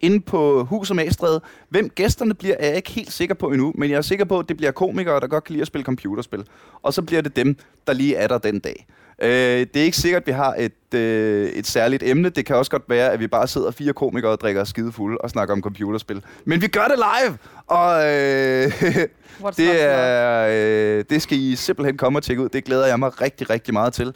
inde 0.00 0.20
på 0.20 0.64
Hus 0.64 0.90
og 0.90 0.96
Magstræde. 0.96 1.40
Hvem 1.68 1.88
gæsterne 1.90 2.34
bliver, 2.34 2.54
er 2.58 2.66
jeg 2.66 2.76
ikke 2.76 2.90
helt 2.90 3.12
sikker 3.12 3.34
på 3.34 3.46
endnu, 3.50 3.72
men 3.74 3.90
jeg 3.90 3.96
er 3.96 4.00
sikker 4.02 4.24
på, 4.24 4.38
at 4.38 4.48
det 4.48 4.56
bliver 4.56 4.72
komikere, 4.72 5.20
der 5.20 5.26
godt 5.26 5.44
kan 5.44 5.52
lide 5.52 5.60
at 5.60 5.66
spille 5.66 5.84
computerspil. 5.84 6.44
Og 6.82 6.94
så 6.94 7.02
bliver 7.02 7.22
det 7.22 7.36
dem, 7.36 7.56
der 7.86 7.92
lige 7.92 8.14
er 8.16 8.26
der 8.28 8.38
den 8.38 8.58
dag. 8.58 8.86
Øh, 9.22 9.66
det 9.74 9.76
er 9.76 9.84
ikke 9.84 9.96
sikkert, 9.96 10.22
at 10.22 10.26
vi 10.26 10.32
har 10.32 10.54
et, 10.58 10.94
øh, 10.94 11.48
et 11.50 11.66
særligt 11.66 12.02
emne. 12.02 12.28
Det 12.28 12.46
kan 12.46 12.56
også 12.56 12.70
godt 12.70 12.82
være, 12.88 13.12
at 13.12 13.20
vi 13.20 13.26
bare 13.26 13.48
sidder 13.48 13.70
fire 13.70 13.92
komikere 13.92 14.32
og 14.32 14.40
drikker 14.40 14.64
skide 14.64 14.92
fulde 14.92 15.18
og 15.18 15.30
snakker 15.30 15.54
om 15.54 15.62
computerspil. 15.62 16.24
Men 16.44 16.62
vi 16.62 16.66
gør 16.66 16.84
det 16.84 16.96
live! 16.98 17.38
Og 17.66 18.04
øh, 18.06 18.72
det, 19.56 19.82
er, 19.82 20.46
øh, 20.50 21.04
det 21.10 21.22
skal 21.22 21.38
I 21.38 21.56
simpelthen 21.56 21.96
komme 21.96 22.18
og 22.18 22.22
tjekke 22.22 22.42
ud. 22.42 22.48
Det 22.48 22.64
glæder 22.64 22.86
jeg 22.86 22.98
mig 22.98 23.20
rigtig, 23.20 23.50
rigtig 23.50 23.74
meget 23.74 23.92
til. 23.92 24.14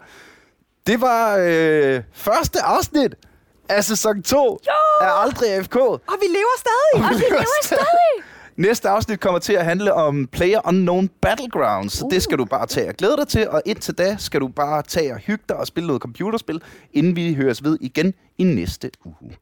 Det 0.87 1.01
var 1.01 1.37
øh, 1.41 2.03
første 2.13 2.63
afsnit 2.63 3.15
af 3.69 3.85
sæson 3.85 4.23
2 4.23 4.59
af 5.01 5.23
Aldrig 5.23 5.55
AFK. 5.55 5.77
Og 5.77 6.01
vi 6.21 6.27
lever 6.27 6.57
stadig! 6.59 7.05
Og 7.05 7.11
vi 7.11 7.25
lever 7.31 7.45
stadig. 7.63 8.34
Næste 8.57 8.89
afsnit 8.89 9.21
kommer 9.21 9.39
til 9.39 9.53
at 9.53 9.65
handle 9.65 9.95
om 9.95 10.27
Player 10.27 10.61
Unknown 10.69 11.09
Battlegrounds, 11.09 11.93
så 11.93 12.09
det 12.11 12.23
skal 12.23 12.39
du 12.39 12.45
bare 12.45 12.67
tage 12.67 12.89
og 12.89 12.95
glæde 12.95 13.17
dig 13.17 13.29
til. 13.29 13.49
Og 13.49 13.63
indtil 13.67 13.95
da 13.99 14.17
skal 14.19 14.41
du 14.41 14.49
bare 14.49 14.83
tage 14.83 15.13
og 15.13 15.19
hygge 15.19 15.45
dig 15.49 15.57
og 15.57 15.67
spille 15.67 15.87
noget 15.87 16.03
computerspil, 16.03 16.63
inden 16.93 17.17
vi 17.17 17.35
høres 17.35 17.65
ved 17.65 17.79
igen 17.81 18.15
i 18.39 18.45
næste 18.45 18.91
uge. 19.05 19.37